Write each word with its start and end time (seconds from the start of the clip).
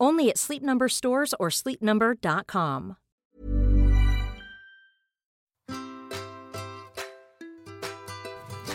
Only 0.00 0.28
at 0.30 0.38
Sleep 0.38 0.62
Number 0.62 0.88
stores 0.88 1.34
or 1.38 1.50
sleepnumber.com. 1.50 2.96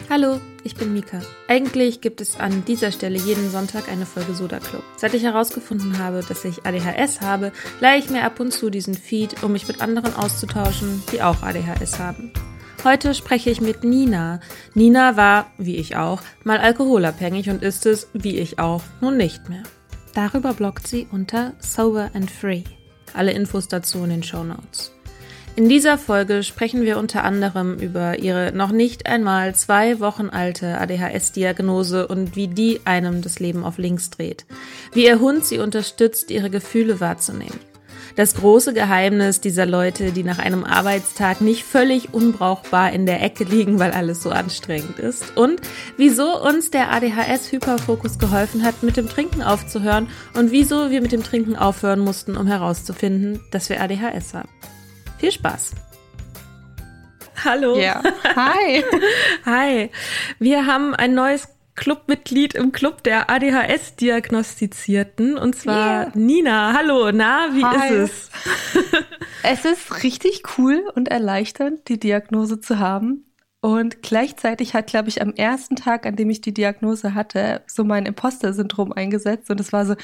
Hallo, 0.10 0.42
ich 0.64 0.76
bin 0.76 0.94
Mika. 0.94 1.22
Eigentlich 1.48 2.02
gibt 2.02 2.20
es 2.20 2.40
an 2.40 2.66
dieser 2.66 2.92
Stelle 2.92 3.20
jeden 3.20 3.52
Sonntag 3.52 3.88
eine 3.90 4.08
Folge 4.08 4.34
Soda 4.34 4.58
Club. 4.58 4.82
Seit 4.98 5.14
ich 5.14 5.22
herausgefunden 5.22 6.00
habe, 6.00 6.24
dass 6.28 6.46
ich 6.46 6.66
ADHS 6.66 7.22
habe, 7.22 7.52
leihe 7.80 8.00
ich 8.00 8.10
mir 8.10 8.24
ab 8.24 8.40
und 8.40 8.52
zu 8.52 8.72
diesen 8.72 8.96
Feed, 8.96 9.44
um 9.44 9.52
mich 9.52 9.68
mit 9.68 9.82
anderen 9.82 10.16
auszutauschen, 10.16 11.04
die 11.12 11.22
auch 11.22 11.44
ADHS 11.44 12.00
haben. 12.00 12.34
Heute 12.84 13.14
spreche 13.14 13.52
ich 13.52 13.62
mit 13.62 13.84
Nina. 13.84 14.40
Nina 14.74 15.16
war, 15.16 15.52
wie 15.60 15.76
ich 15.76 15.96
auch, 15.96 16.22
mal 16.44 16.58
alkoholabhängig 16.58 17.52
und 17.52 17.62
ist 17.62 17.86
es, 17.86 18.08
wie 18.14 18.40
ich 18.40 18.58
auch, 18.58 18.82
nun 19.02 19.16
nicht 19.16 19.48
mehr. 19.48 19.62
Darüber 20.14 20.54
bloggt 20.54 20.88
sie 20.88 21.08
unter 21.12 21.54
Sober 21.60 22.12
and 22.14 22.30
Free. 22.30 22.64
Alle 23.14 23.32
Infos 23.32 23.68
dazu 23.68 24.04
in 24.04 24.10
den 24.10 24.24
Show 24.24 24.44
Notes. 24.44 24.92
In 25.56 25.68
dieser 25.68 25.98
Folge 25.98 26.44
sprechen 26.44 26.84
wir 26.84 26.98
unter 26.98 27.24
anderem 27.24 27.76
über 27.80 28.20
ihre 28.20 28.54
noch 28.54 28.72
nicht 28.72 29.08
einmal 29.08 29.56
zwei 29.56 30.00
Wochen 30.00 30.30
alte 30.30 30.80
ADHS-Diagnose 30.80 32.08
und 32.08 32.36
wie 32.36 32.48
die 32.48 32.80
einem 32.86 33.22
das 33.22 33.40
Leben 33.40 33.66
auf 33.66 33.78
links 33.78 34.10
dreht. 34.10 34.46
Wie 34.94 35.06
ihr 35.06 35.20
Hund 35.20 35.44
sie 35.44 35.60
unterstützt, 35.60 36.32
ihre 36.32 36.50
Gefühle 36.50 37.00
wahrzunehmen. 37.00 37.60
Das 38.20 38.36
große 38.36 38.74
Geheimnis 38.74 39.40
dieser 39.40 39.66
Leute, 39.66 40.12
die 40.12 40.26
nach 40.26 40.40
einem 40.40 40.66
Arbeitstag 40.66 41.40
nicht 41.40 41.64
völlig 41.64 42.14
unbrauchbar 42.14 42.92
in 42.92 43.06
der 43.06 43.24
Ecke 43.24 43.46
liegen, 43.46 43.80
weil 43.80 43.92
alles 43.92 44.22
so 44.22 44.30
anstrengend 44.30 45.00
ist. 45.00 45.38
Und 45.38 45.62
wieso 45.96 46.38
uns 46.38 46.70
der 46.70 46.92
ADHS-Hyperfokus 46.92 48.20
geholfen 48.20 48.66
hat, 48.66 48.84
mit 48.84 48.98
dem 48.98 49.08
Trinken 49.08 49.42
aufzuhören 49.42 50.10
und 50.34 50.52
wieso 50.52 50.92
wir 50.92 51.02
mit 51.02 51.14
dem 51.14 51.24
Trinken 51.24 51.56
aufhören 51.56 52.02
mussten, 52.02 52.36
um 52.36 52.46
herauszufinden, 52.46 53.40
dass 53.52 53.70
wir 53.70 53.80
ADHS 53.82 54.34
haben. 54.34 54.50
Viel 55.18 55.32
Spaß! 55.32 55.72
Hallo. 57.46 57.80
Ja. 57.80 58.04
Hi. 58.36 58.84
Hi. 59.46 59.92
Wir 60.40 60.66
haben 60.66 60.94
ein 60.94 61.14
neues 61.14 61.48
Clubmitglied 61.80 62.54
im 62.56 62.74
Club 62.74 63.04
der 63.04 63.30
ADHS-Diagnostizierten 63.30 65.38
und 65.38 65.56
zwar 65.56 66.02
Yeah. 66.02 66.12
Nina. 66.14 66.74
Hallo, 66.78 67.10
na, 67.14 67.48
wie 67.54 67.64
Hi. 67.64 68.04
ist 68.04 68.30
es? 68.76 68.84
Es 69.44 69.64
ist 69.64 70.04
richtig 70.04 70.42
cool 70.58 70.84
und 70.96 71.08
erleichternd, 71.08 71.88
die 71.88 71.98
Diagnose 71.98 72.60
zu 72.60 72.80
haben. 72.80 73.24
Und 73.62 74.02
gleichzeitig 74.02 74.74
hat, 74.74 74.88
glaube 74.88 75.08
ich, 75.08 75.22
am 75.22 75.34
ersten 75.34 75.78
Tag, 75.78 76.06
an 76.06 76.18
dem 76.18 76.30
ich 76.30 76.42
die 76.42 76.54
Diagnose 76.54 77.14
hatte, 77.14 77.62
so 77.68 77.86
mein 77.86 78.06
Imposter-Syndrom 78.06 78.92
eingesetzt. 78.92 79.50
Und 79.50 79.62
es 79.62 79.72
war 79.72 79.86
so, 79.86 79.96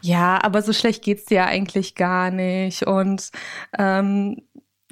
ja, 0.00 0.42
aber 0.42 0.62
so 0.62 0.72
schlecht 0.72 1.04
geht's 1.04 1.26
dir 1.26 1.36
ja 1.36 1.46
eigentlich 1.46 1.94
gar 1.94 2.32
nicht. 2.32 2.84
Und 2.86 3.30
ähm, 3.78 4.42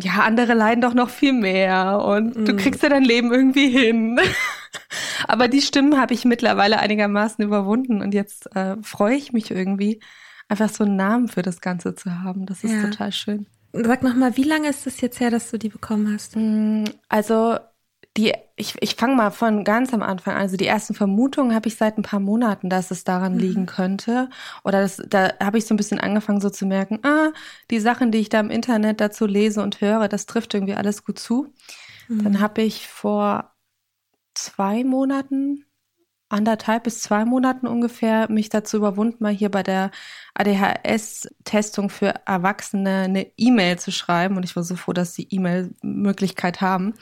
ja, 0.01 0.23
andere 0.23 0.55
leiden 0.55 0.81
doch 0.81 0.95
noch 0.95 1.11
viel 1.11 1.33
mehr. 1.33 2.01
Und 2.05 2.35
du 2.49 2.55
Mm. 2.55 2.57
kriegst 2.57 2.83
ja 2.83 2.89
dein 2.89 3.05
Leben 3.05 3.33
irgendwie 3.33 3.69
hin. 3.71 4.19
aber 5.29 5.49
die 5.49 5.63
Stimmen 5.63 5.99
habe 6.01 6.15
ich 6.15 6.25
mittlerweile 6.25 6.79
einigermaßen 6.79 7.45
überwunden. 7.45 8.01
Und 8.01 8.15
jetzt 8.15 8.55
äh, 8.57 8.77
freue 8.83 9.17
ich 9.17 9.33
mich 9.33 9.51
irgendwie, 9.51 10.01
einfach 10.49 10.69
so 10.69 10.85
einen 10.85 10.97
Namen 10.97 11.29
für 11.29 11.43
das 11.43 11.61
Ganze 11.61 11.95
zu 11.95 12.23
haben. 12.23 12.47
Das 12.47 12.65
ist 12.65 12.73
Ja. 12.73 12.83
total 12.83 13.13
schön. 13.13 13.47
Sag 13.73 14.03
noch 14.03 14.15
mal, 14.15 14.37
wie 14.37 14.43
lange 14.43 14.69
ist 14.69 14.87
es 14.87 15.01
jetzt 15.01 15.19
her, 15.21 15.31
dass 15.31 15.51
du 15.51 15.59
die 15.59 15.71
bekommen 15.71 16.13
hast? 16.13 16.37
Mm, 16.37 16.85
Also 17.09 17.59
die, 18.17 18.35
ich, 18.57 18.75
ich 18.81 18.95
fange 18.97 19.17
mal 19.17 19.31
von 19.31 19.65
ganz 19.65 19.95
am 19.95 20.03
Anfang. 20.03 20.35
an. 20.35 20.43
Also 20.43 20.57
die 20.57 20.67
ersten 20.67 20.95
Vermutungen 20.95 21.55
habe 21.55 21.69
ich 21.69 21.77
seit 21.77 21.97
ein 21.97 22.03
paar 22.03 22.21
Monaten, 22.21 22.69
dass 22.69 22.91
es 22.91 23.05
daran 23.05 23.39
liegen 23.39 23.67
könnte. 23.67 24.29
Oder 24.65 24.83
das, 24.83 25.03
da 25.09 25.33
habe 25.43 25.59
ich 25.59 25.67
so 25.67 25.75
ein 25.75 25.79
bisschen 25.79 25.99
angefangen, 26.01 26.41
so 26.41 26.51
zu 26.51 26.67
merken, 26.67 27.01
ah, 27.05 27.33
die 27.71 27.81
Sachen, 27.81 28.13
die 28.13 28.19
ich 28.19 28.29
da 28.29 28.41
im 28.41 28.51
Internet 28.51 29.01
dazu 29.01 29.27
lese 29.27 29.63
und 29.63 29.81
höre, 29.81 30.09
das 30.09 30.27
trifft 30.27 30.53
irgendwie 30.55 30.75
alles 30.75 31.05
gut 31.05 31.19
zu. 31.19 31.55
Dann 32.23 32.41
habe 32.41 32.63
ich 32.63 32.89
vor 32.89 33.55
zwei 34.35 34.85
Monaten, 34.85 35.65
anderthalb 36.33 36.85
bis 36.85 37.01
zwei 37.01 37.25
Monaten 37.25 37.67
ungefähr, 37.67 38.31
mich 38.31 38.49
dazu 38.49 38.77
überwunden, 38.77 39.23
mal 39.23 39.33
hier 39.33 39.51
bei 39.51 39.63
der 39.63 39.91
ADHS-Testung 40.35 41.91
für 41.91 42.15
Erwachsene 42.27 43.03
eine 43.05 43.27
E-Mail 43.37 43.79
zu 43.79 43.93
schreiben. 43.93 44.37
Und 44.37 44.45
ich 44.45 44.57
war 44.57 44.63
so 44.63 44.77
froh, 44.77 44.93
dass 44.93 45.15
sie 45.15 45.27
E-Mail-Möglichkeit 45.31 46.61
haben. 46.61 46.95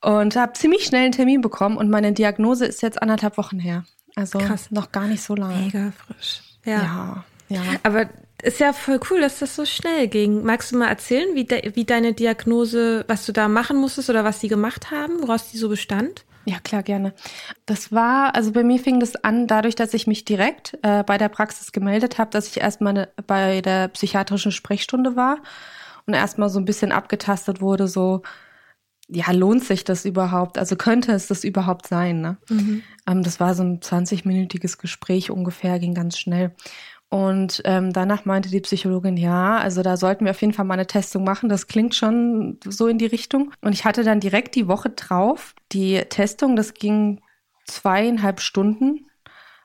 Und 0.00 0.36
habe 0.36 0.52
ziemlich 0.54 0.84
schnell 0.84 1.04
einen 1.04 1.12
Termin 1.12 1.40
bekommen. 1.40 1.76
Und 1.76 1.90
meine 1.90 2.12
Diagnose 2.12 2.66
ist 2.66 2.82
jetzt 2.82 3.00
anderthalb 3.00 3.38
Wochen 3.38 3.58
her. 3.58 3.84
Also 4.16 4.38
Krass. 4.38 4.70
noch 4.70 4.90
gar 4.90 5.06
nicht 5.06 5.22
so 5.22 5.34
lange. 5.34 5.56
Mega 5.56 5.92
frisch. 5.92 6.42
Ja, 6.64 7.24
ja. 7.48 7.62
Aber 7.82 8.08
ist 8.42 8.60
ja 8.60 8.72
voll 8.72 9.00
cool, 9.10 9.20
dass 9.20 9.38
das 9.40 9.56
so 9.56 9.64
schnell 9.64 10.08
ging. 10.08 10.44
Magst 10.44 10.72
du 10.72 10.78
mal 10.78 10.88
erzählen, 10.88 11.34
wie, 11.34 11.44
de 11.44 11.74
wie 11.74 11.84
deine 11.84 12.12
Diagnose, 12.12 13.04
was 13.08 13.26
du 13.26 13.32
da 13.32 13.48
machen 13.48 13.76
musstest 13.76 14.10
oder 14.10 14.24
was 14.24 14.38
die 14.38 14.48
gemacht 14.48 14.90
haben, 14.90 15.22
woraus 15.22 15.50
die 15.50 15.58
so 15.58 15.68
bestand? 15.68 16.24
Ja, 16.48 16.60
klar, 16.60 16.82
gerne. 16.82 17.12
Das 17.66 17.92
war, 17.92 18.34
also 18.34 18.52
bei 18.52 18.64
mir 18.64 18.78
fing 18.78 19.00
das 19.00 19.16
an, 19.16 19.46
dadurch, 19.46 19.74
dass 19.74 19.92
ich 19.92 20.06
mich 20.06 20.24
direkt 20.24 20.78
äh, 20.80 21.04
bei 21.04 21.18
der 21.18 21.28
Praxis 21.28 21.72
gemeldet 21.72 22.16
habe, 22.16 22.30
dass 22.30 22.48
ich 22.48 22.58
erstmal 22.58 22.94
ne, 22.94 23.08
bei 23.26 23.60
der 23.60 23.88
psychiatrischen 23.88 24.50
Sprechstunde 24.50 25.14
war 25.14 25.42
und 26.06 26.14
erstmal 26.14 26.48
so 26.48 26.58
ein 26.58 26.64
bisschen 26.64 26.90
abgetastet 26.90 27.60
wurde, 27.60 27.86
so, 27.86 28.22
ja, 29.08 29.30
lohnt 29.30 29.62
sich 29.62 29.84
das 29.84 30.06
überhaupt? 30.06 30.56
Also 30.56 30.76
könnte 30.76 31.12
es 31.12 31.26
das 31.26 31.44
überhaupt 31.44 31.86
sein? 31.86 32.22
Ne? 32.22 32.38
Mhm. 32.48 32.82
Ähm, 33.06 33.22
das 33.22 33.40
war 33.40 33.54
so 33.54 33.62
ein 33.62 33.80
20-minütiges 33.80 34.78
Gespräch 34.78 35.30
ungefähr, 35.30 35.78
ging 35.78 35.92
ganz 35.92 36.16
schnell. 36.16 36.54
Und 37.10 37.62
ähm, 37.64 37.92
danach 37.92 38.26
meinte 38.26 38.50
die 38.50 38.60
Psychologin, 38.60 39.16
ja, 39.16 39.56
also 39.56 39.82
da 39.82 39.96
sollten 39.96 40.26
wir 40.26 40.32
auf 40.32 40.40
jeden 40.42 40.52
Fall 40.52 40.66
mal 40.66 40.74
eine 40.74 40.86
Testung 40.86 41.24
machen. 41.24 41.48
Das 41.48 41.66
klingt 41.66 41.94
schon 41.94 42.58
so 42.66 42.86
in 42.86 42.98
die 42.98 43.06
Richtung. 43.06 43.52
Und 43.62 43.72
ich 43.72 43.86
hatte 43.86 44.04
dann 44.04 44.20
direkt 44.20 44.54
die 44.54 44.68
Woche 44.68 44.90
drauf 44.90 45.54
die 45.72 46.02
Testung. 46.10 46.54
Das 46.54 46.74
ging 46.74 47.22
zweieinhalb 47.66 48.40
Stunden 48.40 49.06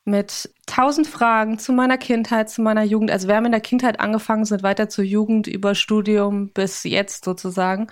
mit 0.06 0.54
tausend 0.66 1.08
Fragen 1.08 1.60
zu 1.60 1.74
meiner 1.74 1.98
Kindheit, 1.98 2.50
zu 2.50 2.62
meiner 2.62 2.84
Jugend. 2.84 3.12
Also 3.12 3.28
wir 3.28 3.36
haben 3.36 3.46
in 3.46 3.52
der 3.52 3.62
Kindheit 3.62 4.00
angefangen, 4.00 4.46
sind 4.46 4.64
weiter 4.64 4.90
zur 4.90 5.04
Jugend, 5.04 5.48
über 5.48 5.76
Studium 5.76 6.50
bis 6.50 6.84
jetzt 6.84 7.26
sozusagen. 7.26 7.88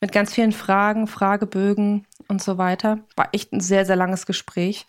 Mit 0.00 0.12
ganz 0.12 0.34
vielen 0.34 0.52
Fragen, 0.52 1.06
Fragebögen 1.06 2.06
und 2.28 2.42
so 2.42 2.58
weiter. 2.58 2.98
War 3.16 3.30
echt 3.32 3.52
ein 3.52 3.60
sehr, 3.60 3.86
sehr 3.86 3.96
langes 3.96 4.26
Gespräch. 4.26 4.86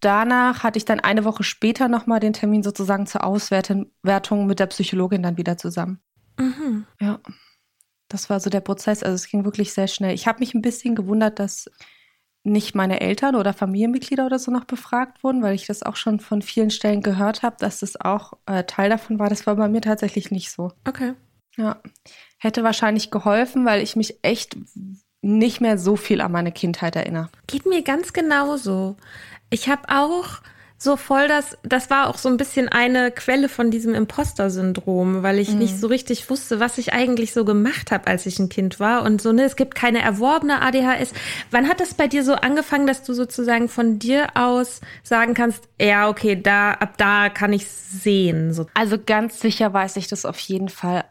Danach 0.00 0.62
hatte 0.62 0.78
ich 0.78 0.84
dann 0.84 1.00
eine 1.00 1.24
Woche 1.24 1.42
später 1.42 1.88
nochmal 1.88 2.20
den 2.20 2.32
Termin 2.32 2.62
sozusagen 2.62 3.06
zur 3.06 3.24
Auswertung 3.24 3.90
mit 4.46 4.60
der 4.60 4.66
Psychologin 4.66 5.22
dann 5.22 5.36
wieder 5.36 5.56
zusammen. 5.58 6.00
Mhm. 6.38 6.86
Ja, 7.00 7.20
das 8.08 8.30
war 8.30 8.40
so 8.40 8.50
der 8.50 8.60
Prozess. 8.60 9.02
Also 9.02 9.14
es 9.14 9.28
ging 9.28 9.44
wirklich 9.44 9.72
sehr 9.72 9.88
schnell. 9.88 10.14
Ich 10.14 10.26
habe 10.26 10.40
mich 10.40 10.54
ein 10.54 10.62
bisschen 10.62 10.94
gewundert, 10.94 11.38
dass 11.38 11.70
nicht 12.44 12.74
meine 12.74 13.00
Eltern 13.00 13.34
oder 13.34 13.52
Familienmitglieder 13.52 14.26
oder 14.26 14.38
so 14.38 14.50
noch 14.50 14.64
befragt 14.64 15.22
wurden, 15.22 15.42
weil 15.42 15.54
ich 15.54 15.66
das 15.66 15.82
auch 15.82 15.96
schon 15.96 16.20
von 16.20 16.40
vielen 16.42 16.70
Stellen 16.70 17.02
gehört 17.02 17.42
habe, 17.42 17.56
dass 17.58 17.80
das 17.80 18.00
auch 18.00 18.34
äh, 18.46 18.64
Teil 18.64 18.90
davon 18.90 19.18
war. 19.18 19.28
Das 19.28 19.46
war 19.46 19.56
bei 19.56 19.68
mir 19.68 19.80
tatsächlich 19.80 20.30
nicht 20.30 20.50
so. 20.50 20.72
Okay. 20.86 21.14
Ja, 21.56 21.80
hätte 22.38 22.62
wahrscheinlich 22.62 23.10
geholfen, 23.10 23.66
weil 23.66 23.82
ich 23.82 23.96
mich 23.96 24.20
echt 24.22 24.56
nicht 25.20 25.60
mehr 25.60 25.76
so 25.76 25.96
viel 25.96 26.20
an 26.20 26.30
meine 26.30 26.52
Kindheit 26.52 26.94
erinnere. 26.94 27.28
Geht 27.48 27.66
mir 27.66 27.82
ganz 27.82 28.12
genauso. 28.12 28.96
Ich 29.50 29.68
habe 29.68 29.82
auch 29.88 30.40
so 30.80 30.96
voll 30.96 31.26
das, 31.26 31.58
das 31.64 31.90
war 31.90 32.08
auch 32.08 32.18
so 32.18 32.28
ein 32.28 32.36
bisschen 32.36 32.68
eine 32.68 33.10
Quelle 33.10 33.48
von 33.48 33.72
diesem 33.72 33.94
Imposter-Syndrom, 33.94 35.24
weil 35.24 35.40
ich 35.40 35.50
mhm. 35.50 35.58
nicht 35.58 35.76
so 35.76 35.88
richtig 35.88 36.30
wusste, 36.30 36.60
was 36.60 36.78
ich 36.78 36.92
eigentlich 36.92 37.32
so 37.32 37.44
gemacht 37.44 37.90
habe, 37.90 38.06
als 38.06 38.26
ich 38.26 38.38
ein 38.38 38.48
Kind 38.48 38.78
war. 38.78 39.02
Und 39.02 39.20
so, 39.20 39.32
ne, 39.32 39.42
es 39.42 39.56
gibt 39.56 39.74
keine 39.74 40.00
erworbene 40.00 40.62
ADHS. 40.62 41.12
Wann 41.50 41.68
hat 41.68 41.80
das 41.80 41.94
bei 41.94 42.06
dir 42.06 42.22
so 42.22 42.34
angefangen, 42.34 42.86
dass 42.86 43.02
du 43.02 43.12
sozusagen 43.12 43.68
von 43.68 43.98
dir 43.98 44.28
aus 44.34 44.80
sagen 45.02 45.34
kannst, 45.34 45.64
ja, 45.80 46.08
okay, 46.08 46.40
da, 46.40 46.72
ab 46.72 46.94
da 46.96 47.28
kann 47.28 47.52
ich 47.52 47.66
sehen? 47.66 48.52
So. 48.52 48.66
Also 48.74 48.98
ganz 49.04 49.40
sicher 49.40 49.72
weiß 49.72 49.96
ich 49.96 50.06
das 50.06 50.24
auf 50.24 50.38
jeden 50.38 50.68
Fall 50.68 51.04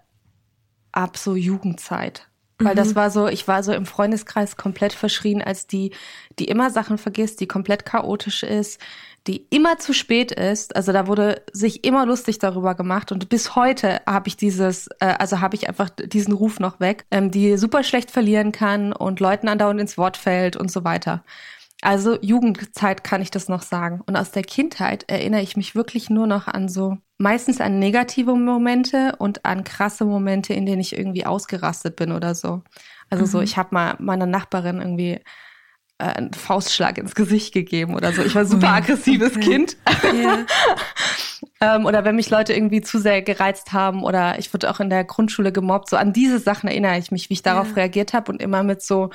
ab 0.93 1.17
so 1.17 1.35
Jugendzeit. 1.35 2.26
Weil 2.59 2.73
mhm. 2.73 2.77
das 2.77 2.95
war 2.95 3.11
so, 3.11 3.27
ich 3.27 3.47
war 3.47 3.63
so 3.63 3.71
im 3.71 3.85
Freundeskreis 3.85 4.57
komplett 4.57 4.93
verschrien 4.93 5.41
als 5.41 5.67
die, 5.67 5.91
die 6.39 6.45
immer 6.45 6.69
Sachen 6.71 6.97
vergisst, 6.97 7.39
die 7.39 7.47
komplett 7.47 7.85
chaotisch 7.85 8.43
ist, 8.43 8.81
die 9.27 9.45
immer 9.49 9.77
zu 9.77 9.93
spät 9.93 10.31
ist. 10.31 10.75
Also 10.75 10.91
da 10.91 11.07
wurde 11.07 11.43
sich 11.51 11.83
immer 11.83 12.05
lustig 12.05 12.39
darüber 12.39 12.75
gemacht 12.75 13.11
und 13.11 13.29
bis 13.29 13.55
heute 13.55 14.01
habe 14.07 14.27
ich 14.27 14.37
dieses, 14.37 14.87
äh, 14.99 15.15
also 15.19 15.41
habe 15.41 15.55
ich 15.55 15.67
einfach 15.67 15.89
diesen 15.89 16.33
Ruf 16.33 16.59
noch 16.59 16.79
weg, 16.79 17.05
ähm, 17.11 17.29
die 17.29 17.57
super 17.57 17.83
schlecht 17.83 18.09
verlieren 18.09 18.51
kann 18.51 18.93
und 18.93 19.19
Leuten 19.19 19.49
andauernd 19.49 19.81
ins 19.81 19.97
Wort 19.97 20.17
fällt 20.17 20.55
und 20.55 20.71
so 20.71 20.83
weiter. 20.83 21.23
Also 21.81 22.17
Jugendzeit 22.21 23.03
kann 23.03 23.21
ich 23.21 23.29
das 23.29 23.49
noch 23.49 23.61
sagen. 23.61 24.01
Und 24.07 24.15
aus 24.15 24.31
der 24.31 24.43
Kindheit 24.43 25.05
erinnere 25.07 25.41
ich 25.41 25.55
mich 25.55 25.75
wirklich 25.75 26.09
nur 26.09 26.25
noch 26.25 26.47
an 26.47 26.69
so 26.69 26.97
meistens 27.17 27.61
an 27.61 27.79
negative 27.79 28.35
Momente 28.35 29.15
und 29.17 29.45
an 29.45 29.63
krasse 29.63 30.05
Momente, 30.05 30.53
in 30.53 30.65
denen 30.65 30.81
ich 30.81 30.97
irgendwie 30.97 31.25
ausgerastet 31.25 31.95
bin 31.95 32.11
oder 32.11 32.35
so. 32.35 32.61
Also 33.09 33.25
mhm. 33.25 33.29
so, 33.29 33.41
ich 33.41 33.57
habe 33.57 33.69
mal 33.71 33.95
meiner 33.99 34.25
Nachbarin 34.25 34.79
irgendwie 34.79 35.19
äh, 35.99 36.03
einen 36.03 36.33
Faustschlag 36.33 36.97
ins 36.97 37.15
Gesicht 37.15 37.53
gegeben 37.53 37.95
oder 37.95 38.13
so. 38.13 38.21
Ich 38.23 38.35
war 38.35 38.45
super 38.45 38.73
aggressives 38.73 39.35
okay. 39.35 39.45
Kind. 39.45 39.77
Ähm, 41.59 41.85
oder 41.85 42.05
wenn 42.05 42.15
mich 42.15 42.29
Leute 42.29 42.53
irgendwie 42.53 42.81
zu 42.81 42.99
sehr 42.99 43.21
gereizt 43.21 43.73
haben 43.73 44.03
oder 44.03 44.37
ich 44.37 44.53
wurde 44.53 44.69
auch 44.69 44.79
in 44.79 44.89
der 44.89 45.03
Grundschule 45.03 45.51
gemobbt. 45.51 45.89
So 45.89 45.97
an 45.97 46.13
diese 46.13 46.39
Sachen 46.39 46.67
erinnere 46.67 46.97
ich 46.99 47.11
mich, 47.11 47.29
wie 47.29 47.33
ich 47.33 47.41
darauf 47.41 47.69
ja. 47.69 47.73
reagiert 47.75 48.13
habe 48.13 48.31
und 48.31 48.41
immer 48.41 48.63
mit 48.63 48.81
so 48.81 49.09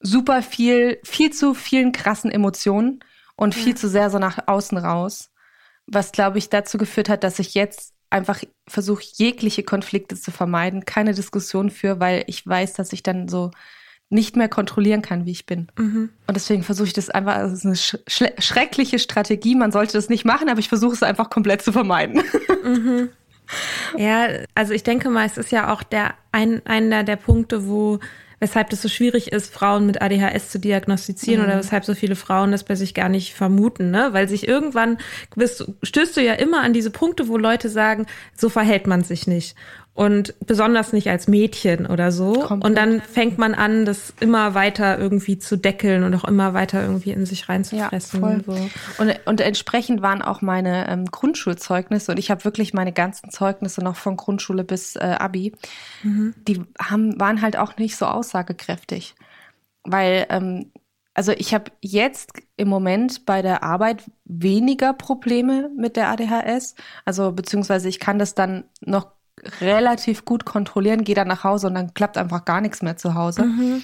super 0.00 0.42
viel, 0.42 0.98
viel 1.04 1.30
zu 1.30 1.54
vielen 1.54 1.92
krassen 1.92 2.30
Emotionen 2.30 3.00
und 3.36 3.54
viel 3.54 3.76
zu 3.76 3.88
sehr 3.88 4.10
so 4.10 4.18
nach 4.18 4.46
außen 4.46 4.78
raus. 4.78 5.31
Was, 5.92 6.12
glaube 6.12 6.38
ich, 6.38 6.48
dazu 6.48 6.78
geführt 6.78 7.08
hat, 7.08 7.22
dass 7.22 7.38
ich 7.38 7.54
jetzt 7.54 7.92
einfach 8.10 8.40
versuche, 8.68 9.02
jegliche 9.14 9.62
Konflikte 9.62 10.16
zu 10.16 10.30
vermeiden, 10.30 10.84
keine 10.84 11.14
Diskussion 11.14 11.70
für, 11.70 12.00
weil 12.00 12.24
ich 12.26 12.46
weiß, 12.46 12.74
dass 12.74 12.92
ich 12.92 13.02
dann 13.02 13.28
so 13.28 13.50
nicht 14.10 14.36
mehr 14.36 14.48
kontrollieren 14.48 15.00
kann, 15.00 15.24
wie 15.24 15.30
ich 15.30 15.46
bin. 15.46 15.68
Mhm. 15.78 16.10
Und 16.26 16.34
deswegen 16.34 16.62
versuche 16.62 16.88
ich 16.88 16.92
das 16.92 17.08
einfach, 17.08 17.36
das 17.36 17.52
ist 17.52 17.64
eine 17.64 17.76
sch 17.76 17.96
schreckliche 18.38 18.98
Strategie, 18.98 19.54
man 19.54 19.72
sollte 19.72 19.94
das 19.94 20.10
nicht 20.10 20.26
machen, 20.26 20.50
aber 20.50 20.60
ich 20.60 20.68
versuche 20.68 20.92
es 20.92 21.02
einfach 21.02 21.30
komplett 21.30 21.62
zu 21.62 21.72
vermeiden. 21.72 22.22
Mhm. 22.64 23.08
Ja, 23.98 24.28
also 24.54 24.72
ich 24.72 24.84
denke 24.84 25.10
mal, 25.10 25.26
es 25.26 25.36
ist 25.36 25.50
ja 25.50 25.72
auch 25.74 25.82
der 25.82 26.14
ein, 26.30 26.64
einer 26.64 27.02
der 27.02 27.16
Punkte, 27.16 27.66
wo 27.66 27.98
weshalb 28.42 28.70
das 28.70 28.82
so 28.82 28.88
schwierig 28.88 29.30
ist, 29.30 29.54
Frauen 29.54 29.86
mit 29.86 30.02
ADHS 30.02 30.50
zu 30.50 30.58
diagnostizieren 30.58 31.42
mhm. 31.42 31.48
oder 31.48 31.58
weshalb 31.58 31.84
so 31.84 31.94
viele 31.94 32.16
Frauen 32.16 32.50
das 32.50 32.64
bei 32.64 32.74
sich 32.74 32.92
gar 32.92 33.08
nicht 33.08 33.34
vermuten, 33.34 33.92
ne? 33.92 34.08
Weil 34.10 34.28
sich 34.28 34.48
irgendwann 34.48 34.98
bist, 35.36 35.64
stößt 35.84 36.16
du 36.16 36.20
ja 36.20 36.32
immer 36.34 36.60
an 36.60 36.72
diese 36.72 36.90
Punkte, 36.90 37.28
wo 37.28 37.36
Leute 37.36 37.68
sagen, 37.68 38.06
so 38.36 38.48
verhält 38.48 38.88
man 38.88 39.04
sich 39.04 39.28
nicht 39.28 39.54
und 39.94 40.34
besonders 40.46 40.94
nicht 40.94 41.10
als 41.10 41.28
Mädchen 41.28 41.86
oder 41.86 42.12
so. 42.12 42.32
Komplett. 42.32 42.64
Und 42.64 42.76
dann 42.76 43.02
fängt 43.02 43.36
man 43.36 43.54
an, 43.54 43.84
das 43.84 44.14
immer 44.20 44.54
weiter 44.54 44.98
irgendwie 44.98 45.38
zu 45.38 45.56
deckeln 45.56 46.02
und 46.02 46.14
auch 46.14 46.24
immer 46.24 46.54
weiter 46.54 46.82
irgendwie 46.82 47.10
in 47.10 47.26
sich 47.26 47.48
reinzufressen. 47.48 48.22
Ja, 48.22 48.26
voll. 48.26 48.42
So. 48.46 49.02
Und, 49.02 49.20
und 49.26 49.40
entsprechend 49.42 50.00
waren 50.00 50.22
auch 50.22 50.40
meine 50.40 50.88
ähm, 50.88 51.04
Grundschulzeugnisse 51.04 52.12
und 52.12 52.18
ich 52.18 52.30
habe 52.30 52.44
wirklich 52.44 52.72
meine 52.72 52.92
ganzen 52.92 53.30
Zeugnisse 53.30 53.84
noch 53.84 53.96
von 53.96 54.16
Grundschule 54.16 54.64
bis 54.64 54.96
äh, 54.96 55.16
Abi. 55.18 55.52
Mhm. 56.02 56.34
Die 56.48 56.62
haben, 56.80 57.20
waren 57.20 57.42
halt 57.42 57.58
auch 57.58 57.76
nicht 57.76 57.96
so 57.96 58.06
aussagekräftig, 58.06 59.14
weil 59.84 60.26
ähm, 60.30 60.72
also 61.14 61.32
ich 61.32 61.52
habe 61.52 61.70
jetzt 61.82 62.32
im 62.56 62.68
Moment 62.68 63.26
bei 63.26 63.42
der 63.42 63.62
Arbeit 63.62 64.04
weniger 64.24 64.94
Probleme 64.94 65.70
mit 65.76 65.96
der 65.96 66.08
ADHS. 66.08 66.74
Also 67.04 67.32
beziehungsweise 67.32 67.90
ich 67.90 68.00
kann 68.00 68.18
das 68.18 68.34
dann 68.34 68.64
noch 68.80 69.08
relativ 69.60 70.24
gut 70.24 70.44
kontrollieren, 70.44 71.04
gehe 71.04 71.14
dann 71.14 71.28
nach 71.28 71.44
Hause 71.44 71.66
und 71.66 71.74
dann 71.74 71.94
klappt 71.94 72.16
einfach 72.16 72.44
gar 72.44 72.60
nichts 72.60 72.82
mehr 72.82 72.96
zu 72.96 73.14
Hause. 73.14 73.44
Mhm. 73.44 73.82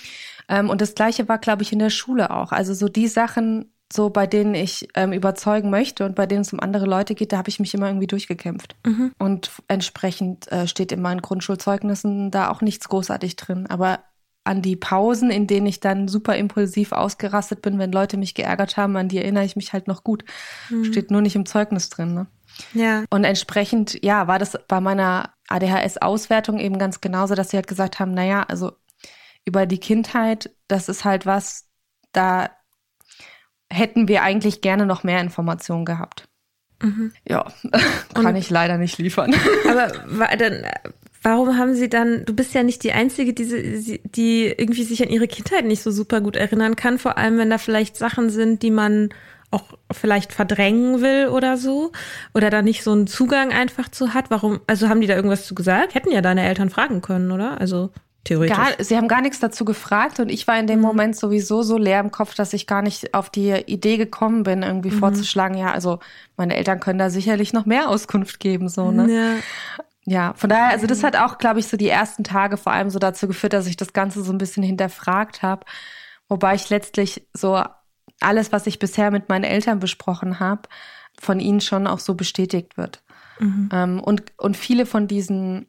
Ähm, 0.48 0.70
und 0.70 0.80
das 0.80 0.94
gleiche 0.94 1.28
war, 1.28 1.38
glaube 1.38 1.62
ich, 1.62 1.72
in 1.72 1.78
der 1.78 1.90
Schule 1.90 2.30
auch. 2.30 2.52
Also 2.52 2.74
so 2.74 2.88
die 2.88 3.08
Sachen, 3.08 3.72
so 3.92 4.10
bei 4.10 4.26
denen 4.26 4.54
ich 4.54 4.88
ähm, 4.94 5.12
überzeugen 5.12 5.70
möchte 5.70 6.04
und 6.04 6.14
bei 6.14 6.26
denen 6.26 6.42
es 6.42 6.52
um 6.52 6.60
andere 6.60 6.86
Leute 6.86 7.14
geht, 7.14 7.32
da 7.32 7.38
habe 7.38 7.48
ich 7.48 7.60
mich 7.60 7.74
immer 7.74 7.86
irgendwie 7.86 8.06
durchgekämpft. 8.06 8.76
Mhm. 8.86 9.12
Und 9.18 9.50
entsprechend 9.68 10.50
äh, 10.52 10.66
steht 10.68 10.92
in 10.92 11.00
meinen 11.00 11.22
Grundschulzeugnissen 11.22 12.30
da 12.30 12.50
auch 12.50 12.60
nichts 12.60 12.88
großartig 12.88 13.36
drin. 13.36 13.66
Aber 13.68 14.00
an 14.44 14.62
die 14.62 14.76
Pausen, 14.76 15.30
in 15.30 15.46
denen 15.46 15.66
ich 15.66 15.80
dann 15.80 16.08
super 16.08 16.36
impulsiv 16.36 16.92
ausgerastet 16.92 17.60
bin, 17.60 17.78
wenn 17.78 17.92
Leute 17.92 18.16
mich 18.16 18.34
geärgert 18.34 18.78
haben, 18.78 18.96
an 18.96 19.08
die 19.08 19.18
erinnere 19.18 19.44
ich 19.44 19.56
mich 19.56 19.74
halt 19.74 19.88
noch 19.88 20.04
gut. 20.04 20.24
Mhm. 20.70 20.84
Steht 20.84 21.10
nur 21.10 21.20
nicht 21.20 21.36
im 21.36 21.44
Zeugnis 21.44 21.90
drin. 21.90 22.14
Ne? 22.14 22.26
Ja. 22.72 23.04
Und 23.10 23.24
entsprechend, 23.24 24.02
ja, 24.02 24.26
war 24.26 24.38
das 24.38 24.58
bei 24.66 24.80
meiner 24.80 25.34
ADHS-Auswertung 25.48 26.58
eben 26.58 26.78
ganz 26.78 27.00
genauso, 27.00 27.34
dass 27.34 27.50
sie 27.50 27.56
halt 27.56 27.66
gesagt 27.66 27.98
haben, 27.98 28.12
naja, 28.12 28.44
also 28.48 28.72
über 29.44 29.66
die 29.66 29.78
Kindheit, 29.78 30.50
das 30.68 30.88
ist 30.88 31.04
halt 31.04 31.26
was, 31.26 31.66
da 32.12 32.50
hätten 33.70 34.08
wir 34.08 34.22
eigentlich 34.22 34.60
gerne 34.60 34.86
noch 34.86 35.04
mehr 35.04 35.20
Informationen 35.20 35.84
gehabt. 35.84 36.28
Mhm. 36.82 37.12
Ja, 37.26 37.50
kann 38.14 38.26
Und, 38.26 38.36
ich 38.36 38.50
leider 38.50 38.78
nicht 38.78 38.98
liefern. 38.98 39.34
Aber 39.68 39.88
dann, 40.38 40.66
warum 41.22 41.56
haben 41.56 41.74
Sie 41.74 41.88
dann, 41.88 42.24
du 42.24 42.34
bist 42.34 42.54
ja 42.54 42.62
nicht 42.62 42.84
die 42.84 42.92
Einzige, 42.92 43.32
die, 43.32 44.00
die 44.04 44.44
irgendwie 44.46 44.84
sich 44.84 45.02
an 45.02 45.10
ihre 45.10 45.28
Kindheit 45.28 45.64
nicht 45.64 45.82
so 45.82 45.90
super 45.90 46.20
gut 46.20 46.36
erinnern 46.36 46.76
kann, 46.76 46.98
vor 46.98 47.18
allem 47.18 47.38
wenn 47.38 47.50
da 47.50 47.58
vielleicht 47.58 47.96
Sachen 47.96 48.30
sind, 48.30 48.62
die 48.62 48.70
man 48.70 49.10
auch 49.50 49.64
vielleicht 49.92 50.32
verdrängen 50.32 51.00
will 51.00 51.28
oder 51.28 51.56
so 51.56 51.92
oder 52.34 52.50
da 52.50 52.62
nicht 52.62 52.82
so 52.82 52.92
einen 52.92 53.06
Zugang 53.06 53.52
einfach 53.52 53.88
zu 53.88 54.14
hat. 54.14 54.30
Warum? 54.30 54.60
Also 54.66 54.88
haben 54.88 55.00
die 55.00 55.06
da 55.06 55.14
irgendwas 55.14 55.46
zu 55.46 55.54
gesagt? 55.54 55.94
Hätten 55.94 56.10
ja 56.10 56.20
deine 56.20 56.46
Eltern 56.46 56.70
fragen 56.70 57.00
können, 57.00 57.30
oder? 57.30 57.60
Also 57.60 57.90
theoretisch. 58.24 58.56
Gar, 58.56 58.84
sie 58.84 58.96
haben 58.96 59.08
gar 59.08 59.22
nichts 59.22 59.40
dazu 59.40 59.64
gefragt 59.64 60.20
und 60.20 60.30
ich 60.30 60.46
war 60.46 60.58
in 60.58 60.66
dem 60.66 60.80
mhm. 60.80 60.86
Moment 60.86 61.16
sowieso 61.16 61.62
so 61.62 61.78
leer 61.78 62.00
im 62.00 62.10
Kopf, 62.10 62.34
dass 62.34 62.52
ich 62.52 62.66
gar 62.66 62.82
nicht 62.82 63.14
auf 63.14 63.30
die 63.30 63.52
Idee 63.66 63.96
gekommen 63.96 64.42
bin, 64.42 64.62
irgendwie 64.62 64.90
mhm. 64.90 64.98
vorzuschlagen, 64.98 65.56
ja, 65.56 65.72
also 65.72 65.98
meine 66.36 66.56
Eltern 66.56 66.80
können 66.80 66.98
da 66.98 67.08
sicherlich 67.08 67.52
noch 67.52 67.64
mehr 67.64 67.88
Auskunft 67.88 68.40
geben, 68.40 68.68
so, 68.68 68.90
ne? 68.90 69.12
Ja. 69.12 69.34
Ja, 70.10 70.32
von 70.36 70.48
daher, 70.48 70.70
also 70.70 70.86
das 70.86 71.04
hat 71.04 71.16
auch, 71.16 71.36
glaube 71.36 71.60
ich, 71.60 71.66
so 71.68 71.76
die 71.76 71.90
ersten 71.90 72.24
Tage 72.24 72.56
vor 72.56 72.72
allem 72.72 72.88
so 72.88 72.98
dazu 72.98 73.28
geführt, 73.28 73.52
dass 73.52 73.66
ich 73.66 73.76
das 73.76 73.92
Ganze 73.92 74.22
so 74.22 74.32
ein 74.32 74.38
bisschen 74.38 74.62
hinterfragt 74.62 75.42
habe 75.42 75.66
Wobei 76.28 76.54
ich 76.54 76.68
letztlich 76.68 77.26
so 77.32 77.62
alles, 78.20 78.52
was 78.52 78.66
ich 78.66 78.78
bisher 78.78 79.10
mit 79.10 79.28
meinen 79.28 79.44
Eltern 79.44 79.80
besprochen 79.80 80.40
habe, 80.40 80.62
von 81.20 81.40
ihnen 81.40 81.60
schon 81.60 81.86
auch 81.86 81.98
so 81.98 82.14
bestätigt 82.14 82.76
wird. 82.76 83.02
Mhm. 83.38 83.68
Ähm, 83.72 84.00
und, 84.00 84.22
und 84.36 84.56
viele 84.56 84.86
von 84.86 85.06
diesen 85.08 85.66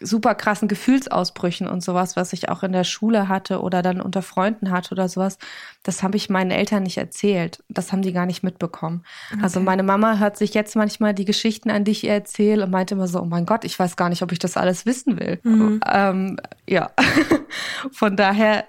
super 0.00 0.34
krassen 0.34 0.68
Gefühlsausbrüchen 0.68 1.66
und 1.66 1.82
sowas, 1.82 2.16
was 2.16 2.32
ich 2.32 2.48
auch 2.48 2.62
in 2.62 2.72
der 2.72 2.84
Schule 2.84 3.28
hatte 3.28 3.60
oder 3.60 3.82
dann 3.82 4.00
unter 4.00 4.22
Freunden 4.22 4.70
hatte 4.70 4.92
oder 4.92 5.08
sowas, 5.08 5.38
das 5.82 6.02
habe 6.02 6.16
ich 6.16 6.30
meinen 6.30 6.50
Eltern 6.50 6.84
nicht 6.84 6.98
erzählt. 6.98 7.62
Das 7.68 7.92
haben 7.92 8.02
die 8.02 8.12
gar 8.12 8.26
nicht 8.26 8.42
mitbekommen. 8.42 9.02
Also 9.30 9.34
okay. 9.34 9.44
Also 9.44 9.60
meine 9.60 9.82
Mama 9.82 10.18
hört 10.18 10.36
sich 10.36 10.54
jetzt 10.54 10.76
manchmal 10.76 11.14
die 11.14 11.24
Geschichten 11.24 11.70
an, 11.70 11.84
die 11.84 11.90
ich 11.90 12.04
ihr 12.04 12.12
erzähle 12.12 12.64
und 12.64 12.70
meint 12.70 12.90
immer 12.90 13.08
so, 13.08 13.20
oh 13.20 13.26
mein 13.26 13.46
Gott, 13.46 13.64
ich 13.64 13.78
weiß 13.78 13.96
gar 13.96 14.08
nicht, 14.08 14.22
ob 14.22 14.32
ich 14.32 14.38
das 14.38 14.56
alles 14.56 14.86
wissen 14.86 15.18
will. 15.20 15.40
Mhm. 15.42 15.80
Ähm, 15.86 16.36
ja, 16.68 16.90
von 17.92 18.16
daher 18.16 18.64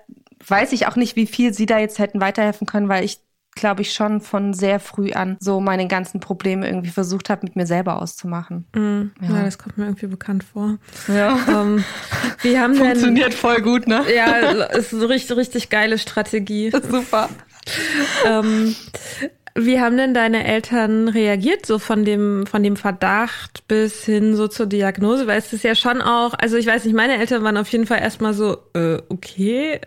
weiß 0.47 0.71
ich 0.73 0.87
auch 0.87 0.95
nicht, 0.95 1.15
wie 1.15 1.27
viel 1.27 1.53
sie 1.53 1.65
da 1.65 1.79
jetzt 1.79 1.99
hätten 1.99 2.21
weiterhelfen 2.21 2.67
können, 2.67 2.89
weil 2.89 3.03
ich 3.03 3.19
glaube 3.55 3.81
ich, 3.81 3.93
schon 3.93 4.21
von 4.21 4.53
sehr 4.53 4.79
früh 4.79 5.11
an 5.11 5.37
so 5.39 5.59
meine 5.59 5.87
ganzen 5.87 6.19
Probleme 6.19 6.67
irgendwie 6.67 6.89
versucht 6.89 7.29
habe, 7.29 7.41
mit 7.43 7.55
mir 7.55 7.65
selber 7.65 8.01
auszumachen. 8.01 8.65
Mm, 8.75 9.11
ja. 9.21 9.35
ja. 9.35 9.43
das 9.43 9.57
kommt 9.57 9.77
mir 9.77 9.85
irgendwie 9.85 10.07
bekannt 10.07 10.43
vor. 10.43 10.77
Ja. 11.07 11.37
Ähm, 11.47 11.83
wie 12.41 12.59
haben 12.59 12.75
Funktioniert 12.83 13.33
denn, 13.33 13.37
voll 13.37 13.61
gut, 13.61 13.87
ne? 13.87 14.03
Ja, 14.13 14.49
ist 14.65 14.93
eine 14.93 15.09
richtig, 15.09 15.37
richtig 15.37 15.69
geile 15.69 15.97
Strategie. 15.97 16.71
Super. 16.89 17.29
ähm, 18.25 18.75
wie 19.55 19.79
haben 19.79 19.97
denn 19.97 20.15
deine 20.15 20.45
Eltern 20.45 21.07
reagiert, 21.07 21.67
so 21.67 21.77
von 21.77 22.05
dem, 22.05 22.47
von 22.47 22.63
dem 22.63 22.75
Verdacht 22.75 23.67
bis 23.67 24.03
hin 24.03 24.35
so 24.35 24.47
zur 24.47 24.65
Diagnose? 24.65 25.27
Weil 25.27 25.37
es 25.37 25.53
ist 25.53 25.63
ja 25.63 25.75
schon 25.75 26.01
auch, 26.01 26.33
also 26.33 26.57
ich 26.57 26.65
weiß 26.65 26.85
nicht, 26.85 26.95
meine 26.95 27.17
Eltern 27.17 27.43
waren 27.43 27.57
auf 27.57 27.69
jeden 27.69 27.85
Fall 27.85 27.99
erstmal 27.99 28.33
so, 28.33 28.57
äh, 28.73 28.97
okay, 29.09 29.79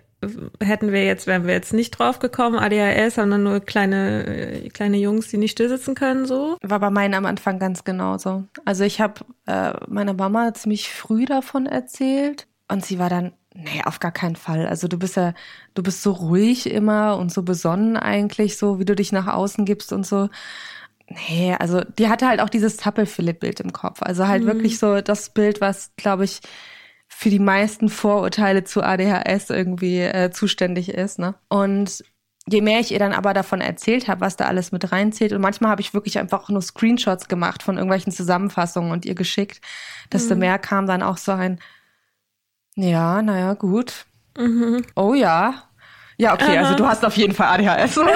hätten 0.62 0.92
wir 0.92 1.04
jetzt, 1.04 1.26
wären 1.26 1.46
wir 1.46 1.54
jetzt 1.54 1.72
nicht 1.72 1.92
drauf 1.92 2.18
gekommen, 2.18 2.58
ADHS, 2.58 3.16
sondern 3.16 3.42
nur 3.42 3.60
kleine, 3.60 4.68
kleine 4.72 4.96
Jungs, 4.98 5.28
die 5.28 5.38
nicht 5.38 5.52
stillsitzen 5.52 5.94
können, 5.94 6.26
so. 6.26 6.56
War 6.62 6.80
bei 6.80 6.90
meinen 6.90 7.14
am 7.14 7.26
Anfang 7.26 7.58
ganz 7.58 7.84
genauso. 7.84 8.44
Also 8.64 8.84
ich 8.84 9.00
habe 9.00 9.24
äh, 9.46 9.72
meiner 9.88 10.14
Mama 10.14 10.54
ziemlich 10.54 10.90
früh 10.90 11.24
davon 11.24 11.66
erzählt 11.66 12.46
und 12.68 12.84
sie 12.84 12.98
war 12.98 13.10
dann, 13.10 13.32
nee, 13.54 13.82
auf 13.84 14.00
gar 14.00 14.12
keinen 14.12 14.36
Fall. 14.36 14.66
Also 14.66 14.88
du 14.88 14.98
bist 14.98 15.16
ja, 15.16 15.34
du 15.74 15.82
bist 15.82 16.02
so 16.02 16.12
ruhig 16.12 16.70
immer 16.70 17.16
und 17.18 17.32
so 17.32 17.42
besonnen 17.42 17.96
eigentlich, 17.96 18.56
so 18.56 18.78
wie 18.78 18.84
du 18.84 18.94
dich 18.94 19.12
nach 19.12 19.26
außen 19.26 19.64
gibst 19.64 19.92
und 19.92 20.06
so. 20.06 20.28
Nee, 21.08 21.54
also 21.58 21.82
die 21.98 22.08
hatte 22.08 22.26
halt 22.26 22.40
auch 22.40 22.48
dieses 22.48 22.76
Zappel-Philipp-Bild 22.78 23.60
im 23.60 23.72
Kopf. 23.72 24.02
Also 24.02 24.26
halt 24.26 24.42
mhm. 24.42 24.48
wirklich 24.48 24.78
so 24.78 25.00
das 25.00 25.30
Bild, 25.30 25.60
was, 25.60 25.92
glaube 25.96 26.24
ich, 26.24 26.40
für 27.18 27.30
die 27.30 27.38
meisten 27.38 27.88
Vorurteile 27.88 28.64
zu 28.64 28.82
ADHS 28.82 29.48
irgendwie 29.48 30.00
äh, 30.00 30.30
zuständig 30.30 30.90
ist. 30.90 31.18
Ne? 31.18 31.34
Und 31.48 32.04
je 32.46 32.60
mehr 32.60 32.78
ich 32.78 32.92
ihr 32.92 32.98
dann 32.98 33.14
aber 33.14 33.32
davon 33.32 33.62
erzählt 33.62 34.06
habe, 34.06 34.20
was 34.20 34.36
da 34.36 34.44
alles 34.44 34.70
mit 34.70 34.92
reinzählt, 34.92 35.32
und 35.32 35.40
manchmal 35.40 35.70
habe 35.70 35.80
ich 35.80 35.94
wirklich 35.94 36.18
einfach 36.18 36.50
nur 36.50 36.60
Screenshots 36.60 37.28
gemacht 37.28 37.62
von 37.62 37.76
irgendwelchen 37.76 38.12
Zusammenfassungen 38.12 38.92
und 38.92 39.06
ihr 39.06 39.14
geschickt, 39.14 39.62
desto 40.12 40.34
mhm. 40.34 40.40
mehr 40.40 40.58
kam 40.58 40.86
dann 40.86 41.02
auch 41.02 41.16
so 41.16 41.32
ein, 41.32 41.58
ja, 42.74 43.22
naja, 43.22 43.54
gut. 43.54 44.04
Mhm. 44.36 44.84
Oh 44.94 45.14
ja, 45.14 45.70
ja, 46.18 46.32
okay, 46.32 46.56
Aha. 46.56 46.64
also 46.64 46.76
du 46.76 46.86
hast 46.86 47.04
auf 47.04 47.16
jeden 47.16 47.34
Fall 47.34 47.46
ADHS. 47.48 47.98
also, 47.98 48.10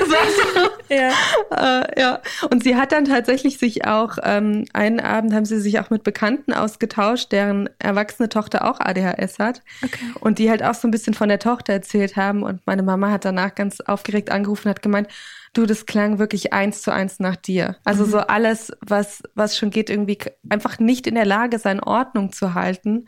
also, 0.00 0.70
ja. 0.88 1.10
Äh, 1.50 2.00
ja. 2.00 2.20
Und 2.50 2.64
sie 2.64 2.74
hat 2.74 2.90
dann 2.90 3.04
tatsächlich 3.04 3.58
sich 3.58 3.86
auch, 3.86 4.18
ähm, 4.22 4.64
einen 4.72 4.98
Abend 4.98 5.32
haben 5.32 5.44
sie 5.44 5.60
sich 5.60 5.78
auch 5.78 5.90
mit 5.90 6.02
Bekannten 6.02 6.52
ausgetauscht, 6.52 7.30
deren 7.30 7.70
erwachsene 7.78 8.28
Tochter 8.28 8.68
auch 8.68 8.80
ADHS 8.80 9.38
hat. 9.38 9.62
Okay. 9.84 10.06
Und 10.20 10.40
die 10.40 10.50
halt 10.50 10.64
auch 10.64 10.74
so 10.74 10.88
ein 10.88 10.90
bisschen 10.90 11.14
von 11.14 11.28
der 11.28 11.38
Tochter 11.38 11.72
erzählt 11.72 12.16
haben. 12.16 12.42
Und 12.42 12.66
meine 12.66 12.82
Mama 12.82 13.10
hat 13.10 13.24
danach 13.24 13.54
ganz 13.54 13.80
aufgeregt 13.80 14.30
angerufen 14.30 14.66
und 14.66 14.70
hat 14.70 14.82
gemeint, 14.82 15.08
du, 15.52 15.66
das 15.66 15.86
klang 15.86 16.18
wirklich 16.18 16.52
eins 16.52 16.82
zu 16.82 16.92
eins 16.92 17.20
nach 17.20 17.36
dir. 17.36 17.76
Also 17.84 18.06
mhm. 18.06 18.10
so 18.10 18.18
alles, 18.18 18.72
was, 18.80 19.22
was 19.34 19.56
schon 19.56 19.70
geht, 19.70 19.88
irgendwie 19.88 20.18
einfach 20.48 20.80
nicht 20.80 21.06
in 21.06 21.14
der 21.14 21.26
Lage 21.26 21.60
sein, 21.60 21.80
Ordnung 21.80 22.32
zu 22.32 22.54
halten 22.54 23.06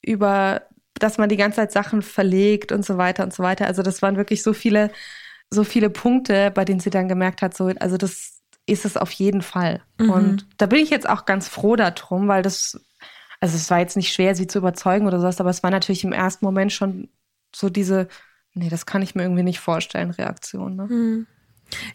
über 0.00 0.62
dass 0.98 1.18
man 1.18 1.28
die 1.28 1.36
ganze 1.36 1.56
Zeit 1.56 1.72
Sachen 1.72 2.02
verlegt 2.02 2.72
und 2.72 2.84
so 2.84 2.96
weiter 2.98 3.24
und 3.24 3.32
so 3.32 3.42
weiter. 3.42 3.66
Also 3.66 3.82
das 3.82 4.02
waren 4.02 4.16
wirklich 4.16 4.42
so 4.42 4.52
viele, 4.52 4.90
so 5.50 5.64
viele 5.64 5.90
Punkte, 5.90 6.50
bei 6.50 6.64
denen 6.64 6.80
sie 6.80 6.90
dann 6.90 7.08
gemerkt 7.08 7.42
hat, 7.42 7.56
so, 7.56 7.66
also 7.80 7.96
das 7.96 8.40
ist 8.66 8.84
es 8.84 8.96
auf 8.96 9.10
jeden 9.12 9.42
Fall. 9.42 9.82
Mhm. 9.98 10.10
Und 10.10 10.46
da 10.56 10.66
bin 10.66 10.78
ich 10.78 10.90
jetzt 10.90 11.08
auch 11.08 11.26
ganz 11.26 11.48
froh 11.48 11.76
darum, 11.76 12.28
weil 12.28 12.42
das, 12.42 12.80
also 13.40 13.56
es 13.56 13.70
war 13.70 13.80
jetzt 13.80 13.96
nicht 13.96 14.12
schwer, 14.12 14.34
sie 14.34 14.46
zu 14.46 14.58
überzeugen 14.58 15.06
oder 15.06 15.20
sowas, 15.20 15.40
aber 15.40 15.50
es 15.50 15.62
war 15.62 15.70
natürlich 15.70 16.04
im 16.04 16.12
ersten 16.12 16.44
Moment 16.44 16.72
schon 16.72 17.08
so 17.54 17.68
diese, 17.68 18.08
nee, 18.54 18.68
das 18.68 18.86
kann 18.86 19.02
ich 19.02 19.14
mir 19.14 19.22
irgendwie 19.22 19.42
nicht 19.42 19.60
vorstellen, 19.60 20.10
Reaktion. 20.10 20.76
Ne? 20.76 20.86
Mhm. 20.86 21.26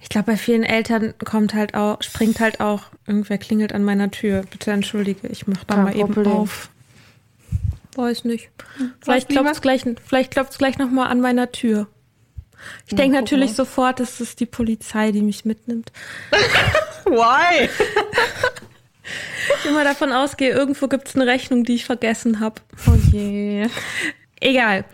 Ich 0.01 0.09
glaube, 0.09 0.33
bei 0.33 0.37
vielen 0.37 0.63
Eltern 0.63 1.13
kommt 1.23 1.53
halt 1.53 1.73
auch, 1.73 2.01
springt 2.01 2.39
halt 2.39 2.59
auch, 2.59 2.83
irgendwer 3.07 3.37
klingelt 3.37 3.73
an 3.73 3.83
meiner 3.83 4.11
Tür. 4.11 4.43
Bitte 4.49 4.71
entschuldige, 4.71 5.27
ich 5.27 5.47
mach 5.47 5.63
da 5.63 5.75
Kein 5.75 5.83
mal 5.85 5.93
Problem. 5.93 6.25
eben 6.25 6.31
auf. 6.35 6.69
Weiß 7.99 8.23
nicht. 8.23 8.49
Vielleicht 9.01 9.27
klopft 9.27 9.51
es 9.51 9.61
gleich, 9.61 9.83
vielleicht 10.07 10.31
gleich 10.31 10.77
nochmal 10.77 11.09
an 11.09 11.19
meiner 11.19 11.51
Tür. 11.51 11.87
Ich 12.87 12.95
denke 12.95 13.17
natürlich 13.17 13.53
sofort, 13.53 13.99
es 13.99 14.21
ist 14.21 14.39
die 14.39 14.45
Polizei, 14.45 15.11
die 15.11 15.21
mich 15.21 15.43
mitnimmt. 15.43 15.91
Why? 17.05 17.69
ich 19.59 19.69
immer 19.69 19.83
davon 19.83 20.13
ausgehe, 20.13 20.51
irgendwo 20.51 20.87
gibt 20.87 21.09
es 21.09 21.15
eine 21.15 21.27
Rechnung, 21.27 21.65
die 21.65 21.75
ich 21.75 21.85
vergessen 21.85 22.39
habe. 22.39 22.61
Oh 22.87 22.95
je. 23.11 23.67
Egal. 24.39 24.85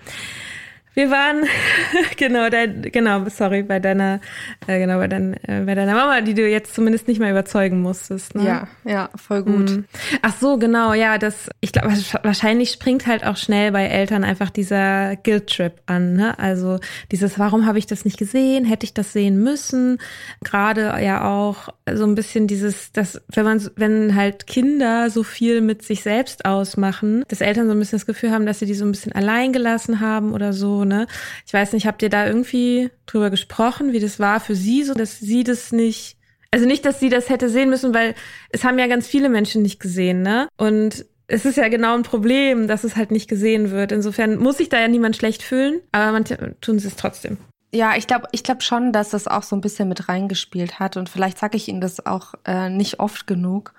Wir 0.96 1.12
waren 1.12 1.44
genau, 2.18 2.50
dein, 2.50 2.82
genau, 2.84 3.28
sorry, 3.30 3.64
bei 3.64 3.80
deiner, 3.80 4.22
äh, 4.66 4.80
genau 4.80 4.98
bei, 4.98 5.08
dein, 5.08 5.34
äh, 5.44 5.64
bei 5.66 5.75
deiner 5.75 5.94
Mama, 5.94 6.22
die 6.22 6.34
du 6.34 6.48
jetzt 6.48 6.74
zumindest 6.74 7.10
nicht 7.10 7.20
mehr 7.20 7.32
überzeugen 7.32 7.82
musstest. 7.82 8.34
Ne? 8.34 8.46
Ja, 8.46 8.68
ja, 8.86 9.10
voll 9.16 9.44
gut. 9.44 9.72
Mhm. 9.72 9.86
Ach 10.22 10.34
so, 10.40 10.58
genau, 10.58 10.94
ja, 10.94 11.18
das, 11.18 11.50
ich 11.60 11.74
glaube, 11.74 11.94
wahrscheinlich 12.24 12.72
springt 12.72 13.08
halt 13.08 13.25
auch 13.25 13.36
schnell 13.36 13.74
bei 13.74 13.86
Eltern 13.86 14.24
einfach 14.24 14.50
dieser 14.50 15.18
Guilt-Trip 15.18 15.74
an. 15.86 16.14
Ne? 16.14 16.40
Also 16.40 16.80
dieses, 17.12 17.38
warum 17.38 17.66
habe 17.66 17.78
ich 17.78 17.88
das 17.88 18.06
nicht 18.06 18.18
gesehen? 18.18 18.64
Hätte 18.64 18.86
ich 18.86 18.94
das 18.94 19.12
sehen 19.12 19.44
müssen? 19.44 19.98
Gerade 20.44 20.96
ja 21.04 21.30
auch 21.30 21.70
so 21.94 22.06
ein 22.06 22.16
bisschen 22.16 22.48
dieses, 22.48 22.94
dass 22.94 23.22
wenn 23.34 23.44
man, 23.44 23.70
wenn 23.75 24.16
halt 24.16 24.48
Kinder 24.48 25.10
so 25.10 25.24
viel 25.24 25.60
mit 25.60 25.84
sich 25.84 26.04
selbst 26.04 26.46
ausmachen, 26.46 27.24
dass 27.28 27.42
Eltern 27.42 27.68
so 27.68 27.74
ein 27.74 27.80
bisschen 27.80 28.00
das 28.00 28.06
Gefühl 28.06 28.32
haben, 28.32 28.46
dass 28.46 28.60
sie 28.60 28.66
die 28.66 28.74
so 28.74 28.86
ein 28.86 28.92
bisschen 28.92 29.12
allein 29.12 29.52
gelassen 29.52 30.00
haben 30.00 30.34
oder 30.34 30.54
so 30.54 30.85
ne? 30.88 31.08
Ich 31.46 31.54
weiß 31.54 31.74
nicht, 31.74 31.88
habt 31.88 32.01
ihr 32.01 32.10
da 32.10 32.27
irgendwie 32.27 32.89
drüber 33.06 33.30
gesprochen, 33.30 33.94
wie 33.94 34.00
das 34.00 34.20
war 34.20 34.39
für 34.39 34.56
sie, 34.56 34.84
so 34.84 34.94
dass 34.94 35.20
sie 35.20 35.44
das 35.44 35.72
nicht, 35.72 36.18
also 36.51 36.65
nicht, 36.65 36.86
dass 36.86 37.00
sie 37.00 37.10
das 37.10 37.30
hätte 37.30 37.50
sehen 37.50 37.70
müssen, 37.70 37.94
weil 37.94 38.15
es 38.50 38.63
haben 38.63 38.80
ja 38.80 38.88
ganz 38.88 39.08
viele 39.08 39.30
Menschen 39.30 39.62
nicht 39.62 39.80
gesehen, 39.80 40.22
ne? 40.22 40.48
Und 40.58 41.06
es 41.27 41.46
ist 41.46 41.58
ja 41.58 41.68
genau 41.70 41.96
ein 41.96 42.04
Problem, 42.04 42.68
dass 42.68 42.84
es 42.84 42.96
halt 42.96 43.12
nicht 43.12 43.27
gesehen 43.27 43.72
wird. 43.72 43.92
Insofern 43.92 44.38
muss 44.38 44.58
sich 44.58 44.70
da 44.70 44.80
ja 44.80 44.88
niemand 44.88 45.15
schlecht 45.15 45.42
fühlen, 45.42 45.82
aber 45.92 46.12
manche 46.12 46.56
tun 46.62 46.80
sie 46.80 46.88
es 46.88 46.96
trotzdem. 46.96 47.38
Ja, 47.74 47.96
ich 47.98 48.08
glaube 48.08 48.27
ich 48.32 48.44
glaub 48.44 48.63
schon, 48.63 48.94
dass 48.94 49.10
das 49.10 49.27
auch 49.27 49.44
so 49.44 49.56
ein 49.56 49.62
bisschen 49.62 49.89
mit 49.89 50.08
reingespielt 50.08 50.80
hat. 50.80 50.98
Und 50.98 51.10
vielleicht 51.10 51.39
sage 51.39 51.58
ich 51.58 51.68
Ihnen 51.68 51.82
das 51.82 52.06
auch 52.06 52.36
äh, 52.46 52.70
nicht 52.70 53.00
oft 53.00 53.27
genug. 53.27 53.74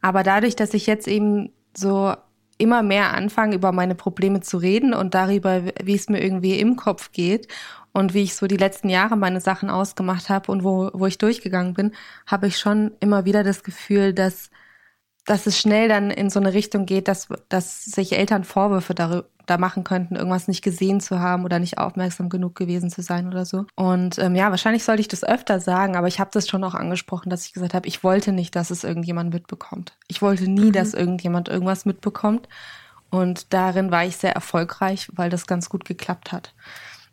Aber 0.00 0.22
dadurch, 0.22 0.56
dass 0.56 0.74
ich 0.74 0.86
jetzt 0.86 1.08
eben 1.08 1.52
so 1.76 2.14
immer 2.58 2.82
mehr 2.82 3.12
anfangen, 3.14 3.52
über 3.52 3.72
meine 3.72 3.94
Probleme 3.94 4.40
zu 4.40 4.58
reden 4.58 4.94
und 4.94 5.14
darüber, 5.14 5.62
wie 5.82 5.94
es 5.94 6.08
mir 6.08 6.22
irgendwie 6.22 6.58
im 6.58 6.76
Kopf 6.76 7.12
geht 7.12 7.48
und 7.92 8.14
wie 8.14 8.22
ich 8.22 8.34
so 8.34 8.46
die 8.46 8.56
letzten 8.56 8.88
Jahre 8.88 9.16
meine 9.16 9.40
Sachen 9.40 9.70
ausgemacht 9.70 10.28
habe 10.28 10.52
und 10.52 10.64
wo, 10.64 10.90
wo 10.92 11.06
ich 11.06 11.18
durchgegangen 11.18 11.74
bin, 11.74 11.92
habe 12.26 12.46
ich 12.46 12.58
schon 12.58 12.92
immer 13.00 13.24
wieder 13.24 13.42
das 13.42 13.62
Gefühl, 13.62 14.12
dass 14.12 14.50
dass 15.26 15.46
es 15.46 15.58
schnell 15.58 15.88
dann 15.88 16.10
in 16.10 16.30
so 16.30 16.40
eine 16.40 16.54
Richtung 16.54 16.86
geht, 16.86 17.08
dass, 17.08 17.28
dass 17.48 17.84
sich 17.84 18.16
Eltern 18.16 18.44
Vorwürfe 18.44 18.94
darüber, 18.94 19.26
da 19.46 19.58
machen 19.58 19.84
könnten, 19.84 20.16
irgendwas 20.16 20.48
nicht 20.48 20.62
gesehen 20.62 21.00
zu 21.00 21.20
haben 21.20 21.44
oder 21.44 21.58
nicht 21.58 21.78
aufmerksam 21.78 22.28
genug 22.28 22.56
gewesen 22.56 22.90
zu 22.90 23.00
sein 23.00 23.28
oder 23.28 23.44
so. 23.44 23.64
Und 23.76 24.18
ähm, 24.18 24.34
ja, 24.34 24.50
wahrscheinlich 24.50 24.84
sollte 24.84 25.00
ich 25.00 25.08
das 25.08 25.24
öfter 25.24 25.60
sagen, 25.60 25.96
aber 25.96 26.08
ich 26.08 26.18
habe 26.20 26.30
das 26.32 26.48
schon 26.48 26.64
auch 26.64 26.74
angesprochen, 26.74 27.30
dass 27.30 27.46
ich 27.46 27.52
gesagt 27.52 27.72
habe, 27.72 27.86
ich 27.86 28.02
wollte 28.02 28.32
nicht, 28.32 28.56
dass 28.56 28.70
es 28.70 28.84
irgendjemand 28.84 29.32
mitbekommt. 29.32 29.96
Ich 30.08 30.20
wollte 30.20 30.50
nie, 30.50 30.66
mhm. 30.66 30.72
dass 30.72 30.94
irgendjemand 30.94 31.48
irgendwas 31.48 31.84
mitbekommt. 31.84 32.48
Und 33.10 33.52
darin 33.54 33.92
war 33.92 34.04
ich 34.04 34.16
sehr 34.16 34.32
erfolgreich, 34.32 35.08
weil 35.12 35.30
das 35.30 35.46
ganz 35.46 35.68
gut 35.68 35.84
geklappt 35.84 36.32
hat. 36.32 36.52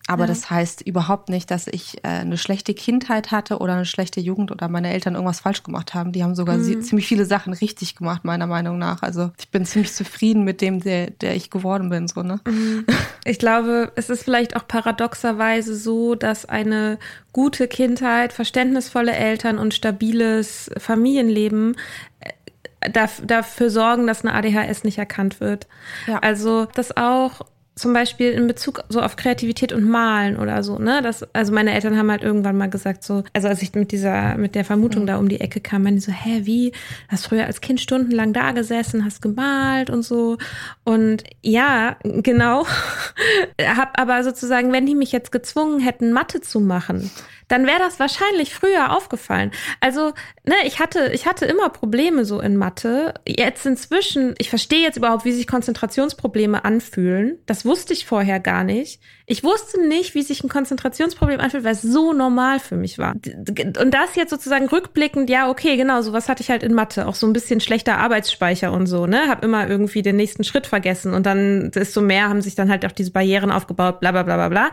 Aber 0.07 0.24
ja. 0.24 0.27
das 0.27 0.50
heißt 0.50 0.81
überhaupt 0.81 1.29
nicht, 1.29 1.50
dass 1.50 1.67
ich 1.67 2.03
äh, 2.03 2.07
eine 2.07 2.38
schlechte 2.38 2.74
Kindheit 2.74 3.31
hatte 3.31 3.60
oder 3.60 3.74
eine 3.74 3.86
schlechte 3.86 4.19
Jugend 4.19 4.51
oder 4.51 4.67
meine 4.67 4.91
Eltern 4.91 5.13
irgendwas 5.13 5.39
falsch 5.39 5.63
gemacht 5.63 5.93
haben. 5.93 6.12
Die 6.12 6.24
haben 6.24 6.36
sogar 6.36 6.57
mhm. 6.57 6.81
ziemlich 6.81 7.07
viele 7.07 7.25
Sachen 7.25 7.53
richtig 7.53 7.95
gemacht, 7.95 8.25
meiner 8.25 8.45
Meinung 8.45 8.77
nach. 8.77 9.01
Also 9.01 9.31
ich 9.39 9.50
bin 9.50 9.65
ziemlich 9.65 9.93
zufrieden 9.93 10.43
mit 10.43 10.60
dem, 10.60 10.81
der, 10.81 11.10
der 11.10 11.36
ich 11.36 11.50
geworden 11.50 11.89
bin. 11.89 12.10
So, 12.10 12.22
ne? 12.22 12.41
Mhm. 12.45 12.86
Ich 13.24 13.39
glaube, 13.39 13.93
es 13.95 14.10
ist 14.10 14.24
vielleicht 14.24 14.57
auch 14.57 14.67
paradoxerweise 14.67 15.75
so, 15.75 16.15
dass 16.15 16.45
eine 16.45 17.00
gute 17.31 17.69
Kindheit, 17.69 18.33
verständnisvolle 18.33 19.13
Eltern 19.13 19.57
und 19.57 19.74
stabiles 19.74 20.69
Familienleben 20.77 21.77
äh, 22.19 22.91
dafür 22.91 23.69
sorgen, 23.69 24.05
dass 24.05 24.25
eine 24.25 24.33
ADHS 24.33 24.83
nicht 24.83 24.98
erkannt 24.98 25.39
wird. 25.39 25.67
Ja. 26.07 26.19
Also, 26.19 26.65
dass 26.65 26.98
auch 26.98 27.45
zum 27.75 27.92
Beispiel 27.92 28.32
in 28.32 28.46
Bezug 28.46 28.84
so 28.89 29.01
auf 29.01 29.15
Kreativität 29.15 29.74
und 29.74 29.89
Malen 29.89 30.38
oder 30.38 30.62
so, 30.62 30.77
ne? 30.77 31.01
Das, 31.01 31.24
also 31.34 31.51
meine 31.51 31.74
Eltern 31.74 31.98
haben 31.98 32.12
halt 32.12 32.22
irgendwann 32.22 32.56
mal 32.56 32.70
gesagt, 32.70 33.03
so, 33.03 33.24
also 33.34 33.48
als 33.48 33.63
ich 33.63 33.74
mit 33.74 33.92
dieser, 33.92 34.38
mit 34.38 34.53
der 34.53 34.63
Vermutung 34.63 35.03
mhm. 35.03 35.08
da 35.08 35.18
um 35.18 35.27
die 35.27 35.42
Ecke 35.42 35.60
kam, 35.60 35.84
meinen 35.84 35.96
die 35.96 36.01
so, 36.01 36.12
hä, 36.12 36.42
wie? 36.44 36.72
Hast 37.10 37.25
früher 37.25 37.46
als 37.46 37.62
Kind 37.62 37.82
stundenlang 37.82 38.32
da 38.32 38.51
gesessen, 38.51 39.03
hast 39.03 39.22
gemalt 39.24 39.89
und 39.89 40.03
so. 40.03 40.38
Und 40.84 41.24
ja, 41.42 41.98
genau. 42.03 42.68
hab 43.62 44.00
aber 44.00 44.24
sozusagen, 44.24 44.72
wenn 44.72 44.86
die 44.86 44.96
mich 44.96 45.12
jetzt 45.12 45.32
gezwungen 45.32 45.80
hätten, 45.80 46.13
Mathe 46.13 46.42
zu 46.42 46.60
machen, 46.60 47.10
dann 47.53 47.67
wäre 47.67 47.77
das 47.77 48.00
wahrscheinlich 48.00 48.53
früher 48.55 48.98
aufgefallen. 48.98 49.51
Also, 49.79 50.13
ne, 50.43 50.55
ich 50.65 50.79
hatte, 50.79 51.12
ich 51.13 51.27
hatte 51.27 51.45
immer 51.45 51.69
Probleme 51.69 52.25
so 52.25 52.41
in 52.41 52.57
Mathe. 52.57 53.13
Jetzt 53.27 53.67
inzwischen, 53.67 54.33
ich 54.39 54.50
verstehe 54.50 54.81
jetzt 54.81 54.98
überhaupt, 54.98 55.24
wie 55.24 55.31
sich 55.31 55.45
Konzentrationsprobleme 55.45 56.65
anfühlen. 56.65 57.38
Das 57.45 57.63
wusste 57.63 57.93
ich 57.93 58.07
vorher 58.07 58.39
gar 58.39 58.63
nicht. 58.63 59.00
Ich 59.27 59.43
wusste 59.43 59.88
nicht, 59.88 60.15
wie 60.15 60.24
sich 60.24 60.43
ein 60.43 60.50
Konzentrationsproblem 60.50 61.39
anfühlt, 61.39 61.63
weil 61.63 61.74
es 61.74 61.83
so 61.83 62.12
normal 62.12 62.60
für 62.60 62.75
mich 62.75 62.98
war. 62.98 63.13
Und 63.13 63.93
das 63.93 64.15
jetzt 64.15 64.31
sozusagen 64.31 64.67
rückblickend, 64.67 65.29
ja, 65.29 65.48
okay, 65.48 65.77
genau, 65.77 66.01
sowas 66.01 66.27
hatte 66.29 66.41
ich 66.41 66.50
halt 66.50 66.63
in 66.63 66.74
Mathe. 66.74 67.07
Auch 67.07 67.15
so 67.15 67.27
ein 67.27 67.33
bisschen 67.33 67.60
schlechter 67.60 68.00
Arbeitsspeicher 68.00 68.72
und 68.72 68.88
so, 68.88 69.05
ne? 69.05 69.29
Hab 69.29 69.43
immer 69.45 69.69
irgendwie 69.69 70.01
den 70.01 70.15
nächsten 70.15 70.43
Schritt 70.43 70.65
vergessen 70.65 71.13
und 71.13 71.27
dann 71.27 71.69
desto 71.69 72.01
mehr 72.01 72.29
haben 72.29 72.41
sich 72.41 72.55
dann 72.55 72.72
halt 72.72 72.83
auch 72.86 72.91
diese 72.91 73.12
Barrieren 73.12 73.51
aufgebaut, 73.51 74.00
bla 74.00 74.12
bla 74.12 74.24
bla 74.24 74.36
bla 74.36 74.50
bla. 74.50 74.72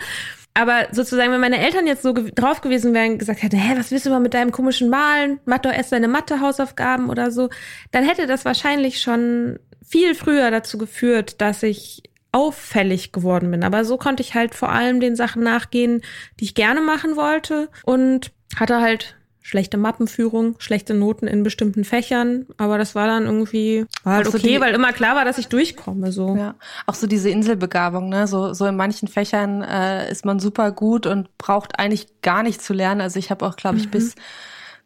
Aber 0.54 0.88
sozusagen, 0.90 1.32
wenn 1.32 1.40
meine 1.40 1.64
Eltern 1.64 1.86
jetzt 1.86 2.02
so 2.02 2.12
ge 2.12 2.32
drauf 2.34 2.60
gewesen 2.60 2.92
wären, 2.92 3.18
gesagt 3.18 3.42
hätten, 3.42 3.56
hä, 3.56 3.74
was 3.76 3.90
willst 3.90 4.06
du 4.06 4.10
mal 4.10 4.20
mit 4.20 4.34
deinem 4.34 4.50
komischen 4.52 4.90
Malen? 4.90 5.38
Mach 5.44 5.58
doch 5.58 5.72
erst 5.72 5.92
deine 5.92 6.08
Mathe-Hausaufgaben 6.08 7.08
oder 7.08 7.30
so, 7.30 7.48
dann 7.92 8.04
hätte 8.04 8.26
das 8.26 8.44
wahrscheinlich 8.44 9.00
schon 9.00 9.58
viel 9.86 10.14
früher 10.14 10.50
dazu 10.50 10.76
geführt, 10.76 11.40
dass 11.40 11.62
ich 11.62 12.02
auffällig 12.32 13.12
geworden 13.12 13.50
bin. 13.50 13.64
Aber 13.64 13.84
so 13.84 13.96
konnte 13.96 14.22
ich 14.22 14.34
halt 14.34 14.54
vor 14.54 14.70
allem 14.70 15.00
den 15.00 15.16
Sachen 15.16 15.42
nachgehen, 15.42 16.02
die 16.38 16.44
ich 16.44 16.54
gerne 16.54 16.80
machen 16.80 17.16
wollte 17.16 17.68
und 17.84 18.32
hatte 18.56 18.80
halt 18.80 19.16
schlechte 19.50 19.78
Mappenführung, 19.78 20.54
schlechte 20.58 20.94
Noten 20.94 21.26
in 21.26 21.42
bestimmten 21.42 21.82
Fächern, 21.82 22.46
aber 22.56 22.78
das 22.78 22.94
war 22.94 23.08
dann 23.08 23.24
irgendwie 23.24 23.84
war 24.04 24.14
halt 24.14 24.26
so 24.26 24.38
okay, 24.38 24.46
die, 24.46 24.60
weil 24.60 24.72
immer 24.74 24.92
klar 24.92 25.16
war, 25.16 25.24
dass 25.24 25.38
ich 25.38 25.48
durchkomme 25.48 26.12
so. 26.12 26.36
Ja, 26.36 26.54
auch 26.86 26.94
so 26.94 27.08
diese 27.08 27.30
Inselbegabung, 27.30 28.08
ne? 28.08 28.28
So 28.28 28.54
so 28.54 28.64
in 28.66 28.76
manchen 28.76 29.08
Fächern 29.08 29.62
äh, 29.62 30.08
ist 30.08 30.24
man 30.24 30.38
super 30.38 30.70
gut 30.70 31.04
und 31.04 31.36
braucht 31.36 31.80
eigentlich 31.80 32.06
gar 32.22 32.44
nicht 32.44 32.62
zu 32.62 32.72
lernen. 32.72 33.00
Also 33.00 33.18
ich 33.18 33.32
habe 33.32 33.44
auch, 33.44 33.56
glaube 33.56 33.78
ich, 33.78 33.86
mhm. 33.86 33.90
bis 33.90 34.14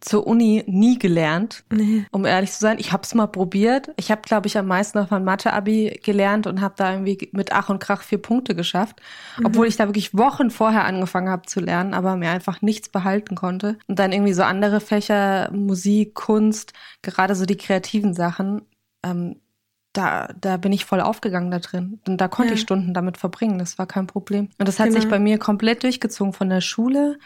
zur 0.05 0.27
Uni 0.27 0.63
nie 0.67 0.99
gelernt, 0.99 1.65
nee. 1.73 2.05
um 2.11 2.27
ehrlich 2.27 2.53
zu 2.53 2.61
sein. 2.61 2.79
Ich 2.79 2.93
habe 2.93 3.05
es 3.05 3.15
mal 3.15 3.27
probiert. 3.27 3.91
Ich 3.97 4.11
habe, 4.11 4.21
glaube 4.21 4.47
ich, 4.47 4.59
am 4.59 4.67
meisten 4.67 4.99
auf 4.99 5.11
mein 5.11 5.25
Mathe-Abi 5.25 6.01
gelernt 6.05 6.47
und 6.47 6.61
habe 6.61 6.75
da 6.77 6.93
irgendwie 6.93 7.31
mit 7.33 7.53
Ach 7.53 7.71
und 7.71 7.79
Krach 7.79 8.03
vier 8.03 8.21
Punkte 8.21 8.55
geschafft, 8.55 9.01
mhm. 9.39 9.47
obwohl 9.47 9.67
ich 9.67 9.77
da 9.77 9.87
wirklich 9.87 10.17
Wochen 10.17 10.51
vorher 10.51 10.85
angefangen 10.85 11.31
habe 11.31 11.47
zu 11.47 11.61
lernen, 11.61 11.95
aber 11.95 12.17
mir 12.17 12.31
einfach 12.31 12.61
nichts 12.61 12.91
behalten 12.91 13.35
konnte. 13.35 13.79
Und 13.87 13.99
dann 13.99 14.13
irgendwie 14.13 14.35
so 14.35 14.43
andere 14.43 14.81
Fächer, 14.81 15.51
Musik, 15.53 16.15
Kunst, 16.15 16.75
gerade 17.01 17.35
so 17.35 17.47
die 17.47 17.57
kreativen 17.57 18.13
Sachen, 18.13 18.61
ähm, 19.03 19.37
da, 19.95 20.29
da 20.39 20.59
bin 20.59 20.73
ich 20.73 20.85
voll 20.85 21.01
aufgegangen 21.01 21.51
da 21.51 21.61
drin. 21.61 22.01
Und 22.07 22.21
da 22.21 22.29
konnte 22.29 22.51
ja. 22.51 22.55
ich 22.57 22.61
Stunden 22.61 22.93
damit 22.93 23.17
verbringen. 23.17 23.59
Das 23.59 23.79
war 23.79 23.87
kein 23.87 24.07
Problem. 24.07 24.51
Und 24.59 24.69
das 24.69 24.79
hat 24.79 24.89
genau. 24.89 25.01
sich 25.01 25.09
bei 25.09 25.19
mir 25.19 25.39
komplett 25.39 25.83
durchgezogen 25.83 26.35
von 26.35 26.51
der 26.51 26.61
Schule 26.61 27.19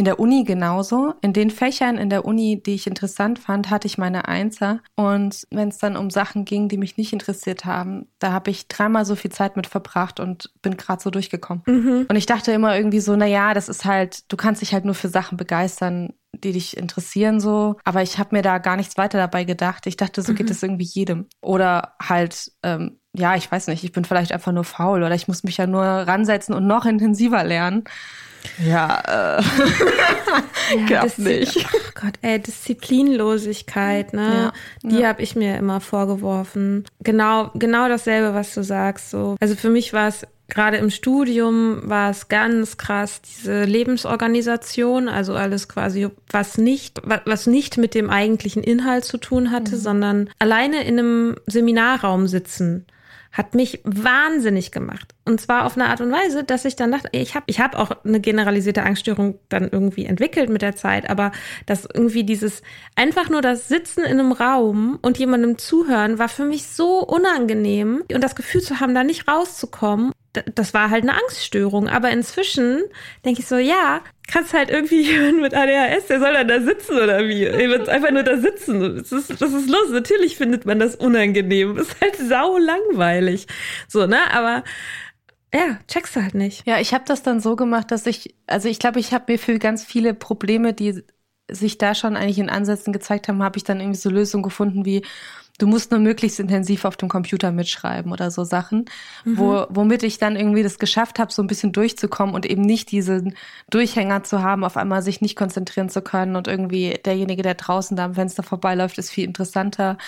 in 0.00 0.06
der 0.06 0.18
Uni 0.18 0.44
genauso. 0.44 1.12
In 1.20 1.34
den 1.34 1.50
Fächern 1.50 1.98
in 1.98 2.08
der 2.08 2.24
Uni, 2.24 2.62
die 2.64 2.74
ich 2.74 2.86
interessant 2.86 3.38
fand, 3.38 3.68
hatte 3.68 3.86
ich 3.86 3.98
meine 3.98 4.28
Einser. 4.28 4.80
Und 4.96 5.46
wenn 5.50 5.68
es 5.68 5.76
dann 5.76 5.94
um 5.94 6.08
Sachen 6.08 6.46
ging, 6.46 6.70
die 6.70 6.78
mich 6.78 6.96
nicht 6.96 7.12
interessiert 7.12 7.66
haben, 7.66 8.06
da 8.18 8.32
habe 8.32 8.50
ich 8.50 8.66
dreimal 8.66 9.04
so 9.04 9.14
viel 9.14 9.30
Zeit 9.30 9.56
mit 9.56 9.66
verbracht 9.66 10.18
und 10.18 10.54
bin 10.62 10.78
gerade 10.78 11.02
so 11.02 11.10
durchgekommen. 11.10 11.62
Mhm. 11.66 12.06
Und 12.08 12.16
ich 12.16 12.24
dachte 12.24 12.50
immer 12.50 12.74
irgendwie 12.74 13.00
so, 13.00 13.14
na 13.14 13.26
ja, 13.26 13.52
das 13.52 13.68
ist 13.68 13.84
halt, 13.84 14.32
du 14.32 14.38
kannst 14.38 14.62
dich 14.62 14.72
halt 14.72 14.86
nur 14.86 14.94
für 14.94 15.10
Sachen 15.10 15.36
begeistern, 15.36 16.14
die 16.32 16.52
dich 16.52 16.78
interessieren 16.78 17.38
so. 17.38 17.76
Aber 17.84 18.00
ich 18.00 18.18
habe 18.18 18.34
mir 18.34 18.42
da 18.42 18.56
gar 18.56 18.76
nichts 18.76 18.96
weiter 18.96 19.18
dabei 19.18 19.44
gedacht. 19.44 19.86
Ich 19.86 19.98
dachte, 19.98 20.22
so 20.22 20.32
mhm. 20.32 20.36
geht 20.36 20.50
es 20.50 20.62
irgendwie 20.62 20.88
jedem. 20.90 21.26
Oder 21.42 21.92
halt, 22.02 22.52
ähm, 22.62 23.00
ja, 23.12 23.36
ich 23.36 23.52
weiß 23.52 23.66
nicht, 23.66 23.84
ich 23.84 23.92
bin 23.92 24.06
vielleicht 24.06 24.32
einfach 24.32 24.52
nur 24.52 24.64
faul 24.64 25.02
oder 25.02 25.14
ich 25.14 25.28
muss 25.28 25.44
mich 25.44 25.58
ja 25.58 25.66
nur 25.66 25.82
ransetzen 25.82 26.54
und 26.54 26.66
noch 26.66 26.86
intensiver 26.86 27.44
lernen. 27.44 27.84
Ja, 28.64 29.38
äh. 29.38 29.42
ja 30.88 31.02
das 31.02 31.18
nicht. 31.18 31.66
Oh 31.72 32.00
Gott, 32.00 32.14
ey, 32.22 32.40
Disziplinlosigkeit, 32.40 34.12
ne? 34.12 34.52
Ja, 34.82 34.88
Die 34.88 35.00
ja. 35.00 35.08
habe 35.08 35.22
ich 35.22 35.36
mir 35.36 35.56
immer 35.56 35.80
vorgeworfen. 35.80 36.84
Genau, 37.00 37.50
genau 37.54 37.88
dasselbe, 37.88 38.34
was 38.34 38.54
du 38.54 38.62
sagst. 38.62 39.10
So, 39.10 39.36
also 39.40 39.54
für 39.56 39.70
mich 39.70 39.92
war 39.92 40.08
es 40.08 40.26
gerade 40.48 40.78
im 40.78 40.90
Studium 40.90 41.88
war 41.88 42.10
es 42.10 42.28
ganz 42.28 42.76
krass 42.76 43.22
diese 43.22 43.64
Lebensorganisation, 43.64 45.08
also 45.08 45.34
alles 45.34 45.68
quasi 45.68 46.08
was 46.28 46.58
nicht 46.58 47.00
was 47.04 47.46
nicht 47.46 47.78
mit 47.78 47.94
dem 47.94 48.10
eigentlichen 48.10 48.64
Inhalt 48.64 49.04
zu 49.04 49.16
tun 49.16 49.52
hatte, 49.52 49.76
mhm. 49.76 49.80
sondern 49.80 50.30
alleine 50.40 50.84
in 50.84 50.98
einem 50.98 51.36
Seminarraum 51.46 52.26
sitzen 52.26 52.84
hat 53.32 53.54
mich 53.54 53.80
wahnsinnig 53.84 54.72
gemacht. 54.72 55.14
Und 55.24 55.40
zwar 55.40 55.66
auf 55.66 55.76
eine 55.76 55.88
Art 55.88 56.00
und 56.00 56.10
Weise, 56.10 56.44
dass 56.44 56.64
ich 56.64 56.76
dann 56.76 56.92
dachte, 56.92 57.08
ich 57.12 57.34
habe 57.34 57.44
ich 57.46 57.60
hab 57.60 57.76
auch 57.76 58.04
eine 58.04 58.20
generalisierte 58.20 58.82
Angststörung 58.82 59.38
dann 59.48 59.68
irgendwie 59.70 60.06
entwickelt 60.06 60.48
mit 60.48 60.62
der 60.62 60.76
Zeit, 60.76 61.10
aber 61.10 61.32
dass 61.66 61.84
irgendwie 61.84 62.24
dieses 62.24 62.62
einfach 62.96 63.28
nur 63.28 63.42
das 63.42 63.68
Sitzen 63.68 64.02
in 64.02 64.18
einem 64.18 64.32
Raum 64.32 64.98
und 65.02 65.18
jemandem 65.18 65.58
zuhören 65.58 66.18
war 66.18 66.28
für 66.28 66.44
mich 66.44 66.66
so 66.68 67.00
unangenehm 67.00 68.02
und 68.12 68.24
das 68.24 68.34
Gefühl 68.34 68.62
zu 68.62 68.80
haben, 68.80 68.94
da 68.94 69.04
nicht 69.04 69.28
rauszukommen 69.28 70.12
das 70.54 70.74
war 70.74 70.90
halt 70.90 71.02
eine 71.02 71.14
Angststörung. 71.14 71.88
Aber 71.88 72.10
inzwischen 72.10 72.82
denke 73.24 73.40
ich 73.40 73.48
so, 73.48 73.56
ja, 73.56 74.00
kannst 74.28 74.54
halt 74.54 74.70
irgendwie 74.70 75.02
jemand 75.10 75.40
mit 75.40 75.54
ADHS, 75.54 76.06
der 76.06 76.20
soll 76.20 76.32
dann 76.32 76.48
da 76.48 76.60
sitzen 76.60 76.92
oder 76.92 77.26
wie? 77.26 77.44
Er 77.44 77.68
wird 77.68 77.88
einfach 77.88 78.10
nur 78.10 78.22
da 78.22 78.36
sitzen. 78.36 78.96
Das 78.96 79.12
ist, 79.12 79.30
das 79.40 79.52
ist 79.52 79.68
los. 79.68 79.90
Natürlich 79.90 80.36
findet 80.36 80.66
man 80.66 80.78
das 80.78 80.96
unangenehm. 80.96 81.76
Ist 81.78 82.00
halt 82.00 82.16
sau 82.16 82.58
langweilig. 82.58 83.46
So, 83.88 84.06
ne? 84.06 84.18
Aber 84.32 84.62
ja, 85.54 85.78
checkst 85.88 86.16
du 86.16 86.22
halt 86.22 86.34
nicht. 86.34 86.66
Ja, 86.66 86.80
ich 86.80 86.94
habe 86.94 87.04
das 87.06 87.22
dann 87.22 87.40
so 87.40 87.56
gemacht, 87.56 87.90
dass 87.90 88.06
ich, 88.06 88.34
also 88.46 88.68
ich 88.68 88.78
glaube, 88.78 89.00
ich 89.00 89.12
habe 89.12 89.32
mir 89.32 89.38
für 89.38 89.58
ganz 89.58 89.84
viele 89.84 90.14
Probleme, 90.14 90.72
die 90.72 91.02
sich 91.50 91.78
da 91.78 91.94
schon 91.94 92.16
eigentlich 92.16 92.38
in 92.38 92.50
Ansätzen 92.50 92.92
gezeigt 92.92 93.28
haben, 93.28 93.42
habe 93.42 93.58
ich 93.58 93.64
dann 93.64 93.80
irgendwie 93.80 93.98
so 93.98 94.10
Lösungen 94.10 94.44
gefunden 94.44 94.84
wie, 94.84 95.02
du 95.60 95.66
musst 95.66 95.90
nur 95.90 96.00
möglichst 96.00 96.40
intensiv 96.40 96.84
auf 96.84 96.96
dem 96.96 97.08
Computer 97.08 97.52
mitschreiben 97.52 98.12
oder 98.12 98.30
so 98.30 98.44
Sachen, 98.44 98.86
mhm. 99.24 99.38
wo, 99.38 99.66
womit 99.68 100.02
ich 100.02 100.18
dann 100.18 100.36
irgendwie 100.36 100.62
das 100.62 100.78
geschafft 100.78 101.18
habe, 101.18 101.32
so 101.32 101.42
ein 101.42 101.46
bisschen 101.46 101.72
durchzukommen 101.72 102.34
und 102.34 102.46
eben 102.46 102.62
nicht 102.62 102.90
diesen 102.90 103.36
Durchhänger 103.68 104.24
zu 104.24 104.42
haben, 104.42 104.64
auf 104.64 104.76
einmal 104.76 105.02
sich 105.02 105.20
nicht 105.20 105.36
konzentrieren 105.36 105.88
zu 105.88 106.02
können 106.02 106.36
und 106.36 106.48
irgendwie 106.48 106.98
derjenige, 107.04 107.42
der 107.42 107.54
draußen 107.54 107.96
da 107.96 108.06
am 108.06 108.14
Fenster 108.14 108.42
vorbeiläuft, 108.42 108.98
ist 108.98 109.10
viel 109.10 109.24
interessanter. 109.24 109.98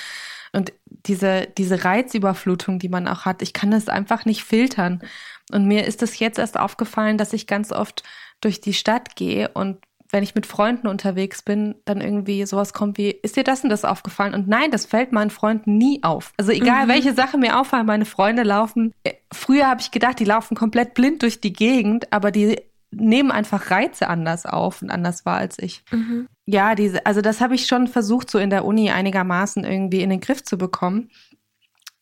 Und 0.54 0.72
diese, 0.86 1.48
diese 1.56 1.84
Reizüberflutung, 1.84 2.78
die 2.78 2.90
man 2.90 3.08
auch 3.08 3.24
hat, 3.24 3.40
ich 3.42 3.54
kann 3.54 3.70
das 3.70 3.88
einfach 3.88 4.26
nicht 4.26 4.44
filtern. 4.44 5.02
Und 5.50 5.66
mir 5.66 5.86
ist 5.86 6.02
es 6.02 6.18
jetzt 6.18 6.38
erst 6.38 6.58
aufgefallen, 6.58 7.18
dass 7.18 7.32
ich 7.32 7.46
ganz 7.46 7.72
oft 7.72 8.02
durch 8.40 8.60
die 8.60 8.74
Stadt 8.74 9.16
gehe 9.16 9.48
und 9.48 9.78
wenn 10.12 10.22
ich 10.22 10.34
mit 10.34 10.44
Freunden 10.44 10.88
unterwegs 10.88 11.40
bin, 11.40 11.74
dann 11.86 12.02
irgendwie 12.02 12.44
sowas 12.44 12.74
kommt 12.74 12.98
wie, 12.98 13.10
ist 13.10 13.36
dir 13.36 13.44
das 13.44 13.64
und 13.64 13.70
das 13.70 13.86
aufgefallen? 13.86 14.34
Und 14.34 14.46
nein, 14.46 14.70
das 14.70 14.84
fällt 14.84 15.10
meinen 15.10 15.30
Freunden 15.30 15.78
nie 15.78 16.02
auf. 16.02 16.34
Also 16.36 16.52
egal, 16.52 16.84
mhm. 16.84 16.90
welche 16.90 17.14
Sache 17.14 17.38
mir 17.38 17.58
auffallen, 17.58 17.86
meine 17.86 18.04
Freunde 18.04 18.42
laufen. 18.42 18.92
Äh, 19.04 19.14
früher 19.32 19.66
habe 19.66 19.80
ich 19.80 19.90
gedacht, 19.90 20.20
die 20.20 20.26
laufen 20.26 20.54
komplett 20.54 20.92
blind 20.92 21.22
durch 21.22 21.40
die 21.40 21.54
Gegend, 21.54 22.12
aber 22.12 22.30
die 22.30 22.60
nehmen 22.90 23.30
einfach 23.30 23.70
Reize 23.70 24.06
anders 24.06 24.44
auf 24.44 24.82
und 24.82 24.90
anders 24.90 25.24
wahr 25.24 25.38
als 25.38 25.58
ich. 25.58 25.82
Mhm. 25.90 26.28
Ja, 26.44 26.74
diese, 26.74 27.06
also 27.06 27.22
das 27.22 27.40
habe 27.40 27.54
ich 27.54 27.66
schon 27.66 27.86
versucht, 27.88 28.30
so 28.30 28.38
in 28.38 28.50
der 28.50 28.66
Uni 28.66 28.90
einigermaßen 28.90 29.64
irgendwie 29.64 30.02
in 30.02 30.10
den 30.10 30.20
Griff 30.20 30.44
zu 30.44 30.58
bekommen. 30.58 31.10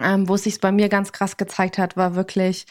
Ähm, 0.01 0.29
wo 0.29 0.35
es 0.35 0.45
sich 0.45 0.61
bei 0.61 0.73
mir 0.73 0.89
ganz 0.89 1.13
krass 1.13 1.37
gezeigt 1.37 1.79
hat, 1.79 1.97
war 1.97 2.17
wirklich, 2.17 2.67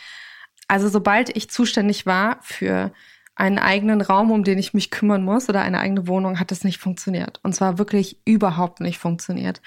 also 0.70 0.88
sobald 0.88 1.36
ich 1.36 1.50
zuständig 1.50 2.06
war 2.06 2.38
für 2.42 2.94
einen 3.36 3.58
eigenen 3.58 4.02
Raum, 4.02 4.32
um 4.32 4.44
den 4.44 4.60
ich 4.60 4.74
mich 4.74 4.92
kümmern 4.92 5.24
muss 5.24 5.50
oder 5.50 5.62
eine 5.62 5.80
eigene 5.80 6.08
Wohnung, 6.08 6.40
hat 6.40 6.52
das 6.52 6.64
nicht 6.64 6.78
funktioniert. 6.78 7.40
Und 7.42 7.56
zwar 7.56 7.78
wirklich 7.78 8.22
überhaupt 8.26 8.82
nicht 8.82 9.00
funktioniert. 9.00 9.62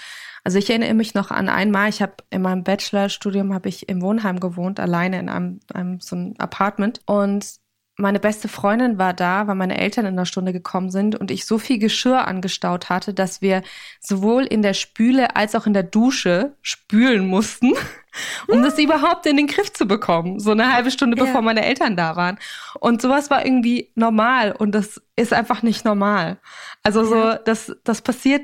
Also 0.45 0.59
ich 0.59 0.69
erinnere 0.71 0.95
mich 0.95 1.15
noch 1.15 1.31
an 1.31 1.49
einmal, 1.49 1.89
ich 1.89 2.03
habe 2.03 2.17
in 2.31 2.43
meinem 2.43 2.65
Bachelorstudium 2.65 3.53
habe 3.53 3.69
ich 3.69 3.89
im 3.89 4.03
Wohnheim 4.03 4.41
gewohnt, 4.41 4.79
alleine 4.79 5.19
in 5.19 5.29
einem, 5.29 5.61
einem 5.73 6.01
so 6.01 6.17
einem 6.17 6.35
Apartment 6.39 7.01
und 7.07 7.62
meine 7.97 8.21
beste 8.21 8.49
Freundin 8.49 8.99
war 8.99 9.13
da, 9.13 9.47
weil 9.47 9.55
meine 9.55 9.79
Eltern 9.79 10.07
in 10.07 10.17
der 10.17 10.25
Stunde 10.25 10.53
gekommen 10.53 10.91
sind 10.91 11.15
und 11.15 11.31
ich 11.31 11.45
so 11.45 11.59
viel 11.59 11.79
Geschirr 11.79 12.27
angestaut 12.27 12.89
hatte, 12.89 13.13
dass 13.13 13.43
wir 13.43 13.63
sowohl 14.01 14.45
in 14.45 14.63
der 14.63 14.73
Spüle 14.73 15.37
als 15.37 15.55
auch 15.55 15.67
in 15.67 15.75
der 15.75 15.83
Dusche 15.83 16.57
spülen 16.63 17.27
mussten, 17.27 17.75
um 18.49 18.63
das 18.63 18.79
überhaupt 18.79 19.27
in 19.27 19.37
den 19.37 19.47
Griff 19.47 19.73
zu 19.73 19.87
bekommen. 19.87 20.41
So 20.41 20.53
eine 20.53 20.73
halbe 20.73 20.91
Stunde 20.91 21.17
bevor 21.17 21.35
ja. 21.35 21.41
meine 21.43 21.67
Eltern 21.67 21.97
da 21.97 22.17
waren. 22.17 22.39
Und 22.81 23.03
sowas 23.03 23.31
war 23.31 23.45
irgendwie 23.45 23.91
normal 23.95 24.53
und 24.53 24.75
das 24.75 25.01
ist 25.15 25.35
einfach 25.35 25.63
nicht 25.63 25.85
normal. 25.85 26.39
Also 26.83 27.05
so, 27.05 27.35
das, 27.45 27.77
das 27.85 28.01
passiert 28.01 28.43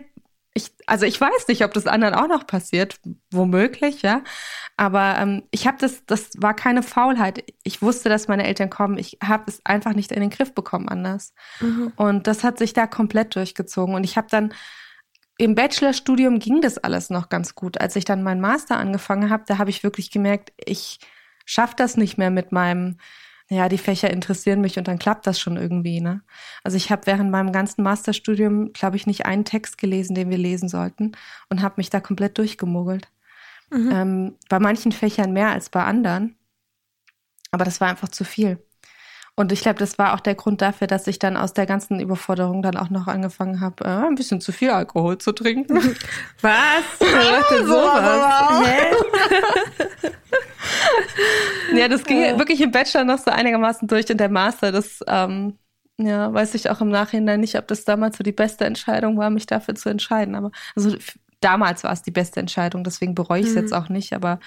Ich, 0.58 0.72
also 0.86 1.06
ich 1.06 1.20
weiß 1.20 1.46
nicht, 1.46 1.64
ob 1.64 1.72
das 1.72 1.86
anderen 1.86 2.14
auch 2.14 2.26
noch 2.26 2.46
passiert, 2.46 2.98
womöglich, 3.30 4.02
ja. 4.02 4.22
Aber 4.76 5.16
ähm, 5.18 5.44
ich 5.52 5.68
habe 5.68 5.78
das, 5.80 6.04
das 6.06 6.30
war 6.36 6.54
keine 6.54 6.82
Faulheit. 6.82 7.44
Ich 7.62 7.80
wusste, 7.80 8.08
dass 8.08 8.26
meine 8.26 8.44
Eltern 8.44 8.68
kommen. 8.68 8.98
Ich 8.98 9.18
habe 9.22 9.44
es 9.46 9.60
einfach 9.64 9.94
nicht 9.94 10.10
in 10.10 10.20
den 10.20 10.30
Griff 10.30 10.54
bekommen 10.54 10.88
anders. 10.88 11.32
Mhm. 11.60 11.92
Und 11.94 12.26
das 12.26 12.42
hat 12.42 12.58
sich 12.58 12.72
da 12.72 12.88
komplett 12.88 13.36
durchgezogen. 13.36 13.94
Und 13.94 14.02
ich 14.02 14.16
habe 14.16 14.26
dann 14.30 14.52
im 15.36 15.54
Bachelorstudium 15.54 16.40
ging 16.40 16.60
das 16.60 16.76
alles 16.78 17.08
noch 17.08 17.28
ganz 17.28 17.54
gut. 17.54 17.80
Als 17.80 17.94
ich 17.94 18.04
dann 18.04 18.24
meinen 18.24 18.40
Master 18.40 18.76
angefangen 18.76 19.30
habe, 19.30 19.44
da 19.46 19.58
habe 19.58 19.70
ich 19.70 19.84
wirklich 19.84 20.10
gemerkt, 20.10 20.52
ich 20.56 20.98
schaffe 21.46 21.74
das 21.76 21.96
nicht 21.96 22.18
mehr 22.18 22.30
mit 22.30 22.50
meinem 22.50 22.98
ja, 23.50 23.68
die 23.68 23.78
Fächer 23.78 24.10
interessieren 24.10 24.60
mich 24.60 24.78
und 24.78 24.88
dann 24.88 24.98
klappt 24.98 25.26
das 25.26 25.40
schon 25.40 25.56
irgendwie. 25.56 26.00
Ne? 26.00 26.22
Also 26.62 26.76
ich 26.76 26.90
habe 26.90 27.06
während 27.06 27.30
meinem 27.30 27.52
ganzen 27.52 27.82
Masterstudium, 27.82 28.72
glaube 28.72 28.96
ich, 28.96 29.06
nicht 29.06 29.24
einen 29.24 29.44
Text 29.44 29.78
gelesen, 29.78 30.14
den 30.14 30.28
wir 30.28 30.38
lesen 30.38 30.68
sollten 30.68 31.12
und 31.48 31.62
habe 31.62 31.74
mich 31.78 31.88
da 31.88 32.00
komplett 32.00 32.36
durchgemogelt. 32.36 33.08
Mhm. 33.70 33.90
Ähm, 33.92 34.36
bei 34.48 34.58
manchen 34.58 34.92
Fächern 34.92 35.32
mehr 35.32 35.50
als 35.50 35.70
bei 35.70 35.82
anderen, 35.82 36.36
aber 37.50 37.64
das 37.64 37.80
war 37.80 37.88
einfach 37.88 38.08
zu 38.08 38.24
viel. 38.24 38.62
Und 39.38 39.52
ich 39.52 39.60
glaube, 39.60 39.78
das 39.78 39.98
war 39.98 40.14
auch 40.14 40.20
der 40.20 40.34
Grund 40.34 40.60
dafür, 40.62 40.88
dass 40.88 41.06
ich 41.06 41.20
dann 41.20 41.36
aus 41.36 41.52
der 41.52 41.64
ganzen 41.64 42.00
Überforderung 42.00 42.60
dann 42.60 42.76
auch 42.76 42.90
noch 42.90 43.06
angefangen 43.06 43.60
habe, 43.60 43.84
äh, 43.84 43.88
ein 43.88 44.16
bisschen 44.16 44.40
zu 44.40 44.50
viel 44.50 44.70
Alkohol 44.70 45.18
zu 45.18 45.30
trinken. 45.30 45.76
Was? 46.40 46.98
Denn 46.98 47.66
sowas? 47.66 48.66
Hä? 48.66 48.94
Ja, 51.74 51.88
das 51.88 52.04
ging 52.04 52.20
ja. 52.20 52.38
wirklich 52.38 52.60
im 52.60 52.70
Bachelor 52.70 53.04
noch 53.04 53.18
so 53.18 53.30
einigermaßen 53.30 53.88
durch 53.88 54.10
und 54.10 54.18
der 54.18 54.28
Master, 54.28 54.72
das 54.72 55.00
ähm, 55.06 55.58
ja, 55.98 56.32
weiß 56.32 56.54
ich 56.54 56.70
auch 56.70 56.80
im 56.80 56.90
Nachhinein 56.90 57.40
nicht, 57.40 57.56
ob 57.56 57.66
das 57.66 57.84
damals 57.84 58.16
so 58.16 58.24
die 58.24 58.32
beste 58.32 58.64
Entscheidung 58.64 59.18
war, 59.18 59.30
mich 59.30 59.46
dafür 59.46 59.74
zu 59.74 59.88
entscheiden. 59.88 60.34
Aber 60.34 60.50
also 60.76 60.96
damals 61.40 61.84
war 61.84 61.92
es 61.92 62.02
die 62.02 62.10
beste 62.10 62.40
Entscheidung, 62.40 62.84
deswegen 62.84 63.14
bereue 63.14 63.40
ich 63.40 63.48
es 63.48 63.54
mhm. 63.54 63.62
jetzt 63.62 63.72
auch 63.74 63.88
nicht. 63.88 64.12
Aber 64.12 64.38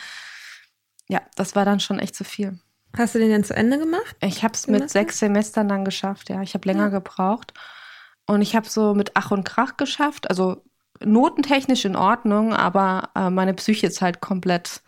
ja, 1.09 1.21
das 1.35 1.55
war 1.55 1.65
dann 1.65 1.79
schon 1.79 1.99
echt 1.99 2.15
zu 2.15 2.23
viel. 2.23 2.59
Hast 2.97 3.15
du 3.15 3.19
den 3.19 3.29
denn 3.29 3.43
zu 3.43 3.55
Ende 3.55 3.77
gemacht? 3.77 4.15
Ich 4.21 4.43
habe 4.43 4.53
es 4.53 4.67
mit 4.67 4.89
sechs 4.89 5.19
Semestern 5.19 5.67
dann 5.67 5.85
geschafft, 5.85 6.29
ja. 6.29 6.41
Ich 6.41 6.53
habe 6.53 6.67
länger 6.67 6.85
ja. 6.85 6.89
gebraucht. 6.89 7.53
Und 8.27 8.41
ich 8.41 8.55
habe 8.55 8.67
so 8.67 8.93
mit 8.93 9.11
Ach 9.15 9.31
und 9.31 9.43
Krach 9.43 9.77
geschafft. 9.77 10.29
Also 10.29 10.63
notentechnisch 11.05 11.85
in 11.85 11.95
Ordnung, 11.95 12.53
aber 12.53 13.09
äh, 13.15 13.29
meine 13.29 13.53
Psyche 13.53 13.87
ist 13.87 14.01
halt 14.01 14.21
komplett 14.21 14.81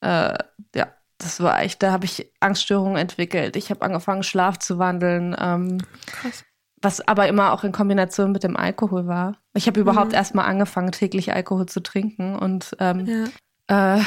äh, 0.00 0.34
ja, 0.74 0.88
das 1.18 1.40
war 1.40 1.62
echt, 1.62 1.82
da 1.82 1.92
habe 1.92 2.04
ich 2.04 2.32
Angststörungen 2.40 2.96
entwickelt. 2.96 3.56
Ich 3.56 3.70
habe 3.70 3.82
angefangen, 3.82 4.22
Schlaf 4.22 4.58
zu 4.58 4.78
wandeln. 4.78 5.36
Ähm, 5.38 5.78
Krass. 6.06 6.44
Was 6.80 7.00
aber 7.00 7.26
immer 7.26 7.52
auch 7.52 7.64
in 7.64 7.72
Kombination 7.72 8.30
mit 8.30 8.44
dem 8.44 8.56
Alkohol 8.56 9.08
war. 9.08 9.36
Ich 9.52 9.66
habe 9.66 9.80
überhaupt 9.80 10.10
mhm. 10.10 10.14
erst 10.14 10.36
mal 10.36 10.44
angefangen, 10.44 10.92
täglich 10.92 11.32
Alkohol 11.32 11.66
zu 11.66 11.80
trinken 11.80 12.36
und 12.36 12.76
ähm, 12.78 13.28
ja. 13.68 13.96
äh, 13.96 14.02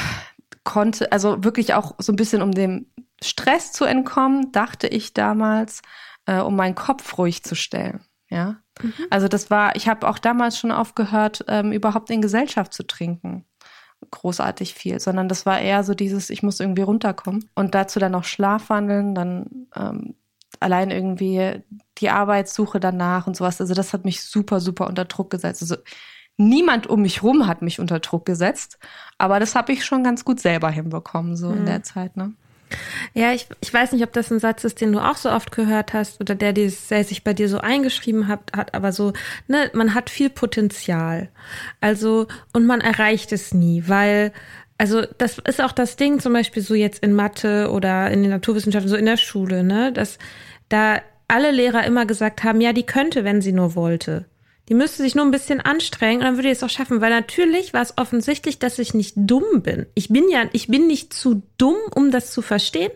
konnte, 0.64 1.12
also 1.12 1.44
wirklich 1.44 1.74
auch 1.74 1.94
so 1.98 2.12
ein 2.12 2.16
bisschen 2.16 2.40
um 2.40 2.52
dem 2.52 2.86
Stress 3.22 3.72
zu 3.72 3.84
entkommen, 3.84 4.52
dachte 4.52 4.86
ich 4.86 5.12
damals, 5.12 5.82
äh, 6.24 6.40
um 6.40 6.56
meinen 6.56 6.74
Kopf 6.74 7.18
ruhig 7.18 7.42
zu 7.44 7.54
stellen. 7.54 8.00
Ja. 8.30 8.61
Mhm. 8.80 8.92
Also 9.10 9.28
das 9.28 9.50
war, 9.50 9.76
ich 9.76 9.88
habe 9.88 10.08
auch 10.08 10.18
damals 10.18 10.58
schon 10.58 10.72
aufgehört, 10.72 11.44
ähm, 11.48 11.72
überhaupt 11.72 12.10
in 12.10 12.22
Gesellschaft 12.22 12.72
zu 12.72 12.86
trinken 12.86 13.44
großartig 14.10 14.74
viel, 14.74 15.00
sondern 15.00 15.28
das 15.28 15.46
war 15.46 15.60
eher 15.60 15.84
so 15.84 15.94
dieses, 15.94 16.30
ich 16.30 16.42
muss 16.42 16.60
irgendwie 16.60 16.82
runterkommen 16.82 17.48
und 17.54 17.74
dazu 17.74 17.98
dann 17.98 18.12
noch 18.12 18.24
Schlafwandeln, 18.24 19.14
dann 19.14 19.68
ähm, 19.76 20.14
allein 20.60 20.90
irgendwie 20.90 21.62
die 21.98 22.10
Arbeitssuche 22.10 22.80
danach 22.80 23.26
und 23.26 23.36
sowas. 23.36 23.60
Also 23.60 23.74
das 23.74 23.92
hat 23.92 24.04
mich 24.04 24.22
super, 24.22 24.60
super 24.60 24.86
unter 24.86 25.04
Druck 25.04 25.30
gesetzt. 25.30 25.62
Also 25.62 25.76
niemand 26.36 26.86
um 26.86 27.02
mich 27.02 27.22
rum 27.22 27.46
hat 27.46 27.62
mich 27.62 27.80
unter 27.80 28.00
Druck 28.00 28.26
gesetzt, 28.26 28.78
aber 29.18 29.40
das 29.40 29.54
habe 29.54 29.72
ich 29.72 29.84
schon 29.84 30.04
ganz 30.04 30.24
gut 30.24 30.40
selber 30.40 30.70
hinbekommen, 30.70 31.36
so 31.36 31.50
mhm. 31.50 31.58
in 31.58 31.66
der 31.66 31.82
Zeit, 31.82 32.16
ne? 32.16 32.32
Ja, 33.14 33.32
ich, 33.32 33.46
ich 33.60 33.72
weiß 33.72 33.92
nicht, 33.92 34.02
ob 34.04 34.12
das 34.12 34.30
ein 34.30 34.38
Satz 34.38 34.64
ist, 34.64 34.80
den 34.80 34.92
du 34.92 35.00
auch 35.00 35.16
so 35.16 35.30
oft 35.30 35.52
gehört 35.52 35.92
hast 35.92 36.20
oder 36.20 36.34
der, 36.34 36.52
der 36.52 36.70
sich 36.70 37.24
bei 37.24 37.34
dir 37.34 37.48
so 37.48 37.58
eingeschrieben 37.58 38.28
hat, 38.28 38.52
hat, 38.56 38.74
aber 38.74 38.92
so, 38.92 39.12
ne, 39.48 39.70
man 39.74 39.94
hat 39.94 40.10
viel 40.10 40.30
Potenzial. 40.30 41.28
Also, 41.80 42.26
und 42.52 42.66
man 42.66 42.80
erreicht 42.80 43.32
es 43.32 43.54
nie, 43.54 43.84
weil, 43.86 44.32
also, 44.78 45.02
das 45.18 45.38
ist 45.38 45.60
auch 45.60 45.72
das 45.72 45.96
Ding, 45.96 46.20
zum 46.20 46.32
Beispiel 46.32 46.62
so 46.62 46.74
jetzt 46.74 47.02
in 47.02 47.14
Mathe 47.14 47.70
oder 47.70 48.10
in 48.10 48.22
den 48.22 48.30
Naturwissenschaften, 48.30 48.88
so 48.88 48.96
in 48.96 49.06
der 49.06 49.16
Schule, 49.16 49.62
ne, 49.62 49.92
dass 49.92 50.18
da 50.68 51.00
alle 51.28 51.50
Lehrer 51.50 51.84
immer 51.84 52.06
gesagt 52.06 52.44
haben, 52.44 52.60
ja, 52.60 52.72
die 52.72 52.84
könnte, 52.84 53.24
wenn 53.24 53.40
sie 53.40 53.52
nur 53.52 53.74
wollte. 53.74 54.26
Die 54.72 54.78
müsste 54.78 55.02
sich 55.02 55.14
nur 55.14 55.26
ein 55.26 55.30
bisschen 55.30 55.60
anstrengen 55.60 56.20
und 56.20 56.24
dann 56.24 56.36
würde 56.36 56.48
ich 56.48 56.56
es 56.56 56.62
auch 56.62 56.70
schaffen, 56.70 57.02
weil 57.02 57.10
natürlich 57.10 57.74
war 57.74 57.82
es 57.82 57.98
offensichtlich, 57.98 58.58
dass 58.58 58.78
ich 58.78 58.94
nicht 58.94 59.12
dumm 59.18 59.60
bin. 59.60 59.84
Ich 59.92 60.08
bin 60.08 60.30
ja, 60.30 60.44
ich 60.54 60.68
bin 60.68 60.86
nicht 60.86 61.12
zu 61.12 61.42
dumm, 61.58 61.76
um 61.94 62.10
das 62.10 62.32
zu 62.32 62.40
verstehen, 62.40 62.90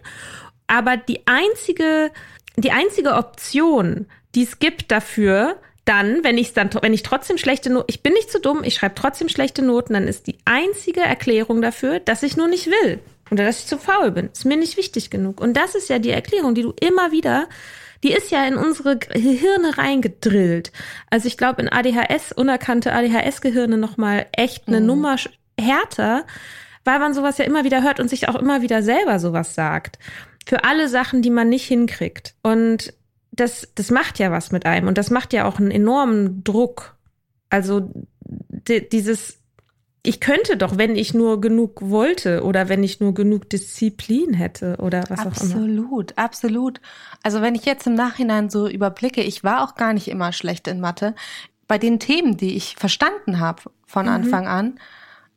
aber 0.68 0.96
die 0.96 1.26
einzige, 1.26 2.12
die 2.56 2.70
einzige 2.70 3.12
Option, 3.12 4.06
die 4.34 4.44
es 4.44 4.58
gibt 4.58 4.90
dafür, 4.90 5.60
dann, 5.84 6.24
wenn 6.24 6.38
ich 6.38 6.54
dann, 6.54 6.70
wenn 6.80 6.94
ich 6.94 7.02
trotzdem 7.02 7.36
schlechte 7.36 7.68
Noten, 7.68 7.88
ich 7.90 8.02
bin 8.02 8.14
nicht 8.14 8.30
zu 8.30 8.40
dumm, 8.40 8.64
ich 8.64 8.72
schreibe 8.72 8.94
trotzdem 8.94 9.28
schlechte 9.28 9.60
Noten, 9.60 9.92
dann 9.92 10.08
ist 10.08 10.26
die 10.28 10.38
einzige 10.46 11.02
Erklärung 11.02 11.60
dafür, 11.60 12.00
dass 12.00 12.22
ich 12.22 12.38
nur 12.38 12.48
nicht 12.48 12.68
will 12.68 13.00
oder 13.30 13.44
dass 13.44 13.58
ich 13.58 13.66
zu 13.66 13.76
faul 13.76 14.12
bin. 14.12 14.30
Ist 14.32 14.46
mir 14.46 14.56
nicht 14.56 14.78
wichtig 14.78 15.10
genug. 15.10 15.42
Und 15.42 15.58
das 15.58 15.74
ist 15.74 15.90
ja 15.90 15.98
die 15.98 16.08
Erklärung, 16.08 16.54
die 16.54 16.62
du 16.62 16.72
immer 16.80 17.12
wieder 17.12 17.50
die 18.02 18.12
ist 18.12 18.30
ja 18.30 18.46
in 18.46 18.56
unsere 18.56 18.96
Gehirne 18.98 19.78
reingedrillt. 19.78 20.72
Also 21.10 21.28
ich 21.28 21.36
glaube, 21.36 21.62
in 21.62 21.68
ADHS, 21.68 22.32
unerkannte 22.32 22.92
ADHS-Gehirne 22.92 23.76
nochmal 23.76 24.26
echt 24.32 24.68
eine 24.68 24.80
mhm. 24.80 24.86
Nummer 24.86 25.16
härter, 25.58 26.24
weil 26.84 26.98
man 26.98 27.14
sowas 27.14 27.38
ja 27.38 27.44
immer 27.44 27.64
wieder 27.64 27.82
hört 27.82 28.00
und 28.00 28.08
sich 28.08 28.28
auch 28.28 28.36
immer 28.36 28.62
wieder 28.62 28.82
selber 28.82 29.18
sowas 29.18 29.54
sagt. 29.54 29.98
Für 30.46 30.64
alle 30.64 30.88
Sachen, 30.88 31.22
die 31.22 31.30
man 31.30 31.48
nicht 31.48 31.66
hinkriegt. 31.66 32.34
Und 32.42 32.94
das, 33.32 33.68
das 33.74 33.90
macht 33.90 34.18
ja 34.18 34.30
was 34.30 34.52
mit 34.52 34.66
einem 34.66 34.88
und 34.88 34.98
das 34.98 35.10
macht 35.10 35.32
ja 35.32 35.46
auch 35.46 35.58
einen 35.58 35.70
enormen 35.70 36.42
Druck. 36.44 36.96
Also 37.50 37.90
dieses 38.20 39.38
ich 40.06 40.20
könnte 40.20 40.56
doch, 40.56 40.78
wenn 40.78 40.96
ich 40.96 41.14
nur 41.14 41.40
genug 41.40 41.80
wollte 41.82 42.44
oder 42.44 42.68
wenn 42.68 42.82
ich 42.82 43.00
nur 43.00 43.14
genug 43.14 43.50
Disziplin 43.50 44.34
hätte 44.34 44.76
oder 44.78 45.04
was 45.08 45.20
absolut, 45.20 45.54
auch 45.54 45.56
immer. 45.58 45.82
Absolut, 45.82 46.18
absolut. 46.18 46.80
Also 47.22 47.42
wenn 47.42 47.54
ich 47.54 47.64
jetzt 47.64 47.86
im 47.86 47.94
Nachhinein 47.94 48.48
so 48.48 48.68
überblicke, 48.68 49.22
ich 49.22 49.44
war 49.44 49.62
auch 49.62 49.74
gar 49.74 49.92
nicht 49.92 50.08
immer 50.08 50.32
schlecht 50.32 50.68
in 50.68 50.80
Mathe. 50.80 51.14
Bei 51.68 51.78
den 51.78 51.98
Themen, 51.98 52.36
die 52.36 52.56
ich 52.56 52.76
verstanden 52.76 53.40
habe 53.40 53.62
von 53.86 54.06
mhm. 54.06 54.12
Anfang 54.12 54.46
an, 54.46 54.78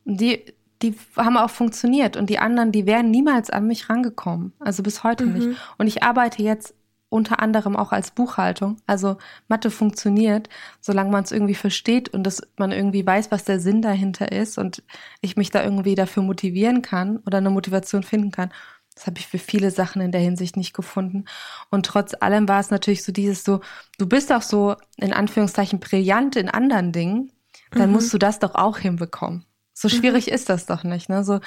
die, 0.04 0.44
die 0.82 0.94
haben 1.16 1.36
auch 1.36 1.50
funktioniert 1.50 2.16
und 2.16 2.30
die 2.30 2.38
anderen, 2.38 2.72
die 2.72 2.86
wären 2.86 3.10
niemals 3.10 3.50
an 3.50 3.66
mich 3.66 3.90
rangekommen. 3.90 4.52
Also 4.60 4.82
bis 4.82 5.02
heute 5.02 5.26
mhm. 5.26 5.32
nicht. 5.32 5.60
Und 5.78 5.86
ich 5.86 6.02
arbeite 6.02 6.42
jetzt 6.42 6.74
unter 7.10 7.40
anderem 7.40 7.76
auch 7.76 7.92
als 7.92 8.12
Buchhaltung. 8.12 8.76
Also 8.86 9.18
Mathe 9.48 9.70
funktioniert, 9.70 10.48
solange 10.80 11.10
man 11.10 11.24
es 11.24 11.32
irgendwie 11.32 11.56
versteht 11.56 12.08
und 12.08 12.22
dass 12.22 12.40
man 12.56 12.72
irgendwie 12.72 13.04
weiß, 13.04 13.30
was 13.30 13.44
der 13.44 13.60
Sinn 13.60 13.82
dahinter 13.82 14.32
ist 14.32 14.56
und 14.56 14.82
ich 15.20 15.36
mich 15.36 15.50
da 15.50 15.62
irgendwie 15.62 15.96
dafür 15.96 16.22
motivieren 16.22 16.80
kann 16.80 17.18
oder 17.26 17.38
eine 17.38 17.50
Motivation 17.50 18.04
finden 18.04 18.30
kann. 18.30 18.50
Das 18.94 19.06
habe 19.06 19.18
ich 19.18 19.26
für 19.26 19.38
viele 19.38 19.70
Sachen 19.70 20.00
in 20.00 20.12
der 20.12 20.20
Hinsicht 20.20 20.56
nicht 20.56 20.72
gefunden. 20.72 21.24
Und 21.70 21.84
trotz 21.86 22.14
allem 22.18 22.48
war 22.48 22.60
es 22.60 22.70
natürlich 22.70 23.02
so 23.02 23.12
dieses 23.12 23.44
so, 23.44 23.60
du 23.98 24.06
bist 24.06 24.32
auch 24.32 24.42
so 24.42 24.76
in 24.96 25.12
Anführungszeichen 25.12 25.80
brillant 25.80 26.36
in 26.36 26.48
anderen 26.48 26.92
Dingen, 26.92 27.32
dann 27.72 27.88
mhm. 27.88 27.96
musst 27.96 28.14
du 28.14 28.18
das 28.18 28.38
doch 28.38 28.54
auch 28.54 28.78
hinbekommen. 28.78 29.44
So 29.72 29.88
schwierig 29.88 30.28
mhm. 30.28 30.34
ist 30.34 30.48
das 30.48 30.66
doch 30.66 30.84
nicht. 30.84 31.08
Ne? 31.08 31.24
So, 31.24 31.40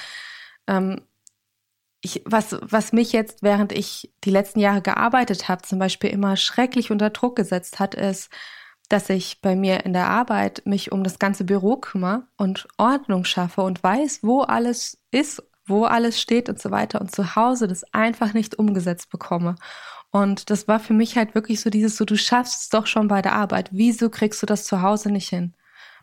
ähm, 0.66 1.00
ich, 2.04 2.22
was, 2.26 2.56
was 2.60 2.92
mich 2.92 3.12
jetzt, 3.12 3.42
während 3.42 3.72
ich 3.72 4.12
die 4.24 4.30
letzten 4.30 4.60
Jahre 4.60 4.82
gearbeitet 4.82 5.48
habe, 5.48 5.62
zum 5.62 5.78
Beispiel 5.78 6.10
immer 6.10 6.36
schrecklich 6.36 6.90
unter 6.90 7.10
Druck 7.10 7.36
gesetzt 7.36 7.80
hat, 7.80 7.94
ist, 7.94 8.30
dass 8.90 9.08
ich 9.08 9.40
bei 9.40 9.56
mir 9.56 9.86
in 9.86 9.94
der 9.94 10.08
Arbeit 10.08 10.62
mich 10.66 10.92
um 10.92 11.02
das 11.02 11.18
ganze 11.18 11.44
Büro 11.44 11.76
kümmere 11.76 12.26
und 12.36 12.68
Ordnung 12.76 13.24
schaffe 13.24 13.62
und 13.62 13.82
weiß, 13.82 14.20
wo 14.22 14.42
alles 14.42 14.98
ist, 15.10 15.42
wo 15.66 15.84
alles 15.84 16.20
steht 16.20 16.50
und 16.50 16.60
so 16.60 16.70
weiter 16.70 17.00
und 17.00 17.14
zu 17.14 17.36
Hause 17.36 17.66
das 17.66 17.84
einfach 17.94 18.34
nicht 18.34 18.58
umgesetzt 18.58 19.08
bekomme. 19.08 19.54
Und 20.10 20.50
das 20.50 20.68
war 20.68 20.78
für 20.78 20.92
mich 20.92 21.16
halt 21.16 21.34
wirklich 21.34 21.60
so 21.60 21.70
dieses, 21.70 21.96
so 21.96 22.04
du 22.04 22.16
schaffst 22.16 22.62
es 22.62 22.68
doch 22.68 22.86
schon 22.86 23.08
bei 23.08 23.22
der 23.22 23.32
Arbeit. 23.32 23.70
Wieso 23.72 24.10
kriegst 24.10 24.42
du 24.42 24.46
das 24.46 24.64
zu 24.64 24.82
Hause 24.82 25.10
nicht 25.10 25.30
hin? 25.30 25.54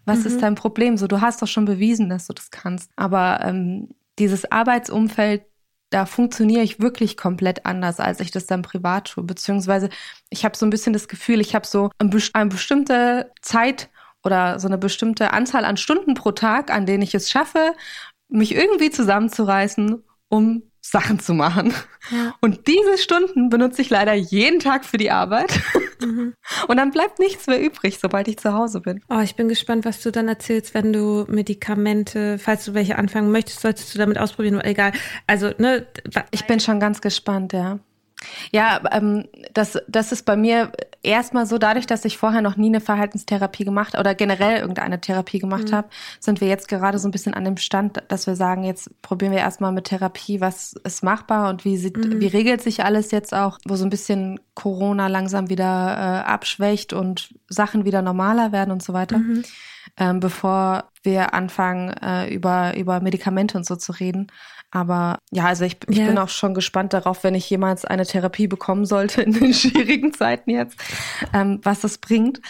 Was 0.05 0.21
mhm. 0.21 0.25
ist 0.25 0.41
dein 0.41 0.55
Problem? 0.55 0.97
So, 0.97 1.05
du 1.05 1.21
hast 1.21 1.41
doch 1.43 1.47
schon 1.47 1.65
bewiesen, 1.65 2.09
dass 2.09 2.25
du 2.25 2.33
das 2.33 2.49
kannst. 2.49 2.91
Aber 2.95 3.39
ähm, 3.43 3.89
dieses 4.17 4.51
Arbeitsumfeld 4.51 5.43
da 5.91 6.06
funktioniere 6.06 6.63
ich 6.63 6.80
wirklich 6.80 7.17
komplett 7.17 7.65
anders, 7.65 7.99
als 7.99 8.21
ich 8.21 8.32
das 8.32 8.47
dann 8.47 8.63
privat 8.63 9.10
tue. 9.10 9.23
Beziehungsweise 9.23 9.89
ich 10.30 10.45
habe 10.45 10.58
so 10.58 10.65
ein 10.65 10.69
bisschen 10.69 10.93
das 10.93 11.08
Gefühl, 11.08 11.41
ich 11.41 11.54
habe 11.54 11.67
so 11.67 11.91
eine 11.99 12.49
bestimmte 12.49 13.32
Zeit 13.41 13.89
oder 14.23 14.60
so 14.60 14.67
eine 14.67 14.77
bestimmte 14.77 15.34
Anzahl 15.34 15.65
an 15.65 15.77
Stunden 15.77 16.13
pro 16.13 16.32
Tag, 16.32 16.71
an 16.71 16.86
denen 16.86 17.04
ich 17.04 17.13
es 17.13 17.30
schaffe, 17.30 17.73
mich 18.30 18.56
irgendwie 18.56 18.89
zusammenzureißen, 18.89 20.01
um 20.30 20.70
Sachen 20.82 21.20
zu 21.20 21.34
machen. 21.34 21.74
Ja. 22.10 22.36
Und 22.41 22.67
diese 22.67 22.98
Stunden 22.98 23.50
benutze 23.50 23.82
ich 23.82 23.89
leider 23.89 24.13
jeden 24.13 24.60
Tag 24.60 24.84
für 24.84 24.98
die 24.98 25.12
Arbeit. 25.12 25.60
Mhm. 26.02 26.34
Und 26.67 26.78
dann 26.78 26.91
bleibt 26.91 27.20
nichts 27.20 27.48
mehr 27.48 27.62
übrig, 27.62 28.00
sobald 28.00 28.28
ich 28.28 28.38
zu 28.38 28.54
Hause 28.54 28.82
bin. 28.82 29.02
Oh, 29.10 29.20
ich 29.20 29.36
bin 29.36 29.48
gespannt, 29.48 29.86
was 29.86 30.02
du 30.02 30.12
dann 30.12 30.28
erzählst, 30.28 30.74
wenn 30.74 30.91
du 30.91 31.26
Medikamente, 31.28 32.39
falls 32.39 32.65
du 32.65 32.74
welche 32.74 32.98
anfangen 32.98 33.32
möchtest, 33.32 33.62
solltest 33.62 33.94
du 33.94 34.00
damit 34.00 34.17
ausprobieren, 34.17 34.60
egal. 34.62 34.91
Also, 35.28 35.52
ne. 35.60 35.86
Ich 36.32 36.46
bin 36.48 36.60
schon 36.60 36.80
ganz 36.80 37.02
gespannt, 37.02 37.54
ja. 37.54 37.80
Ja, 38.51 38.81
ähm, 38.91 39.25
das, 39.53 39.79
das 39.88 40.12
ist 40.12 40.25
bei 40.25 40.36
mir 40.36 40.71
erstmal 41.03 41.45
so, 41.45 41.57
dadurch, 41.57 41.88
dass 41.88 42.05
ich 42.05 42.17
vorher 42.17 42.41
noch 42.41 42.57
nie 42.57 42.67
eine 42.67 42.81
Verhaltenstherapie 42.81 43.65
gemacht 43.65 43.97
oder 43.97 44.15
generell 44.15 44.60
irgendeine 44.60 45.01
Therapie 45.01 45.39
gemacht 45.39 45.69
mhm. 45.69 45.73
habe, 45.73 45.89
sind 46.19 46.41
wir 46.41 46.47
jetzt 46.47 46.67
gerade 46.67 46.99
so 46.99 47.07
ein 47.07 47.12
bisschen 47.12 47.34
an 47.34 47.45
dem 47.45 47.57
Stand, 47.57 48.03
dass 48.07 48.27
wir 48.27 48.36
sagen, 48.36 48.63
jetzt 48.63 48.89
probieren 49.01 49.31
wir 49.31 49.39
erstmal 49.39 49.71
mit 49.71 49.86
Therapie, 49.86 50.41
was 50.41 50.73
ist 50.84 51.03
machbar 51.03 51.49
und 51.49 51.65
wie 51.65 51.77
sieht, 51.77 51.97
mhm. 51.97 52.19
wie 52.19 52.27
regelt 52.27 52.62
sich 52.62 52.84
alles 52.84 53.12
jetzt 53.12 53.34
auch, 53.34 53.57
wo 53.65 53.75
so 53.75 53.86
ein 53.86 53.89
bisschen 53.89 54.39
Corona 54.53 55.07
langsam 55.07 55.49
wieder 55.49 55.65
äh, 55.65 56.29
abschwächt 56.29 56.93
und 56.93 57.34
Sachen 57.49 57.86
wieder 57.86 58.01
normaler 58.01 58.51
werden 58.51 58.71
und 58.71 58.84
so 58.84 58.93
weiter. 58.93 59.17
Mhm. 59.17 59.43
Ähm, 59.97 60.19
bevor 60.19 60.91
wir 61.03 61.34
anfangen, 61.34 61.89
äh, 61.89 62.34
über, 62.34 62.77
über 62.77 63.01
Medikamente 63.01 63.57
und 63.57 63.65
so 63.65 63.75
zu 63.75 63.91
reden. 63.91 64.27
Aber 64.71 65.19
ja, 65.31 65.45
also 65.45 65.65
ich, 65.65 65.77
ich 65.89 65.97
ja. 65.97 66.07
bin 66.07 66.17
auch 66.17 66.29
schon 66.29 66.53
gespannt 66.53 66.93
darauf, 66.93 67.23
wenn 67.23 67.36
ich 67.36 67.49
jemals 67.49 67.84
eine 67.84 68.05
Therapie 68.05 68.47
bekommen 68.47 68.86
sollte 68.86 69.21
in 69.21 69.34
den 69.34 69.53
schwierigen 69.53 70.13
Zeiten 70.13 70.49
jetzt, 70.49 70.79
ähm, 71.34 71.60
was 71.63 71.81
das 71.81 71.97
bringt. 71.97 72.41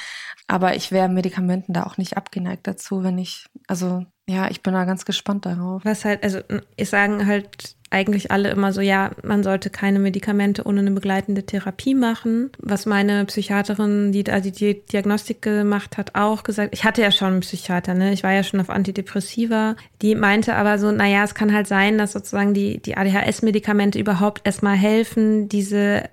Aber 0.48 0.76
ich 0.76 0.92
wäre 0.92 1.10
Medikamenten 1.10 1.74
da 1.74 1.84
auch 1.84 1.98
nicht 1.98 2.18
abgeneigt 2.18 2.68
dazu, 2.68 3.04
wenn 3.04 3.18
ich, 3.18 3.46
also 3.68 4.06
ja, 4.28 4.50
ich 4.50 4.62
bin 4.62 4.74
da 4.74 4.86
ganz 4.86 5.06
gespannt 5.06 5.46
darauf. 5.46 5.84
Was 5.84 6.06
halt, 6.06 6.24
also 6.24 6.40
ich 6.76 6.90
sagen 6.90 7.26
halt 7.26 7.76
eigentlich 7.92 8.32
alle 8.32 8.50
immer 8.50 8.72
so, 8.72 8.80
ja, 8.80 9.12
man 9.22 9.44
sollte 9.44 9.70
keine 9.70 10.00
Medikamente 10.00 10.66
ohne 10.66 10.80
eine 10.80 10.92
begleitende 10.92 11.46
Therapie 11.46 11.94
machen. 11.94 12.50
Was 12.58 12.86
meine 12.86 13.26
Psychiaterin, 13.26 14.14
die 14.14 14.24
da 14.24 14.40
die 14.40 14.82
Diagnostik 14.86 15.42
gemacht 15.42 15.98
hat, 15.98 16.16
auch 16.16 16.44
gesagt. 16.44 16.74
Ich 16.74 16.86
hatte 16.86 17.02
ja 17.02 17.12
schon 17.12 17.28
einen 17.28 17.40
Psychiater, 17.42 17.94
ne? 17.94 18.14
Ich 18.14 18.24
war 18.24 18.32
ja 18.32 18.44
schon 18.44 18.62
auf 18.62 18.70
Antidepressiva. 18.70 19.76
Die 20.02 20.16
meinte 20.16 20.56
aber 20.56 20.80
so, 20.80 20.90
naja, 20.92 21.24
es 21.26 21.36
kann 21.36 21.54
halt 21.54 21.68
sein, 21.68 21.98
dass 21.98 22.14
sozusagen 22.14 22.54
die, 22.54 22.82
die 22.82 22.96
ADHS-Medikamente 22.96 24.00
überhaupt 24.00 24.42
erstmal 24.46 24.78
helfen, 24.78 25.50
diese, 25.50 26.10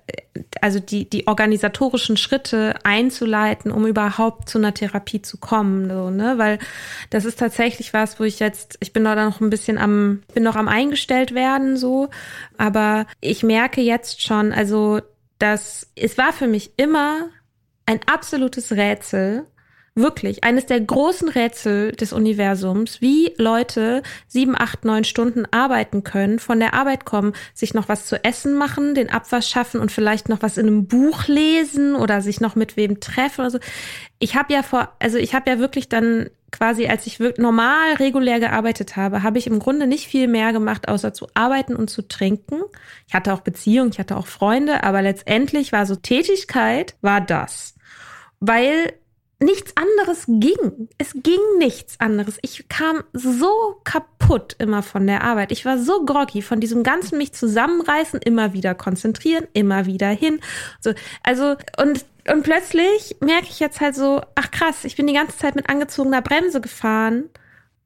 also 0.59 0.79
die, 0.79 1.09
die 1.09 1.27
organisatorischen 1.27 2.17
Schritte 2.17 2.75
einzuleiten, 2.83 3.71
um 3.71 3.87
überhaupt 3.87 4.49
zu 4.49 4.57
einer 4.57 4.73
Therapie 4.73 5.21
zu 5.21 5.37
kommen, 5.37 5.89
so, 5.89 6.09
ne? 6.09 6.33
Weil 6.37 6.59
das 7.09 7.23
ist 7.23 7.39
tatsächlich 7.39 7.93
was, 7.93 8.19
wo 8.19 8.25
ich 8.25 8.39
jetzt, 8.39 8.75
ich 8.81 8.91
bin 8.91 9.05
da 9.05 9.15
noch 9.15 9.39
ein 9.39 9.49
bisschen 9.49 9.77
am, 9.77 10.23
bin 10.33 10.43
noch 10.43 10.57
am 10.57 10.67
eingestellt 10.67 11.33
werden 11.33 11.68
kann 11.69 11.77
so. 11.77 12.09
Aber 12.57 13.05
ich 13.21 13.43
merke 13.43 13.81
jetzt 13.81 14.21
schon, 14.21 14.51
also, 14.51 15.01
dass 15.37 15.87
es 15.95 16.17
war 16.17 16.33
für 16.33 16.47
mich 16.47 16.71
immer 16.77 17.29
ein 17.85 17.99
absolutes 18.05 18.71
Rätsel, 18.71 19.45
wirklich 19.95 20.43
eines 20.43 20.65
der 20.65 20.79
großen 20.79 21.27
Rätsel 21.27 21.91
des 21.91 22.13
Universums, 22.13 23.01
wie 23.01 23.33
Leute 23.37 24.01
sieben, 24.27 24.55
acht, 24.55 24.85
neun 24.85 25.03
Stunden 25.03 25.45
arbeiten 25.51 26.03
können, 26.03 26.39
von 26.39 26.59
der 26.59 26.73
Arbeit 26.73 27.03
kommen, 27.05 27.33
sich 27.53 27.73
noch 27.73 27.89
was 27.89 28.05
zu 28.05 28.23
essen 28.23 28.55
machen, 28.55 28.95
den 28.95 29.09
Abwasch 29.09 29.47
schaffen 29.47 29.81
und 29.81 29.91
vielleicht 29.91 30.29
noch 30.29 30.41
was 30.41 30.57
in 30.57 30.67
einem 30.67 30.87
Buch 30.87 31.27
lesen 31.27 31.95
oder 31.95 32.21
sich 32.21 32.39
noch 32.39 32.55
mit 32.55 32.77
wem 32.77 32.99
treffen 32.99 33.41
oder 33.41 33.51
so. 33.51 33.59
Ich 34.19 34.35
habe 34.35 34.53
ja 34.53 34.63
vor, 34.63 34.93
also 34.99 35.17
ich 35.17 35.33
habe 35.33 35.49
ja 35.49 35.59
wirklich 35.59 35.89
dann 35.89 36.29
quasi, 36.51 36.87
als 36.87 37.05
ich 37.07 37.19
wirklich 37.19 37.41
normal, 37.43 37.93
regulär 37.95 38.39
gearbeitet 38.39 38.95
habe, 38.95 39.23
habe 39.23 39.37
ich 39.37 39.47
im 39.47 39.59
Grunde 39.59 39.87
nicht 39.87 40.07
viel 40.07 40.27
mehr 40.27 40.53
gemacht, 40.53 40.87
außer 40.87 41.13
zu 41.13 41.27
arbeiten 41.33 41.75
und 41.75 41.89
zu 41.89 42.07
trinken. 42.07 42.61
Ich 43.07 43.13
hatte 43.13 43.33
auch 43.33 43.41
Beziehungen, 43.41 43.91
ich 43.91 43.99
hatte 43.99 44.17
auch 44.17 44.27
Freunde, 44.27 44.83
aber 44.83 45.01
letztendlich 45.01 45.71
war 45.71 45.85
so 45.85 45.95
Tätigkeit, 45.95 46.95
war 47.01 47.21
das. 47.21 47.75
Weil 48.39 48.93
nichts 49.39 49.73
anderes 49.77 50.25
ging. 50.27 50.89
Es 50.97 51.13
ging 51.13 51.39
nichts 51.57 51.99
anderes. 51.99 52.37
Ich 52.41 52.67
kam 52.67 53.03
so 53.13 53.79
kaputt 53.83 54.55
immer 54.59 54.83
von 54.83 55.07
der 55.07 55.23
Arbeit. 55.23 55.51
Ich 55.51 55.65
war 55.65 55.77
so 55.77 56.05
groggy 56.05 56.41
von 56.41 56.59
diesem 56.59 56.83
ganzen 56.83 57.17
mich 57.17 57.33
zusammenreißen, 57.33 58.21
immer 58.21 58.53
wieder 58.53 58.75
konzentrieren, 58.75 59.47
immer 59.53 59.85
wieder 59.85 60.09
hin. 60.09 60.39
So, 60.81 60.93
also 61.23 61.55
und 61.77 62.05
und 62.29 62.43
plötzlich 62.43 63.15
merke 63.21 63.47
ich 63.49 63.59
jetzt 63.59 63.81
halt 63.81 63.95
so, 63.95 64.21
ach 64.35 64.51
krass, 64.51 64.83
ich 64.85 64.95
bin 64.95 65.07
die 65.07 65.13
ganze 65.13 65.37
Zeit 65.37 65.55
mit 65.55 65.67
angezogener 65.67 66.21
Bremse 66.21 66.61
gefahren. 66.61 67.29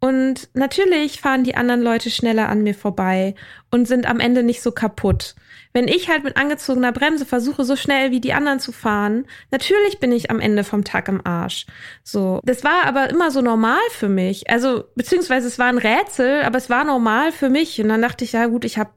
Und 0.01 0.49
natürlich 0.53 1.21
fahren 1.21 1.45
die 1.45 1.55
anderen 1.55 1.81
Leute 1.81 2.09
schneller 2.09 2.49
an 2.49 2.61
mir 2.61 2.75
vorbei 2.75 3.35
und 3.71 3.87
sind 3.87 4.05
am 4.05 4.19
Ende 4.19 4.43
nicht 4.43 4.61
so 4.61 4.73
kaputt. 4.73 5.35
Wenn 5.73 5.87
ich 5.87 6.09
halt 6.09 6.23
mit 6.23 6.37
angezogener 6.37 6.91
Bremse 6.91 7.25
versuche, 7.25 7.65
so 7.65 7.75
schnell 7.75 8.11
wie 8.11 8.21
die 8.21 8.33
anderen 8.33 8.59
zu 8.59 8.71
fahren, 8.71 9.25
natürlich 9.51 9.99
bin 9.99 10.11
ich 10.11 10.29
am 10.29 10.39
Ende 10.39 10.63
vom 10.63 10.83
Tag 10.83 11.07
im 11.07 11.25
Arsch. 11.25 11.65
So. 12.03 12.39
Das 12.43 12.63
war 12.63 12.85
aber 12.85 13.09
immer 13.09 13.31
so 13.31 13.41
normal 13.41 13.81
für 13.89 14.09
mich. 14.09 14.49
Also, 14.49 14.85
beziehungsweise 14.95 15.47
es 15.47 15.59
war 15.59 15.67
ein 15.67 15.79
Rätsel, 15.79 16.43
aber 16.43 16.57
es 16.57 16.69
war 16.69 16.83
normal 16.83 17.31
für 17.31 17.49
mich. 17.49 17.81
Und 17.81 17.89
dann 17.89 18.01
dachte 18.01 18.23
ich, 18.23 18.33
ja 18.33 18.45
gut, 18.45 18.65
ich 18.65 18.77
habe 18.77 18.91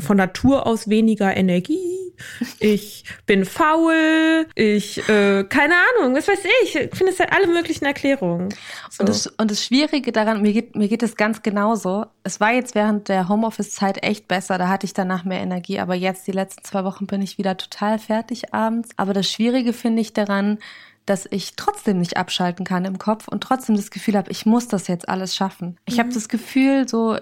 von 0.00 0.16
Natur 0.16 0.66
aus 0.66 0.88
weniger 0.88 1.36
Energie. 1.36 2.12
Ich 2.58 3.04
bin 3.26 3.44
faul. 3.44 4.46
Ich, 4.54 4.98
äh, 5.08 5.44
keine 5.44 5.74
Ahnung, 5.74 6.14
was 6.14 6.28
weiß 6.28 6.44
ich. 6.62 6.76
Ich 6.76 6.94
finde 6.94 7.12
es 7.12 7.20
halt 7.20 7.32
alle 7.32 7.46
möglichen 7.46 7.84
Erklärungen. 7.84 8.48
So. 8.90 9.00
Und, 9.00 9.08
das, 9.08 9.26
und 9.26 9.50
das 9.50 9.64
Schwierige 9.64 10.12
daran, 10.12 10.42
mir 10.42 10.52
geht, 10.52 10.76
mir 10.76 10.88
geht 10.88 11.02
es 11.02 11.16
ganz 11.16 11.42
genauso. 11.42 12.06
Es 12.22 12.40
war 12.40 12.52
jetzt 12.52 12.74
während 12.74 13.08
der 13.08 13.28
Homeoffice-Zeit 13.28 14.02
echt 14.02 14.28
besser. 14.28 14.58
Da 14.58 14.68
hatte 14.68 14.86
ich 14.86 14.94
danach 14.94 15.24
mehr 15.24 15.40
Energie. 15.40 15.78
Aber 15.78 15.94
jetzt, 15.94 16.26
die 16.26 16.32
letzten 16.32 16.64
zwei 16.64 16.84
Wochen, 16.84 17.06
bin 17.06 17.22
ich 17.22 17.38
wieder 17.38 17.56
total 17.56 17.98
fertig 17.98 18.54
abends. 18.54 18.90
Aber 18.96 19.12
das 19.12 19.30
Schwierige 19.30 19.72
finde 19.72 20.02
ich 20.02 20.12
daran, 20.12 20.58
dass 21.04 21.26
ich 21.30 21.54
trotzdem 21.54 21.98
nicht 21.98 22.16
abschalten 22.16 22.64
kann 22.64 22.84
im 22.84 22.98
Kopf 22.98 23.28
und 23.28 23.40
trotzdem 23.40 23.76
das 23.76 23.90
Gefühl 23.90 24.16
habe, 24.16 24.30
ich 24.30 24.44
muss 24.44 24.66
das 24.66 24.88
jetzt 24.88 25.08
alles 25.08 25.36
schaffen. 25.36 25.78
Ich 25.86 25.96
mhm. 25.96 26.00
habe 26.00 26.12
das 26.12 26.28
Gefühl, 26.28 26.88
so 26.88 27.16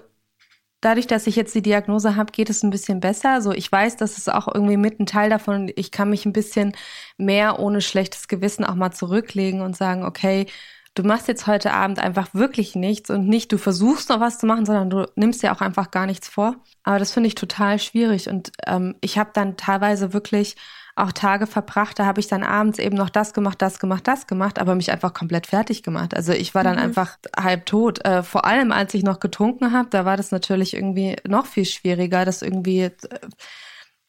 dadurch, 0.85 1.07
dass 1.07 1.27
ich 1.27 1.37
jetzt 1.37 1.55
die 1.55 1.63
Diagnose 1.63 2.17
habe, 2.17 2.33
geht 2.33 2.51
es 2.51 2.63
ein 2.63 2.71
bisschen 2.71 3.01
besser. 3.01 3.41
So, 3.41 3.53
ich 3.53 3.71
weiß, 3.71 3.97
dass 3.97 4.19
es 4.19 4.29
auch 4.29 4.49
irgendwie 4.53 4.77
mit 4.77 5.01
ein 5.01 5.07
Teil 5.07 5.31
davon. 5.31 5.71
Ich 5.77 5.91
kann 5.91 6.11
mich 6.11 6.27
ein 6.27 6.33
bisschen 6.33 6.73
mehr 7.17 7.59
ohne 7.59 7.81
schlechtes 7.81 8.29
Gewissen 8.29 8.65
auch 8.65 8.75
mal 8.75 8.93
zurücklegen 8.93 9.61
und 9.61 9.77
sagen, 9.77 10.05
okay, 10.05 10.47
du 10.95 11.03
machst 11.03 11.29
jetzt 11.29 11.47
heute 11.47 11.73
Abend 11.73 11.99
einfach 11.99 12.35
wirklich 12.35 12.75
nichts 12.77 13.11
und 13.11 13.29
nicht, 13.29 13.53
du 13.53 13.59
versuchst 13.59 14.09
noch 14.09 14.21
was 14.21 14.39
zu 14.39 14.47
machen, 14.47 14.65
sondern 14.67 14.91
du 14.91 15.11
nimmst 15.17 15.43
ja 15.43 15.55
auch 15.55 15.61
einfach 15.61 15.91
gar 15.91 16.07
nichts 16.07 16.29
vor. 16.29 16.57
Aber 16.85 16.99
das 16.99 17.13
finde 17.13 17.29
ich 17.29 17.35
total 17.35 17.79
schwierig 17.79 18.29
und 18.29 18.53
ähm, 18.67 18.95
ich 19.01 19.19
habe 19.19 19.31
dann 19.35 19.57
teilweise 19.57 20.13
wirklich 20.13 20.57
auch 20.97 21.13
Tage 21.13 21.47
verbracht, 21.47 21.99
da 21.99 22.07
habe 22.07 22.21
ich 22.21 22.29
dann 22.29 22.45
abends 22.45 22.79
eben 22.79 22.97
noch 22.97 23.11
das 23.11 23.35
gemacht, 23.35 23.61
das 23.61 23.81
gemacht, 23.81 24.07
das 24.07 24.27
gemacht, 24.27 24.61
aber 24.61 24.77
mich 24.77 24.93
einfach 24.93 25.13
komplett 25.13 25.49
fertig 25.49 25.83
gemacht. 25.83 26.15
Also 26.15 26.33
ich 26.33 26.55
war 26.55 26.63
dann 26.63 26.77
mhm. 26.77 26.83
einfach 26.83 27.19
halb 27.37 27.67
tot. 27.67 28.05
Äh, 28.05 28.23
vor 28.23 28.45
allem, 28.45 28.71
als 28.71 28.95
ich 28.95 29.03
noch 29.03 29.19
getrunken 29.19 29.73
habe, 29.73 29.89
da 29.91 30.05
war 30.05 30.17
das 30.17 30.31
natürlich 30.31 30.75
irgendwie 30.75 31.17
noch 31.27 31.47
viel 31.47 31.65
schwieriger, 31.65 32.25
das 32.25 32.43
irgendwie 32.43 32.83
äh, 32.83 32.93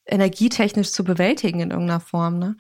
energietechnisch 0.06 0.92
zu 0.92 1.04
bewältigen 1.04 1.60
in 1.60 1.72
irgendeiner 1.72 2.00
Form. 2.00 2.38
Ne? 2.38 2.56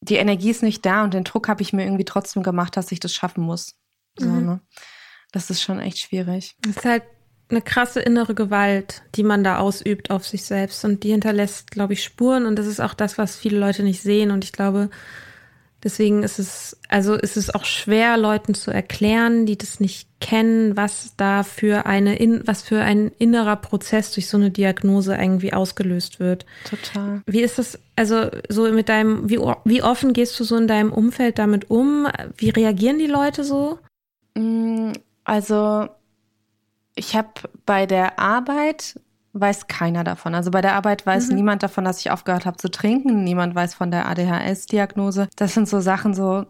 Die 0.00 0.16
Energie 0.16 0.50
ist 0.50 0.62
nicht 0.62 0.86
da 0.86 1.02
und 1.02 1.12
den 1.12 1.24
Druck 1.24 1.48
habe 1.48 1.62
ich 1.62 1.72
mir 1.72 1.82
irgendwie 1.82 2.04
trotzdem 2.04 2.44
gemacht, 2.44 2.76
dass 2.76 2.92
ich 2.92 3.00
das 3.00 3.12
schaffen 3.12 3.42
muss. 3.42 3.74
So, 4.16 4.28
mhm. 4.28 4.46
ne? 4.46 4.60
Das 5.32 5.50
ist 5.50 5.62
schon 5.62 5.80
echt 5.80 5.98
schwierig. 5.98 6.56
Das 6.60 6.76
ist 6.76 6.84
halt 6.84 7.02
eine 7.50 7.62
krasse 7.62 8.00
innere 8.00 8.34
Gewalt, 8.34 9.02
die 9.14 9.22
man 9.22 9.42
da 9.42 9.58
ausübt 9.58 10.10
auf 10.10 10.26
sich 10.26 10.44
selbst 10.44 10.84
und 10.84 11.02
die 11.02 11.10
hinterlässt, 11.10 11.70
glaube 11.70 11.94
ich, 11.94 12.04
Spuren 12.04 12.46
und 12.46 12.56
das 12.56 12.66
ist 12.66 12.80
auch 12.80 12.94
das, 12.94 13.16
was 13.16 13.36
viele 13.36 13.58
Leute 13.58 13.82
nicht 13.82 14.02
sehen 14.02 14.30
und 14.30 14.44
ich 14.44 14.52
glaube, 14.52 14.90
deswegen 15.82 16.22
ist 16.22 16.38
es, 16.38 16.76
also 16.88 17.14
ist 17.14 17.36
es 17.36 17.54
auch 17.54 17.64
schwer, 17.64 18.16
Leuten 18.16 18.54
zu 18.54 18.70
erklären, 18.70 19.46
die 19.46 19.56
das 19.56 19.80
nicht 19.80 20.08
kennen, 20.20 20.76
was 20.76 21.14
da 21.16 21.42
für 21.42 21.86
eine, 21.86 22.42
was 22.44 22.62
für 22.62 22.82
ein 22.82 23.12
innerer 23.18 23.56
Prozess 23.56 24.12
durch 24.12 24.28
so 24.28 24.36
eine 24.36 24.50
Diagnose 24.50 25.14
irgendwie 25.14 25.52
ausgelöst 25.52 26.20
wird. 26.20 26.44
Total. 26.68 27.22
Wie 27.26 27.40
ist 27.40 27.58
das, 27.58 27.78
also 27.96 28.28
so 28.48 28.70
mit 28.72 28.88
deinem, 28.88 29.30
wie, 29.30 29.38
wie 29.64 29.82
offen 29.82 30.12
gehst 30.12 30.38
du 30.40 30.44
so 30.44 30.56
in 30.56 30.68
deinem 30.68 30.92
Umfeld 30.92 31.38
damit 31.38 31.70
um? 31.70 32.08
Wie 32.36 32.50
reagieren 32.50 32.98
die 32.98 33.06
Leute 33.06 33.44
so? 33.44 33.78
Mm, 34.34 34.92
also 35.24 35.88
ich 36.98 37.16
habe 37.16 37.28
bei 37.64 37.86
der 37.86 38.18
Arbeit 38.18 39.00
weiß 39.32 39.68
keiner 39.68 40.04
davon. 40.04 40.34
Also 40.34 40.50
bei 40.50 40.60
der 40.60 40.74
Arbeit 40.74 41.06
weiß 41.06 41.28
mhm. 41.28 41.36
niemand 41.36 41.62
davon, 41.62 41.84
dass 41.84 42.00
ich 42.00 42.10
aufgehört 42.10 42.46
habe 42.46 42.56
zu 42.56 42.70
trinken. 42.70 43.24
Niemand 43.24 43.54
weiß 43.54 43.74
von 43.74 43.90
der 43.90 44.06
ADHS-Diagnose. 44.08 45.28
Das 45.36 45.54
sind 45.54 45.68
so 45.68 45.80
Sachen 45.80 46.14
so. 46.14 46.46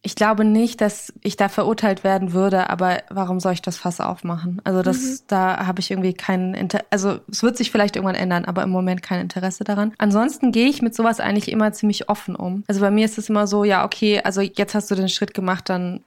Ich 0.00 0.14
glaube 0.14 0.44
nicht, 0.44 0.80
dass 0.80 1.12
ich 1.22 1.36
da 1.36 1.48
verurteilt 1.48 2.04
werden 2.04 2.32
würde, 2.32 2.70
aber 2.70 3.02
warum 3.10 3.40
soll 3.40 3.52
ich 3.52 3.62
das 3.62 3.76
Fass 3.76 4.00
aufmachen? 4.00 4.60
Also 4.64 4.82
das, 4.82 4.96
mhm. 4.96 5.18
da 5.26 5.66
habe 5.66 5.80
ich 5.80 5.90
irgendwie 5.90 6.14
kein 6.14 6.54
Inter 6.54 6.84
also 6.90 7.18
es 7.30 7.42
wird 7.42 7.56
sich 7.56 7.70
vielleicht 7.70 7.96
irgendwann 7.96 8.14
ändern, 8.14 8.44
aber 8.44 8.62
im 8.62 8.70
Moment 8.70 9.02
kein 9.02 9.20
Interesse 9.20 9.64
daran. 9.64 9.92
Ansonsten 9.98 10.52
gehe 10.52 10.68
ich 10.68 10.82
mit 10.82 10.94
sowas 10.94 11.20
eigentlich 11.20 11.50
immer 11.50 11.72
ziemlich 11.72 12.08
offen 12.08 12.36
um. 12.36 12.62
Also 12.68 12.80
bei 12.80 12.92
mir 12.92 13.04
ist 13.04 13.18
es 13.18 13.28
immer 13.28 13.46
so, 13.48 13.64
ja 13.64 13.84
okay, 13.84 14.20
also 14.22 14.40
jetzt 14.40 14.74
hast 14.74 14.90
du 14.90 14.94
den 14.94 15.08
Schritt 15.08 15.34
gemacht, 15.34 15.68
dann 15.68 16.00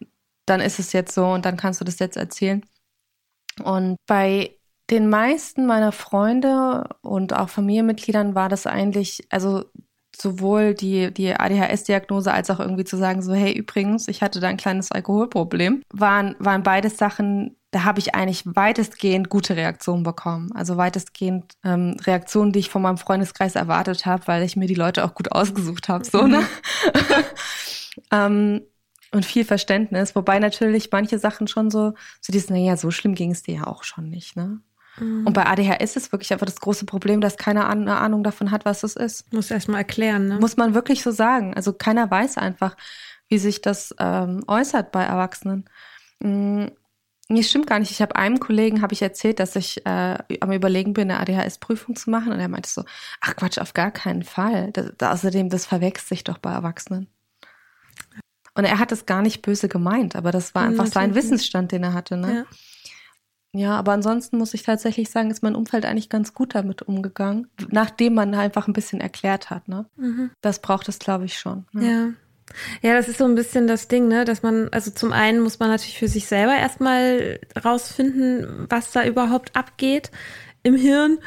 dann 0.45 0.61
ist 0.61 0.79
es 0.79 0.93
jetzt 0.93 1.13
so 1.13 1.27
und 1.27 1.45
dann 1.45 1.57
kannst 1.57 1.81
du 1.81 1.85
das 1.85 1.99
jetzt 1.99 2.17
erzählen. 2.17 2.63
Und 3.63 3.97
bei 4.07 4.55
den 4.89 5.09
meisten 5.09 5.65
meiner 5.65 5.91
Freunde 5.91 6.89
und 7.01 7.33
auch 7.33 7.49
Familienmitgliedern 7.49 8.35
war 8.35 8.49
das 8.49 8.67
eigentlich, 8.67 9.25
also 9.29 9.63
sowohl 10.15 10.73
die, 10.73 11.13
die 11.13 11.33
ADHS-Diagnose 11.33 12.31
als 12.31 12.49
auch 12.49 12.59
irgendwie 12.59 12.83
zu 12.83 12.97
sagen, 12.97 13.21
so, 13.21 13.33
hey, 13.33 13.53
übrigens, 13.53 14.07
ich 14.07 14.21
hatte 14.21 14.39
da 14.39 14.49
ein 14.49 14.57
kleines 14.57 14.91
Alkoholproblem, 14.91 15.81
waren, 15.93 16.35
waren 16.39 16.63
beides 16.63 16.97
Sachen, 16.97 17.55
da 17.71 17.85
habe 17.85 17.99
ich 17.99 18.13
eigentlich 18.13 18.43
weitestgehend 18.45 19.29
gute 19.29 19.55
Reaktionen 19.55 20.03
bekommen. 20.03 20.51
Also 20.53 20.75
weitestgehend 20.75 21.53
ähm, 21.63 21.95
Reaktionen, 22.05 22.51
die 22.51 22.59
ich 22.59 22.69
von 22.69 22.81
meinem 22.81 22.97
Freundeskreis 22.97 23.55
erwartet 23.55 24.05
habe, 24.05 24.27
weil 24.27 24.43
ich 24.43 24.57
mir 24.57 24.67
die 24.67 24.75
Leute 24.75 25.05
auch 25.05 25.15
gut 25.15 25.31
ausgesucht 25.31 25.87
habe. 25.87 26.03
So, 26.03 26.27
ne? 26.27 26.43
ähm, 28.11 28.61
und 29.11 29.25
viel 29.25 29.45
Verständnis, 29.45 30.15
wobei 30.15 30.39
natürlich 30.39 30.89
manche 30.91 31.19
Sachen 31.19 31.47
schon 31.47 31.69
so, 31.69 31.93
so 32.21 32.31
dieses, 32.31 32.49
naja, 32.49 32.77
so 32.77 32.91
schlimm 32.91 33.15
ging 33.15 33.31
es 33.31 33.43
dir 33.43 33.55
ja 33.55 33.67
auch 33.67 33.83
schon 33.83 34.09
nicht, 34.09 34.35
ne? 34.35 34.61
Mhm. 34.99 35.27
Und 35.27 35.33
bei 35.33 35.45
ADHS 35.45 35.95
ist 35.95 36.11
wirklich 36.11 36.31
einfach 36.33 36.45
das 36.45 36.59
große 36.59 36.85
Problem, 36.85 37.21
dass 37.21 37.37
keiner 37.37 37.69
eine 37.69 37.97
Ahnung 37.97 38.23
davon 38.23 38.51
hat, 38.51 38.65
was 38.65 38.83
es 38.83 38.95
ist. 38.95 39.31
Muss 39.33 39.51
erst 39.51 39.67
mal 39.67 39.77
erklären, 39.77 40.27
ne? 40.27 40.39
Muss 40.39 40.57
man 40.57 40.73
wirklich 40.73 41.03
so 41.03 41.11
sagen. 41.11 41.53
Also 41.53 41.73
keiner 41.73 42.09
weiß 42.09 42.37
einfach, 42.37 42.75
wie 43.27 43.37
sich 43.37 43.61
das 43.61 43.95
ähm, 43.99 44.43
äußert 44.47 44.91
bei 44.91 45.03
Erwachsenen. 45.03 45.65
Mhm. 46.19 46.71
Nee, 47.29 47.43
stimmt 47.43 47.67
gar 47.67 47.79
nicht. 47.79 47.91
Ich 47.91 48.01
habe 48.01 48.17
einem 48.17 48.41
Kollegen 48.41 48.81
habe 48.81 48.93
ich 48.93 49.01
erzählt, 49.01 49.39
dass 49.39 49.55
ich 49.55 49.85
äh, 49.85 50.17
am 50.41 50.51
überlegen 50.51 50.91
bin, 50.91 51.09
eine 51.09 51.21
ADHS-Prüfung 51.21 51.95
zu 51.95 52.09
machen, 52.09 52.33
und 52.33 52.39
er 52.41 52.49
meinte 52.49 52.69
so: 52.69 52.83
Ach 53.21 53.37
Quatsch, 53.37 53.57
auf 53.57 53.73
gar 53.73 53.91
keinen 53.91 54.23
Fall. 54.23 54.71
Das, 54.73 54.91
außerdem, 54.99 55.47
das 55.47 55.65
verwechselt 55.65 56.09
sich 56.09 56.23
doch 56.25 56.39
bei 56.39 56.51
Erwachsenen. 56.51 57.07
Und 58.53 58.65
er 58.65 58.79
hat 58.79 58.91
es 58.91 59.05
gar 59.05 59.21
nicht 59.21 59.41
böse 59.41 59.67
gemeint, 59.67 60.15
aber 60.15 60.31
das 60.31 60.53
war 60.53 60.63
einfach 60.63 60.87
sein 60.87 61.15
Wissensstand, 61.15 61.71
den 61.71 61.83
er 61.83 61.93
hatte. 61.93 62.17
Ne? 62.17 62.45
Ja. 63.53 63.59
ja, 63.59 63.75
aber 63.77 63.93
ansonsten 63.93 64.37
muss 64.37 64.53
ich 64.53 64.63
tatsächlich 64.63 65.09
sagen, 65.09 65.31
ist 65.31 65.41
mein 65.41 65.55
Umfeld 65.55 65.85
eigentlich 65.85 66.09
ganz 66.09 66.33
gut 66.33 66.53
damit 66.53 66.81
umgegangen, 66.81 67.47
nachdem 67.69 68.15
man 68.15 68.33
einfach 68.33 68.67
ein 68.67 68.73
bisschen 68.73 68.99
erklärt 68.99 69.49
hat. 69.49 69.69
Ne? 69.69 69.85
Mhm. 69.95 70.31
Das 70.41 70.59
braucht 70.59 70.89
es, 70.89 70.99
glaube 70.99 71.25
ich, 71.25 71.39
schon. 71.39 71.65
Ne? 71.71 71.89
Ja. 71.89 72.09
Ja, 72.81 72.95
das 72.95 73.07
ist 73.07 73.19
so 73.19 73.23
ein 73.25 73.35
bisschen 73.35 73.65
das 73.65 73.87
Ding, 73.87 74.09
ne, 74.09 74.25
dass 74.25 74.43
man, 74.43 74.67
also 74.73 74.91
zum 74.91 75.13
einen 75.13 75.39
muss 75.39 75.59
man 75.59 75.69
natürlich 75.69 75.97
für 75.97 76.09
sich 76.09 76.27
selber 76.27 76.53
erstmal 76.53 77.39
rausfinden, 77.63 78.67
was 78.69 78.91
da 78.91 79.05
überhaupt 79.05 79.55
abgeht 79.55 80.11
im 80.63 80.75
Hirn 80.75 81.19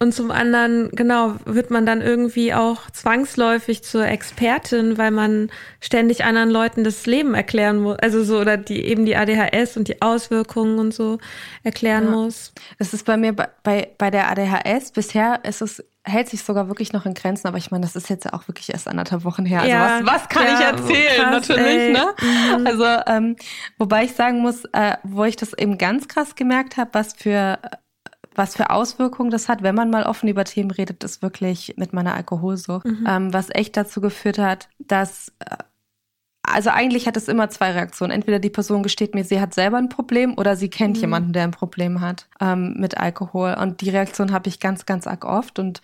und 0.00 0.12
zum 0.12 0.30
anderen, 0.30 0.90
genau, 0.90 1.36
wird 1.44 1.70
man 1.70 1.86
dann 1.86 2.02
irgendwie 2.02 2.52
auch 2.52 2.90
zwangsläufig 2.90 3.84
zur 3.84 4.06
Expertin, 4.06 4.98
weil 4.98 5.10
man 5.10 5.50
ständig 5.80 6.24
anderen 6.24 6.50
Leuten 6.50 6.84
das 6.84 7.06
Leben 7.06 7.34
erklären 7.34 7.78
muss. 7.78 7.98
Also 8.00 8.24
so, 8.24 8.38
oder 8.38 8.56
die 8.56 8.84
eben 8.84 9.06
die 9.06 9.16
ADHS 9.16 9.76
und 9.76 9.88
die 9.88 10.02
Auswirkungen 10.02 10.78
und 10.78 10.92
so 10.92 11.18
erklären 11.62 12.06
ja. 12.06 12.10
muss. 12.10 12.52
Das 12.78 12.92
ist 12.92 13.06
bei 13.06 13.16
mir 13.16 13.32
bei, 13.32 13.88
bei 13.96 14.10
der 14.10 14.30
ADHS, 14.30 14.90
bisher 14.92 15.40
ist 15.44 15.62
es 15.62 15.82
hält 16.06 16.28
sich 16.28 16.42
sogar 16.42 16.68
wirklich 16.68 16.92
noch 16.92 17.06
in 17.06 17.14
Grenzen, 17.14 17.48
aber 17.48 17.56
ich 17.56 17.70
meine, 17.70 17.86
das 17.86 17.96
ist 17.96 18.10
jetzt 18.10 18.26
ja 18.26 18.34
auch 18.34 18.46
wirklich 18.46 18.70
erst 18.70 18.88
anderthalb 18.88 19.24
Wochen 19.24 19.46
her. 19.46 19.60
Also 19.60 19.72
ja, 19.72 20.00
was, 20.02 20.14
was 20.14 20.28
kann 20.28 20.44
ja, 20.44 20.54
ich 20.54 20.60
erzählen? 20.60 21.16
Krass, 21.16 21.48
natürlich, 21.48 21.66
ey. 21.66 21.92
ne? 21.92 22.06
Mhm. 22.20 22.66
Also, 22.66 22.84
ähm, 23.06 23.36
wobei 23.78 24.04
ich 24.04 24.12
sagen 24.12 24.40
muss, 24.40 24.66
äh, 24.72 24.96
wo 25.02 25.24
ich 25.24 25.36
das 25.36 25.54
eben 25.54 25.78
ganz 25.78 26.06
krass 26.06 26.34
gemerkt 26.34 26.76
habe, 26.76 26.90
was 26.92 27.14
für 27.14 27.58
was 28.34 28.56
für 28.56 28.70
Auswirkungen 28.70 29.30
das 29.30 29.48
hat, 29.48 29.62
wenn 29.62 29.74
man 29.74 29.90
mal 29.90 30.04
offen 30.04 30.28
über 30.28 30.44
Themen 30.44 30.70
redet, 30.70 31.04
ist 31.04 31.22
wirklich 31.22 31.74
mit 31.76 31.92
meiner 31.92 32.14
Alkoholsucht, 32.14 32.86
mhm. 32.86 33.06
ähm, 33.08 33.32
was 33.32 33.48
echt 33.50 33.76
dazu 33.76 34.00
geführt 34.00 34.38
hat, 34.38 34.68
dass 34.78 35.32
äh, 35.38 35.56
also 36.46 36.70
eigentlich 36.70 37.06
hat 37.06 37.16
es 37.16 37.28
immer 37.28 37.48
zwei 37.48 37.72
Reaktionen. 37.72 38.12
Entweder 38.12 38.38
die 38.38 38.50
Person 38.50 38.82
gesteht 38.82 39.14
mir, 39.14 39.24
sie 39.24 39.40
hat 39.40 39.54
selber 39.54 39.78
ein 39.78 39.88
Problem 39.88 40.36
oder 40.36 40.56
sie 40.56 40.68
kennt 40.68 40.96
mhm. 40.96 41.00
jemanden, 41.00 41.32
der 41.32 41.44
ein 41.44 41.50
Problem 41.52 42.00
hat 42.00 42.28
ähm, 42.40 42.74
mit 42.76 42.98
Alkohol. 42.98 43.56
Und 43.58 43.80
die 43.80 43.88
Reaktion 43.90 44.30
habe 44.30 44.48
ich 44.48 44.60
ganz, 44.60 44.84
ganz 44.84 45.06
arg 45.06 45.24
oft. 45.24 45.58
Und 45.58 45.80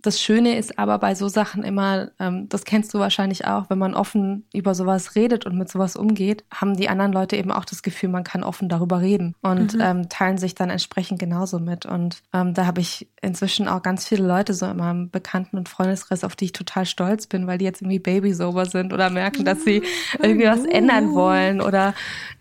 das 0.00 0.20
Schöne 0.20 0.56
ist 0.56 0.78
aber 0.78 0.98
bei 0.98 1.16
so 1.16 1.28
Sachen 1.28 1.64
immer, 1.64 2.12
ähm, 2.20 2.48
das 2.48 2.64
kennst 2.64 2.94
du 2.94 3.00
wahrscheinlich 3.00 3.46
auch, 3.46 3.68
wenn 3.68 3.78
man 3.78 3.94
offen 3.94 4.46
über 4.54 4.74
sowas 4.76 5.16
redet 5.16 5.44
und 5.44 5.58
mit 5.58 5.68
sowas 5.68 5.96
umgeht, 5.96 6.44
haben 6.54 6.76
die 6.76 6.88
anderen 6.88 7.12
Leute 7.12 7.36
eben 7.36 7.50
auch 7.50 7.64
das 7.64 7.82
Gefühl, 7.82 8.08
man 8.08 8.22
kann 8.22 8.44
offen 8.44 8.68
darüber 8.68 9.00
reden 9.00 9.34
und 9.42 9.74
mhm. 9.74 9.80
ähm, 9.80 10.08
teilen 10.08 10.38
sich 10.38 10.54
dann 10.54 10.70
entsprechend 10.70 11.18
genauso 11.18 11.58
mit. 11.58 11.84
Und 11.84 12.22
ähm, 12.32 12.54
da 12.54 12.66
habe 12.66 12.80
ich 12.80 13.08
inzwischen 13.20 13.66
auch 13.66 13.82
ganz 13.82 14.06
viele 14.06 14.24
Leute 14.24 14.54
so 14.54 14.66
in 14.66 14.76
meinem 14.76 15.10
Bekannten- 15.10 15.58
und 15.58 15.68
Freundeskreis, 15.68 16.22
auf 16.22 16.36
die 16.36 16.46
ich 16.46 16.52
total 16.52 16.86
stolz 16.86 17.26
bin, 17.26 17.48
weil 17.48 17.58
die 17.58 17.64
jetzt 17.64 17.82
irgendwie 17.82 17.98
Baby-sober 17.98 18.66
sind 18.66 18.92
oder 18.92 19.10
merken, 19.10 19.44
dass 19.44 19.64
sie 19.64 19.82
irgendwie 20.22 20.46
was 20.46 20.64
ändern 20.64 21.12
wollen. 21.14 21.60
Oder 21.60 21.94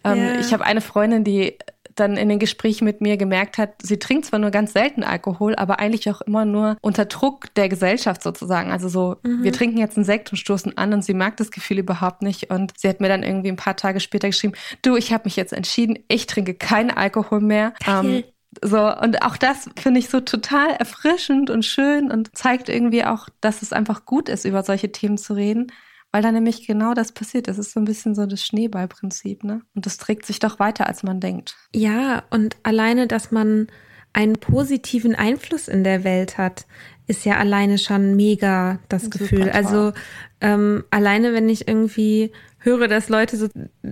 ähm, 0.03 0.17
yeah. 0.17 0.39
ich 0.39 0.53
habe 0.53 0.63
eine 0.63 0.81
Freundin, 0.81 1.23
die 1.23 1.57
dann 1.99 2.17
in 2.17 2.29
den 2.29 2.39
Gesprächen 2.39 2.85
mit 2.85 3.01
mir 3.01 3.17
gemerkt 3.17 3.57
hat, 3.57 3.73
sie 3.81 3.99
trinkt 3.99 4.25
zwar 4.25 4.39
nur 4.39 4.51
ganz 4.51 4.73
selten 4.73 5.03
Alkohol, 5.03 5.55
aber 5.55 5.79
eigentlich 5.79 6.09
auch 6.09 6.21
immer 6.21 6.45
nur 6.45 6.77
unter 6.81 7.05
Druck 7.05 7.53
der 7.55 7.69
Gesellschaft 7.69 8.23
sozusagen. 8.23 8.71
Also 8.71 8.87
so, 8.89 9.17
mhm. 9.23 9.43
wir 9.43 9.53
trinken 9.53 9.77
jetzt 9.77 9.97
einen 9.97 10.05
Sekt 10.05 10.31
und 10.31 10.37
stoßen 10.37 10.77
an 10.77 10.93
und 10.93 11.03
sie 11.03 11.13
mag 11.13 11.37
das 11.37 11.51
Gefühl 11.51 11.79
überhaupt 11.79 12.21
nicht. 12.21 12.49
Und 12.51 12.73
sie 12.77 12.87
hat 12.87 13.01
mir 13.01 13.09
dann 13.09 13.23
irgendwie 13.23 13.49
ein 13.49 13.55
paar 13.55 13.75
Tage 13.75 13.99
später 13.99 14.27
geschrieben, 14.27 14.53
du, 14.81 14.95
ich 14.95 15.11
habe 15.11 15.25
mich 15.25 15.35
jetzt 15.35 15.53
entschieden, 15.53 15.99
ich 16.07 16.27
trinke 16.27 16.53
keinen 16.53 16.91
Alkohol 16.91 17.41
mehr. 17.41 17.73
Ähm, 17.87 18.23
so, 18.63 18.79
und 18.79 19.21
auch 19.23 19.37
das 19.37 19.69
finde 19.79 19.99
ich 19.99 20.09
so 20.09 20.19
total 20.19 20.71
erfrischend 20.71 21.49
und 21.49 21.63
schön 21.63 22.11
und 22.11 22.35
zeigt 22.35 22.69
irgendwie 22.69 23.03
auch, 23.03 23.27
dass 23.41 23.61
es 23.61 23.73
einfach 23.73 24.05
gut 24.05 24.29
ist, 24.29 24.45
über 24.45 24.63
solche 24.63 24.91
Themen 24.91 25.17
zu 25.17 25.33
reden 25.33 25.71
weil 26.17 26.23
da 26.23 26.31
nämlich 26.31 26.65
genau 26.65 26.95
das 26.95 27.11
passiert. 27.11 27.47
Das 27.47 27.59
ist 27.59 27.73
so 27.73 27.79
ein 27.79 27.85
bisschen 27.85 28.15
so 28.15 28.25
das 28.25 28.43
Schneeballprinzip, 28.43 29.43
ne? 29.43 29.61
Und 29.75 29.85
das 29.85 29.97
trägt 29.97 30.25
sich 30.25 30.39
doch 30.39 30.57
weiter, 30.57 30.87
als 30.87 31.03
man 31.03 31.19
denkt. 31.19 31.55
Ja, 31.75 32.23
und 32.31 32.57
alleine, 32.63 33.05
dass 33.05 33.29
man 33.29 33.67
einen 34.13 34.33
positiven 34.33 35.13
Einfluss 35.13 35.67
in 35.67 35.83
der 35.83 36.03
Welt 36.03 36.39
hat, 36.39 36.65
ist 37.05 37.23
ja 37.23 37.37
alleine 37.37 37.77
schon 37.77 38.15
mega 38.15 38.79
das 38.89 39.03
Super 39.03 39.19
Gefühl. 39.19 39.41
Toll. 39.41 39.51
Also 39.51 39.93
ähm, 40.41 40.83
alleine, 40.91 41.33
wenn 41.33 41.49
ich 41.49 41.67
irgendwie 41.67 42.31
höre, 42.59 42.87
dass 42.87 43.07
Leute 43.07 43.37
so 43.37 43.47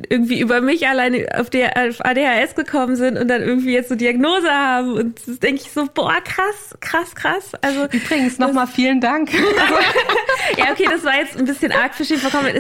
irgendwie 0.09 0.39
über 0.39 0.59
mich 0.59 0.87
alleine 0.87 1.27
auf, 1.39 1.49
der, 1.49 1.73
auf 1.87 2.03
ADHS 2.03 2.55
gekommen 2.55 2.95
sind 2.95 3.17
und 3.17 3.27
dann 3.29 3.41
irgendwie 3.41 3.73
jetzt 3.73 3.89
so 3.89 3.95
Diagnose 3.95 4.49
haben 4.49 4.93
und 4.93 5.27
das 5.27 5.39
denke 5.39 5.61
ich 5.61 5.71
so, 5.71 5.87
boah, 5.93 6.19
krass, 6.23 6.75
krass, 6.81 7.15
krass. 7.15 7.51
Also 7.61 7.85
Übrigens 7.85 8.37
nochmal 8.37 8.67
vielen 8.67 8.99
Dank. 8.99 9.31
ja, 10.57 10.71
okay, 10.71 10.87
das 10.89 11.03
war 11.03 11.17
jetzt 11.17 11.37
ein 11.37 11.45
bisschen 11.45 11.71
arg 11.71 11.95
für 11.95 12.03
verkommen. 12.05 12.53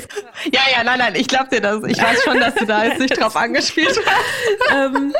Ja, 0.51 0.61
ja, 0.75 0.83
nein, 0.83 0.99
nein, 0.99 1.15
ich 1.15 1.27
glaube 1.27 1.49
dir 1.49 1.61
das. 1.61 1.83
Ich 1.83 2.01
weiß 2.01 2.23
schon, 2.23 2.39
dass 2.39 2.55
du 2.55 2.65
da 2.65 2.85
jetzt 2.85 2.99
nicht 2.99 3.19
drauf 3.19 3.35
angespielt 3.35 3.99
hast. 4.05 4.95
ähm, 4.95 5.13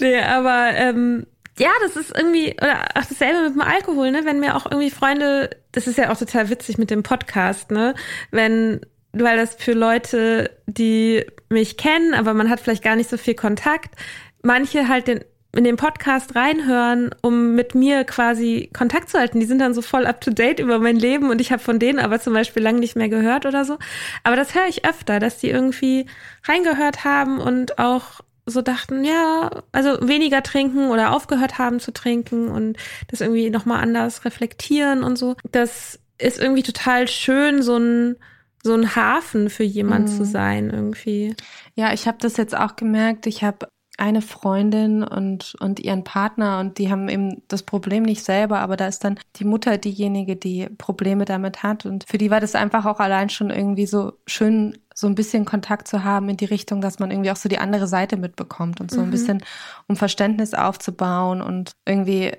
nee, 0.00 0.20
aber 0.20 0.72
ähm, 0.74 1.26
ja, 1.58 1.70
das 1.82 1.96
ist 1.96 2.16
irgendwie, 2.16 2.52
oder 2.52 2.84
auch 2.94 3.04
dasselbe 3.04 3.42
mit 3.42 3.54
dem 3.54 3.60
Alkohol, 3.62 4.10
ne? 4.10 4.24
Wenn 4.24 4.40
mir 4.40 4.56
auch 4.56 4.66
irgendwie 4.66 4.90
Freunde, 4.90 5.50
das 5.72 5.86
ist 5.86 5.98
ja 5.98 6.10
auch 6.10 6.18
total 6.18 6.50
witzig 6.50 6.78
mit 6.78 6.90
dem 6.90 7.02
Podcast, 7.02 7.70
ne? 7.70 7.94
Wenn, 8.30 8.80
weil 9.12 9.36
das 9.36 9.56
für 9.56 9.72
Leute, 9.72 10.50
die 10.66 11.24
mich 11.48 11.76
kennen, 11.76 12.14
aber 12.14 12.34
man 12.34 12.50
hat 12.50 12.60
vielleicht 12.60 12.84
gar 12.84 12.96
nicht 12.96 13.10
so 13.10 13.16
viel 13.16 13.34
Kontakt, 13.34 13.94
manche 14.42 14.88
halt 14.88 15.08
den, 15.08 15.24
in 15.56 15.64
den 15.64 15.76
Podcast 15.76 16.36
reinhören, 16.36 17.10
um 17.22 17.54
mit 17.54 17.74
mir 17.74 18.04
quasi 18.04 18.70
Kontakt 18.76 19.08
zu 19.08 19.18
halten. 19.18 19.40
Die 19.40 19.46
sind 19.46 19.60
dann 19.60 19.74
so 19.74 19.82
voll 19.82 20.06
up 20.06 20.20
to 20.20 20.30
date 20.30 20.60
über 20.60 20.78
mein 20.78 20.96
Leben 20.96 21.30
und 21.30 21.40
ich 21.40 21.50
habe 21.50 21.62
von 21.62 21.78
denen 21.78 21.98
aber 21.98 22.20
zum 22.20 22.34
Beispiel 22.34 22.62
lange 22.62 22.80
nicht 22.80 22.96
mehr 22.96 23.08
gehört 23.08 23.46
oder 23.46 23.64
so. 23.64 23.78
Aber 24.24 24.36
das 24.36 24.54
höre 24.54 24.68
ich 24.68 24.84
öfter, 24.84 25.18
dass 25.18 25.38
die 25.38 25.50
irgendwie 25.50 26.06
reingehört 26.44 27.04
haben 27.04 27.40
und 27.40 27.78
auch 27.78 28.20
so 28.48 28.62
dachten, 28.62 29.04
ja, 29.04 29.50
also 29.72 29.96
weniger 30.06 30.42
trinken 30.42 30.90
oder 30.90 31.12
aufgehört 31.12 31.58
haben 31.58 31.80
zu 31.80 31.92
trinken 31.92 32.48
und 32.48 32.76
das 33.08 33.20
irgendwie 33.20 33.50
nochmal 33.50 33.82
anders 33.82 34.24
reflektieren 34.24 35.02
und 35.02 35.16
so. 35.16 35.36
Das 35.50 35.98
ist 36.18 36.40
irgendwie 36.40 36.62
total 36.62 37.08
schön, 37.08 37.62
so 37.62 37.76
ein, 37.76 38.16
so 38.62 38.74
ein 38.74 38.96
Hafen 38.96 39.50
für 39.50 39.64
jemand 39.64 40.08
mhm. 40.08 40.16
zu 40.16 40.24
sein 40.24 40.70
irgendwie. 40.70 41.34
Ja, 41.74 41.92
ich 41.92 42.06
habe 42.08 42.18
das 42.20 42.36
jetzt 42.36 42.56
auch 42.56 42.76
gemerkt. 42.76 43.26
Ich 43.26 43.44
habe 43.44 43.68
eine 43.98 44.22
Freundin 44.22 45.02
und, 45.02 45.56
und 45.58 45.80
ihren 45.80 46.04
Partner 46.04 46.60
und 46.60 46.78
die 46.78 46.90
haben 46.90 47.08
eben 47.08 47.42
das 47.48 47.64
Problem 47.64 48.04
nicht 48.04 48.24
selber, 48.24 48.60
aber 48.60 48.76
da 48.76 48.86
ist 48.86 49.02
dann 49.02 49.18
die 49.36 49.44
Mutter 49.44 49.76
diejenige, 49.76 50.36
die 50.36 50.68
Probleme 50.78 51.24
damit 51.24 51.64
hat 51.64 51.84
und 51.84 52.04
für 52.08 52.16
die 52.16 52.30
war 52.30 52.40
das 52.40 52.54
einfach 52.54 52.86
auch 52.86 53.00
allein 53.00 53.28
schon 53.28 53.50
irgendwie 53.50 53.86
so 53.86 54.12
schön, 54.24 54.78
so 54.98 55.06
ein 55.06 55.14
bisschen 55.14 55.44
Kontakt 55.44 55.86
zu 55.86 56.02
haben 56.02 56.28
in 56.28 56.36
die 56.36 56.44
Richtung, 56.44 56.80
dass 56.80 56.98
man 56.98 57.12
irgendwie 57.12 57.30
auch 57.30 57.36
so 57.36 57.48
die 57.48 57.58
andere 57.58 57.86
Seite 57.86 58.16
mitbekommt 58.16 58.80
und 58.80 58.90
so 58.90 59.00
mhm. 59.00 59.06
ein 59.06 59.10
bisschen 59.12 59.44
um 59.86 59.94
Verständnis 59.94 60.54
aufzubauen 60.54 61.40
und 61.40 61.72
irgendwie 61.86 62.32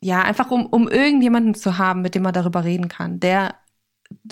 ja, 0.00 0.22
einfach 0.22 0.52
um, 0.52 0.66
um 0.66 0.86
irgendjemanden 0.86 1.54
zu 1.54 1.76
haben, 1.76 2.02
mit 2.02 2.14
dem 2.14 2.22
man 2.22 2.32
darüber 2.32 2.62
reden 2.62 2.86
kann, 2.86 3.18
der 3.18 3.56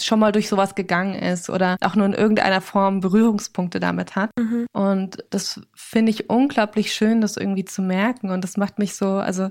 schon 0.01 0.21
mal 0.21 0.31
durch 0.31 0.49
sowas 0.49 0.77
gegangen 0.77 1.17
ist 1.17 1.50
oder 1.50 1.77
auch 1.81 1.96
nur 1.96 2.07
in 2.07 2.13
irgendeiner 2.13 2.61
Form 2.61 3.00
Berührungspunkte 3.00 3.81
damit 3.81 4.15
hat. 4.15 4.31
Mhm. 4.38 4.67
Und 4.73 5.25
das 5.31 5.61
finde 5.75 6.11
ich 6.11 6.31
unglaublich 6.31 6.94
schön, 6.94 7.21
das 7.21 7.37
irgendwie 7.37 7.65
zu 7.65 7.83
merken. 7.83 8.31
Und 8.31 8.44
das 8.44 8.57
macht 8.57 8.79
mich 8.79 8.94
so, 8.94 9.15
also 9.15 9.50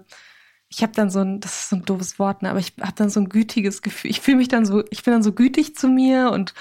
ich 0.69 0.81
habe 0.81 0.93
dann 0.93 1.09
so 1.09 1.19
ein, 1.19 1.41
das 1.41 1.59
ist 1.59 1.69
so 1.69 1.75
ein 1.75 1.85
doofes 1.85 2.17
Wort, 2.19 2.41
ne, 2.41 2.49
aber 2.49 2.59
ich 2.59 2.73
habe 2.81 2.95
dann 2.95 3.09
so 3.09 3.19
ein 3.19 3.29
gütiges 3.29 3.81
Gefühl. 3.81 4.09
Ich 4.09 4.21
fühle 4.21 4.37
mich 4.37 4.47
dann 4.47 4.65
so, 4.65 4.83
ich 4.89 5.03
bin 5.03 5.13
dann 5.13 5.23
so 5.23 5.33
gütig 5.33 5.75
zu 5.75 5.89
mir 5.89 6.31
und 6.31 6.53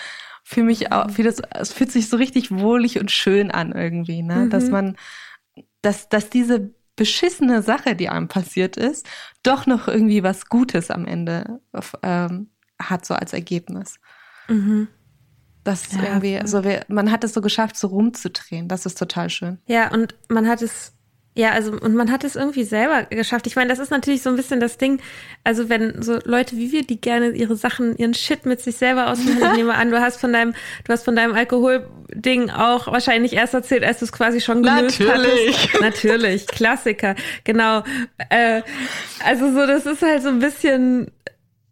fühle 0.44 0.66
mich 0.66 0.92
auch, 0.92 1.10
fühl 1.10 1.24
das, 1.24 1.42
es 1.50 1.72
fühlt 1.72 1.90
sich 1.90 2.08
so 2.08 2.16
richtig 2.16 2.50
wohlig 2.52 3.00
und 3.00 3.10
schön 3.10 3.50
an 3.50 3.72
irgendwie, 3.72 4.22
ne, 4.22 4.36
mhm. 4.36 4.50
dass 4.50 4.68
man, 4.68 4.96
dass, 5.82 6.08
dass 6.08 6.30
diese 6.30 6.74
beschissene 6.96 7.62
Sache, 7.62 7.96
die 7.96 8.08
einem 8.08 8.28
passiert 8.28 8.76
ist, 8.76 9.06
doch 9.42 9.66
noch 9.66 9.88
irgendwie 9.88 10.22
was 10.22 10.46
Gutes 10.48 10.90
am 10.90 11.06
Ende 11.06 11.60
ähm, 12.02 12.50
hat, 12.80 13.04
so 13.04 13.14
als 13.14 13.32
Ergebnis. 13.32 13.98
Mhm. 14.48 14.88
Das 15.64 15.86
ist 15.86 15.94
ja, 15.94 16.04
irgendwie, 16.04 16.38
so 16.46 16.58
also 16.58 16.70
man 16.88 17.10
hat 17.10 17.24
es 17.24 17.32
so 17.32 17.40
geschafft, 17.40 17.76
so 17.76 17.88
rumzudrehen. 17.88 18.68
Das 18.68 18.84
ist 18.84 18.98
total 18.98 19.30
schön. 19.30 19.58
Ja, 19.66 19.90
und 19.90 20.14
man 20.28 20.46
hat 20.46 20.60
es 20.60 20.93
ja, 21.36 21.50
also 21.50 21.72
und 21.72 21.94
man 21.96 22.12
hat 22.12 22.22
es 22.22 22.36
irgendwie 22.36 22.62
selber 22.62 23.04
geschafft. 23.04 23.48
Ich 23.48 23.56
meine, 23.56 23.68
das 23.68 23.80
ist 23.80 23.90
natürlich 23.90 24.22
so 24.22 24.30
ein 24.30 24.36
bisschen 24.36 24.60
das 24.60 24.78
Ding. 24.78 25.00
Also 25.42 25.68
wenn 25.68 26.00
so 26.00 26.20
Leute 26.24 26.56
wie 26.56 26.70
wir, 26.70 26.86
die 26.86 27.00
gerne 27.00 27.30
ihre 27.30 27.56
Sachen, 27.56 27.96
ihren 27.96 28.14
Shit 28.14 28.46
mit 28.46 28.60
sich 28.60 28.76
selber 28.76 29.10
ausmachen, 29.10 29.42
ich 29.50 29.56
nehme 29.56 29.74
an, 29.74 29.90
du 29.90 30.00
hast 30.00 30.20
von 30.20 30.32
deinem, 30.32 30.54
du 30.84 30.92
hast 30.92 31.04
von 31.04 31.16
deinem 31.16 31.34
Alkoholding 31.34 32.50
auch 32.50 32.86
wahrscheinlich 32.86 33.32
erst 33.32 33.52
erzählt, 33.52 33.82
als 33.82 33.98
du 33.98 34.04
es 34.04 34.12
quasi 34.12 34.40
schon 34.40 34.62
gelöst 34.62 35.00
Natürlich. 35.00 35.58
hattest. 35.58 35.80
Natürlich, 35.80 36.46
Klassiker, 36.46 37.16
genau. 37.42 37.82
Äh, 38.30 38.62
also 39.24 39.52
so, 39.52 39.66
das 39.66 39.86
ist 39.86 40.02
halt 40.02 40.22
so 40.22 40.28
ein 40.28 40.38
bisschen 40.38 41.10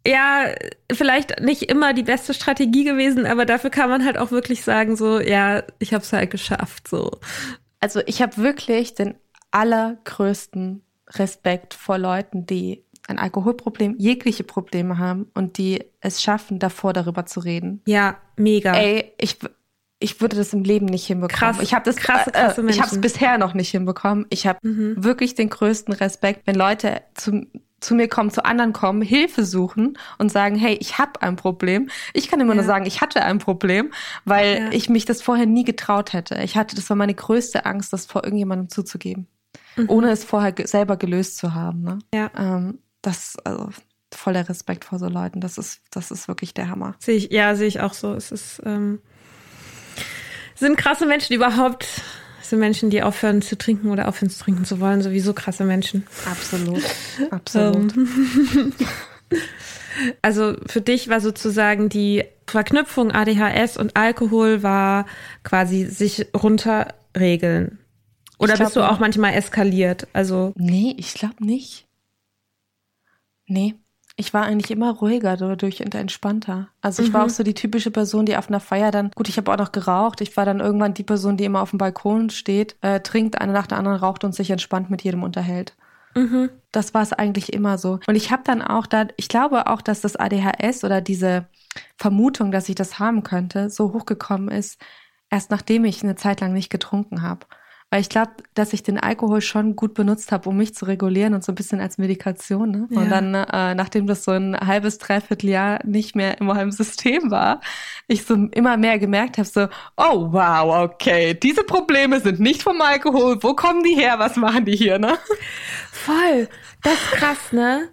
ja, 0.05 0.47
vielleicht 0.91 1.39
nicht 1.39 1.63
immer 1.63 1.93
die 1.93 2.03
beste 2.03 2.33
Strategie 2.33 2.83
gewesen, 2.83 3.25
aber 3.25 3.45
dafür 3.45 3.69
kann 3.69 3.89
man 3.89 4.03
halt 4.03 4.17
auch 4.17 4.31
wirklich 4.31 4.61
sagen, 4.61 4.97
so, 4.97 5.21
ja, 5.21 5.63
ich 5.79 5.93
habe 5.93 6.03
es 6.03 6.11
halt 6.11 6.29
geschafft, 6.29 6.89
so. 6.89 7.09
Also 7.79 8.01
ich 8.05 8.21
habe 8.21 8.35
wirklich 8.35 8.95
den 8.95 9.15
allergrößten 9.53 10.81
Respekt 11.11 11.73
vor 11.73 11.97
Leuten, 11.97 12.45
die 12.45 12.83
ein 13.07 13.19
Alkoholproblem, 13.19 13.95
jegliche 13.97 14.43
Probleme 14.43 14.97
haben 14.97 15.27
und 15.33 15.57
die 15.57 15.83
es 15.99 16.21
schaffen, 16.21 16.59
davor 16.59 16.93
darüber 16.93 17.25
zu 17.25 17.39
reden. 17.41 17.81
Ja, 17.85 18.17
mega. 18.37 18.73
Ey, 18.73 19.13
ich, 19.19 19.39
ich 19.99 20.21
würde 20.21 20.37
das 20.37 20.53
im 20.53 20.63
Leben 20.63 20.85
nicht 20.85 21.05
hinbekommen. 21.05 21.37
Krass, 21.55 21.61
ich 21.61 21.73
habe 21.73 21.85
das 21.85 21.97
krasse, 21.97 22.31
krasse 22.31 22.61
äh, 22.61 22.69
ich 22.69 22.81
habe 22.81 22.95
es 22.95 23.01
bisher 23.01 23.37
noch 23.37 23.53
nicht 23.53 23.69
hinbekommen. 23.69 24.25
Ich 24.29 24.47
habe 24.47 24.59
mhm. 24.63 25.03
wirklich 25.03 25.35
den 25.35 25.49
größten 25.49 25.93
Respekt, 25.93 26.47
wenn 26.47 26.55
Leute 26.55 27.01
zu, 27.13 27.45
zu 27.81 27.93
mir 27.93 28.07
kommen, 28.07 28.31
zu 28.31 28.45
anderen 28.45 28.71
kommen, 28.71 29.01
Hilfe 29.01 29.43
suchen 29.43 29.97
und 30.17 30.31
sagen, 30.31 30.55
hey, 30.55 30.77
ich 30.79 30.97
habe 30.97 31.21
ein 31.21 31.35
Problem. 31.35 31.89
Ich 32.13 32.29
kann 32.29 32.39
immer 32.39 32.53
ja. 32.53 32.55
nur 32.55 32.65
sagen, 32.65 32.85
ich 32.85 33.01
hatte 33.01 33.23
ein 33.23 33.39
Problem, 33.39 33.91
weil 34.23 34.59
ja. 34.59 34.71
ich 34.71 34.87
mich 34.87 35.03
das 35.03 35.21
vorher 35.21 35.45
nie 35.45 35.65
getraut 35.65 36.13
hätte. 36.13 36.41
Ich 36.41 36.55
hatte, 36.55 36.75
das 36.75 36.89
war 36.89 36.95
meine 36.95 37.13
größte 37.13 37.65
Angst, 37.65 37.91
das 37.91 38.05
vor 38.05 38.23
irgendjemandem 38.23 38.69
zuzugeben 38.69 39.27
mhm. 39.75 39.89
ohne 39.89 40.11
es 40.11 40.23
vorher 40.23 40.53
selber 40.65 40.97
gelöst 40.97 41.37
zu 41.37 41.53
haben. 41.53 41.83
Ne? 41.83 41.99
Ja. 42.13 42.31
Ähm, 42.37 42.79
das, 43.01 43.37
also 43.43 43.69
voller 44.15 44.47
Respekt 44.47 44.85
vor 44.85 44.99
so 44.99 45.07
Leuten. 45.07 45.41
Das 45.41 45.57
ist, 45.57 45.81
das 45.91 46.11
ist 46.11 46.27
wirklich 46.27 46.53
der 46.53 46.69
Hammer. 46.69 46.95
Sehe 46.99 47.15
ich, 47.15 47.31
ja, 47.31 47.55
sehe 47.55 47.67
ich 47.67 47.81
auch 47.81 47.93
so. 47.93 48.13
Es 48.13 48.31
ist, 48.31 48.61
ähm, 48.65 48.99
sind 50.55 50.77
krasse 50.77 51.05
Menschen 51.05 51.33
überhaupt, 51.35 51.87
sind 52.41 52.59
Menschen, 52.59 52.89
die 52.89 53.01
aufhören 53.01 53.41
zu 53.41 53.57
trinken 53.57 53.89
oder 53.89 54.07
aufhören 54.07 54.29
zu 54.29 54.43
trinken 54.43 54.65
zu 54.65 54.79
wollen, 54.79 55.01
sowieso 55.01 55.33
krasse 55.33 55.63
Menschen. 55.63 56.05
Absolut, 56.29 56.83
absolut. 57.31 57.95
Ähm. 57.95 58.73
also 60.21 60.55
für 60.67 60.81
dich 60.81 61.09
war 61.09 61.21
sozusagen 61.21 61.89
die 61.89 62.23
Verknüpfung 62.47 63.11
ADHS 63.11 63.77
und 63.77 63.95
Alkohol 63.95 64.63
war 64.63 65.05
quasi 65.43 65.85
sich 65.85 66.27
runterregeln. 66.35 67.79
Oder 68.43 68.55
glaub, 68.55 68.67
bist 68.67 68.75
du 68.75 68.81
auch 68.81 68.99
manchmal 68.99 69.33
eskaliert? 69.33 70.07
Also 70.13 70.53
nee, 70.55 70.93
ich 70.97 71.13
glaube 71.13 71.43
nicht. 71.45 71.87
Nee, 73.45 73.75
ich 74.15 74.33
war 74.33 74.43
eigentlich 74.43 74.69
immer 74.69 74.91
ruhiger 74.91 75.37
dadurch 75.37 75.83
und 75.83 75.95
entspannter. 75.95 76.69
Also 76.81 77.01
ich 77.01 77.09
mhm. 77.09 77.13
war 77.13 77.25
auch 77.25 77.29
so 77.29 77.43
die 77.43 77.55
typische 77.55 77.89
Person, 77.89 78.25
die 78.25 78.37
auf 78.37 78.47
einer 78.47 78.59
Feier 78.59 78.91
dann, 78.91 79.09
gut, 79.11 79.27
ich 79.27 79.37
habe 79.37 79.51
auch 79.51 79.57
noch 79.57 79.71
geraucht. 79.71 80.21
Ich 80.21 80.37
war 80.37 80.45
dann 80.45 80.59
irgendwann 80.59 80.93
die 80.93 81.03
Person, 81.03 81.35
die 81.35 81.45
immer 81.45 81.61
auf 81.61 81.71
dem 81.71 81.79
Balkon 81.79 82.29
steht, 82.29 82.75
äh, 82.81 82.99
trinkt 82.99 83.41
eine 83.41 83.53
nach 83.53 83.65
der 83.65 83.79
anderen, 83.79 83.97
raucht 83.97 84.23
und 84.23 84.35
sich 84.35 84.51
entspannt 84.51 84.91
mit 84.91 85.01
jedem 85.01 85.23
unterhält. 85.23 85.75
Mhm. 86.15 86.51
Das 86.71 86.93
war 86.93 87.01
es 87.01 87.11
eigentlich 87.11 87.53
immer 87.53 87.79
so. 87.79 87.99
Und 88.05 88.15
ich 88.15 88.31
habe 88.31 88.43
dann 88.45 88.61
auch 88.61 88.85
da, 88.85 89.07
ich 89.17 89.29
glaube 89.29 89.65
auch, 89.65 89.81
dass 89.81 90.01
das 90.01 90.15
ADHS 90.15 90.83
oder 90.83 91.01
diese 91.01 91.47
Vermutung, 91.97 92.51
dass 92.51 92.69
ich 92.69 92.75
das 92.75 92.99
haben 92.99 93.23
könnte, 93.23 93.71
so 93.71 93.93
hochgekommen 93.93 94.49
ist, 94.49 94.79
erst 95.31 95.49
nachdem 95.49 95.85
ich 95.85 96.03
eine 96.03 96.15
Zeit 96.15 96.39
lang 96.39 96.53
nicht 96.53 96.69
getrunken 96.69 97.23
habe. 97.23 97.47
Weil 97.93 98.01
ich 98.01 98.09
glaube, 98.09 98.31
dass 98.55 98.73
ich 98.73 98.81
den 98.81 98.97
Alkohol 98.97 99.39
schon 99.39 99.75
gut 99.75 99.93
benutzt 99.93 100.31
habe, 100.31 100.49
um 100.49 100.57
mich 100.57 100.73
zu 100.73 100.85
regulieren 100.85 101.35
und 101.35 101.43
so 101.43 101.51
ein 101.51 101.55
bisschen 101.55 101.79
als 101.79 101.99
Medikation. 101.99 102.71
Ne? 102.71 102.87
Ja. 102.89 102.99
Und 102.99 103.09
dann, 103.11 103.35
äh, 103.35 103.75
nachdem 103.75 104.07
das 104.07 104.23
so 104.23 104.31
ein 104.31 104.57
halbes, 104.59 104.97
dreiviertel 104.97 105.47
Jahr 105.51 105.79
nicht 105.85 106.15
mehr 106.15 106.41
in 106.41 106.47
meinem 106.47 106.71
System 106.71 107.29
war, 107.29 107.61
ich 108.07 108.25
so 108.25 108.33
immer 108.33 108.77
mehr 108.77 108.97
gemerkt 108.97 109.37
habe, 109.37 109.47
so, 109.47 109.67
oh 109.95 110.33
wow, 110.33 110.89
okay, 110.89 111.35
diese 111.35 111.63
Probleme 111.63 112.19
sind 112.19 112.39
nicht 112.39 112.63
vom 112.63 112.81
Alkohol. 112.81 113.37
Wo 113.43 113.53
kommen 113.53 113.83
die 113.83 113.93
her? 113.93 114.17
Was 114.17 114.37
machen 114.37 114.65
die 114.65 114.75
hier, 114.75 114.97
ne? 114.97 115.19
Voll. 115.91 116.49
Das 116.81 116.93
ist 116.93 117.11
krass, 117.11 117.51
ne? 117.51 117.89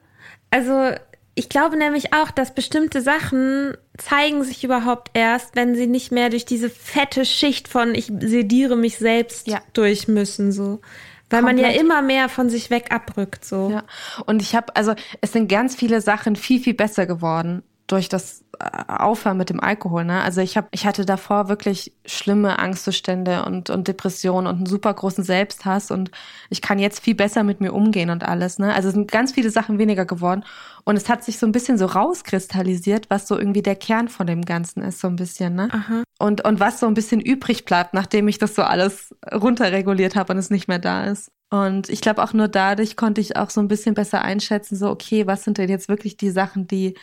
Also 0.51 0.93
ich 1.35 1.49
glaube 1.49 1.77
nämlich 1.77 2.13
auch, 2.13 2.31
dass 2.31 2.55
bestimmte 2.55 3.01
Sachen 3.01 3.77
zeigen 3.97 4.43
sich 4.45 4.65
überhaupt 4.65 5.11
erst, 5.15 5.57
wenn 5.57 5.75
sie 5.75 5.87
nicht 5.87 6.13
mehr 6.13 6.31
durch 6.31 6.45
diese 6.45 6.71
fette 6.71 7.25
Schicht 7.25 7.69
von 7.69 7.95
ich 7.95 8.07
sediere 8.07 8.77
mich 8.77 8.99
selbst 8.99 9.47
ja. 9.47 9.61
durch 9.73 10.09
müssen, 10.09 10.53
so. 10.53 10.81
Weil 11.29 11.43
Komplett. 11.43 11.63
man 11.63 11.75
ja 11.75 11.81
immer 11.81 12.03
mehr 12.03 12.29
von 12.29 12.51
sich 12.51 12.71
weg 12.71 12.91
abrückt, 12.91 13.45
so. 13.45 13.71
Ja. 13.71 13.85
Und 14.27 14.43
ich 14.43 14.57
habe, 14.57 14.75
also 14.75 14.95
es 15.21 15.33
sind 15.33 15.49
ganz 15.49 15.77
viele 15.77 16.01
Sachen 16.01 16.35
viel, 16.35 16.61
viel 16.61 16.75
besser 16.75 17.07
geworden 17.07 17.63
durch 17.91 18.09
das 18.09 18.45
äh, 18.59 18.65
Aufhören 18.87 19.37
mit 19.37 19.51
dem 19.51 19.61
Alkohol. 19.61 20.05
Ne? 20.05 20.23
Also 20.23 20.41
ich 20.41 20.57
habe, 20.57 20.69
ich 20.71 20.87
hatte 20.87 21.05
davor 21.05 21.49
wirklich 21.49 21.93
schlimme 22.07 22.59
Angstzustände 22.59 23.45
und, 23.45 23.71
und 23.71 23.89
Depressionen 23.89 24.47
und 24.47 24.57
einen 24.57 24.67
super 24.67 24.95
großen 24.95 25.25
Selbsthass 25.25 25.91
und 25.91 26.11
ich 26.51 26.63
kann 26.63 26.79
jetzt 26.79 27.01
viel 27.01 27.15
besser 27.15 27.43
mit 27.43 27.61
mir 27.61 27.73
umgehen 27.73 28.11
und 28.11 28.23
alles. 28.23 28.59
Ne? 28.59 28.73
Also 28.73 28.89
es 28.89 28.95
sind 28.95 29.11
ganz 29.11 29.33
viele 29.33 29.51
Sachen 29.51 29.79
weniger 29.79 30.05
geworden 30.05 30.45
und 30.85 30.97
es 30.97 31.09
hat 31.09 31.25
sich 31.25 31.39
so 31.39 31.47
ein 31.47 31.53
bisschen 31.53 31.79
so 31.79 31.87
rauskristallisiert, 31.87 33.11
was 33.11 33.27
so 33.27 33.37
irgendwie 33.37 33.63
der 33.63 33.77
Kern 33.77 34.09
von 34.09 34.27
dem 34.27 34.45
Ganzen 34.45 34.83
ist, 34.83 35.01
so 35.01 35.09
ein 35.09 35.17
bisschen. 35.17 35.55
Ne? 35.55 35.69
Aha. 35.73 36.05
Und, 36.19 36.45
und 36.45 36.61
was 36.61 36.81
so 36.81 36.87
ein 36.87 36.95
bisschen 36.95 37.21
übrig 37.21 37.65
bleibt, 37.65 37.95
nachdem 37.95 38.29
ich 38.29 38.39
das 38.39 38.55
so 38.55 38.63
alles 38.63 39.15
runterreguliert 39.33 40.15
habe 40.15 40.33
und 40.33 40.39
es 40.39 40.51
nicht 40.51 40.69
mehr 40.69 40.79
da 40.79 41.05
ist. 41.05 41.33
Und 41.51 41.89
ich 41.89 42.01
glaube 42.01 42.23
auch 42.23 42.33
nur 42.33 42.47
dadurch 42.47 42.97
konnte 42.97 43.21
ich 43.21 43.37
auch 43.37 43.51
so 43.51 43.61
ein 43.61 43.67
bisschen 43.67 43.95
besser 43.95 44.23
einschätzen, 44.23 44.77
so 44.77 44.89
okay, 44.89 45.27
was 45.27 45.43
sind 45.43 45.59
denn 45.59 45.69
jetzt 45.69 45.89
wirklich 45.89 46.17
die 46.17 46.31
Sachen, 46.31 46.69
die 46.69 46.95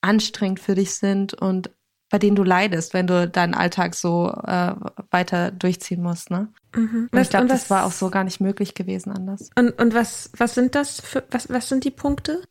anstrengend 0.00 0.60
für 0.60 0.74
dich 0.74 0.94
sind 0.94 1.34
und 1.34 1.70
bei 2.08 2.18
denen 2.18 2.36
du 2.36 2.44
leidest, 2.44 2.94
wenn 2.94 3.06
du 3.06 3.28
deinen 3.28 3.54
Alltag 3.54 3.94
so 3.94 4.30
äh, 4.30 4.74
weiter 5.10 5.50
durchziehen 5.50 6.02
musst, 6.02 6.30
ne? 6.30 6.48
Mhm. 6.74 7.08
Und 7.10 7.20
ich 7.20 7.30
glaube, 7.30 7.46
das 7.46 7.68
war 7.68 7.84
auch 7.84 7.92
so 7.92 8.10
gar 8.10 8.22
nicht 8.22 8.40
möglich 8.40 8.74
gewesen 8.74 9.10
anders. 9.10 9.50
Und, 9.56 9.78
und 9.80 9.92
was, 9.92 10.30
was 10.36 10.54
sind 10.54 10.74
das 10.74 11.00
für, 11.00 11.24
was, 11.30 11.48
was 11.48 11.68
sind 11.68 11.84
die 11.84 11.90
Punkte? 11.90 12.42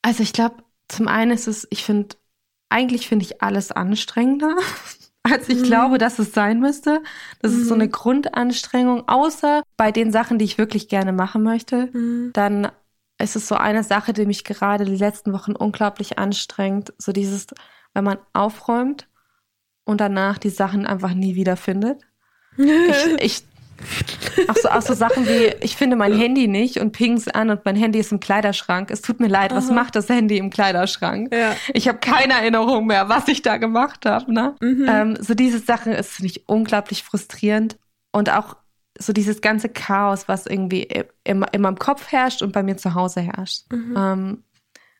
Also 0.00 0.22
ich 0.22 0.32
glaube, 0.32 0.56
zum 0.88 1.06
einen 1.06 1.32
ist 1.32 1.48
es, 1.48 1.66
ich 1.70 1.84
finde, 1.84 2.16
eigentlich 2.70 3.08
finde 3.08 3.26
ich 3.26 3.42
alles 3.42 3.72
anstrengender, 3.72 4.56
als 5.22 5.50
ich 5.50 5.58
mhm. 5.58 5.64
glaube, 5.64 5.98
dass 5.98 6.18
es 6.18 6.32
sein 6.32 6.60
müsste. 6.60 7.02
Das 7.42 7.52
mhm. 7.52 7.60
ist 7.60 7.68
so 7.68 7.74
eine 7.74 7.86
mhm. 7.86 7.92
Grundanstrengung, 7.92 9.06
außer 9.06 9.62
bei 9.76 9.92
den 9.92 10.12
Sachen, 10.12 10.38
die 10.38 10.46
ich 10.46 10.56
wirklich 10.56 10.88
gerne 10.88 11.12
machen 11.12 11.42
möchte. 11.42 11.90
Mhm. 11.92 12.30
Dann 12.32 12.68
es 13.18 13.34
ist 13.34 13.48
so 13.48 13.56
eine 13.56 13.82
Sache, 13.82 14.12
die 14.12 14.26
mich 14.26 14.44
gerade 14.44 14.84
die 14.84 14.96
letzten 14.96 15.32
Wochen 15.32 15.52
unglaublich 15.52 16.18
anstrengt. 16.18 16.92
So 16.98 17.12
dieses, 17.12 17.48
wenn 17.92 18.04
man 18.04 18.18
aufräumt 18.32 19.08
und 19.84 20.00
danach 20.00 20.38
die 20.38 20.50
Sachen 20.50 20.86
einfach 20.86 21.14
nie 21.14 21.34
wieder 21.34 21.56
findet. 21.56 22.00
Ich, 22.56 23.16
ich 23.20 23.44
auch 24.48 24.56
so, 24.56 24.68
auch 24.68 24.82
so 24.82 24.94
Sachen 24.94 25.26
wie, 25.26 25.54
ich 25.60 25.76
finde 25.76 25.96
mein 25.96 26.12
Handy 26.12 26.46
nicht 26.46 26.78
und 26.78 26.92
ping's 26.92 27.28
an 27.28 27.50
und 27.50 27.64
mein 27.64 27.76
Handy 27.76 27.98
ist 27.98 28.12
im 28.12 28.20
Kleiderschrank. 28.20 28.90
Es 28.90 29.02
tut 29.02 29.18
mir 29.20 29.28
leid, 29.28 29.52
was 29.52 29.70
macht 29.70 29.96
das 29.96 30.08
Handy 30.08 30.38
im 30.38 30.50
Kleiderschrank? 30.50 31.34
Ja. 31.34 31.56
Ich 31.74 31.88
habe 31.88 31.98
keine 31.98 32.34
Erinnerung 32.34 32.86
mehr, 32.86 33.08
was 33.08 33.26
ich 33.28 33.42
da 33.42 33.56
gemacht 33.56 34.06
habe. 34.06 34.32
Ne? 34.32 34.54
Mhm. 34.60 34.86
Ähm, 34.88 35.18
so 35.20 35.34
diese 35.34 35.58
Sachen 35.58 35.92
ist 35.92 36.10
finde 36.10 36.30
ich 36.30 36.48
unglaublich 36.48 37.02
frustrierend 37.02 37.78
und 38.12 38.30
auch 38.30 38.56
so 38.98 39.12
dieses 39.12 39.40
ganze 39.40 39.68
Chaos, 39.68 40.28
was 40.28 40.46
irgendwie 40.46 40.82
in, 41.24 41.42
in 41.52 41.60
meinem 41.60 41.78
Kopf 41.78 42.10
herrscht 42.10 42.42
und 42.42 42.52
bei 42.52 42.62
mir 42.62 42.76
zu 42.76 42.94
Hause 42.94 43.20
herrscht. 43.20 43.70
Mhm. 43.72 43.94
Ähm, 43.96 44.44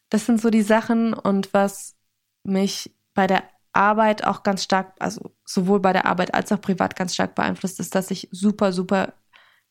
das 0.08 0.26
sind 0.26 0.40
so 0.40 0.50
die 0.50 0.62
Sachen 0.62 1.12
und 1.12 1.52
was 1.52 1.96
mich 2.44 2.94
bei 3.14 3.26
der 3.26 3.42
Arbeit 3.72 4.24
auch 4.24 4.42
ganz 4.42 4.64
stark, 4.64 4.94
also 4.98 5.32
sowohl 5.44 5.80
bei 5.80 5.92
der 5.92 6.06
Arbeit 6.06 6.34
als 6.34 6.50
auch 6.52 6.60
privat 6.60 6.96
ganz 6.96 7.14
stark 7.14 7.34
beeinflusst, 7.34 7.80
ist, 7.80 7.94
dass 7.94 8.10
ich 8.10 8.28
super, 8.30 8.72
super 8.72 9.12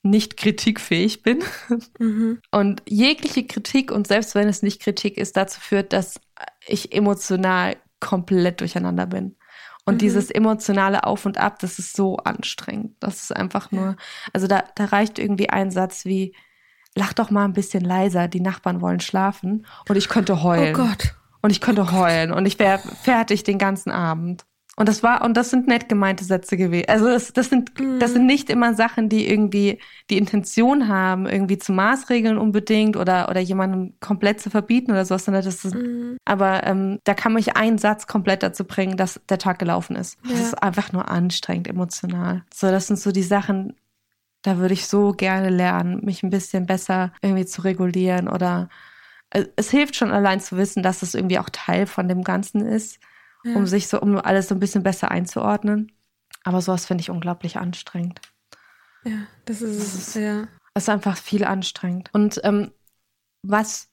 nicht 0.04 0.38
kritikfähig 0.38 1.24
bin. 1.24 1.44
Mhm. 2.00 2.40
Und 2.52 2.84
jegliche 2.88 3.46
Kritik 3.46 3.92
und 3.92 4.08
selbst 4.08 4.36
wenn 4.36 4.48
es 4.48 4.62
nicht 4.62 4.82
Kritik 4.82 5.18
ist, 5.18 5.36
dazu 5.36 5.60
führt, 5.60 5.94
dass 5.94 6.20
ich 6.68 6.94
emotional 6.94 7.76
komplett 8.00 8.62
durcheinander 8.62 9.08
bin. 9.08 9.36
Und 9.88 9.96
mhm. 9.96 10.00
dieses 10.00 10.30
emotionale 10.30 11.06
Auf 11.06 11.26
und 11.26 11.38
Ab, 11.38 11.60
das 11.60 11.80
ist 11.80 11.96
so 11.96 12.18
anstrengend. 12.18 12.96
Das 13.00 13.24
ist 13.24 13.36
einfach 13.36 13.72
nur, 13.72 13.96
also 14.34 14.46
da, 14.46 14.66
da 14.76 14.86
reicht 14.86 15.18
irgendwie 15.18 15.50
ein 15.50 15.72
Satz 15.72 16.04
wie, 16.04 16.36
lach 16.94 17.14
doch 17.14 17.32
mal 17.32 17.46
ein 17.46 17.54
bisschen 17.54 17.86
leiser, 17.86 18.28
die 18.28 18.42
Nachbarn 18.42 18.82
wollen 18.82 19.00
schlafen. 19.00 19.66
Und 19.88 19.96
ich 19.96 20.10
könnte 20.10 20.44
heulen. 20.44 20.76
Oh 20.76 20.86
Gott. 20.86 21.16
Und 21.42 21.52
ich 21.52 21.62
könnte 21.62 21.84
oh 21.84 21.92
heulen. 21.94 22.34
Und 22.34 22.46
ich 22.46 22.60
wäre 22.60 22.80
fertig 22.80 23.44
den 23.44 23.58
ganzen 23.58 23.90
Abend. 23.90 24.46
Und 24.80 24.88
das 24.88 25.02
war, 25.02 25.24
und 25.26 25.36
das 25.36 25.50
sind 25.50 25.68
nett 25.68 25.90
gemeinte 25.90 26.24
Sätze 26.24 26.56
gewesen. 26.56 26.86
Also 26.88 27.08
das, 27.08 27.34
das 27.34 27.50
sind, 27.50 27.80
mhm. 27.80 28.00
das 28.00 28.14
sind 28.14 28.28
nicht 28.28 28.48
immer 28.52 28.76
Sachen, 28.76 29.10
die 29.10 29.28
irgendwie 29.28 29.80
die 30.12 30.20
Intention 30.20 30.88
haben, 30.88 31.26
irgendwie 31.26 31.58
zu 31.58 31.72
Maßregeln 31.72 32.38
unbedingt 32.38 32.96
oder, 32.96 33.28
oder 33.28 33.40
jemandem 33.40 33.96
komplett 34.00 34.40
zu 34.40 34.52
verbieten 34.52 34.92
oder 34.92 35.04
sowas, 35.04 35.26
sondern 35.26 35.44
das 35.44 35.66
ist, 35.66 35.74
mhm. 35.74 36.18
aber 36.26 36.64
ähm, 36.64 37.00
da 37.06 37.16
kann 37.16 37.34
mich 37.34 37.58
ein 37.58 37.80
Satz 37.80 38.06
komplett 38.06 38.44
dazu 38.44 38.66
bringen, 38.66 38.98
dass 38.98 39.20
der 39.28 39.40
Tag 39.40 39.58
gelaufen 39.58 39.96
ist. 39.96 40.20
Ja. 40.24 40.34
Das 40.34 40.42
ist 40.42 40.62
einfach 40.62 40.94
nur 40.94 41.10
anstrengend, 41.10 41.68
emotional. 41.68 42.44
So, 42.54 42.70
das 42.70 42.86
sind 42.86 43.00
so 43.00 43.12
die 43.12 43.24
Sachen, 43.24 43.74
da 44.44 44.60
würde 44.60 44.76
ich 44.76 44.86
so 44.86 45.12
gerne 45.12 45.50
lernen, 45.50 46.06
mich 46.06 46.22
ein 46.22 46.30
bisschen 46.30 46.68
besser 46.68 47.14
irgendwie 47.24 47.48
zu 47.48 47.64
regulieren 47.64 48.28
oder 48.28 48.70
äh, 49.32 49.46
es 49.56 49.72
hilft 49.72 49.96
schon 49.96 50.12
allein 50.12 50.40
zu 50.40 50.56
wissen, 50.56 50.84
dass 50.84 51.02
es 51.02 51.16
irgendwie 51.16 51.40
auch 51.40 51.50
Teil 51.52 51.88
von 51.88 52.08
dem 52.08 52.24
Ganzen 52.24 52.64
ist 52.64 53.00
ja. 53.48 53.56
um 53.56 53.66
sich 53.66 53.88
so, 53.88 54.00
um 54.02 54.18
alles 54.18 54.48
so 54.48 54.56
ein 54.56 54.60
bisschen 54.60 54.84
besser 54.84 55.12
einzuordnen. 55.12 55.92
Aber 56.44 56.62
sowas 56.62 56.86
finde 56.86 57.02
ich 57.02 57.10
unglaublich 57.10 57.58
anstrengend. 57.58 58.22
Ja, 59.04 59.28
das 59.46 59.62
ist 59.62 59.96
es, 59.96 60.14
ja. 60.16 60.48
Es 60.74 60.84
ist 60.84 60.90
einfach 60.90 61.18
viel 61.18 61.44
anstrengend. 61.44 62.10
Und 62.14 62.40
ähm, 62.44 62.72
was 63.42 63.90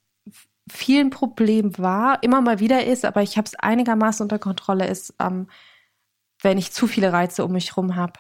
vielen 0.71 1.11
Problem 1.11 1.77
war, 1.79 2.23
immer 2.23 2.41
mal 2.41 2.61
wieder 2.61 2.85
ist, 2.85 3.05
aber 3.05 3.23
ich 3.23 3.37
habe 3.37 3.47
es 3.47 3.55
einigermaßen 3.55 4.25
unter 4.25 4.39
Kontrolle, 4.39 4.87
ist, 4.87 5.15
ähm, 5.21 5.49
wenn 6.43 6.59
ich 6.59 6.73
zu 6.73 6.87
viele 6.87 7.13
Reize 7.13 7.45
um 7.45 7.53
mich 7.53 7.71
herum 7.71 7.97
habe, 7.97 8.15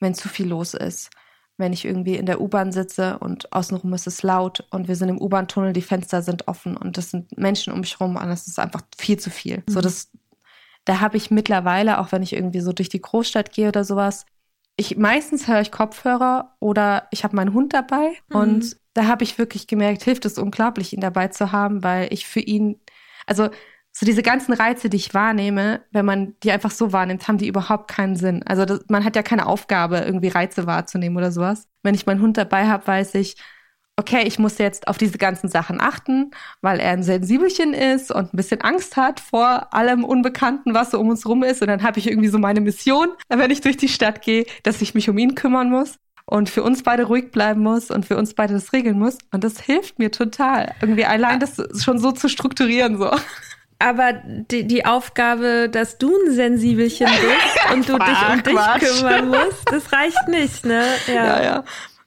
wenn 0.00 0.14
zu 0.14 0.28
viel 0.28 0.46
los 0.46 0.74
ist. 0.74 1.10
Wenn 1.56 1.72
ich 1.72 1.84
irgendwie 1.84 2.16
in 2.16 2.26
der 2.26 2.40
U-Bahn 2.40 2.72
sitze 2.72 3.18
und 3.20 3.52
außenrum 3.52 3.92
ist 3.94 4.08
es 4.08 4.24
laut 4.24 4.66
und 4.70 4.88
wir 4.88 4.96
sind 4.96 5.08
im 5.08 5.20
U-Bahn-Tunnel, 5.20 5.72
die 5.72 5.82
Fenster 5.82 6.20
sind 6.20 6.48
offen 6.48 6.76
und 6.76 6.98
es 6.98 7.12
sind 7.12 7.38
Menschen 7.38 7.72
um 7.72 7.80
mich 7.80 8.00
herum 8.00 8.16
und 8.16 8.28
es 8.28 8.48
ist 8.48 8.58
einfach 8.58 8.82
viel 8.98 9.20
zu 9.20 9.30
viel. 9.30 9.58
Mhm. 9.58 9.72
So, 9.72 9.80
das 9.80 10.10
da 10.84 11.00
habe 11.00 11.16
ich 11.16 11.30
mittlerweile, 11.30 11.98
auch 11.98 12.12
wenn 12.12 12.22
ich 12.22 12.34
irgendwie 12.34 12.60
so 12.60 12.72
durch 12.72 12.88
die 12.88 13.00
Großstadt 13.00 13.52
gehe 13.52 13.68
oder 13.68 13.84
sowas, 13.84 14.26
ich 14.76 14.96
meistens 14.96 15.46
höre 15.46 15.60
ich 15.60 15.70
Kopfhörer 15.70 16.56
oder 16.60 17.06
ich 17.10 17.24
habe 17.24 17.36
meinen 17.36 17.54
Hund 17.54 17.72
dabei 17.72 18.14
mhm. 18.28 18.36
und 18.36 18.76
da 18.94 19.06
habe 19.06 19.24
ich 19.24 19.38
wirklich 19.38 19.66
gemerkt, 19.66 20.02
hilft 20.02 20.24
es 20.24 20.38
unglaublich, 20.38 20.92
ihn 20.92 21.00
dabei 21.00 21.28
zu 21.28 21.52
haben, 21.52 21.82
weil 21.82 22.12
ich 22.12 22.26
für 22.26 22.40
ihn, 22.40 22.80
also 23.26 23.48
so 23.92 24.04
diese 24.04 24.22
ganzen 24.22 24.52
Reize, 24.52 24.88
die 24.88 24.96
ich 24.96 25.14
wahrnehme, 25.14 25.82
wenn 25.92 26.04
man 26.04 26.34
die 26.42 26.50
einfach 26.50 26.72
so 26.72 26.92
wahrnimmt, 26.92 27.28
haben 27.28 27.38
die 27.38 27.46
überhaupt 27.46 27.88
keinen 27.88 28.16
Sinn. 28.16 28.42
Also 28.44 28.64
das, 28.64 28.80
man 28.88 29.04
hat 29.04 29.14
ja 29.14 29.22
keine 29.22 29.46
Aufgabe, 29.46 29.98
irgendwie 29.98 30.28
Reize 30.28 30.66
wahrzunehmen 30.66 31.16
oder 31.16 31.30
sowas. 31.30 31.68
Wenn 31.84 31.94
ich 31.94 32.06
meinen 32.06 32.20
Hund 32.20 32.36
dabei 32.36 32.66
habe, 32.66 32.86
weiß 32.86 33.14
ich, 33.14 33.36
okay, 33.96 34.24
ich 34.26 34.38
muss 34.38 34.58
jetzt 34.58 34.88
auf 34.88 34.98
diese 34.98 35.18
ganzen 35.18 35.48
Sachen 35.48 35.80
achten, 35.80 36.32
weil 36.60 36.80
er 36.80 36.90
ein 36.90 37.02
Sensibelchen 37.02 37.74
ist 37.74 38.10
und 38.10 38.34
ein 38.34 38.36
bisschen 38.36 38.60
Angst 38.60 38.96
hat 38.96 39.20
vor 39.20 39.72
allem 39.72 40.04
Unbekannten, 40.04 40.74
was 40.74 40.90
so 40.90 40.98
um 40.98 41.08
uns 41.08 41.26
rum 41.26 41.42
ist. 41.42 41.62
Und 41.62 41.68
dann 41.68 41.82
habe 41.82 41.98
ich 41.98 42.08
irgendwie 42.08 42.28
so 42.28 42.38
meine 42.38 42.60
Mission, 42.60 43.08
wenn 43.28 43.50
ich 43.50 43.60
durch 43.60 43.76
die 43.76 43.88
Stadt 43.88 44.22
gehe, 44.22 44.46
dass 44.64 44.82
ich 44.82 44.94
mich 44.94 45.08
um 45.08 45.18
ihn 45.18 45.34
kümmern 45.34 45.70
muss 45.70 45.96
und 46.26 46.50
für 46.50 46.62
uns 46.62 46.82
beide 46.82 47.04
ruhig 47.04 47.30
bleiben 47.30 47.62
muss 47.62 47.90
und 47.90 48.04
für 48.04 48.16
uns 48.16 48.34
beide 48.34 48.54
das 48.54 48.72
regeln 48.72 48.98
muss. 48.98 49.18
Und 49.30 49.44
das 49.44 49.60
hilft 49.60 49.98
mir 49.98 50.10
total, 50.10 50.74
irgendwie 50.80 51.04
allein 51.04 51.38
das 51.38 51.62
schon 51.82 51.98
so 51.98 52.12
zu 52.12 52.28
strukturieren 52.28 52.98
so. 52.98 53.10
Aber 53.78 54.12
die, 54.12 54.66
die 54.66 54.86
Aufgabe, 54.86 55.68
dass 55.68 55.98
du 55.98 56.10
ein 56.16 56.32
Sensibelchen 56.32 57.06
bist 57.06 57.72
und 57.72 57.88
du 57.88 57.98
dich 57.98 58.28
um 58.28 58.42
dich 58.42 58.88
kümmern 58.88 59.28
musst, 59.28 59.70
das 59.70 59.92
reicht 59.92 60.28
nicht, 60.28 60.64
ne? 60.64 60.84
Ja, 61.06 61.14
ja. 61.14 61.42
ja 61.42 61.64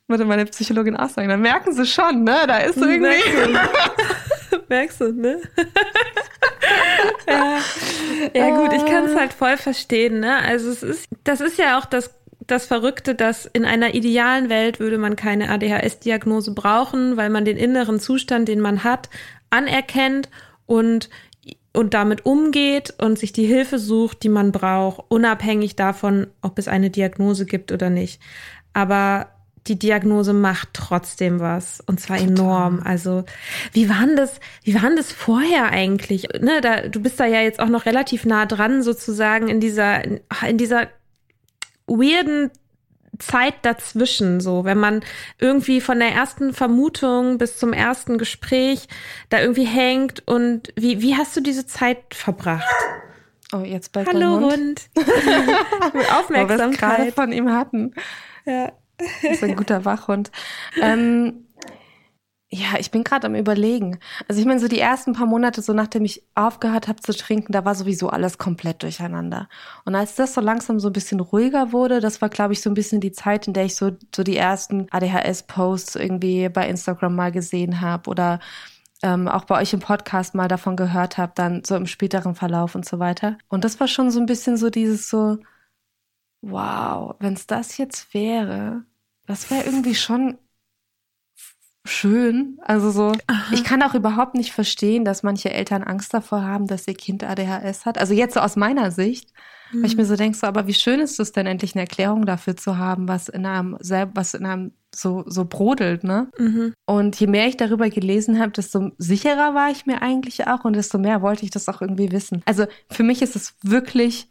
würde 0.07 0.25
meine 0.25 0.45
Psychologin 0.45 0.95
auch 0.95 1.09
sagen. 1.09 1.29
Dann 1.29 1.41
merken 1.41 1.73
sie 1.73 1.85
schon, 1.85 2.23
ne? 2.23 2.37
Da 2.47 2.57
ist 2.59 2.79
so 2.79 2.85
irgendwie. 2.85 3.07
Merkst 3.07 3.31
du, 4.51 4.57
Merkst 4.69 5.01
du 5.01 5.11
ne? 5.11 5.41
ja. 7.27 7.59
ja, 8.33 8.57
gut, 8.57 8.73
ich 8.73 8.85
kann 8.85 9.05
es 9.05 9.15
halt 9.15 9.33
voll 9.33 9.57
verstehen, 9.57 10.19
ne? 10.19 10.37
Also 10.37 10.69
es 10.69 10.83
ist, 10.83 11.09
das 11.23 11.41
ist 11.41 11.57
ja 11.57 11.79
auch 11.79 11.85
das 11.85 12.13
das 12.45 12.65
Verrückte, 12.65 13.13
dass 13.13 13.45
in 13.45 13.65
einer 13.65 13.93
idealen 13.93 14.49
Welt 14.49 14.79
würde 14.79 14.97
man 14.97 15.17
keine 15.17 15.49
ADHS-Diagnose 15.49 16.53
brauchen, 16.53 17.17
weil 17.17 17.29
man 17.29 17.43
den 17.43 17.57
inneren 17.57 17.99
Zustand, 17.99 18.47
den 18.47 18.61
man 18.61 18.85
hat, 18.85 19.09
anerkennt 19.49 20.29
und 20.65 21.09
und 21.73 21.93
damit 21.93 22.25
umgeht 22.25 22.95
und 22.97 23.19
sich 23.19 23.33
die 23.33 23.45
Hilfe 23.45 23.77
sucht, 23.77 24.23
die 24.23 24.29
man 24.29 24.51
braucht, 24.51 25.05
unabhängig 25.09 25.75
davon, 25.75 26.25
ob 26.41 26.57
es 26.57 26.67
eine 26.67 26.89
Diagnose 26.89 27.45
gibt 27.45 27.71
oder 27.71 27.91
nicht. 27.91 28.19
Aber 28.73 29.27
die 29.67 29.79
Diagnose 29.79 30.33
macht 30.33 30.69
trotzdem 30.73 31.39
was 31.39 31.81
und 31.85 31.99
zwar 31.99 32.17
Total. 32.17 32.31
enorm. 32.31 32.81
Also 32.83 33.23
wie 33.73 33.89
waren 33.89 34.15
das? 34.15 34.39
Wie 34.63 34.75
waren 34.75 34.95
das 34.95 35.11
vorher 35.11 35.69
eigentlich? 35.71 36.27
Ne, 36.39 36.61
da, 36.61 36.87
du 36.87 37.01
bist 37.01 37.19
da 37.19 37.25
ja 37.25 37.41
jetzt 37.41 37.59
auch 37.59 37.69
noch 37.69 37.85
relativ 37.85 38.25
nah 38.25 38.45
dran 38.45 38.83
sozusagen 38.83 39.47
in 39.47 39.59
dieser 39.59 40.03
in 40.05 40.57
dieser 40.57 40.87
weirden 41.87 42.51
Zeit 43.19 43.55
dazwischen, 43.63 44.41
so 44.41 44.63
wenn 44.63 44.77
man 44.77 45.01
irgendwie 45.39 45.81
von 45.81 45.99
der 45.99 46.09
ersten 46.09 46.53
Vermutung 46.53 47.37
bis 47.39 47.57
zum 47.57 47.73
ersten 47.73 48.17
Gespräch 48.17 48.87
da 49.29 49.41
irgendwie 49.41 49.65
hängt 49.65 50.27
und 50.27 50.71
wie 50.75 51.01
wie 51.01 51.15
hast 51.15 51.35
du 51.35 51.41
diese 51.41 51.65
Zeit 51.65 52.13
verbracht? 52.13 52.67
Oh, 53.53 53.59
jetzt 53.59 53.93
bei 53.93 54.05
Hallo 54.05 54.39
Hund. 54.39 54.53
Hund. 54.53 54.89
Aufmerksamkeit. 56.17 56.59
Wir 56.59 56.69
es 56.69 56.77
gerade 56.77 57.11
von 57.11 57.31
ihm 57.31 57.51
hatten. 57.51 57.93
Ja. 58.45 58.71
Ist 59.21 59.43
ein 59.43 59.55
guter 59.55 59.85
Wachhund. 59.85 60.31
Ähm, 60.81 61.47
ja, 62.49 62.79
ich 62.79 62.91
bin 62.91 63.03
gerade 63.03 63.27
am 63.27 63.35
überlegen. 63.35 63.99
Also 64.29 64.39
ich 64.39 64.47
meine, 64.47 64.61
so 64.61 64.69
die 64.69 64.79
ersten 64.79 65.11
paar 65.11 65.25
Monate, 65.27 65.61
so 65.61 65.73
nachdem 65.73 66.05
ich 66.05 66.23
aufgehört 66.33 66.87
habe 66.87 67.01
zu 67.01 67.13
trinken, 67.13 67.51
da 67.51 67.65
war 67.65 67.75
sowieso 67.75 68.09
alles 68.09 68.37
komplett 68.37 68.83
durcheinander. 68.83 69.49
Und 69.83 69.95
als 69.95 70.15
das 70.15 70.33
so 70.33 70.39
langsam 70.39 70.79
so 70.79 70.87
ein 70.87 70.93
bisschen 70.93 71.19
ruhiger 71.19 71.73
wurde, 71.73 71.99
das 71.99 72.21
war, 72.21 72.29
glaube 72.29 72.53
ich, 72.53 72.61
so 72.61 72.69
ein 72.69 72.73
bisschen 72.73 73.01
die 73.01 73.11
Zeit, 73.11 73.47
in 73.47 73.53
der 73.53 73.65
ich 73.65 73.75
so, 73.75 73.91
so 74.15 74.23
die 74.23 74.37
ersten 74.37 74.87
ADHS-Posts 74.91 75.97
irgendwie 75.97 76.47
bei 76.47 76.69
Instagram 76.69 77.15
mal 77.15 77.33
gesehen 77.33 77.81
habe 77.81 78.09
oder 78.09 78.39
ähm, 79.03 79.27
auch 79.27 79.43
bei 79.43 79.59
euch 79.61 79.73
im 79.73 79.81
Podcast 79.81 80.33
mal 80.33 80.47
davon 80.47 80.77
gehört 80.77 81.17
habe, 81.17 81.33
dann 81.35 81.63
so 81.65 81.75
im 81.75 81.85
späteren 81.85 82.33
Verlauf 82.33 82.75
und 82.75 82.85
so 82.85 82.97
weiter. 82.97 83.37
Und 83.49 83.65
das 83.65 83.79
war 83.81 83.89
schon 83.89 84.09
so 84.09 84.21
ein 84.21 84.25
bisschen 84.25 84.55
so 84.55 84.69
dieses 84.69 85.09
so, 85.09 85.37
wow, 86.41 87.15
wenn 87.19 87.33
es 87.33 87.47
das 87.47 87.77
jetzt 87.77 88.13
wäre, 88.13 88.83
das 89.25 89.49
wäre 89.51 89.65
irgendwie 89.65 89.95
schon 89.95 90.37
schön. 91.87 92.59
Also 92.61 92.91
so, 92.91 93.13
Aha. 93.27 93.53
ich 93.53 93.63
kann 93.63 93.81
auch 93.81 93.93
überhaupt 93.93 94.35
nicht 94.35 94.51
verstehen, 94.51 95.05
dass 95.05 95.23
manche 95.23 95.51
Eltern 95.51 95.83
Angst 95.83 96.13
davor 96.13 96.43
haben, 96.43 96.67
dass 96.67 96.87
ihr 96.87 96.93
Kind 96.93 97.23
ADHS 97.23 97.85
hat. 97.85 97.97
Also 97.97 98.13
jetzt 98.13 98.33
so 98.33 98.39
aus 98.41 98.55
meiner 98.55 98.91
Sicht, 98.91 99.31
mhm. 99.71 99.81
weil 99.81 99.89
ich 99.89 99.97
mir 99.97 100.05
so 100.05 100.15
denke, 100.15 100.37
so, 100.37 100.47
aber 100.47 100.67
wie 100.67 100.73
schön 100.73 100.99
ist 100.99 101.19
es 101.19 101.31
denn 101.31 101.47
endlich 101.47 101.75
eine 101.75 101.83
Erklärung 101.83 102.25
dafür 102.25 102.55
zu 102.55 102.77
haben, 102.77 103.07
was 103.07 103.29
in 103.29 103.45
einem 103.45 103.77
selbst, 103.79 104.15
was 104.15 104.33
in 104.33 104.45
einem 104.45 104.71
so 104.93 105.23
so 105.27 105.45
brodelt, 105.45 106.03
ne? 106.03 106.29
Mhm. 106.37 106.73
Und 106.85 107.19
je 107.19 107.27
mehr 107.27 107.47
ich 107.47 107.57
darüber 107.57 107.89
gelesen 107.89 108.39
habe, 108.39 108.51
desto 108.51 108.91
sicherer 108.97 109.53
war 109.53 109.69
ich 109.69 109.85
mir 109.85 110.01
eigentlich 110.01 110.47
auch 110.47 110.65
und 110.65 110.75
desto 110.75 110.97
mehr 110.97 111.21
wollte 111.21 111.43
ich 111.43 111.51
das 111.51 111.67
auch 111.67 111.81
irgendwie 111.81 112.11
wissen. 112.11 112.41
Also 112.45 112.65
für 112.89 113.03
mich 113.03 113.21
ist 113.21 113.35
es 113.35 113.55
wirklich 113.61 114.29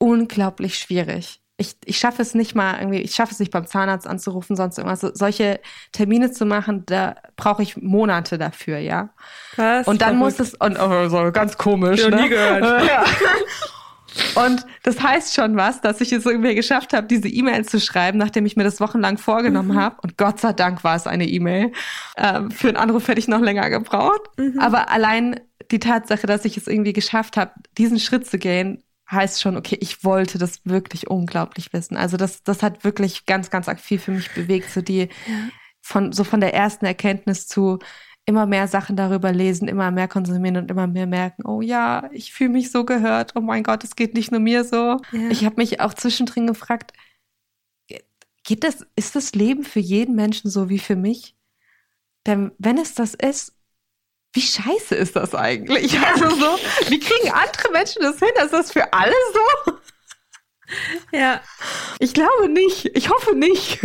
unglaublich 0.00 0.78
schwierig. 0.78 1.40
Ich, 1.58 1.76
ich 1.84 1.98
schaffe 1.98 2.22
es 2.22 2.34
nicht 2.34 2.54
mal 2.54 2.78
irgendwie, 2.78 3.00
ich 3.00 3.14
schaffe 3.14 3.32
es 3.32 3.38
nicht 3.38 3.52
beim 3.52 3.66
Zahnarzt 3.66 4.06
anzurufen, 4.06 4.56
sonst 4.56 4.78
irgendwas. 4.78 5.00
solche 5.00 5.60
Termine 5.92 6.32
zu 6.32 6.46
machen, 6.46 6.86
da 6.86 7.16
brauche 7.36 7.62
ich 7.62 7.76
Monate 7.76 8.38
dafür, 8.38 8.78
ja. 8.78 9.10
Was? 9.56 9.86
Und 9.86 10.00
dann 10.00 10.16
muss 10.16 10.40
es, 10.40 10.54
und 10.54 10.78
oh, 10.80 11.08
so 11.10 11.30
ganz 11.32 11.58
komisch. 11.58 12.00
Ich 12.00 12.08
ne? 12.08 12.22
nie 12.22 12.28
gehört. 12.30 12.62
Ja. 12.88 13.04
Und 14.34 14.66
das 14.82 15.00
heißt 15.00 15.34
schon 15.34 15.56
was, 15.56 15.80
dass 15.82 16.00
ich 16.00 16.12
es 16.12 16.26
irgendwie 16.26 16.56
geschafft 16.56 16.92
habe, 16.92 17.06
diese 17.06 17.28
E-Mail 17.28 17.64
zu 17.64 17.78
schreiben, 17.80 18.18
nachdem 18.18 18.44
ich 18.44 18.56
mir 18.56 18.64
das 18.64 18.80
wochenlang 18.80 19.18
vorgenommen 19.18 19.72
mhm. 19.72 19.80
habe. 19.80 19.96
Und 20.02 20.18
Gott 20.18 20.40
sei 20.40 20.52
Dank 20.52 20.82
war 20.82 20.96
es 20.96 21.06
eine 21.06 21.28
E-Mail. 21.28 21.70
Ähm, 22.16 22.50
für 22.50 22.66
einen 22.66 22.76
Anruf 22.76 23.06
hätte 23.06 23.20
ich 23.20 23.28
noch 23.28 23.40
länger 23.40 23.70
gebraucht. 23.70 24.22
Mhm. 24.36 24.58
Aber 24.58 24.90
allein 24.90 25.38
die 25.70 25.78
Tatsache, 25.78 26.26
dass 26.26 26.44
ich 26.44 26.56
es 26.56 26.66
irgendwie 26.66 26.92
geschafft 26.92 27.36
habe, 27.36 27.52
diesen 27.78 28.00
Schritt 28.00 28.26
zu 28.26 28.38
gehen, 28.38 28.82
heißt 29.10 29.40
schon, 29.40 29.56
okay, 29.56 29.76
ich 29.80 30.04
wollte 30.04 30.38
das 30.38 30.60
wirklich 30.64 31.08
unglaublich 31.08 31.72
wissen. 31.72 31.96
Also 31.96 32.16
das, 32.16 32.42
das 32.42 32.62
hat 32.62 32.84
wirklich 32.84 33.26
ganz, 33.26 33.50
ganz 33.50 33.68
viel 33.80 33.98
für 33.98 34.12
mich 34.12 34.32
bewegt, 34.32 34.70
so 34.70 34.82
die 34.82 35.08
von, 35.80 36.12
so 36.12 36.24
von 36.24 36.40
der 36.40 36.54
ersten 36.54 36.84
Erkenntnis 36.84 37.46
zu 37.46 37.78
immer 38.26 38.46
mehr 38.46 38.68
Sachen 38.68 38.96
darüber 38.96 39.32
lesen, 39.32 39.66
immer 39.66 39.90
mehr 39.90 40.06
konsumieren 40.06 40.58
und 40.58 40.70
immer 40.70 40.86
mehr 40.86 41.06
merken, 41.06 41.46
oh 41.46 41.60
ja, 41.60 42.08
ich 42.12 42.32
fühle 42.32 42.50
mich 42.50 42.70
so 42.70 42.84
gehört, 42.84 43.32
oh 43.34 43.40
mein 43.40 43.62
Gott, 43.62 43.82
es 43.82 43.96
geht 43.96 44.14
nicht 44.14 44.30
nur 44.30 44.40
mir 44.40 44.62
so. 44.62 44.98
Ja. 45.10 45.30
Ich 45.30 45.44
habe 45.44 45.56
mich 45.56 45.80
auch 45.80 45.94
zwischendrin 45.94 46.46
gefragt, 46.46 46.92
geht 48.44 48.62
das, 48.62 48.86
ist 48.94 49.16
das 49.16 49.34
Leben 49.34 49.64
für 49.64 49.80
jeden 49.80 50.14
Menschen 50.14 50.50
so 50.50 50.68
wie 50.68 50.78
für 50.78 50.96
mich? 50.96 51.34
Denn 52.26 52.52
wenn 52.58 52.78
es 52.78 52.94
das 52.94 53.14
ist, 53.14 53.56
wie 54.32 54.42
scheiße 54.42 54.94
ist 54.94 55.16
das 55.16 55.34
eigentlich? 55.34 55.98
Also 56.00 56.30
so, 56.30 56.58
wie 56.88 57.00
kriegen 57.00 57.32
andere 57.32 57.72
Menschen 57.72 58.02
das 58.02 58.18
hin? 58.18 58.30
Ist 58.42 58.52
das 58.52 58.72
für 58.72 58.92
alle 58.92 59.14
so? 59.32 59.72
Ja. 61.12 61.40
Ich 61.98 62.14
glaube 62.14 62.48
nicht. 62.48 62.96
Ich 62.96 63.10
hoffe 63.10 63.34
nicht. 63.34 63.80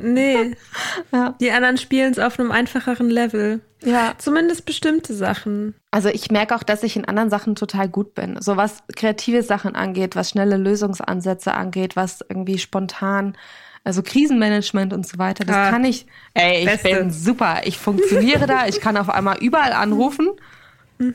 Nee. 0.00 0.56
Ja. 1.12 1.34
Die 1.40 1.50
anderen 1.50 1.76
spielen 1.76 2.12
es 2.12 2.18
auf 2.20 2.38
einem 2.38 2.52
einfacheren 2.52 3.10
Level. 3.10 3.60
Ja. 3.82 4.14
Zumindest 4.18 4.64
bestimmte 4.64 5.12
Sachen. 5.12 5.74
Also 5.90 6.08
ich 6.08 6.30
merke 6.30 6.54
auch, 6.54 6.62
dass 6.62 6.84
ich 6.84 6.94
in 6.94 7.04
anderen 7.04 7.30
Sachen 7.30 7.56
total 7.56 7.88
gut 7.88 8.14
bin. 8.14 8.40
So 8.40 8.56
was 8.56 8.84
kreative 8.94 9.42
Sachen 9.42 9.74
angeht, 9.74 10.14
was 10.14 10.30
schnelle 10.30 10.56
Lösungsansätze 10.56 11.52
angeht, 11.52 11.96
was 11.96 12.20
irgendwie 12.28 12.58
spontan, 12.58 13.36
also 13.84 14.02
Krisenmanagement 14.02 14.92
und 14.92 15.06
so 15.06 15.18
weiter, 15.18 15.44
das 15.44 15.56
Ah, 15.56 15.70
kann 15.70 15.84
ich. 15.84 16.06
Ey, 16.34 16.60
ich 16.60 16.66
Beste. 16.66 16.88
bin 16.90 17.10
super. 17.10 17.60
Ich 17.64 17.78
funktioniere 17.78 18.46
da. 18.46 18.66
Ich 18.66 18.80
kann 18.80 18.96
auf 18.96 19.08
einmal 19.08 19.38
überall 19.38 19.72
anrufen. 19.72 20.28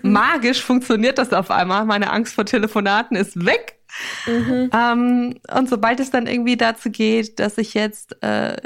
Magisch 0.01 0.63
funktioniert 0.63 1.19
das 1.19 1.31
auf 1.31 1.51
einmal. 1.51 1.85
Meine 1.85 2.09
Angst 2.11 2.33
vor 2.33 2.45
Telefonaten 2.45 3.15
ist 3.15 3.45
weg. 3.45 3.77
Ähm, 4.27 5.35
und 5.55 5.69
sobald 5.69 5.99
es 5.99 6.09
dann 6.09 6.25
irgendwie 6.25 6.57
dazu 6.57 6.89
geht, 6.89 7.39
dass 7.39 7.57
ich 7.59 7.75
jetzt 7.75 8.21
äh, 8.23 8.57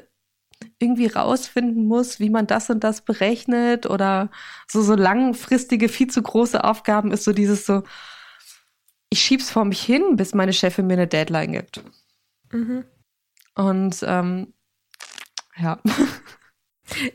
irgendwie 0.80 1.08
rausfinden 1.08 1.86
muss, 1.86 2.22
wie 2.22 2.30
man 2.30 2.48
das 2.48 2.70
und 2.70 2.86
das 2.86 3.02
berechnet 3.02 3.86
oder 3.86 4.30
so 4.66 4.82
so 4.82 4.96
langfristige, 4.96 5.90
viel 5.90 6.08
zu 6.08 6.22
große 6.22 6.64
Aufgaben 6.64 7.12
ist 7.12 7.26
so 7.26 7.34
dieses 7.34 7.66
so, 7.66 7.84
ich 9.10 9.22
schieb's 9.22 9.52
vor 9.52 9.66
mich 9.66 9.82
hin, 9.82 10.16
bis 10.16 10.34
meine 10.34 10.54
Chefin 10.54 10.88
mir 10.88 10.94
eine 10.94 11.08
Deadline 11.08 11.52
gibt. 11.52 11.84
Und 13.60 14.04
ähm, 14.08 14.54
ja. 15.58 15.80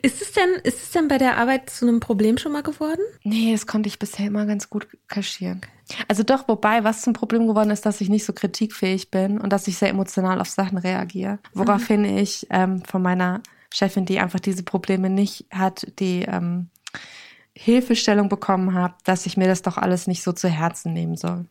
Ist 0.02 0.22
es 0.22 0.32
denn, 0.32 0.50
ist 0.62 0.82
es 0.82 0.90
denn 0.92 1.08
bei 1.08 1.18
der 1.18 1.36
Arbeit 1.38 1.68
zu 1.68 1.86
einem 1.88 1.98
Problem 1.98 2.38
schon 2.38 2.52
mal 2.52 2.62
geworden? 2.62 3.00
Nee, 3.24 3.50
das 3.52 3.66
konnte 3.66 3.88
ich 3.88 3.98
bisher 3.98 4.26
immer 4.26 4.46
ganz 4.46 4.70
gut 4.70 4.86
kaschieren. 5.08 5.62
Also 6.06 6.22
doch, 6.22 6.46
wobei, 6.46 6.84
was 6.84 7.02
zum 7.02 7.12
Problem 7.12 7.46
geworden 7.48 7.70
ist, 7.70 7.84
dass 7.84 8.00
ich 8.00 8.08
nicht 8.08 8.24
so 8.24 8.32
kritikfähig 8.32 9.10
bin 9.10 9.40
und 9.40 9.52
dass 9.52 9.66
ich 9.66 9.76
sehr 9.76 9.88
emotional 9.88 10.40
auf 10.40 10.48
Sachen 10.48 10.78
reagiere. 10.78 11.38
Woraufhin 11.54 12.04
ich 12.04 12.46
ähm, 12.50 12.84
von 12.84 13.02
meiner 13.02 13.42
Chefin, 13.72 14.04
die 14.04 14.20
einfach 14.20 14.38
diese 14.38 14.62
Probleme 14.62 15.10
nicht 15.10 15.46
hat, 15.50 15.86
die 15.98 16.22
ähm, 16.22 16.68
Hilfestellung 17.56 18.28
bekommen 18.28 18.74
habe, 18.74 18.94
dass 19.04 19.26
ich 19.26 19.36
mir 19.36 19.48
das 19.48 19.62
doch 19.62 19.78
alles 19.78 20.06
nicht 20.06 20.22
so 20.22 20.32
zu 20.32 20.48
Herzen 20.48 20.92
nehmen 20.92 21.16
soll. 21.16 21.46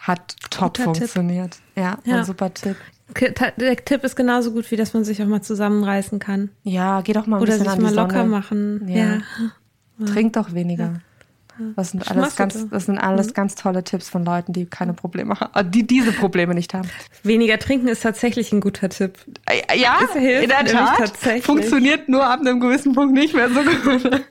Hat 0.00 0.36
top 0.50 0.78
Guter 0.78 0.84
funktioniert. 0.84 1.58
Ja, 1.76 1.98
Ja. 2.04 2.18
ein 2.18 2.24
super 2.24 2.54
Tipp. 2.54 2.76
Der 3.56 3.76
Tipp 3.76 4.04
ist 4.04 4.16
genauso 4.16 4.52
gut, 4.52 4.70
wie 4.70 4.76
dass 4.76 4.92
man 4.94 5.02
sich 5.04 5.22
auch 5.22 5.26
mal 5.26 5.40
zusammenreißen 5.42 6.18
kann. 6.18 6.50
Ja, 6.62 7.00
geh 7.00 7.12
doch 7.14 7.26
mal 7.26 7.36
ein 7.38 7.42
Oder 7.42 7.52
bisschen 7.52 7.64
sich 7.64 7.72
an 7.74 7.82
mal 7.82 7.94
locker 7.94 8.18
Sonne. 8.18 8.28
machen. 8.28 8.88
Ja. 8.88 8.96
Ja. 9.98 10.06
Trink 10.06 10.34
doch 10.34 10.52
weniger. 10.52 11.00
Das 11.74 11.90
sind 11.90 12.08
alles 12.08 12.36
ganz, 12.36 12.68
das 12.70 12.86
sind 12.86 12.98
alles 12.98 13.34
ganz 13.34 13.56
tolle 13.56 13.82
Tipps 13.82 14.08
von 14.08 14.24
Leuten, 14.24 14.52
die 14.52 14.66
keine 14.66 14.92
Probleme 14.92 15.40
haben, 15.40 15.50
äh, 15.56 15.68
die 15.68 15.84
diese 15.84 16.12
Probleme 16.12 16.54
nicht 16.54 16.72
haben. 16.72 16.88
Weniger 17.24 17.58
trinken 17.58 17.88
ist 17.88 18.04
tatsächlich 18.04 18.52
ein 18.52 18.60
guter 18.60 18.88
Tipp. 18.90 19.18
Äh, 19.46 19.76
Ja, 19.76 19.98
Es 20.04 20.12
hilft 20.12 20.42
in 20.44 20.48
der 20.50 20.64
Tat. 20.66 20.98
tatsächlich. 20.98 21.42
Funktioniert 21.44 22.08
nur 22.08 22.24
ab 22.24 22.38
einem 22.40 22.60
gewissen 22.60 22.92
Punkt 22.94 23.12
nicht 23.14 23.34
mehr 23.34 23.48
so 23.48 23.60
gut. 23.62 24.24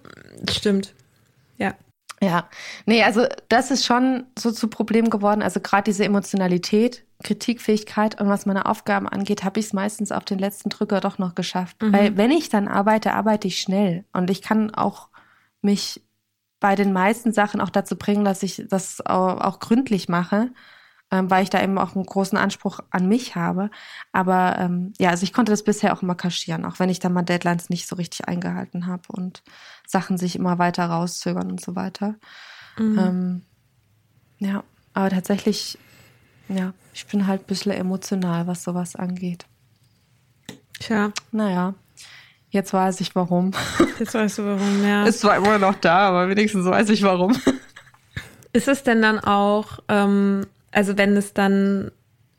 Stimmt. 0.49 0.93
Ja. 2.21 2.49
Nee, 2.85 3.03
also 3.03 3.25
das 3.47 3.69
ist 3.69 3.85
schon 3.85 4.25
so 4.37 4.51
zu 4.51 4.67
Problem 4.69 5.09
geworden. 5.09 5.43
Also 5.43 5.59
gerade 5.59 5.83
diese 5.83 6.03
Emotionalität, 6.03 7.05
Kritikfähigkeit 7.23 8.19
und 8.19 8.27
was 8.27 8.45
meine 8.45 8.65
Aufgaben 8.65 9.07
angeht, 9.07 9.43
habe 9.43 9.59
ich 9.59 9.67
es 9.67 9.73
meistens 9.73 10.11
auf 10.11 10.25
den 10.25 10.39
letzten 10.39 10.69
Drücker 10.69 10.99
doch 10.99 11.17
noch 11.19 11.35
geschafft. 11.35 11.77
Weil 11.79 12.17
wenn 12.17 12.31
ich 12.31 12.49
dann 12.49 12.67
arbeite, 12.67 13.13
arbeite 13.13 13.47
ich 13.47 13.61
schnell 13.61 14.05
und 14.13 14.29
ich 14.29 14.41
kann 14.41 14.73
auch 14.73 15.09
mich 15.61 16.01
bei 16.59 16.75
den 16.75 16.91
meisten 16.91 17.33
Sachen 17.33 17.61
auch 17.61 17.69
dazu 17.69 17.97
bringen, 17.97 18.25
dass 18.25 18.41
ich 18.41 18.63
das 18.67 19.05
auch, 19.05 19.41
auch 19.41 19.59
gründlich 19.59 20.09
mache, 20.09 20.49
ähm, 21.11 21.29
weil 21.29 21.43
ich 21.43 21.49
da 21.49 21.61
eben 21.61 21.77
auch 21.77 21.95
einen 21.95 22.05
großen 22.05 22.37
Anspruch 22.37 22.79
an 22.89 23.07
mich 23.07 23.35
habe. 23.35 23.69
Aber 24.11 24.57
ähm, 24.59 24.93
ja, 24.97 25.09
also 25.09 25.23
ich 25.23 25.33
konnte 25.33 25.51
das 25.51 25.63
bisher 25.63 25.93
auch 25.93 26.01
immer 26.01 26.15
kaschieren, 26.15 26.65
auch 26.65 26.79
wenn 26.79 26.89
ich 26.89 26.99
dann 26.99 27.13
mal 27.13 27.23
Deadlines 27.23 27.69
nicht 27.69 27.87
so 27.87 27.95
richtig 27.95 28.27
eingehalten 28.27 28.87
habe 28.87 29.03
und 29.09 29.43
Sachen 29.85 30.17
sich 30.17 30.35
immer 30.35 30.59
weiter 30.59 30.85
rauszögern 30.85 31.49
und 31.51 31.61
so 31.61 31.75
weiter. 31.75 32.15
Ähm, 32.79 33.41
ja, 34.39 34.63
aber 34.93 35.09
tatsächlich, 35.09 35.77
ja, 36.47 36.73
ich 36.93 37.07
bin 37.07 37.27
halt 37.27 37.41
ein 37.41 37.47
bisschen 37.47 37.71
emotional, 37.71 38.47
was 38.47 38.63
sowas 38.63 38.95
angeht. 38.95 39.45
Tja, 40.79 41.11
Naja, 41.31 41.73
jetzt 42.49 42.73
weiß 42.73 43.01
ich 43.01 43.15
warum. 43.15 43.51
jetzt 43.99 44.13
weißt 44.13 44.37
du 44.37 44.45
warum, 44.45 44.83
ja. 44.83 45.05
Ist 45.05 45.21
zwar 45.21 45.37
immer 45.37 45.57
noch 45.57 45.75
da, 45.75 46.09
aber 46.09 46.29
wenigstens 46.29 46.65
weiß 46.65 46.89
ich 46.89 47.01
warum. 47.01 47.35
Ist 48.53 48.67
es 48.67 48.83
denn 48.83 49.01
dann 49.01 49.19
auch, 49.19 49.79
ähm, 49.87 50.45
also 50.71 50.97
wenn 50.97 51.15
es 51.17 51.33
dann, 51.33 51.91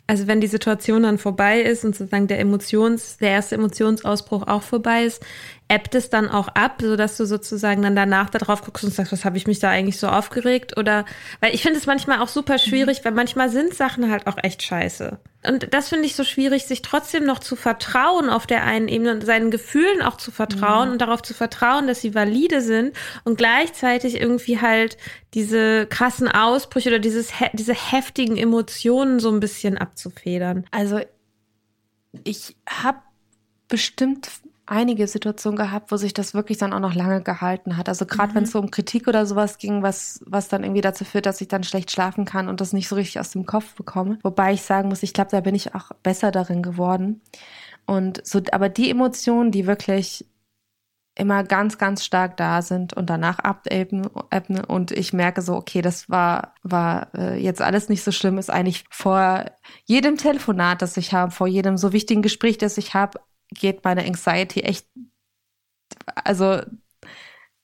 also 0.06 0.26
wenn 0.26 0.40
die 0.40 0.46
Situation 0.46 1.02
dann 1.02 1.18
vorbei 1.18 1.60
ist 1.60 1.84
und 1.84 1.94
sozusagen 1.94 2.28
der 2.28 2.40
Emotions, 2.40 3.18
der 3.18 3.30
erste 3.30 3.56
Emotionsausbruch 3.56 4.46
auch 4.46 4.62
vorbei 4.62 5.04
ist, 5.04 5.22
ebbt 5.68 5.94
es 5.94 6.08
dann 6.08 6.28
auch 6.28 6.48
ab, 6.48 6.80
sodass 6.80 7.16
du 7.16 7.26
sozusagen 7.26 7.82
dann 7.82 7.94
danach 7.94 8.30
da 8.30 8.38
drauf 8.38 8.62
guckst 8.62 8.84
und 8.84 8.94
sagst, 8.94 9.12
was 9.12 9.24
habe 9.24 9.36
ich 9.36 9.46
mich 9.46 9.58
da 9.58 9.68
eigentlich 9.68 9.98
so 9.98 10.08
aufgeregt? 10.08 10.78
Oder 10.78 11.04
weil 11.40 11.54
ich 11.54 11.62
finde 11.62 11.78
es 11.78 11.86
manchmal 11.86 12.20
auch 12.20 12.28
super 12.28 12.58
schwierig, 12.58 13.04
weil 13.04 13.12
manchmal 13.12 13.50
sind 13.50 13.74
Sachen 13.74 14.10
halt 14.10 14.26
auch 14.26 14.38
echt 14.42 14.62
scheiße. 14.62 15.18
Und 15.48 15.72
das 15.72 15.88
finde 15.88 16.06
ich 16.06 16.14
so 16.14 16.24
schwierig, 16.24 16.66
sich 16.66 16.82
trotzdem 16.82 17.24
noch 17.24 17.38
zu 17.38 17.56
vertrauen 17.56 18.28
auf 18.28 18.46
der 18.46 18.64
einen 18.64 18.88
Ebene 18.88 19.12
und 19.12 19.24
seinen 19.24 19.50
Gefühlen 19.50 20.02
auch 20.02 20.16
zu 20.16 20.30
vertrauen 20.30 20.90
und 20.90 21.00
darauf 21.00 21.22
zu 21.22 21.32
vertrauen, 21.32 21.86
dass 21.86 22.02
sie 22.02 22.14
valide 22.14 22.60
sind 22.60 22.94
und 23.24 23.38
gleichzeitig 23.38 24.20
irgendwie 24.20 24.60
halt 24.60 24.98
diese 25.34 25.86
krassen 25.86 26.28
Ausbrüche 26.28 26.90
oder 26.90 26.98
dieses, 26.98 27.32
diese 27.54 27.74
heftigen 27.74 28.36
Emotionen 28.36 29.20
so 29.20 29.30
ein 29.30 29.40
bisschen 29.40 29.78
abzufedern. 29.78 30.66
Also 30.70 31.00
ich 32.24 32.56
habe 32.68 32.98
bestimmt 33.68 34.28
einige 34.70 35.06
Situationen 35.06 35.56
gehabt, 35.56 35.90
wo 35.90 35.96
sich 35.96 36.12
das 36.12 36.34
wirklich 36.34 36.58
dann 36.58 36.72
auch 36.72 36.80
noch 36.80 36.94
lange 36.94 37.22
gehalten 37.22 37.76
hat. 37.76 37.88
Also 37.88 38.04
gerade 38.06 38.34
wenn 38.34 38.44
es 38.44 38.52
so 38.52 38.58
um 38.58 38.70
Kritik 38.70 39.08
oder 39.08 39.24
sowas 39.24 39.58
ging, 39.58 39.82
was, 39.82 40.20
was 40.26 40.48
dann 40.48 40.62
irgendwie 40.62 40.82
dazu 40.82 41.04
führt, 41.04 41.26
dass 41.26 41.40
ich 41.40 41.48
dann 41.48 41.64
schlecht 41.64 41.90
schlafen 41.90 42.24
kann 42.24 42.48
und 42.48 42.60
das 42.60 42.72
nicht 42.72 42.88
so 42.88 42.96
richtig 42.96 43.18
aus 43.18 43.30
dem 43.30 43.46
Kopf 43.46 43.74
bekomme. 43.74 44.18
Wobei 44.22 44.52
ich 44.52 44.62
sagen 44.62 44.88
muss, 44.88 45.02
ich 45.02 45.14
glaube, 45.14 45.30
da 45.30 45.40
bin 45.40 45.54
ich 45.54 45.74
auch 45.74 45.90
besser 46.02 46.30
darin 46.30 46.62
geworden. 46.62 47.22
Und 47.86 48.24
so, 48.26 48.40
aber 48.52 48.68
die 48.68 48.90
Emotionen, 48.90 49.50
die 49.50 49.66
wirklich 49.66 50.26
immer 51.14 51.42
ganz, 51.42 51.78
ganz 51.78 52.04
stark 52.04 52.36
da 52.36 52.62
sind 52.62 52.94
und 52.94 53.10
danach 53.10 53.40
abebben 53.40 54.08
ebben 54.30 54.60
und 54.64 54.92
ich 54.92 55.12
merke 55.12 55.42
so, 55.42 55.56
okay, 55.56 55.82
das 55.82 56.08
war, 56.08 56.54
war 56.62 57.12
äh, 57.14 57.36
jetzt 57.42 57.60
alles 57.60 57.88
nicht 57.88 58.04
so 58.04 58.12
schlimm, 58.12 58.38
ist 58.38 58.50
eigentlich 58.50 58.84
vor 58.90 59.46
jedem 59.84 60.16
Telefonat, 60.16 60.80
das 60.80 60.96
ich 60.96 61.12
habe, 61.12 61.32
vor 61.32 61.48
jedem 61.48 61.76
so 61.76 61.92
wichtigen 61.92 62.22
Gespräch, 62.22 62.56
das 62.56 62.78
ich 62.78 62.94
habe, 62.94 63.18
geht 63.50 63.84
meine 63.84 64.04
Anxiety 64.04 64.60
echt, 64.60 64.86
also 66.24 66.60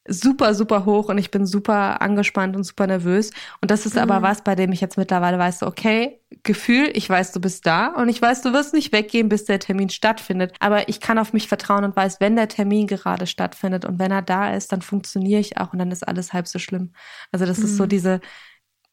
super, 0.06 0.54
super 0.54 0.84
hoch 0.84 1.08
und 1.08 1.16
ich 1.18 1.30
bin 1.30 1.46
super 1.46 2.02
angespannt 2.02 2.56
und 2.56 2.64
super 2.64 2.86
nervös. 2.86 3.30
Und 3.62 3.70
das 3.70 3.86
ist 3.86 3.96
aber 3.96 4.20
was, 4.22 4.42
bei 4.44 4.54
dem 4.54 4.70
ich 4.72 4.80
jetzt 4.80 4.98
mittlerweile 4.98 5.38
weiß, 5.38 5.62
okay, 5.62 6.20
Gefühl, 6.42 6.90
ich 6.92 7.08
weiß, 7.08 7.32
du 7.32 7.40
bist 7.40 7.64
da 7.66 7.88
und 7.88 8.10
ich 8.10 8.20
weiß, 8.20 8.42
du 8.42 8.52
wirst 8.52 8.74
nicht 8.74 8.92
weggehen, 8.92 9.30
bis 9.30 9.46
der 9.46 9.60
Termin 9.60 9.88
stattfindet. 9.88 10.54
Aber 10.60 10.88
ich 10.90 11.00
kann 11.00 11.18
auf 11.18 11.32
mich 11.32 11.48
vertrauen 11.48 11.84
und 11.84 11.96
weiß, 11.96 12.20
wenn 12.20 12.36
der 12.36 12.48
Termin 12.48 12.86
gerade 12.86 13.26
stattfindet 13.26 13.86
und 13.86 13.98
wenn 13.98 14.10
er 14.10 14.22
da 14.22 14.54
ist, 14.54 14.72
dann 14.72 14.82
funktioniere 14.82 15.40
ich 15.40 15.56
auch 15.58 15.72
und 15.72 15.78
dann 15.78 15.90
ist 15.90 16.06
alles 16.06 16.34
halb 16.34 16.48
so 16.48 16.58
schlimm. 16.58 16.92
Also 17.32 17.46
das 17.46 17.58
ist 17.58 17.76
so 17.76 17.86
diese, 17.86 18.20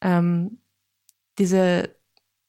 ähm, 0.00 0.60
diese 1.38 1.94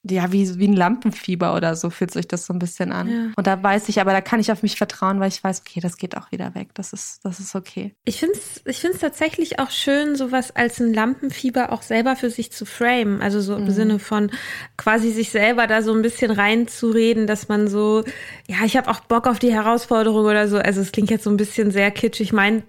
ja, 0.09 0.31
wie, 0.33 0.59
wie 0.59 0.67
ein 0.67 0.75
Lampenfieber 0.75 1.55
oder 1.55 1.75
so 1.77 1.89
fühlt 1.89 2.11
sich 2.11 2.27
das 2.27 2.45
so 2.45 2.53
ein 2.53 2.59
bisschen 2.59 2.91
an. 2.91 3.09
Ja. 3.09 3.31
Und 3.37 3.47
da 3.47 3.61
weiß 3.61 3.87
ich, 3.87 4.01
aber 4.01 4.11
da 4.11 4.19
kann 4.19 4.41
ich 4.41 4.51
auf 4.51 4.61
mich 4.61 4.75
vertrauen, 4.75 5.21
weil 5.21 5.29
ich 5.29 5.41
weiß, 5.41 5.61
okay, 5.61 5.79
das 5.79 5.95
geht 5.95 6.17
auch 6.17 6.31
wieder 6.31 6.53
weg. 6.55 6.69
Das 6.73 6.91
ist, 6.91 7.23
das 7.23 7.39
ist 7.39 7.55
okay. 7.55 7.95
Ich 8.03 8.19
finde 8.19 8.35
es 8.35 8.61
ich 8.65 8.79
find's 8.79 8.99
tatsächlich 8.99 9.59
auch 9.59 9.71
schön, 9.71 10.15
sowas 10.15 10.53
als 10.55 10.81
ein 10.81 10.93
Lampenfieber 10.93 11.71
auch 11.71 11.81
selber 11.81 12.17
für 12.17 12.29
sich 12.29 12.51
zu 12.51 12.65
framen. 12.65 13.21
Also 13.21 13.39
so 13.39 13.55
im 13.55 13.69
Sinne 13.71 13.97
von 13.97 14.29
quasi 14.75 15.11
sich 15.11 15.29
selber 15.29 15.67
da 15.67 15.81
so 15.81 15.93
ein 15.93 16.01
bisschen 16.01 16.31
reinzureden, 16.31 17.25
dass 17.25 17.47
man 17.47 17.69
so, 17.69 18.03
ja, 18.47 18.57
ich 18.65 18.75
habe 18.75 18.91
auch 18.91 18.99
Bock 18.99 19.25
auf 19.25 19.39
die 19.39 19.53
Herausforderung 19.53 20.25
oder 20.25 20.49
so. 20.49 20.57
Also 20.57 20.81
es 20.81 20.91
klingt 20.91 21.11
jetzt 21.11 21.23
so 21.23 21.29
ein 21.29 21.37
bisschen 21.37 21.71
sehr 21.71 21.91
kitschig, 21.91 22.33
mein 22.33 22.63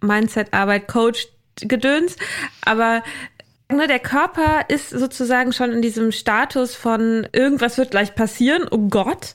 Mindset-Arbeit, 0.00 0.88
Coach, 0.88 1.28
Gedöns, 1.56 2.16
aber 2.64 3.02
der 3.78 3.98
Körper 3.98 4.64
ist 4.68 4.90
sozusagen 4.90 5.52
schon 5.52 5.72
in 5.72 5.82
diesem 5.82 6.12
Status 6.12 6.74
von 6.74 7.26
irgendwas 7.32 7.78
wird 7.78 7.90
gleich 7.90 8.14
passieren, 8.14 8.66
oh 8.70 8.78
Gott. 8.88 9.34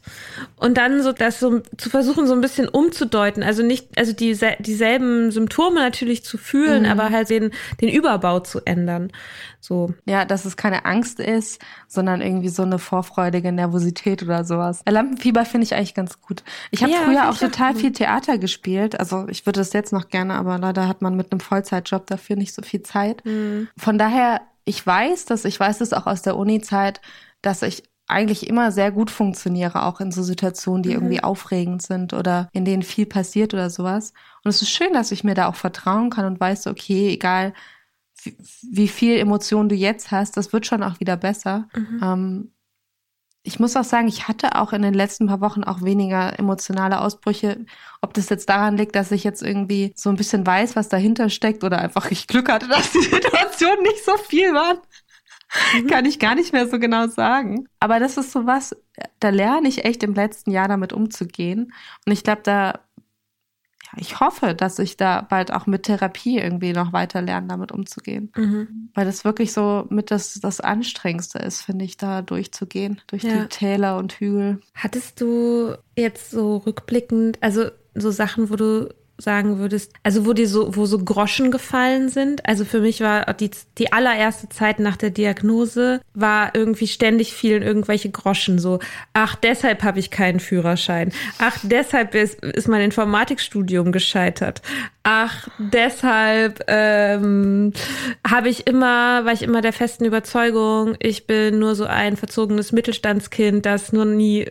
Und 0.57 0.77
dann 0.77 1.01
so 1.03 1.11
das 1.11 1.39
so 1.39 1.61
zu 1.77 1.89
versuchen, 1.89 2.27
so 2.27 2.33
ein 2.33 2.41
bisschen 2.41 2.67
umzudeuten. 2.67 3.43
Also 3.43 3.63
nicht, 3.63 3.97
also 3.97 4.13
die, 4.13 4.38
dieselben 4.59 5.31
Symptome 5.31 5.79
natürlich 5.79 6.23
zu 6.23 6.38
fühlen, 6.38 6.86
aber 6.86 7.09
halt 7.11 7.29
den, 7.29 7.51
den 7.81 7.89
Überbau 7.89 8.39
zu 8.39 8.61
ändern. 8.65 9.11
So. 9.59 9.93
Ja, 10.05 10.25
dass 10.25 10.45
es 10.45 10.57
keine 10.57 10.86
Angst 10.86 11.19
ist, 11.19 11.59
sondern 11.88 12.21
irgendwie 12.21 12.49
so 12.49 12.61
eine 12.63 12.77
vorfreudige 12.77 13.51
Nervosität 13.51 14.21
oder 14.21 14.43
sowas. 14.43 14.81
Lampenfieber 14.88 15.43
finde 15.45 15.65
ich 15.65 15.73
eigentlich 15.73 15.95
ganz 15.95 16.21
gut. 16.21 16.43
Ich 16.71 16.83
habe 16.83 16.91
Ja, 16.91 16.99
früher 16.99 17.29
auch 17.29 17.36
auch 17.36 17.39
total 17.39 17.73
gut. 17.73 17.81
viel 17.81 17.91
Theater 17.91 18.38
gespielt. 18.38 18.99
Also 18.99 19.27
ich 19.27 19.45
würde 19.45 19.59
das 19.59 19.73
jetzt 19.73 19.93
noch 19.93 20.09
gerne, 20.09 20.36
aber 20.36 20.57
leider 20.57 20.88
hat 20.88 21.01
man 21.01 21.15
mit 21.15 21.31
einem 21.31 21.39
Vollzeitjob 21.39 22.05
dafür 22.07 22.36
nicht 22.36 22.53
so 22.53 22.61
viel 22.61 22.83
Zeit. 22.83 23.23
Mhm. 23.25 23.67
Von 23.77 23.97
daher, 23.97 24.24
ich 24.65 24.86
weiß 24.86 25.26
das, 25.26 25.45
ich 25.45 25.59
weiß 25.59 25.80
das 25.80 25.93
auch 25.93 26.07
aus 26.07 26.21
der 26.21 26.38
Uni-Zeit, 26.38 27.01
dass 27.41 27.61
ich 27.61 27.84
eigentlich 28.07 28.47
immer 28.47 28.71
sehr 28.71 28.91
gut 28.91 29.09
funktioniere, 29.09 29.84
auch 29.84 29.99
in 29.99 30.11
so 30.11 30.21
Situationen, 30.21 30.84
die 30.84 30.89
mhm. 30.89 30.95
irgendwie 30.95 31.23
aufregend 31.23 31.82
sind 31.82 32.13
oder 32.13 32.49
in 32.51 32.65
denen 32.65 32.84
viel 32.84 33.05
passiert 33.05 33.53
oder 33.53 33.69
sowas. 33.69 34.13
Und 34.43 34.49
es 34.49 34.61
ist 34.61 34.69
schön, 34.69 34.93
dass 34.93 35.11
ich 35.11 35.23
mir 35.23 35.34
da 35.34 35.47
auch 35.47 35.55
vertrauen 35.55 36.09
kann 36.09 36.26
und 36.26 36.39
weiß, 36.39 36.67
okay, 36.67 37.09
egal 37.09 37.53
wie, 38.23 38.38
wie 38.71 38.88
viel 38.88 39.17
Emotionen 39.17 39.69
du 39.69 39.76
jetzt 39.76 40.11
hast, 40.11 40.38
das 40.38 40.53
wird 40.53 40.65
schon 40.65 40.84
auch 40.84 40.99
wieder 40.99 41.17
besser. 41.17 41.67
Mhm. 41.76 41.99
Ähm, 42.03 42.51
ich 43.45 43.59
muss 43.59 43.75
auch 43.75 43.83
sagen, 43.83 44.07
ich 44.07 44.27
hatte 44.27 44.55
auch 44.55 44.73
in 44.73 44.81
den 44.81 44.95
letzten 44.95 45.27
paar 45.27 45.39
Wochen 45.39 45.63
auch 45.63 45.83
weniger 45.83 46.37
emotionale 46.39 46.99
Ausbrüche. 46.99 47.65
Ob 48.01 48.15
das 48.15 48.29
jetzt 48.29 48.49
daran 48.49 48.75
liegt, 48.75 48.95
dass 48.95 49.11
ich 49.11 49.23
jetzt 49.23 49.43
irgendwie 49.43 49.93
so 49.95 50.09
ein 50.09 50.15
bisschen 50.15 50.45
weiß, 50.45 50.75
was 50.75 50.89
dahinter 50.89 51.29
steckt 51.29 51.63
oder 51.63 51.77
einfach 51.77 52.09
ich 52.09 52.25
Glück 52.25 52.49
hatte, 52.51 52.67
dass 52.69 52.91
die 52.91 53.03
Situationen 53.03 53.83
nicht 53.83 54.03
so 54.03 54.17
viel 54.17 54.51
waren. 54.53 54.79
Mhm. 55.75 55.87
Kann 55.87 56.05
ich 56.05 56.17
gar 56.17 56.33
nicht 56.33 56.53
mehr 56.53 56.67
so 56.67 56.79
genau 56.79 57.07
sagen. 57.07 57.67
Aber 57.79 57.99
das 57.99 58.17
ist 58.17 58.31
so 58.31 58.47
was, 58.47 58.75
da 59.19 59.29
lerne 59.29 59.67
ich 59.67 59.85
echt 59.85 60.01
im 60.01 60.15
letzten 60.15 60.49
Jahr 60.49 60.67
damit 60.67 60.91
umzugehen. 60.91 61.71
Und 62.05 62.11
ich 62.11 62.23
glaube, 62.23 62.41
da, 62.43 62.79
ja, 63.86 63.99
ich 63.99 64.19
hoffe, 64.19 64.55
dass 64.55 64.79
ich 64.79 64.97
da 64.97 65.21
bald 65.21 65.51
auch 65.51 65.67
mit 65.67 65.83
Therapie 65.83 66.39
irgendwie 66.39 66.73
noch 66.73 66.93
weiter 66.93 67.21
lerne, 67.21 67.47
damit 67.47 67.71
umzugehen. 67.71 68.31
Mhm. 68.36 68.89
Weil 68.93 69.05
das 69.05 69.25
wirklich 69.25 69.53
so 69.53 69.86
mit 69.89 70.11
das, 70.11 70.33
das 70.36 70.59
Anstrengendste 70.59 71.39
ist, 71.39 71.61
finde 71.61 71.86
ich, 71.86 71.97
da 71.97 72.21
durchzugehen, 72.21 73.01
durch 73.07 73.23
ja. 73.23 73.41
die 73.41 73.47
Täler 73.47 73.97
und 73.97 74.13
Hügel. 74.13 74.61
Hattest 74.73 75.21
du 75.21 75.75
jetzt 75.95 76.31
so 76.31 76.57
rückblickend, 76.57 77.38
also 77.41 77.69
so 77.93 78.11
Sachen, 78.11 78.49
wo 78.49 78.55
du 78.55 78.89
sagen 79.18 79.59
würdest, 79.59 79.93
also 80.03 80.26
wo 80.26 80.34
die 80.34 80.45
so, 80.45 80.76
wo 80.76 80.86
so 80.86 80.99
Groschen 80.99 81.49
gefallen 81.49 82.09
sind. 82.09 82.45
Also 82.47 82.66
für 82.66 82.82
mich 82.82 82.99
war 82.99 83.34
die, 83.34 83.51
die 83.78 83.93
allererste 83.93 84.49
Zeit 84.49 84.80
nach 84.80 84.97
der 84.97 85.09
Diagnose 85.09 86.01
war 86.13 86.53
irgendwie 86.53 86.88
ständig 86.88 87.34
fielen 87.34 87.63
irgendwelche 87.63 88.09
Groschen 88.09 88.59
so. 88.59 88.80
Ach, 89.13 89.36
deshalb 89.36 89.84
habe 89.84 89.99
ich 89.99 90.11
keinen 90.11 90.39
Führerschein. 90.39 91.13
Ach, 91.39 91.57
deshalb 91.63 92.13
ist, 92.13 92.43
ist 92.43 92.68
mein 92.68 92.82
Informatikstudium 92.82 93.91
gescheitert. 93.91 94.61
Ach, 95.03 95.47
deshalb 95.59 96.63
ähm, 96.68 97.72
habe 98.28 98.49
ich 98.49 98.68
immer, 98.68 99.24
war 99.24 99.34
ich 99.34 99.43
immer 99.43 99.61
der 99.61 99.74
festen 99.74 100.03
Überzeugung, 100.03 100.95
ich 100.99 101.28
bin 101.28 101.59
nur 101.59 101.76
so 101.76 101.86
ein 101.86 102.18
verzogenes 102.18 102.72
Mittelstandskind, 102.72 103.66
das 103.66 103.93
nur 103.93 104.05
nie 104.05 104.47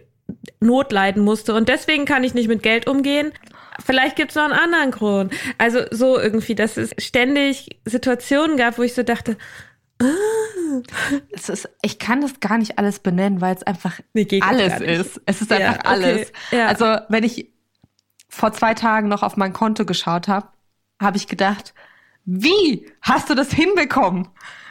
Not 0.61 0.93
leiden 0.93 1.23
musste 1.23 1.55
und 1.55 1.69
deswegen 1.69 2.07
kann 2.07 2.25
ich 2.25 2.33
nicht 2.33 2.49
mit 2.49 2.63
Geld 2.63 2.87
umgehen. 2.87 3.33
Vielleicht 3.85 4.17
gibt 4.17 4.31
es 4.31 4.37
noch 4.37 4.45
einen 4.45 4.53
anderen 4.53 4.91
Grund. 4.91 5.35
Also 5.59 5.81
so 5.91 6.19
irgendwie, 6.19 6.55
dass 6.55 6.77
es 6.77 6.91
ständig 6.99 7.81
Situationen 7.85 8.57
gab, 8.57 8.79
wo 8.79 8.83
ich 8.83 8.95
so 8.95 9.03
dachte, 9.03 9.37
es 11.31 11.49
ist, 11.49 11.69
ich 11.83 11.99
kann 11.99 12.21
das 12.21 12.41
gar 12.41 12.59
nicht 12.59 12.79
alles 12.79 12.99
benennen, 12.99 13.41
weil 13.41 13.55
es 13.55 13.63
einfach 13.63 14.01
alles 14.41 14.81
ist. 14.81 15.21
Es 15.27 15.41
ist 15.41 15.53
einfach 15.53 15.85
ja, 15.85 15.91
alles. 15.91 16.33
Okay, 16.49 16.59
ja. 16.59 16.67
Also 16.67 16.99
wenn 17.09 17.25
ich 17.25 17.53
vor 18.29 18.53
zwei 18.53 18.75
Tagen 18.75 19.09
noch 19.09 19.23
auf 19.23 19.37
mein 19.37 19.53
Konto 19.53 19.85
geschaut 19.85 20.29
habe, 20.29 20.49
habe 21.01 21.17
ich 21.17 21.29
gedacht, 21.29 21.75
wie 22.25 22.91
hast 23.03 23.31
du 23.31 23.35
das 23.35 23.53
hinbekommen? 23.53 24.29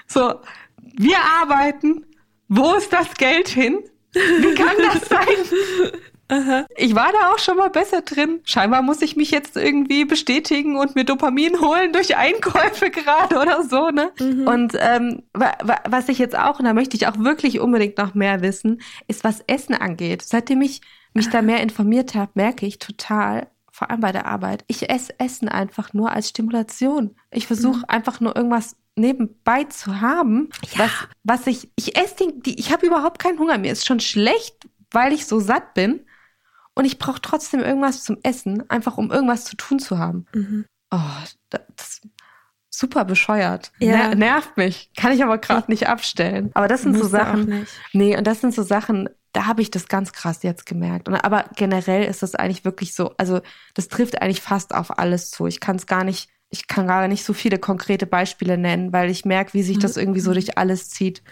So, 0.08 0.42
wir 0.78 1.18
arbeiten, 1.42 2.06
wo 2.50 2.74
ist 2.74 2.92
das 2.92 3.14
Geld 3.16 3.48
hin? 3.48 3.80
Wie 4.14 4.54
kann 4.56 4.76
das 4.78 5.02
sein? 5.10 6.02
Aha. 6.34 6.66
Ich 6.76 6.96
war 6.96 7.12
da 7.12 7.32
auch 7.32 7.40
schon 7.40 7.58
mal 7.58 7.70
besser 7.70 8.02
drin. 8.02 8.42
Scheinbar 8.44 8.82
muss 8.82 9.02
ich 9.02 9.16
mich 9.16 9.30
jetzt 9.30 9.56
irgendwie 9.56 10.06
bestätigen 10.06 10.78
und 10.78 10.96
mir 10.96 11.04
Dopamin 11.04 11.62
holen 11.62 11.94
durch 11.94 12.18
Einkäufe 12.18 12.90
gerade 12.92 13.40
oder 13.40 13.64
so, 13.64 13.90
ne? 13.90 14.12
Mhm. 14.20 14.48
Und 14.48 14.74
ähm, 14.80 15.24
was 15.34 16.10
ich 16.10 16.18
jetzt 16.18 16.38
auch, 16.38 16.60
und 16.60 16.66
da 16.66 16.74
möchte 16.74 16.98
ich 16.98 17.08
auch 17.08 17.20
wirklich 17.20 17.60
unbedingt 17.60 17.98
noch 17.98 18.16
mehr 18.16 18.42
wissen, 18.42 18.82
ist, 19.08 19.24
was 19.24 19.42
Essen 19.48 19.76
angeht. 19.76 20.24
Seitdem 20.24 20.62
ich 20.62 20.82
mich 21.14 21.30
da 21.30 21.44
mehr 21.44 21.62
informiert 21.62 22.16
habe, 22.16 22.32
merke 22.34 22.66
ich 22.66 22.80
total, 22.80 23.48
vor 23.72 23.92
allem 23.92 24.02
bei 24.02 24.12
der 24.12 24.26
Arbeit, 24.26 24.64
ich 24.68 24.90
esse 24.90 25.20
Essen 25.20 25.48
einfach 25.50 25.94
nur 25.94 26.12
als 26.12 26.30
Stimulation. 26.30 27.16
Ich 27.30 27.46
versuche 27.46 27.80
mhm. 27.80 27.86
einfach 27.88 28.20
nur 28.20 28.36
irgendwas 28.36 28.76
nebenbei 28.96 29.66
zu 29.66 30.02
haben, 30.02 30.50
ja. 30.74 30.80
was, 30.80 30.92
was 31.24 31.48
ich, 31.48 31.70
ich 31.76 31.96
esse 31.98 32.16
die, 32.20 32.40
die 32.40 32.60
ich 32.60 32.72
habe 32.72 32.86
überhaupt 32.86 33.20
keinen 33.20 33.40
Hunger. 33.40 33.58
Mir 33.58 33.72
ist 33.72 33.86
schon 33.86 34.00
schlecht, 34.00 34.68
weil 34.92 35.14
ich 35.14 35.26
so 35.26 35.40
satt 35.40 35.74
bin. 35.74 36.02
Und 36.76 36.86
ich 36.86 36.98
brauche 36.98 37.22
trotzdem 37.22 37.60
irgendwas 37.60 38.04
zum 38.04 38.18
Essen, 38.24 38.70
einfach 38.70 38.98
um 38.98 39.12
irgendwas 39.12 39.46
zu 39.46 39.56
tun 39.56 39.80
zu 39.80 40.00
haben. 40.00 40.26
Mhm. 40.34 40.66
Oh, 40.92 41.00
das, 41.50 41.62
das 41.76 42.02
super 42.70 43.06
bescheuert. 43.06 43.72
Ja. 43.80 44.10
Ner 44.10 44.16
nervt 44.16 44.58
mich. 44.58 44.92
Kann 44.98 45.12
ich 45.12 45.24
aber 45.24 45.38
gerade 45.38 45.70
nicht 45.70 45.88
abstellen. 45.88 46.52
Aber 46.54 46.68
das 46.68 46.82
sind 46.82 46.98
so 46.98 47.08
Sachen. 47.08 47.68
Nee, 47.94 48.18
und 48.18 48.26
das 48.26 48.42
sind 48.42 48.54
so 48.54 48.64
Sachen, 48.64 49.10
da 49.32 49.46
habe 49.46 49.62
ich 49.62 49.72
das 49.72 49.88
ganz 49.88 50.12
krass 50.12 50.44
jetzt 50.44 50.66
gemerkt. 50.66 51.08
Und, 51.08 51.16
aber 51.16 51.46
generell 51.56 52.06
ist 52.06 52.24
das 52.24 52.36
eigentlich 52.36 52.66
wirklich 52.66 52.96
so, 52.96 53.14
also 53.18 53.42
das 53.76 53.88
trifft 53.88 54.22
eigentlich 54.22 54.42
fast 54.42 54.74
auf 54.74 54.98
alles 54.98 55.30
zu. 55.30 55.46
Ich 55.48 55.60
kann 55.60 55.76
es 55.76 55.86
gar 55.86 56.04
nicht 56.04 56.30
ich 56.54 56.68
kann 56.68 56.86
gar 56.86 57.08
nicht 57.08 57.24
so 57.26 57.34
viele 57.34 57.58
konkrete 57.58 58.06
Beispiele 58.06 58.60
nennen, 58.60 58.94
weil 58.94 59.10
ich 59.10 59.26
merke, 59.26 59.56
wie 59.56 59.64
sich 59.64 59.80
das 59.80 59.98
irgendwie 59.98 60.20
so 60.20 60.34
durch 60.34 60.56
alles 60.56 60.88
zieht. 60.88 61.24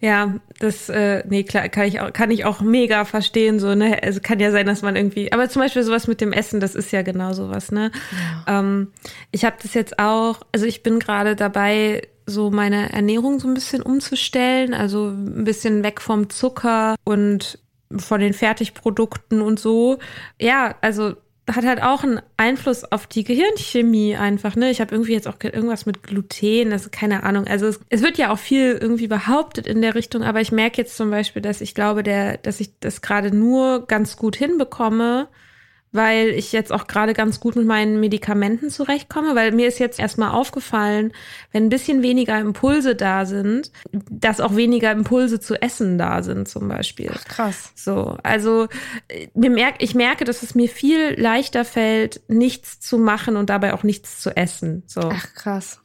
Ja, 0.00 0.36
das, 0.58 0.88
äh, 0.88 1.22
nee, 1.28 1.44
klar, 1.44 1.68
kann 1.68 1.84
ich 1.84 2.00
auch, 2.00 2.14
kann 2.14 2.30
ich 2.30 2.46
auch 2.46 2.62
mega 2.62 3.04
verstehen, 3.04 3.60
so, 3.60 3.74
ne, 3.74 4.02
also 4.02 4.20
kann 4.22 4.40
ja 4.40 4.50
sein, 4.50 4.64
dass 4.64 4.80
man 4.80 4.96
irgendwie, 4.96 5.32
aber 5.32 5.50
zum 5.50 5.60
Beispiel 5.60 5.82
sowas 5.82 6.06
mit 6.06 6.22
dem 6.22 6.32
Essen, 6.32 6.60
das 6.60 6.74
ist 6.74 6.92
ja 6.92 7.02
genau 7.02 7.34
sowas, 7.34 7.70
ne. 7.70 7.90
Ja. 8.46 8.58
Ähm, 8.58 8.90
ich 9.32 9.44
habe 9.44 9.56
das 9.62 9.74
jetzt 9.74 9.98
auch, 9.98 10.40
also 10.50 10.64
ich 10.64 10.82
bin 10.82 10.98
gerade 10.98 11.36
dabei, 11.36 12.00
so 12.24 12.50
meine 12.50 12.90
Ernährung 12.90 13.38
so 13.38 13.48
ein 13.48 13.54
bisschen 13.54 13.82
umzustellen, 13.82 14.72
also 14.72 15.08
ein 15.08 15.44
bisschen 15.44 15.82
weg 15.82 16.00
vom 16.00 16.30
Zucker 16.30 16.96
und 17.04 17.58
von 17.94 18.20
den 18.20 18.32
Fertigprodukten 18.32 19.42
und 19.42 19.60
so. 19.60 19.98
Ja, 20.40 20.76
also 20.80 21.16
hat 21.54 21.64
halt 21.64 21.82
auch 21.82 22.02
einen 22.02 22.20
Einfluss 22.36 22.84
auf 22.84 23.06
die 23.06 23.24
Gehirnchemie 23.24 24.16
einfach, 24.16 24.56
ne? 24.56 24.70
Ich 24.70 24.80
habe 24.80 24.94
irgendwie 24.94 25.12
jetzt 25.12 25.28
auch 25.28 25.36
irgendwas 25.42 25.86
mit 25.86 26.02
Gluten, 26.02 26.70
das 26.70 26.82
ist 26.82 26.92
keine 26.92 27.22
Ahnung. 27.22 27.46
Also 27.46 27.66
es, 27.66 27.80
es, 27.88 28.02
wird 28.02 28.18
ja 28.18 28.30
auch 28.30 28.38
viel 28.38 28.78
irgendwie 28.80 29.06
behauptet 29.08 29.66
in 29.66 29.82
der 29.82 29.94
Richtung, 29.94 30.22
aber 30.22 30.40
ich 30.40 30.52
merke 30.52 30.78
jetzt 30.78 30.96
zum 30.96 31.10
Beispiel, 31.10 31.42
dass 31.42 31.60
ich 31.60 31.74
glaube, 31.74 32.02
der, 32.02 32.38
dass 32.38 32.60
ich 32.60 32.78
das 32.80 33.02
gerade 33.02 33.34
nur 33.34 33.86
ganz 33.86 34.16
gut 34.16 34.36
hinbekomme, 34.36 35.28
weil 35.92 36.28
ich 36.30 36.52
jetzt 36.52 36.72
auch 36.72 36.86
gerade 36.86 37.14
ganz 37.14 37.40
gut 37.40 37.56
mit 37.56 37.66
meinen 37.66 38.00
Medikamenten 38.00 38.70
zurechtkomme, 38.70 39.34
weil 39.34 39.52
mir 39.52 39.66
ist 39.68 39.78
jetzt 39.78 39.98
erstmal 39.98 40.30
aufgefallen, 40.30 41.12
wenn 41.52 41.66
ein 41.66 41.68
bisschen 41.68 42.02
weniger 42.02 42.38
Impulse 42.38 42.94
da 42.94 43.26
sind, 43.26 43.72
dass 43.92 44.40
auch 44.40 44.56
weniger 44.56 44.92
Impulse 44.92 45.40
zu 45.40 45.60
essen 45.60 45.98
da 45.98 46.22
sind 46.22 46.48
zum 46.48 46.68
Beispiel. 46.68 47.10
Ach, 47.14 47.24
krass. 47.24 47.72
So, 47.74 48.16
also 48.22 48.68
mir 49.34 49.50
merk, 49.50 49.76
ich 49.78 49.94
merke, 49.94 50.24
dass 50.24 50.42
es 50.42 50.54
mir 50.54 50.68
viel 50.68 51.20
leichter 51.20 51.64
fällt, 51.64 52.20
nichts 52.28 52.80
zu 52.80 52.98
machen 52.98 53.36
und 53.36 53.50
dabei 53.50 53.74
auch 53.74 53.82
nichts 53.82 54.20
zu 54.20 54.36
essen. 54.36 54.84
So. 54.86 55.00
Ach, 55.00 55.34
krass. 55.34 55.79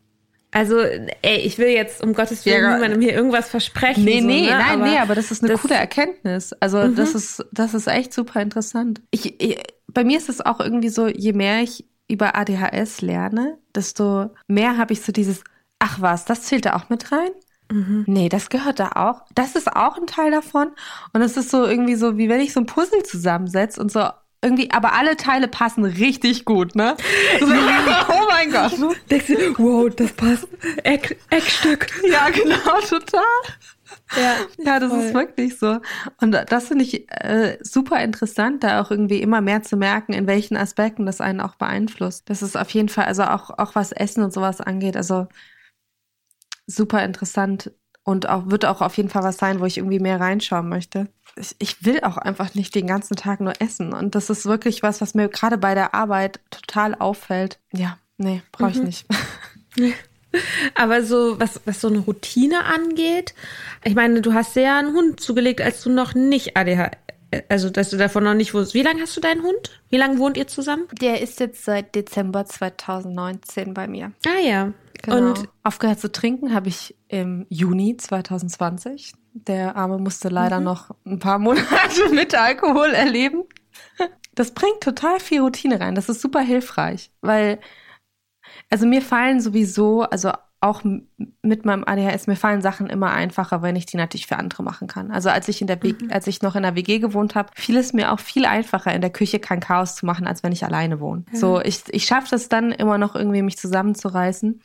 Also, 0.55 0.79
ey, 0.79 1.39
ich 1.39 1.57
will 1.57 1.67
jetzt 1.67 2.01
um 2.01 2.13
Gottes 2.13 2.45
Willen 2.45 2.63
ja, 2.63 2.75
niemandem 2.75 3.01
hier 3.01 3.13
irgendwas 3.13 3.49
versprechen. 3.49 4.05
Nee, 4.05 4.21
nee, 4.21 4.45
so, 4.45 4.51
ne? 4.51 4.57
nein, 4.57 4.81
aber 4.81 4.89
nee, 4.89 4.97
aber 4.99 5.13
das 5.13 5.29
ist 5.29 5.43
eine 5.43 5.51
das, 5.51 5.61
coole 5.61 5.75
Erkenntnis. 5.75 6.53
Also, 6.61 6.77
mhm. 6.77 6.95
das 6.95 7.13
ist, 7.13 7.45
das 7.51 7.73
ist 7.73 7.87
echt 7.87 8.13
super 8.13 8.41
interessant. 8.41 9.01
Ich, 9.11 9.41
ich, 9.41 9.61
bei 9.89 10.05
mir 10.05 10.17
ist 10.17 10.29
es 10.29 10.39
auch 10.39 10.61
irgendwie 10.61 10.87
so, 10.87 11.07
je 11.07 11.33
mehr 11.33 11.61
ich 11.61 11.83
über 12.07 12.37
ADHS 12.37 13.01
lerne, 13.01 13.57
desto 13.75 14.29
mehr 14.47 14.77
habe 14.77 14.93
ich 14.93 15.01
so 15.01 15.11
dieses, 15.11 15.43
ach 15.79 15.99
was, 15.99 16.23
das 16.23 16.43
zählt 16.43 16.65
da 16.65 16.77
auch 16.77 16.87
mit 16.87 17.11
rein? 17.11 17.31
Mhm. 17.69 18.05
Nee, 18.07 18.29
das 18.29 18.47
gehört 18.47 18.79
da 18.79 18.91
auch. 18.95 19.25
Das 19.35 19.57
ist 19.57 19.75
auch 19.75 19.97
ein 19.97 20.07
Teil 20.07 20.31
davon. 20.31 20.71
Und 21.11 21.21
es 21.21 21.35
ist 21.35 21.51
so 21.51 21.65
irgendwie 21.65 21.95
so, 21.95 22.17
wie 22.17 22.29
wenn 22.29 22.39
ich 22.39 22.53
so 22.53 22.61
ein 22.61 22.65
Puzzle 22.65 23.03
zusammensetze 23.03 23.81
und 23.81 23.91
so, 23.91 24.07
irgendwie, 24.45 24.71
aber 24.71 24.93
alle 24.93 25.17
Teile 25.17 25.47
passen 25.47 25.83
richtig 25.83 26.45
gut, 26.45 26.75
ne? 26.75 26.95
So, 27.39 27.45
oh 27.47 28.27
mein 28.29 28.51
Gott. 28.51 28.73
Denkst 29.09 29.27
du, 29.27 29.57
wow, 29.57 29.93
das 29.93 30.13
passt. 30.13 30.47
Eck, 30.83 31.17
Eckstück. 31.29 31.87
Ja, 32.09 32.29
genau, 32.29 32.79
total. 32.87 33.21
Ja, 34.15 34.35
ja, 34.57 34.79
das 34.79 34.91
voll. 34.91 35.03
ist 35.03 35.13
wirklich 35.13 35.57
so. 35.57 35.79
Und 36.21 36.31
das 36.31 36.67
finde 36.67 36.83
ich 36.83 37.11
äh, 37.11 37.57
super 37.61 38.03
interessant, 38.03 38.63
da 38.63 38.81
auch 38.81 38.91
irgendwie 38.91 39.21
immer 39.21 39.41
mehr 39.41 39.63
zu 39.63 39.77
merken, 39.77 40.13
in 40.13 40.27
welchen 40.27 40.57
Aspekten 40.57 41.05
das 41.05 41.21
einen 41.21 41.41
auch 41.41 41.55
beeinflusst. 41.55 42.29
Das 42.29 42.41
ist 42.41 42.55
auf 42.55 42.69
jeden 42.69 42.89
Fall, 42.89 43.05
also 43.05 43.23
auch, 43.23 43.49
auch 43.57 43.75
was 43.75 43.91
Essen 43.91 44.23
und 44.23 44.33
sowas 44.33 44.61
angeht, 44.61 44.95
also 44.95 45.27
super 46.67 47.03
interessant 47.03 47.71
und 48.03 48.29
auch 48.29 48.47
wird 48.47 48.65
auch 48.65 48.81
auf 48.81 48.95
jeden 48.97 49.09
Fall 49.09 49.23
was 49.23 49.37
sein, 49.37 49.59
wo 49.59 49.65
ich 49.65 49.77
irgendwie 49.77 49.99
mehr 49.99 50.19
reinschauen 50.19 50.69
möchte 50.69 51.09
ich, 51.35 51.55
ich 51.59 51.85
will 51.85 52.01
auch 52.01 52.17
einfach 52.17 52.53
nicht 52.55 52.75
den 52.75 52.87
ganzen 52.87 53.15
Tag 53.15 53.41
nur 53.41 53.61
essen. 53.61 53.93
Und 53.93 54.15
das 54.15 54.29
ist 54.29 54.45
wirklich 54.45 54.83
was, 54.83 55.01
was 55.01 55.13
mir 55.13 55.27
gerade 55.29 55.57
bei 55.57 55.75
der 55.75 55.93
Arbeit 55.93 56.39
total 56.49 56.95
auffällt. 56.95 57.59
Ja, 57.73 57.97
nee, 58.17 58.41
brauche 58.51 58.71
ich 58.71 58.77
mhm. 58.77 58.85
nicht. 58.85 59.05
Aber 60.75 61.03
so, 61.03 61.39
was, 61.39 61.61
was 61.65 61.79
so 61.79 61.87
eine 61.87 61.99
Routine 61.99 62.65
angeht, 62.65 63.33
ich 63.83 63.95
meine, 63.95 64.21
du 64.21 64.33
hast 64.33 64.55
ja 64.55 64.77
einen 64.77 64.93
Hund 64.93 65.19
zugelegt, 65.19 65.61
als 65.61 65.81
du 65.81 65.89
noch 65.89 66.13
nicht 66.13 66.57
ADHS 66.57 66.91
also 67.49 67.69
dass 67.69 67.89
du 67.89 67.97
davon 67.97 68.23
noch 68.23 68.33
nicht 68.33 68.53
wusstest. 68.53 68.73
Wie 68.75 68.81
lange 68.81 69.01
hast 69.01 69.15
du 69.17 69.21
deinen 69.21 69.43
Hund? 69.43 69.81
Wie 69.89 69.97
lange 69.97 70.17
wohnt 70.19 70.37
ihr 70.37 70.47
zusammen? 70.47 70.87
Der 71.01 71.21
ist 71.21 71.39
jetzt 71.39 71.65
seit 71.65 71.95
Dezember 71.95 72.45
2019 72.45 73.73
bei 73.73 73.87
mir. 73.87 74.11
Ah 74.25 74.39
ja. 74.41 74.73
Genau. 75.01 75.17
Und 75.17 75.49
aufgehört 75.63 75.99
zu 75.99 76.11
trinken 76.11 76.53
habe 76.53 76.69
ich 76.69 76.95
im 77.09 77.45
Juni 77.49 77.97
2020. 77.97 79.13
Der 79.33 79.75
Arme 79.75 79.97
musste 79.97 80.29
leider 80.29 80.59
Mhm. 80.59 80.65
noch 80.65 80.91
ein 81.05 81.19
paar 81.19 81.39
Monate 81.39 81.65
mit 82.13 82.33
Alkohol 82.33 82.89
erleben. 82.91 83.43
Das 84.33 84.51
bringt 84.51 84.81
total 84.81 85.19
viel 85.19 85.41
Routine 85.41 85.79
rein. 85.79 85.95
Das 85.95 86.09
ist 86.09 86.21
super 86.21 86.39
hilfreich, 86.41 87.11
weil 87.21 87.59
also 88.69 88.85
mir 88.85 89.01
fallen 89.01 89.41
sowieso, 89.41 90.01
also 90.03 90.31
auch 90.61 90.83
mit 90.83 91.65
meinem 91.65 91.83
ADHS, 91.85 92.27
mir 92.27 92.35
fallen 92.35 92.61
Sachen 92.61 92.87
immer 92.87 93.11
einfacher, 93.11 93.61
wenn 93.61 93.75
ich 93.75 93.85
die 93.85 93.97
natürlich 93.97 94.25
für 94.25 94.37
andere 94.37 94.63
machen 94.63 94.87
kann. 94.87 95.11
Also 95.11 95.29
als 95.29 95.47
ich 95.47 95.61
in 95.61 95.67
der 95.67 95.81
W- 95.83 95.93
als 96.09 96.27
ich 96.27 96.41
noch 96.41 96.55
in 96.55 96.63
der 96.63 96.75
WG 96.75 96.99
gewohnt 96.99 97.35
habe, 97.35 97.49
fiel 97.55 97.77
es 97.77 97.93
mir 97.93 98.11
auch 98.11 98.19
viel 98.19 98.45
einfacher, 98.45 98.93
in 98.93 99.01
der 99.01 99.11
Küche 99.11 99.39
kein 99.39 99.59
Chaos 99.59 99.95
zu 99.95 100.05
machen, 100.05 100.25
als 100.25 100.43
wenn 100.43 100.51
ich 100.51 100.63
alleine 100.65 100.99
wohne. 100.99 101.25
So, 101.33 101.61
ich, 101.61 101.83
ich 101.89 102.05
schaffe 102.05 102.29
das 102.31 102.49
dann 102.49 102.71
immer 102.71 102.97
noch 102.97 103.15
irgendwie, 103.15 103.41
mich 103.41 103.57
zusammenzureißen. 103.57 104.61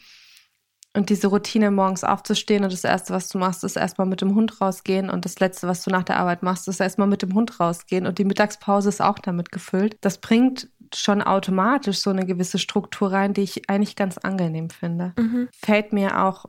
Und 0.93 1.09
diese 1.09 1.29
Routine, 1.29 1.71
morgens 1.71 2.03
aufzustehen 2.03 2.65
und 2.65 2.73
das 2.73 2.83
Erste, 2.83 3.13
was 3.13 3.29
du 3.29 3.39
machst, 3.39 3.63
ist 3.63 3.77
erstmal 3.77 4.09
mit 4.09 4.23
dem 4.23 4.35
Hund 4.35 4.61
rausgehen 4.61 5.09
und 5.09 5.25
das 5.25 5.39
Letzte, 5.39 5.69
was 5.69 5.85
du 5.85 5.91
nach 5.91 6.03
der 6.03 6.17
Arbeit 6.17 6.43
machst, 6.43 6.67
ist 6.67 6.81
erstmal 6.81 7.07
mit 7.07 7.23
dem 7.23 7.33
Hund 7.35 7.61
rausgehen 7.61 8.07
und 8.07 8.19
die 8.19 8.25
Mittagspause 8.25 8.89
ist 8.89 9.01
auch 9.01 9.21
damit 9.21 9.53
gefüllt. 9.53 9.97
Das 10.01 10.19
bringt 10.19 10.69
schon 10.95 11.23
automatisch 11.23 11.99
so 11.99 12.11
eine 12.11 12.27
gewisse 12.27 12.59
Struktur 12.59 13.13
rein, 13.13 13.35
die 13.35 13.43
ich 13.43 13.69
eigentlich 13.69 13.97
ganz 13.97 14.19
angenehm 14.19 14.71
finde. 14.71 15.13
Fällt 15.53 15.93
mir 15.93 16.25
auch, 16.25 16.47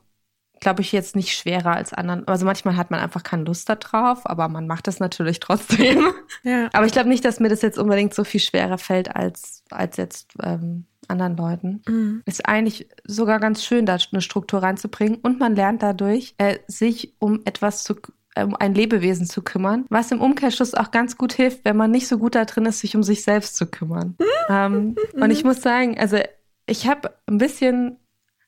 glaube 0.60 0.82
ich, 0.82 0.92
jetzt 0.92 1.16
nicht 1.16 1.36
schwerer 1.36 1.76
als 1.76 1.94
anderen. 1.94 2.28
Also 2.28 2.46
manchmal 2.46 2.78
hat 2.78 2.92
man 2.92 3.00
einfach 3.00 3.24
keine 3.24 3.44
Lust 3.44 3.68
darauf, 3.70 4.30
aber 4.30 4.48
man 4.48 4.68
macht 4.68 4.88
es 4.88 5.00
natürlich 5.00 5.40
trotzdem. 5.40 6.06
ja. 6.44 6.70
Aber 6.74 6.86
ich 6.86 6.92
glaube 6.92 7.10
nicht, 7.10 7.26
dass 7.26 7.40
mir 7.40 7.50
das 7.50 7.62
jetzt 7.62 7.80
unbedingt 7.80 8.14
so 8.14 8.24
viel 8.24 8.40
schwerer 8.40 8.78
fällt 8.78 9.16
als, 9.16 9.64
als 9.70 9.98
jetzt 9.98 10.34
ähm, 10.42 10.86
anderen 11.08 11.36
Leuten. 11.36 11.82
Mhm. 11.88 12.24
Ist 12.26 12.48
eigentlich 12.48 12.88
sogar 13.06 13.40
ganz 13.40 13.64
schön, 13.64 13.86
da 13.86 13.98
eine 14.12 14.22
Struktur 14.22 14.64
reinzubringen. 14.64 15.18
Und 15.22 15.40
man 15.40 15.56
lernt 15.56 15.84
dadurch, 15.84 16.36
äh, 16.38 16.60
sich 16.68 17.16
um 17.20 17.42
etwas 17.46 17.84
zu 17.84 17.96
um 18.38 18.56
ein 18.56 18.74
Lebewesen 18.74 19.26
zu 19.26 19.42
kümmern, 19.42 19.86
was 19.90 20.12
im 20.12 20.22
Umkehrschluss 20.22 20.74
auch 20.74 20.92
ganz 20.92 21.18
gut 21.18 21.34
hilft, 21.34 21.66
wenn 21.66 21.78
man 21.78 21.92
nicht 21.92 22.08
so 22.08 22.18
gut 22.18 22.36
da 22.36 22.46
drin 22.46 22.66
ist, 22.66 22.80
sich 22.80 22.96
um 22.96 23.04
sich 23.04 23.24
selbst 23.24 23.56
zu 23.56 23.66
kümmern. 23.68 24.16
ähm, 24.50 24.96
und 25.14 25.32
ich 25.32 25.44
muss 25.44 25.62
sagen, 25.62 25.98
also 25.98 26.18
ich 26.66 26.88
habe 26.88 27.14
ein 27.28 27.38
bisschen 27.38 27.98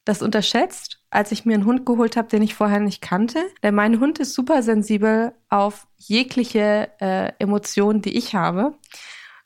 das 0.06 0.22
unterschätzt, 0.22 1.00
als 1.10 1.32
ich 1.32 1.46
mir 1.46 1.54
einen 1.54 1.66
Hund 1.66 1.86
geholt 1.86 2.18
habe, 2.18 2.28
den 2.28 2.42
ich 2.42 2.56
vorher 2.56 2.80
nicht 2.80 3.02
kannte. 3.02 3.40
Denn 3.62 3.76
mein 3.76 4.00
Hund 4.00 4.20
ist 4.20 4.34
super 4.34 4.62
sensibel 4.62 5.34
auf 5.50 5.88
jegliche 5.98 6.90
äh, 7.00 7.32
Emotionen, 7.40 8.02
die 8.02 8.18
ich 8.18 8.36
habe. 8.36 8.74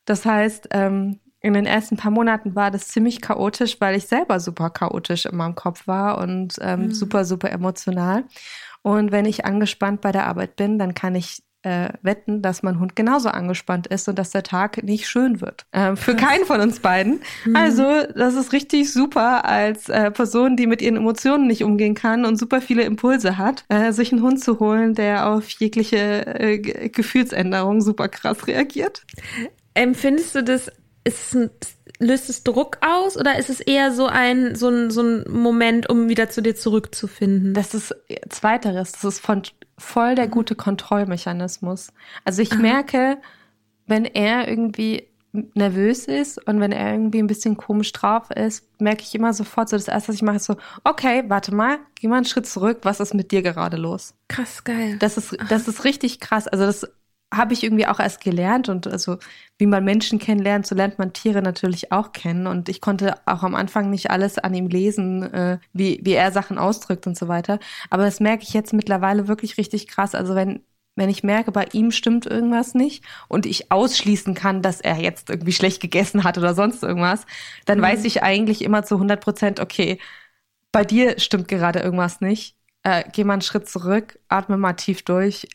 Das 0.06 0.26
heißt, 0.26 0.70
ähm, 0.72 1.20
in 1.42 1.54
den 1.54 1.68
ersten 1.68 1.98
paar 1.98 2.12
Monaten 2.12 2.56
war 2.56 2.72
das 2.72 2.88
ziemlich 2.88 3.22
chaotisch, 3.22 3.80
weil 3.80 3.96
ich 3.96 4.08
selber 4.08 4.40
super 4.40 4.72
chaotisch 4.72 5.26
in 5.26 5.36
meinem 5.36 5.56
Kopf 5.56 5.86
war 5.86 6.18
und 6.18 6.56
ähm, 6.62 6.92
super, 6.92 7.26
super 7.26 7.52
emotional. 7.52 8.24
Und 8.88 9.12
wenn 9.12 9.26
ich 9.26 9.44
angespannt 9.44 10.00
bei 10.00 10.14
der 10.14 10.28
Arbeit 10.28 10.56
bin, 10.56 10.80
dann 10.80 10.94
kann 10.94 11.14
ich 11.14 11.44
äh, 11.64 11.90
wetten, 12.04 12.42
dass 12.42 12.64
mein 12.64 12.80
Hund 12.80 12.96
genauso 12.96 13.28
angespannt 13.28 13.86
ist 13.88 14.08
und 14.08 14.18
dass 14.18 14.30
der 14.30 14.44
Tag 14.44 14.82
nicht 14.82 15.10
schön 15.10 15.42
wird. 15.42 15.66
Ähm, 15.74 15.98
für 15.98 16.16
keinen 16.16 16.46
von 16.46 16.62
uns 16.62 16.80
beiden. 16.80 17.20
Also, 17.54 17.84
das 18.16 18.36
ist 18.36 18.54
richtig 18.54 18.94
super 18.94 19.44
als 19.44 19.90
äh, 19.90 20.10
Person, 20.12 20.56
die 20.56 20.68
mit 20.68 20.82
ihren 20.82 20.96
Emotionen 20.96 21.48
nicht 21.48 21.66
umgehen 21.66 21.96
kann 21.96 22.24
und 22.24 22.38
super 22.38 22.62
viele 22.62 22.84
Impulse 22.84 23.38
hat, 23.38 23.66
äh, 23.68 23.92
sich 23.92 24.14
einen 24.14 24.22
Hund 24.22 24.42
zu 24.42 24.62
holen, 24.62 24.94
der 24.94 25.28
auf 25.28 25.50
jegliche 25.50 26.40
äh, 26.40 26.60
Ge- 26.60 26.88
Gefühlsänderung 26.88 27.82
super 27.82 28.08
krass 28.08 28.48
reagiert. 28.48 29.06
Empfindest 29.74 30.34
du 30.34 30.44
das, 30.46 30.72
ist 31.04 31.34
es 31.34 31.36
ein, 31.36 31.50
löst 32.00 32.30
es 32.30 32.43
Druck 32.43 32.78
aus 32.82 33.18
oder 33.18 33.38
ist 33.38 33.50
es 33.50 33.60
eher 33.60 33.91
so 33.91 34.08
ein, 34.08 34.56
so 34.56 34.70
ein, 34.70 34.91
so 34.91 35.02
ein 35.02 35.26
Moment, 35.30 35.89
um 35.89 36.10
wieder 36.10 36.30
zu 36.30 36.41
dir 36.41 36.56
zurückzufinden? 36.56 37.54
Das 37.54 37.74
ist 37.74 37.95
zweiteres. 38.30 38.91
Das 38.91 39.04
ist 39.04 39.20
von 39.20 39.43
voll 39.78 40.16
der 40.16 40.28
gute 40.28 40.56
Kontrollmechanismus. 40.56 41.91
Also 42.24 42.41
ich 42.41 42.56
merke, 42.58 43.18
wenn 43.86 44.06
er 44.06 44.48
irgendwie 44.48 45.08
nervös 45.54 46.06
ist 46.06 46.45
und 46.48 46.60
wenn 46.60 46.72
er 46.72 46.91
irgendwie 46.91 47.20
ein 47.20 47.28
bisschen 47.28 47.58
komisch 47.58 47.91
drauf 47.91 48.32
ist, 48.32 48.66
merke 48.80 49.04
ich 49.04 49.14
immer 49.14 49.34
sofort 49.34 49.70
so, 49.70 49.76
das 49.76 49.88
erste, 49.88 50.10
was 50.10 50.16
ich 50.16 50.22
mache, 50.22 50.38
ist 50.38 50.45
so, 50.45 50.56
okay, 50.84 51.24
warte 51.28 51.54
mal, 51.54 51.80
geh 51.95 52.08
mal 52.08 52.18
einen 52.18 52.26
Schritt 52.26 52.48
zurück, 52.48 52.80
was 52.84 53.00
ist 53.00 53.14
mit 53.14 53.32
dir 53.32 53.41
gerade 53.41 53.78
los? 53.78 54.14
Krass 54.30 54.64
geil. 54.64 54.98
Das 55.00 55.18
ist, 55.18 55.38
das 55.50 55.68
ist 55.68 55.84
richtig 55.84 56.20
krass. 56.20 56.48
Also 56.48 56.66
das 56.66 56.88
habe 57.34 57.54
ich 57.54 57.64
irgendwie 57.64 57.88
auch 57.88 58.00
erst 58.00 58.22
gelernt 58.22 58.70
und 58.70 58.88
also 58.88 59.18
wie 59.58 59.66
man 59.66 59.84
Menschen 59.84 60.18
kennenlernt, 60.18 60.66
so 60.66 60.76
lernt 60.76 60.98
man 60.98 61.14
Tiere 61.14 61.42
natürlich 61.42 61.92
auch 61.92 62.14
kennen 62.14 62.48
und 62.48 62.70
ich 62.70 62.80
konnte 62.80 63.16
auch 63.26 63.44
am 63.44 63.56
Anfang 63.56 63.90
nicht 63.90 64.12
alles 64.12 64.38
an 64.40 64.54
ihm 64.54 64.68
lesen, 64.68 65.24
äh, 65.34 65.60
wie, 65.74 66.00
wie 66.04 66.14
er 66.14 66.32
Sachen 66.32 66.58
ausdrückt 66.58 67.06
und 67.06 67.18
so 67.18 67.28
weiter. 67.28 67.60
Aber 67.90 68.04
das 68.04 68.20
merke 68.20 68.44
ich 68.44 68.54
jetzt 68.54 68.74
mittlerweile 68.74 69.28
wirklich 69.28 69.58
richtig 69.58 69.88
krass. 69.88 70.16
Also 70.16 70.36
wenn 70.36 70.62
wenn 70.98 71.10
ich 71.10 71.24
merke, 71.24 71.52
bei 71.52 71.68
ihm 71.74 71.92
stimmt 71.92 72.26
irgendwas 72.26 72.74
nicht 72.74 73.04
und 73.28 73.46
ich 73.46 73.72
ausschließen 73.72 74.34
kann, 74.34 74.64
dass 74.64 74.82
er 74.82 74.98
jetzt 74.98 75.30
irgendwie 75.30 75.52
schlecht 75.54 75.80
gegessen 75.80 76.24
hat 76.24 76.40
oder 76.40 76.56
sonst 76.56 76.82
irgendwas, 76.82 77.28
dann 77.66 77.80
weiß 77.80 78.04
ich 78.06 78.24
eigentlich 78.24 78.64
immer 78.64 78.84
zu 78.84 78.96
100 78.96 79.22
Prozent, 79.24 79.60
okay, 79.60 80.00
bei 80.72 80.84
dir 80.84 81.20
stimmt 81.20 81.48
gerade 81.48 81.80
irgendwas 81.80 82.20
nicht. 82.20 82.56
Äh, 82.84 83.04
geh 83.14 83.24
mal 83.24 83.34
einen 83.34 83.42
Schritt 83.44 83.70
zurück, 83.70 84.20
atme 84.28 84.58
mal 84.58 84.74
tief 84.74 85.04
durch, 85.04 85.48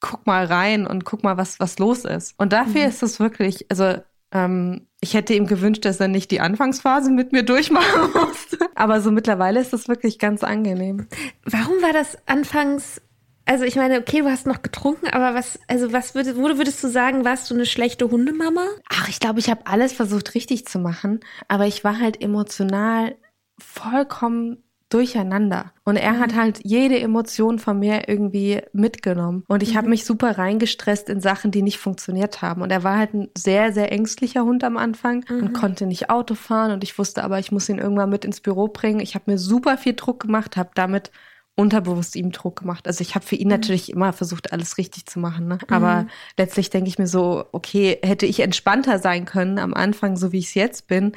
guck 0.00 0.26
mal 0.26 0.44
rein 0.46 0.86
und 0.86 1.04
guck 1.04 1.22
mal, 1.22 1.36
was, 1.36 1.60
was 1.60 1.78
los 1.78 2.04
ist. 2.04 2.34
Und 2.38 2.52
dafür 2.52 2.86
ist 2.86 3.02
es 3.02 3.20
wirklich, 3.20 3.66
also 3.70 3.96
ähm, 4.32 4.86
ich 5.00 5.14
hätte 5.14 5.34
ihm 5.34 5.46
gewünscht, 5.46 5.84
dass 5.84 6.00
er 6.00 6.08
nicht 6.08 6.30
die 6.30 6.40
Anfangsphase 6.40 7.10
mit 7.10 7.32
mir 7.32 7.42
durchmachen 7.42 8.12
musste. 8.14 8.58
Aber 8.74 9.00
so 9.00 9.10
mittlerweile 9.10 9.60
ist 9.60 9.72
es 9.72 9.88
wirklich 9.88 10.18
ganz 10.18 10.44
angenehm. 10.44 11.06
Warum 11.44 11.82
war 11.82 11.92
das 11.92 12.16
anfangs, 12.26 13.00
also 13.44 13.64
ich 13.64 13.76
meine, 13.76 13.98
okay, 13.98 14.20
du 14.20 14.30
hast 14.30 14.46
noch 14.46 14.62
getrunken, 14.62 15.08
aber 15.08 15.34
was, 15.34 15.58
also 15.68 15.92
was 15.92 16.14
würdest, 16.14 16.36
wo 16.36 16.44
würdest 16.44 16.82
du 16.84 16.88
sagen, 16.88 17.24
warst 17.24 17.50
du 17.50 17.54
eine 17.54 17.66
schlechte 17.66 18.10
Hundemama? 18.10 18.66
Ach, 18.88 19.08
ich 19.08 19.20
glaube, 19.20 19.40
ich 19.40 19.50
habe 19.50 19.66
alles 19.66 19.92
versucht 19.92 20.34
richtig 20.34 20.66
zu 20.66 20.78
machen, 20.78 21.20
aber 21.48 21.66
ich 21.66 21.82
war 21.82 21.98
halt 21.98 22.22
emotional 22.22 23.16
vollkommen 23.58 24.62
durcheinander. 24.90 25.72
Und 25.84 25.96
er 25.96 26.18
hat 26.18 26.34
halt 26.34 26.60
jede 26.64 26.98
Emotion 27.00 27.58
von 27.58 27.78
mir 27.78 28.08
irgendwie 28.08 28.60
mitgenommen. 28.72 29.44
Und 29.48 29.62
ich 29.62 29.76
habe 29.76 29.88
mich 29.88 30.04
super 30.04 30.36
reingestresst 30.36 31.08
in 31.08 31.20
Sachen, 31.20 31.52
die 31.52 31.62
nicht 31.62 31.78
funktioniert 31.78 32.42
haben. 32.42 32.60
Und 32.60 32.70
er 32.70 32.84
war 32.84 32.98
halt 32.98 33.14
ein 33.14 33.28
sehr, 33.36 33.72
sehr 33.72 33.90
ängstlicher 33.92 34.44
Hund 34.44 34.64
am 34.64 34.76
Anfang 34.76 35.24
und 35.28 35.52
konnte 35.52 35.86
nicht 35.86 36.10
Auto 36.10 36.34
fahren. 36.34 36.72
Und 36.72 36.84
ich 36.84 36.98
wusste 36.98 37.24
aber, 37.24 37.38
ich 37.38 37.52
muss 37.52 37.68
ihn 37.68 37.78
irgendwann 37.78 38.10
mit 38.10 38.24
ins 38.24 38.40
Büro 38.40 38.68
bringen. 38.68 39.00
Ich 39.00 39.14
habe 39.14 39.30
mir 39.30 39.38
super 39.38 39.78
viel 39.78 39.94
Druck 39.94 40.20
gemacht, 40.20 40.56
habe 40.56 40.70
damit 40.74 41.10
unterbewusst 41.54 42.16
ihm 42.16 42.32
Druck 42.32 42.60
gemacht. 42.60 42.86
Also 42.86 43.02
ich 43.02 43.14
habe 43.14 43.24
für 43.24 43.36
ihn 43.36 43.48
natürlich 43.48 43.92
immer 43.92 44.12
versucht, 44.12 44.52
alles 44.52 44.78
richtig 44.78 45.06
zu 45.06 45.20
machen. 45.20 45.46
Ne? 45.46 45.58
Aber 45.68 46.06
letztlich 46.36 46.70
denke 46.70 46.88
ich 46.88 46.98
mir 46.98 47.06
so, 47.06 47.44
okay, 47.52 47.98
hätte 48.02 48.26
ich 48.26 48.40
entspannter 48.40 48.98
sein 48.98 49.24
können 49.24 49.58
am 49.58 49.74
Anfang, 49.74 50.16
so 50.16 50.32
wie 50.32 50.38
ich 50.38 50.46
es 50.46 50.54
jetzt 50.54 50.88
bin, 50.88 51.12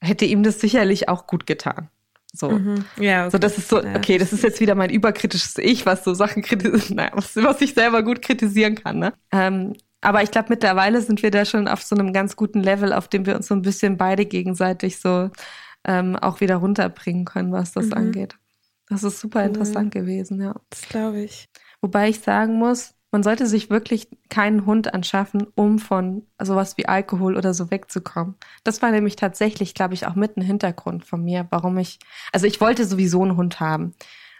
hätte 0.00 0.24
ihm 0.24 0.42
das 0.42 0.60
sicherlich 0.60 1.08
auch 1.08 1.26
gut 1.26 1.46
getan. 1.46 1.88
So. 2.38 2.60
Ja. 2.98 3.30
So, 3.30 3.38
das 3.38 3.58
ist 3.58 3.68
so, 3.68 3.78
okay, 3.78 4.18
das 4.18 4.32
ist 4.32 4.42
jetzt 4.42 4.60
wieder 4.60 4.74
mein 4.74 4.90
überkritisches 4.90 5.58
Ich, 5.58 5.86
was 5.86 6.04
so 6.04 6.14
Sachen 6.14 6.42
kritisiert, 6.42 6.90
naja, 6.94 7.10
was, 7.14 7.36
was 7.36 7.60
ich 7.60 7.74
selber 7.74 8.02
gut 8.02 8.22
kritisieren 8.22 8.74
kann, 8.76 8.98
ne? 8.98 9.12
Ähm, 9.32 9.74
aber 10.00 10.22
ich 10.22 10.30
glaube, 10.30 10.48
mittlerweile 10.50 11.02
sind 11.02 11.22
wir 11.22 11.30
da 11.30 11.44
schon 11.44 11.66
auf 11.66 11.82
so 11.82 11.96
einem 11.96 12.12
ganz 12.12 12.36
guten 12.36 12.62
Level, 12.62 12.92
auf 12.92 13.08
dem 13.08 13.26
wir 13.26 13.34
uns 13.34 13.48
so 13.48 13.54
ein 13.54 13.62
bisschen 13.62 13.96
beide 13.96 14.26
gegenseitig 14.26 15.00
so 15.00 15.30
ähm, 15.84 16.16
auch 16.16 16.40
wieder 16.40 16.56
runterbringen 16.56 17.24
können, 17.24 17.52
was 17.52 17.72
das 17.72 17.92
angeht. 17.92 18.36
Das 18.88 19.02
ist 19.02 19.20
super 19.20 19.44
interessant 19.44 19.92
gewesen, 19.92 20.40
ja. 20.40 20.54
Das 20.70 20.82
glaube 20.88 21.20
ich. 21.20 21.48
Wobei 21.80 22.08
ich 22.08 22.20
sagen 22.20 22.54
muss, 22.54 22.94
man 23.10 23.22
sollte 23.22 23.46
sich 23.46 23.70
wirklich 23.70 24.08
keinen 24.28 24.66
Hund 24.66 24.92
anschaffen, 24.92 25.46
um 25.54 25.78
von 25.78 26.26
sowas 26.42 26.76
wie 26.76 26.86
Alkohol 26.86 27.36
oder 27.36 27.54
so 27.54 27.70
wegzukommen. 27.70 28.36
Das 28.64 28.82
war 28.82 28.90
nämlich 28.90 29.16
tatsächlich, 29.16 29.74
glaube 29.74 29.94
ich, 29.94 30.06
auch 30.06 30.14
mit 30.14 30.36
ein 30.36 30.42
Hintergrund 30.42 31.04
von 31.06 31.24
mir, 31.24 31.46
warum 31.50 31.78
ich, 31.78 31.98
also 32.32 32.46
ich 32.46 32.60
wollte 32.60 32.84
sowieso 32.84 33.22
einen 33.22 33.36
Hund 33.36 33.60
haben. 33.60 33.94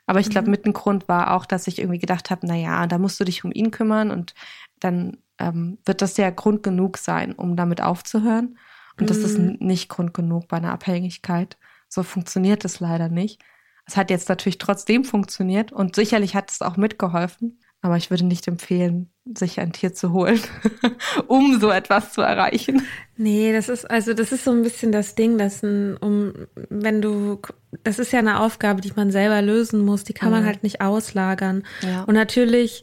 Aber 0.06 0.20
ich 0.20 0.30
glaube, 0.30 0.50
mit 0.50 0.64
ein 0.66 0.72
Grund 0.72 1.08
war 1.08 1.34
auch, 1.34 1.44
dass 1.46 1.66
ich 1.66 1.78
irgendwie 1.78 1.98
gedacht 1.98 2.30
habe, 2.30 2.46
na 2.46 2.54
ja, 2.54 2.86
da 2.86 2.98
musst 2.98 3.20
du 3.20 3.24
dich 3.24 3.44
um 3.44 3.52
ihn 3.52 3.70
kümmern 3.70 4.10
und 4.10 4.34
dann 4.80 5.18
ähm, 5.38 5.78
wird 5.84 6.02
das 6.02 6.16
ja 6.16 6.30
Grund 6.30 6.62
genug 6.62 6.98
sein, 6.98 7.34
um 7.34 7.56
damit 7.56 7.82
aufzuhören. 7.82 8.58
Und 8.98 9.10
das 9.10 9.18
ist 9.18 9.38
n- 9.38 9.56
nicht 9.60 9.88
Grund 9.88 10.14
genug 10.14 10.48
bei 10.48 10.56
einer 10.58 10.72
Abhängigkeit. 10.72 11.58
So 11.88 12.02
funktioniert 12.02 12.64
es 12.64 12.80
leider 12.80 13.08
nicht. 13.08 13.40
Es 13.86 13.96
hat 13.96 14.10
jetzt 14.10 14.28
natürlich 14.28 14.58
trotzdem 14.58 15.04
funktioniert 15.04 15.72
und 15.72 15.94
sicherlich 15.94 16.34
hat 16.34 16.50
es 16.50 16.62
auch 16.62 16.76
mitgeholfen. 16.76 17.60
Aber 17.80 17.96
ich 17.96 18.10
würde 18.10 18.26
nicht 18.26 18.48
empfehlen, 18.48 19.08
sich 19.36 19.60
ein 19.60 19.72
Tier 19.72 19.94
zu 19.94 20.12
holen, 20.12 20.40
um 21.28 21.60
so 21.60 21.70
etwas 21.70 22.12
zu 22.12 22.22
erreichen. 22.22 22.82
Nee, 23.16 23.52
das 23.52 23.68
ist, 23.68 23.88
also 23.88 24.14
das 24.14 24.32
ist 24.32 24.44
so 24.44 24.50
ein 24.50 24.62
bisschen 24.62 24.90
das 24.90 25.14
Ding, 25.14 25.38
dass 25.38 25.62
ein, 25.62 25.96
um, 25.96 26.32
wenn 26.70 27.00
du, 27.00 27.40
das 27.84 28.00
ist 28.00 28.12
ja 28.12 28.18
eine 28.18 28.40
Aufgabe, 28.40 28.80
die 28.80 28.92
man 28.96 29.12
selber 29.12 29.40
lösen 29.42 29.84
muss, 29.84 30.02
die 30.02 30.12
kann 30.12 30.32
man 30.32 30.44
halt 30.44 30.64
nicht 30.64 30.80
auslagern. 30.80 31.62
Ja. 31.82 32.02
Und 32.02 32.14
natürlich 32.14 32.82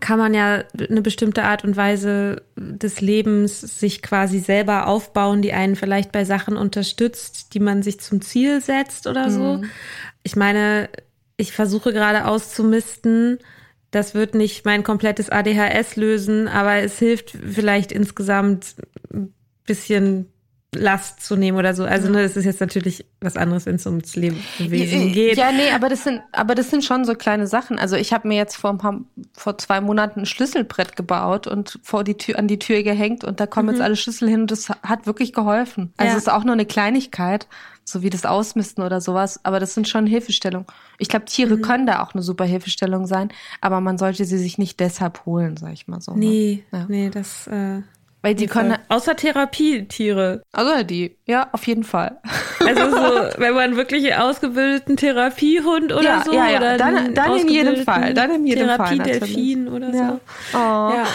kann 0.00 0.18
man 0.18 0.32
ja 0.32 0.64
eine 0.88 1.02
bestimmte 1.02 1.42
Art 1.42 1.64
und 1.64 1.76
Weise 1.76 2.42
des 2.56 3.00
Lebens 3.00 3.60
sich 3.60 4.00
quasi 4.00 4.38
selber 4.38 4.86
aufbauen, 4.86 5.42
die 5.42 5.52
einen 5.52 5.76
vielleicht 5.76 6.12
bei 6.12 6.24
Sachen 6.24 6.56
unterstützt, 6.56 7.54
die 7.54 7.60
man 7.60 7.82
sich 7.82 8.00
zum 8.00 8.20
Ziel 8.20 8.60
setzt 8.60 9.06
oder 9.06 9.30
so. 9.30 9.58
Mhm. 9.58 9.70
Ich 10.22 10.36
meine, 10.36 10.88
ich 11.36 11.52
versuche 11.52 11.92
gerade 11.92 12.26
auszumisten, 12.26 13.38
das 13.90 14.14
wird 14.14 14.34
nicht 14.34 14.64
mein 14.64 14.82
komplettes 14.82 15.30
ADHS 15.30 15.96
lösen, 15.96 16.48
aber 16.48 16.76
es 16.76 16.98
hilft 16.98 17.30
vielleicht 17.30 17.92
insgesamt 17.92 18.76
ein 19.12 19.32
bisschen 19.64 20.26
Last 20.74 21.24
zu 21.24 21.34
nehmen 21.36 21.56
oder 21.56 21.72
so. 21.74 21.84
Also 21.84 22.10
ne, 22.10 22.22
das 22.22 22.36
ist 22.36 22.44
jetzt 22.44 22.60
natürlich 22.60 23.06
was 23.22 23.38
anderes, 23.38 23.64
wenn 23.64 23.76
es 23.76 23.86
ums 23.86 24.14
Lebewesen 24.16 25.12
geht. 25.14 25.38
Ja, 25.38 25.50
nee, 25.50 25.70
aber 25.74 25.88
das 25.88 26.04
sind, 26.04 26.20
aber 26.32 26.54
das 26.54 26.68
sind 26.68 26.84
schon 26.84 27.06
so 27.06 27.14
kleine 27.14 27.46
Sachen. 27.46 27.78
Also 27.78 27.96
ich 27.96 28.12
habe 28.12 28.28
mir 28.28 28.36
jetzt 28.36 28.56
vor 28.56 28.70
ein 28.70 28.78
paar, 28.78 29.00
vor 29.34 29.56
zwei 29.56 29.80
Monaten 29.80 30.20
ein 30.20 30.26
Schlüsselbrett 30.26 30.94
gebaut 30.94 31.46
und 31.46 31.80
vor 31.82 32.04
die 32.04 32.18
Tür 32.18 32.38
an 32.38 32.48
die 32.48 32.58
Tür 32.58 32.82
gehängt 32.82 33.24
und 33.24 33.40
da 33.40 33.46
kommen 33.46 33.68
mhm. 33.68 33.74
jetzt 33.74 33.82
alle 33.82 33.96
Schlüssel 33.96 34.28
hin 34.28 34.42
und 34.42 34.50
das 34.50 34.68
hat 34.68 35.06
wirklich 35.06 35.32
geholfen. 35.32 35.94
Also 35.96 36.10
ja. 36.10 36.16
es 36.18 36.24
ist 36.24 36.28
auch 36.30 36.44
nur 36.44 36.52
eine 36.52 36.66
Kleinigkeit, 36.66 37.48
so 37.90 38.02
wie 38.02 38.10
das 38.10 38.24
Ausmisten 38.24 38.84
oder 38.84 39.00
sowas, 39.00 39.40
aber 39.44 39.60
das 39.60 39.74
sind 39.74 39.88
schon 39.88 40.06
Hilfestellungen. 40.06 40.66
Ich 40.98 41.08
glaube, 41.08 41.24
Tiere 41.26 41.56
mhm. 41.56 41.62
können 41.62 41.86
da 41.86 42.02
auch 42.02 42.14
eine 42.14 42.22
super 42.22 42.44
Hilfestellung 42.44 43.06
sein, 43.06 43.30
aber 43.60 43.80
man 43.80 43.98
sollte 43.98 44.24
sie 44.24 44.38
sich 44.38 44.58
nicht 44.58 44.80
deshalb 44.80 45.24
holen, 45.26 45.56
sag 45.56 45.72
ich 45.72 45.88
mal 45.88 46.00
so. 46.00 46.12
Ne? 46.12 46.18
Nee, 46.18 46.64
ne? 46.70 46.78
ja. 46.78 46.86
nee, 46.88 47.10
das 47.10 47.46
äh 47.46 47.82
weil 48.22 48.34
die 48.34 48.46
können. 48.46 48.76
Außer 48.88 49.14
Therapietiere. 49.14 50.42
Also 50.52 50.82
die, 50.82 51.16
ja, 51.26 51.48
auf 51.52 51.66
jeden 51.66 51.84
Fall. 51.84 52.18
Also 52.60 52.90
so, 52.90 52.96
wenn 53.38 53.54
man 53.54 53.76
wirklich 53.76 54.14
ausgebildeten 54.14 54.96
Therapiehund 54.96 55.92
oder 55.92 56.02
ja, 56.02 56.24
so. 56.24 56.32
Ja, 56.32 56.50
ja, 56.50 56.58
oder 56.58 56.76
dann, 56.76 57.14
dann 57.14 57.36
in 57.36 57.48
jedem 57.48 57.84
Fall. 57.84 58.14
Dann 58.14 58.34
in 58.34 58.46
jedem 58.46 58.66
Therapiedelfin 58.66 59.68
oder 59.68 59.94
ja. 59.94 60.08
so. 60.08 60.20
Oh. 60.58 60.92
Ja. 60.94 61.06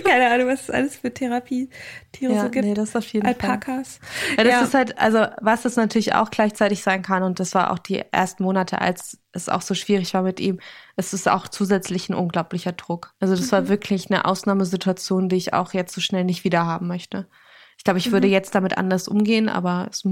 Keine 0.04 0.30
Ahnung, 0.30 0.48
was 0.48 0.62
es 0.62 0.70
alles 0.70 0.96
für 0.96 1.12
Therapietiere 1.12 2.40
so 2.40 2.48
gibt. 2.48 2.64
Nee, 2.64 2.74
das 2.74 2.96
auf 2.96 3.06
jeden 3.12 3.26
Alpakas. 3.26 3.98
Fall. 4.36 4.46
Ja, 4.46 4.60
das 4.60 4.68
ist 4.68 4.74
halt, 4.74 4.98
also 4.98 5.26
was 5.40 5.66
es 5.66 5.76
natürlich 5.76 6.14
auch 6.14 6.30
gleichzeitig 6.30 6.82
sein 6.82 7.02
kann, 7.02 7.22
und 7.22 7.40
das 7.40 7.54
war 7.54 7.70
auch 7.70 7.78
die 7.78 8.02
ersten 8.10 8.42
Monate, 8.42 8.80
als 8.80 9.18
es 9.34 9.48
auch 9.48 9.62
so 9.62 9.74
schwierig 9.74 10.14
war 10.14 10.22
mit 10.22 10.40
ihm, 10.40 10.60
es 10.96 11.12
ist 11.12 11.28
auch 11.28 11.48
zusätzlich 11.48 12.08
ein 12.08 12.14
unglaublicher 12.14 12.72
Druck. 12.72 13.14
Also 13.20 13.34
das 13.34 13.46
mhm. 13.46 13.52
war 13.52 13.68
wirklich 13.68 14.10
eine 14.10 14.24
Ausnahmesituation, 14.24 15.28
die 15.28 15.36
ich 15.36 15.52
auch 15.52 15.74
jetzt 15.74 15.94
so 15.94 16.00
schnell 16.00 16.24
nicht 16.24 16.44
wieder 16.44 16.64
haben 16.64 16.86
möchte. 16.86 17.26
Ich 17.76 17.84
glaube, 17.84 17.98
ich 17.98 18.08
mhm. 18.08 18.12
würde 18.12 18.28
jetzt 18.28 18.54
damit 18.54 18.78
anders 18.78 19.08
umgehen, 19.08 19.48
aber 19.48 19.88
es, 19.90 20.04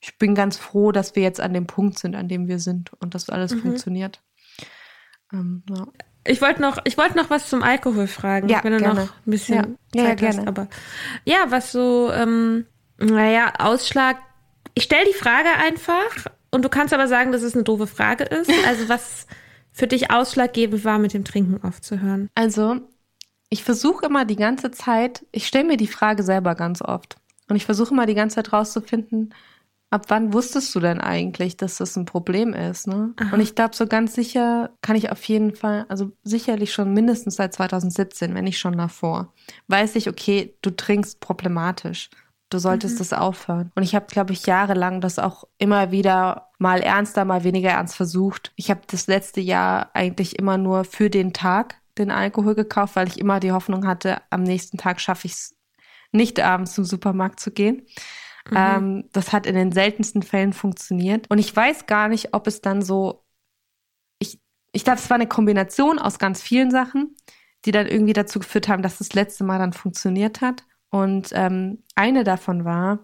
ich 0.00 0.18
bin 0.18 0.34
ganz 0.34 0.56
froh, 0.56 0.92
dass 0.92 1.16
wir 1.16 1.22
jetzt 1.22 1.40
an 1.40 1.52
dem 1.52 1.66
Punkt 1.66 1.98
sind, 1.98 2.14
an 2.14 2.28
dem 2.28 2.46
wir 2.46 2.60
sind 2.60 2.92
und 3.00 3.14
dass 3.14 3.28
alles 3.28 3.54
mhm. 3.54 3.62
funktioniert. 3.62 4.22
Ähm, 5.32 5.64
ja. 5.68 5.86
Ich 6.26 6.40
wollte 6.40 6.62
noch, 6.62 6.78
ich 6.84 6.96
wollte 6.96 7.18
noch 7.18 7.28
was 7.28 7.50
zum 7.50 7.62
Alkohol 7.62 8.06
fragen, 8.06 8.48
ja, 8.48 8.64
wenn 8.64 8.72
du 8.72 8.78
gerne. 8.78 9.00
noch 9.00 9.10
ein 9.10 9.30
bisschen 9.30 9.76
ja, 9.94 10.04
Zeit 10.04 10.20
ja, 10.22 10.28
hast. 10.28 10.46
Aber 10.46 10.68
ja, 11.24 11.46
was 11.48 11.70
so, 11.70 12.10
ähm, 12.12 12.66
naja, 12.98 13.52
Ausschlag. 13.58 14.16
Ich 14.74 14.84
stelle 14.84 15.04
die 15.06 15.18
Frage 15.18 15.48
einfach 15.62 16.30
und 16.54 16.64
du 16.64 16.68
kannst 16.68 16.94
aber 16.94 17.08
sagen, 17.08 17.32
dass 17.32 17.42
es 17.42 17.54
eine 17.54 17.64
doofe 17.64 17.86
Frage 17.86 18.24
ist. 18.24 18.50
Also 18.66 18.88
was 18.88 19.26
für 19.72 19.88
dich 19.88 20.10
ausschlaggebend 20.12 20.84
war, 20.84 20.98
mit 20.98 21.12
dem 21.12 21.24
Trinken 21.24 21.62
aufzuhören? 21.62 22.30
Also, 22.36 22.76
ich 23.50 23.64
versuche 23.64 24.06
immer 24.06 24.24
die 24.24 24.36
ganze 24.36 24.70
Zeit, 24.70 25.26
ich 25.32 25.48
stelle 25.48 25.64
mir 25.64 25.76
die 25.76 25.88
Frage 25.88 26.22
selber 26.22 26.54
ganz 26.54 26.80
oft. 26.80 27.16
Und 27.48 27.56
ich 27.56 27.64
versuche 27.64 27.92
immer 27.92 28.06
die 28.06 28.14
ganze 28.14 28.36
Zeit 28.36 28.52
rauszufinden, 28.52 29.34
ab 29.90 30.06
wann 30.08 30.32
wusstest 30.32 30.74
du 30.74 30.80
denn 30.80 31.00
eigentlich, 31.00 31.56
dass 31.56 31.76
das 31.78 31.96
ein 31.96 32.04
Problem 32.04 32.52
ist? 32.52 32.86
Ne? 32.86 33.14
Und 33.32 33.40
ich 33.40 33.54
glaube, 33.54 33.76
so 33.76 33.86
ganz 33.86 34.14
sicher 34.14 34.70
kann 34.80 34.96
ich 34.96 35.10
auf 35.10 35.22
jeden 35.24 35.54
Fall, 35.54 35.86
also 35.88 36.12
sicherlich 36.22 36.72
schon 36.72 36.92
mindestens 36.92 37.36
seit 37.36 37.52
2017, 37.52 38.34
wenn 38.34 38.44
nicht 38.44 38.58
schon 38.58 38.76
davor, 38.76 39.32
weiß 39.68 39.96
ich, 39.96 40.08
okay, 40.08 40.56
du 40.62 40.70
trinkst 40.70 41.20
problematisch. 41.20 42.10
Du 42.54 42.60
solltest 42.60 42.94
mhm. 42.94 42.98
das 42.98 43.12
aufhören. 43.12 43.72
Und 43.74 43.82
ich 43.82 43.96
habe, 43.96 44.06
glaube 44.06 44.32
ich, 44.32 44.46
jahrelang 44.46 45.00
das 45.00 45.18
auch 45.18 45.42
immer 45.58 45.90
wieder 45.90 46.52
mal 46.58 46.78
ernster, 46.78 47.24
mal 47.24 47.42
weniger 47.42 47.70
ernst 47.70 47.96
versucht. 47.96 48.52
Ich 48.54 48.70
habe 48.70 48.82
das 48.86 49.08
letzte 49.08 49.40
Jahr 49.40 49.90
eigentlich 49.92 50.38
immer 50.38 50.56
nur 50.56 50.84
für 50.84 51.10
den 51.10 51.32
Tag 51.32 51.80
den 51.98 52.12
Alkohol 52.12 52.54
gekauft, 52.54 52.94
weil 52.94 53.08
ich 53.08 53.18
immer 53.18 53.40
die 53.40 53.50
Hoffnung 53.50 53.88
hatte, 53.88 54.22
am 54.30 54.44
nächsten 54.44 54.78
Tag 54.78 55.00
schaffe 55.00 55.26
ich 55.26 55.32
es 55.32 55.56
nicht 56.12 56.38
abends 56.38 56.74
zum 56.74 56.84
Supermarkt 56.84 57.40
zu 57.40 57.50
gehen. 57.50 57.88
Mhm. 58.48 58.56
Ähm, 58.56 59.04
das 59.10 59.32
hat 59.32 59.46
in 59.46 59.56
den 59.56 59.72
seltensten 59.72 60.22
Fällen 60.22 60.52
funktioniert. 60.52 61.28
Und 61.30 61.38
ich 61.38 61.56
weiß 61.56 61.86
gar 61.86 62.06
nicht, 62.06 62.34
ob 62.34 62.46
es 62.46 62.60
dann 62.60 62.82
so. 62.82 63.24
Ich, 64.20 64.38
ich 64.70 64.84
glaube, 64.84 65.00
es 65.00 65.10
war 65.10 65.16
eine 65.16 65.26
Kombination 65.26 65.98
aus 65.98 66.20
ganz 66.20 66.40
vielen 66.40 66.70
Sachen, 66.70 67.16
die 67.64 67.72
dann 67.72 67.88
irgendwie 67.88 68.12
dazu 68.12 68.38
geführt 68.38 68.68
haben, 68.68 68.84
dass 68.84 68.98
das 68.98 69.12
letzte 69.12 69.42
Mal 69.42 69.58
dann 69.58 69.72
funktioniert 69.72 70.40
hat. 70.40 70.64
Und 70.94 71.30
ähm, 71.32 71.82
eine 71.96 72.22
davon 72.22 72.64
war, 72.64 73.00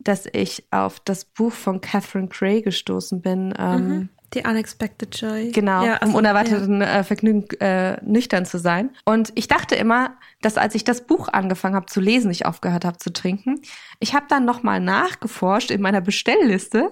dass 0.00 0.26
ich 0.32 0.66
auf 0.72 0.98
das 0.98 1.24
Buch 1.24 1.52
von 1.52 1.80
Catherine 1.80 2.26
Gray 2.26 2.62
gestoßen 2.62 3.22
bin. 3.22 3.54
Ähm, 3.56 3.88
mhm. 3.88 4.08
The 4.34 4.42
Unexpected 4.44 5.14
Joy. 5.20 5.52
Genau, 5.52 5.84
ja, 5.84 5.98
also, 5.98 6.06
um 6.06 6.14
unerwarteten 6.16 6.80
ja. 6.80 6.98
äh, 6.98 7.04
Vergnügen 7.04 7.46
äh, 7.60 8.02
nüchtern 8.02 8.44
zu 8.44 8.58
sein. 8.58 8.90
Und 9.04 9.30
ich 9.36 9.46
dachte 9.46 9.76
immer, 9.76 10.16
dass 10.40 10.58
als 10.58 10.74
ich 10.74 10.82
das 10.82 11.06
Buch 11.06 11.28
angefangen 11.28 11.76
habe 11.76 11.86
zu 11.86 12.00
lesen, 12.00 12.28
ich 12.32 12.44
aufgehört 12.44 12.84
habe 12.84 12.98
zu 12.98 13.12
trinken. 13.12 13.60
Ich 14.00 14.16
habe 14.16 14.26
dann 14.28 14.44
nochmal 14.44 14.80
nachgeforscht 14.80 15.70
in 15.70 15.80
meiner 15.80 16.00
Bestellliste 16.00 16.90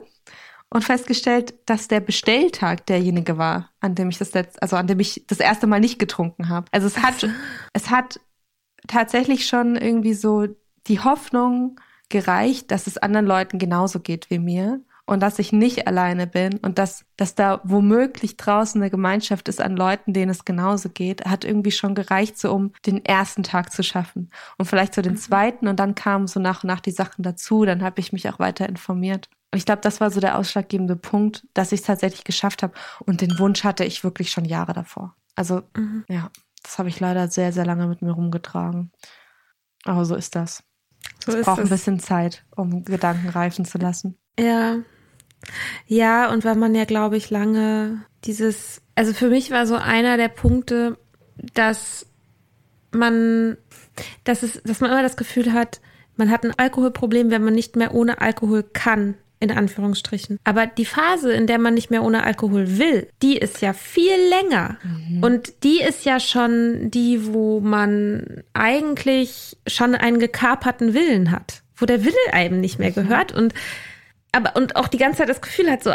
und 0.68 0.84
festgestellt, 0.84 1.54
dass 1.66 1.88
der 1.88 1.98
Bestelltag 1.98 2.86
derjenige 2.86 3.36
war, 3.36 3.70
an 3.80 3.96
dem 3.96 4.10
ich 4.10 4.18
das 4.18 4.32
letzte, 4.32 4.62
also 4.62 4.76
an 4.76 4.86
dem 4.86 5.00
ich 5.00 5.24
das 5.26 5.40
erste 5.40 5.66
Mal 5.66 5.80
nicht 5.80 5.98
getrunken 5.98 6.48
habe. 6.48 6.66
Also 6.70 6.86
es 6.86 7.02
hat, 7.02 7.28
es 7.72 7.90
hat 7.90 8.20
tatsächlich 8.86 9.46
schon 9.46 9.76
irgendwie 9.76 10.14
so 10.14 10.46
die 10.86 11.00
Hoffnung 11.00 11.80
gereicht, 12.08 12.70
dass 12.70 12.86
es 12.86 12.98
anderen 12.98 13.26
Leuten 13.26 13.58
genauso 13.58 14.00
geht 14.00 14.30
wie 14.30 14.38
mir 14.38 14.80
und 15.10 15.20
dass 15.20 15.40
ich 15.40 15.52
nicht 15.52 15.88
alleine 15.88 16.28
bin 16.28 16.58
und 16.58 16.78
dass, 16.78 17.04
dass 17.16 17.34
da 17.34 17.60
womöglich 17.64 18.36
draußen 18.36 18.80
eine 18.80 18.90
Gemeinschaft 18.90 19.48
ist 19.48 19.60
an 19.60 19.76
Leuten, 19.76 20.12
denen 20.12 20.30
es 20.30 20.44
genauso 20.44 20.88
geht, 20.88 21.24
hat 21.24 21.44
irgendwie 21.44 21.72
schon 21.72 21.96
gereicht, 21.96 22.38
so 22.38 22.52
um 22.52 22.72
den 22.86 23.04
ersten 23.04 23.42
Tag 23.42 23.72
zu 23.72 23.82
schaffen 23.82 24.30
und 24.56 24.66
vielleicht 24.66 24.94
so 24.94 25.02
den 25.02 25.14
mhm. 25.14 25.18
zweiten 25.18 25.66
und 25.66 25.80
dann 25.80 25.96
kamen 25.96 26.28
so 26.28 26.38
nach 26.38 26.62
und 26.62 26.68
nach 26.68 26.78
die 26.78 26.92
Sachen 26.92 27.22
dazu, 27.22 27.64
dann 27.64 27.82
habe 27.82 28.00
ich 28.00 28.12
mich 28.12 28.28
auch 28.28 28.38
weiter 28.38 28.68
informiert. 28.68 29.28
Und 29.52 29.58
ich 29.58 29.66
glaube, 29.66 29.82
das 29.82 30.00
war 30.00 30.12
so 30.12 30.20
der 30.20 30.38
ausschlaggebende 30.38 30.94
Punkt, 30.94 31.44
dass 31.54 31.72
ich 31.72 31.80
es 31.80 31.86
tatsächlich 31.86 32.22
geschafft 32.22 32.62
habe 32.62 32.74
und 33.04 33.20
den 33.20 33.36
Wunsch 33.40 33.64
hatte 33.64 33.84
ich 33.84 34.04
wirklich 34.04 34.30
schon 34.30 34.44
Jahre 34.44 34.74
davor. 34.74 35.16
Also 35.34 35.62
mhm. 35.76 36.04
ja. 36.08 36.30
Das 36.62 36.78
habe 36.78 36.88
ich 36.88 37.00
leider 37.00 37.28
sehr, 37.28 37.52
sehr 37.52 37.64
lange 37.64 37.86
mit 37.86 38.02
mir 38.02 38.12
rumgetragen. 38.12 38.92
Aber 39.84 40.04
so 40.04 40.14
ist 40.14 40.34
das. 40.34 40.62
So 41.24 41.32
es 41.32 41.44
braucht 41.44 41.60
ein 41.60 41.68
bisschen 41.68 42.00
Zeit, 42.00 42.44
um 42.54 42.84
Gedanken 42.84 43.28
reifen 43.28 43.64
zu 43.64 43.78
lassen. 43.78 44.18
Ja. 44.38 44.78
Ja, 45.86 46.30
und 46.30 46.44
weil 46.44 46.56
man 46.56 46.74
ja, 46.74 46.84
glaube 46.84 47.16
ich, 47.16 47.30
lange 47.30 48.04
dieses, 48.24 48.82
also 48.94 49.14
für 49.14 49.28
mich 49.28 49.50
war 49.50 49.66
so 49.66 49.76
einer 49.76 50.18
der 50.18 50.28
Punkte, 50.28 50.98
dass 51.54 52.06
man, 52.92 53.56
dass 54.24 54.42
es, 54.42 54.62
dass 54.62 54.80
man 54.80 54.90
immer 54.90 55.02
das 55.02 55.16
Gefühl 55.16 55.52
hat, 55.52 55.80
man 56.16 56.30
hat 56.30 56.44
ein 56.44 56.58
Alkoholproblem, 56.58 57.30
wenn 57.30 57.44
man 57.44 57.54
nicht 57.54 57.76
mehr 57.76 57.94
ohne 57.94 58.20
Alkohol 58.20 58.62
kann 58.62 59.14
in 59.40 59.50
Anführungsstrichen. 59.50 60.38
Aber 60.44 60.66
die 60.66 60.84
Phase, 60.84 61.32
in 61.32 61.46
der 61.46 61.58
man 61.58 61.74
nicht 61.74 61.90
mehr 61.90 62.04
ohne 62.04 62.24
Alkohol 62.24 62.78
will, 62.78 63.08
die 63.22 63.38
ist 63.38 63.62
ja 63.62 63.72
viel 63.72 64.16
länger. 64.28 64.76
Mhm. 64.82 65.22
Und 65.22 65.64
die 65.64 65.80
ist 65.80 66.04
ja 66.04 66.20
schon 66.20 66.90
die, 66.90 67.32
wo 67.32 67.60
man 67.60 68.44
eigentlich 68.52 69.56
schon 69.66 69.94
einen 69.94 70.20
gekaperten 70.20 70.92
Willen 70.92 71.30
hat, 71.30 71.62
wo 71.74 71.86
der 71.86 72.04
Wille 72.04 72.14
einem 72.32 72.60
nicht 72.60 72.78
mehr 72.78 72.90
gehört 72.90 73.32
und 73.32 73.54
aber 74.32 74.54
und 74.54 74.76
auch 74.76 74.86
die 74.86 74.98
ganze 74.98 75.18
Zeit 75.18 75.28
das 75.28 75.40
Gefühl 75.40 75.70
hat, 75.70 75.82
so 75.82 75.92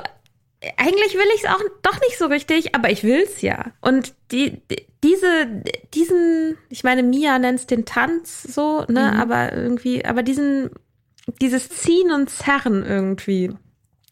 eigentlich 0.78 1.14
will 1.14 1.28
ich 1.36 1.44
es 1.44 1.50
auch 1.50 1.62
doch 1.84 2.00
nicht 2.02 2.18
so 2.18 2.26
richtig, 2.26 2.74
aber 2.76 2.90
ich 2.90 3.04
will 3.04 3.22
es 3.24 3.42
ja. 3.42 3.72
Und 3.82 4.14
die, 4.32 4.62
die, 4.72 4.88
diese, 5.04 5.48
diesen, 5.94 6.58
ich 6.70 6.84
meine, 6.84 7.04
Mia 7.04 7.38
nennt 7.38 7.60
es 7.60 7.68
den 7.68 7.86
Tanz 7.86 8.44
so, 8.44 8.84
ne, 8.88 9.12
mhm. 9.14 9.20
aber 9.20 9.54
irgendwie, 9.54 10.04
aber 10.04 10.24
diesen 10.24 10.72
dieses 11.42 11.70
Ziehen 11.70 12.12
und 12.12 12.30
Zerren 12.30 12.84
irgendwie 12.84 13.52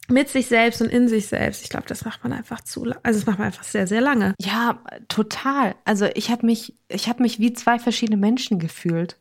mit 0.10 0.30
sich 0.30 0.48
selbst 0.48 0.82
und 0.82 0.90
in 0.90 1.08
sich 1.08 1.28
selbst. 1.28 1.64
Ich 1.64 1.70
glaube, 1.70 1.88
das 1.88 2.06
macht 2.06 2.24
man 2.24 2.34
einfach 2.34 2.62
zu, 2.62 2.84
also 3.04 3.20
das 3.20 3.26
macht 3.26 3.40
man 3.40 3.48
einfach 3.48 3.64
sehr, 3.64 3.88
sehr 3.88 4.02
lange. 4.02 4.34
Ja, 4.40 4.80
total. 5.08 5.76
Also 5.86 6.08
ich 6.14 6.30
habe 6.30 6.46
mich, 6.46 6.76
ich 6.90 7.08
habe 7.08 7.24
mich 7.24 7.40
wie 7.40 7.54
zwei 7.54 7.80
verschiedene 7.80 8.18
Menschen 8.18 8.60
gefühlt, 8.60 9.18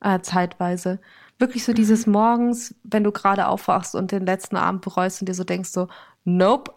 äh, 0.00 0.20
zeitweise. 0.20 1.00
Wirklich 1.38 1.64
so 1.64 1.72
mhm. 1.72 1.76
dieses 1.76 2.06
Morgens, 2.06 2.74
wenn 2.82 3.04
du 3.04 3.12
gerade 3.12 3.46
aufwachst 3.46 3.94
und 3.94 4.10
den 4.10 4.26
letzten 4.26 4.56
Abend 4.56 4.82
bereust 4.82 5.22
und 5.22 5.28
dir 5.28 5.34
so 5.34 5.44
denkst 5.44 5.70
so, 5.70 5.88
nope, 6.24 6.72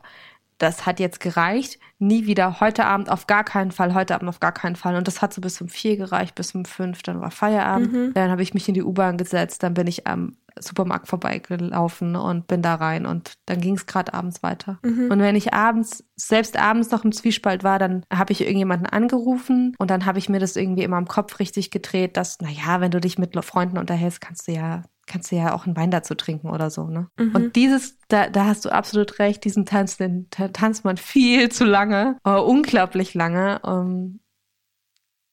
das 0.59 0.85
hat 0.85 0.99
jetzt 0.99 1.19
gereicht, 1.19 1.79
nie 1.97 2.27
wieder, 2.27 2.59
heute 2.59 2.85
Abend 2.85 3.09
auf 3.09 3.25
gar 3.25 3.43
keinen 3.43 3.71
Fall, 3.71 3.95
heute 3.95 4.13
Abend 4.13 4.29
auf 4.29 4.39
gar 4.39 4.51
keinen 4.51 4.75
Fall. 4.75 4.95
Und 4.95 5.07
das 5.07 5.23
hat 5.23 5.33
so 5.33 5.41
bis 5.41 5.59
um 5.59 5.69
vier 5.69 5.97
gereicht, 5.97 6.35
bis 6.35 6.53
um 6.53 6.65
fünf, 6.65 7.01
dann 7.01 7.19
war 7.19 7.31
Feierabend. 7.31 7.91
Mhm. 7.91 8.13
Dann 8.13 8.29
habe 8.29 8.43
ich 8.43 8.53
mich 8.53 8.67
in 8.67 8.75
die 8.75 8.83
U-Bahn 8.83 9.17
gesetzt, 9.17 9.63
dann 9.63 9.73
bin 9.73 9.87
ich 9.87 10.05
am 10.05 10.37
Supermarkt 10.59 11.07
vorbeigelaufen 11.07 12.15
und 12.15 12.47
bin 12.47 12.61
da 12.61 12.75
rein 12.75 13.05
und 13.05 13.33
dann 13.45 13.61
ging 13.61 13.75
es 13.75 13.85
gerade 13.85 14.13
abends 14.13 14.43
weiter. 14.43 14.79
Mhm. 14.83 15.11
Und 15.11 15.19
wenn 15.19 15.35
ich 15.35 15.53
abends, 15.53 16.03
selbst 16.15 16.57
abends 16.57 16.91
noch 16.91 17.03
im 17.03 17.11
Zwiespalt 17.11 17.63
war, 17.63 17.79
dann 17.79 18.05
habe 18.11 18.31
ich 18.31 18.41
irgendjemanden 18.41 18.87
angerufen 18.87 19.75
und 19.77 19.89
dann 19.89 20.05
habe 20.05 20.19
ich 20.19 20.29
mir 20.29 20.39
das 20.39 20.55
irgendwie 20.55 20.83
immer 20.83 20.97
im 20.97 21.07
Kopf 21.07 21.39
richtig 21.39 21.71
gedreht, 21.71 22.17
dass, 22.17 22.39
naja, 22.41 22.81
wenn 22.81 22.91
du 22.91 22.99
dich 22.99 23.17
mit 23.17 23.31
Freunden 23.43 23.77
unterhältst, 23.77 24.21
kannst 24.21 24.47
du 24.47 24.51
ja 24.51 24.83
kannst 25.07 25.31
du 25.31 25.35
ja 25.35 25.53
auch 25.53 25.65
einen 25.65 25.75
Wein 25.75 25.91
dazu 25.91 26.15
trinken 26.15 26.49
oder 26.49 26.69
so, 26.69 26.87
ne? 26.87 27.09
Mhm. 27.17 27.35
Und 27.35 27.55
dieses, 27.55 27.97
da, 28.07 28.29
da 28.29 28.45
hast 28.45 28.63
du 28.63 28.69
absolut 28.69 29.19
recht, 29.19 29.43
diesen 29.43 29.65
Tanz, 29.65 29.97
den 29.97 30.29
tanzt 30.29 30.85
man 30.85 30.95
viel 30.95 31.49
zu 31.49 31.65
lange, 31.65 32.17
äh, 32.23 32.39
unglaublich 32.39 33.13
lange, 33.13 33.59
um, 33.63 33.71
ähm, 33.71 34.19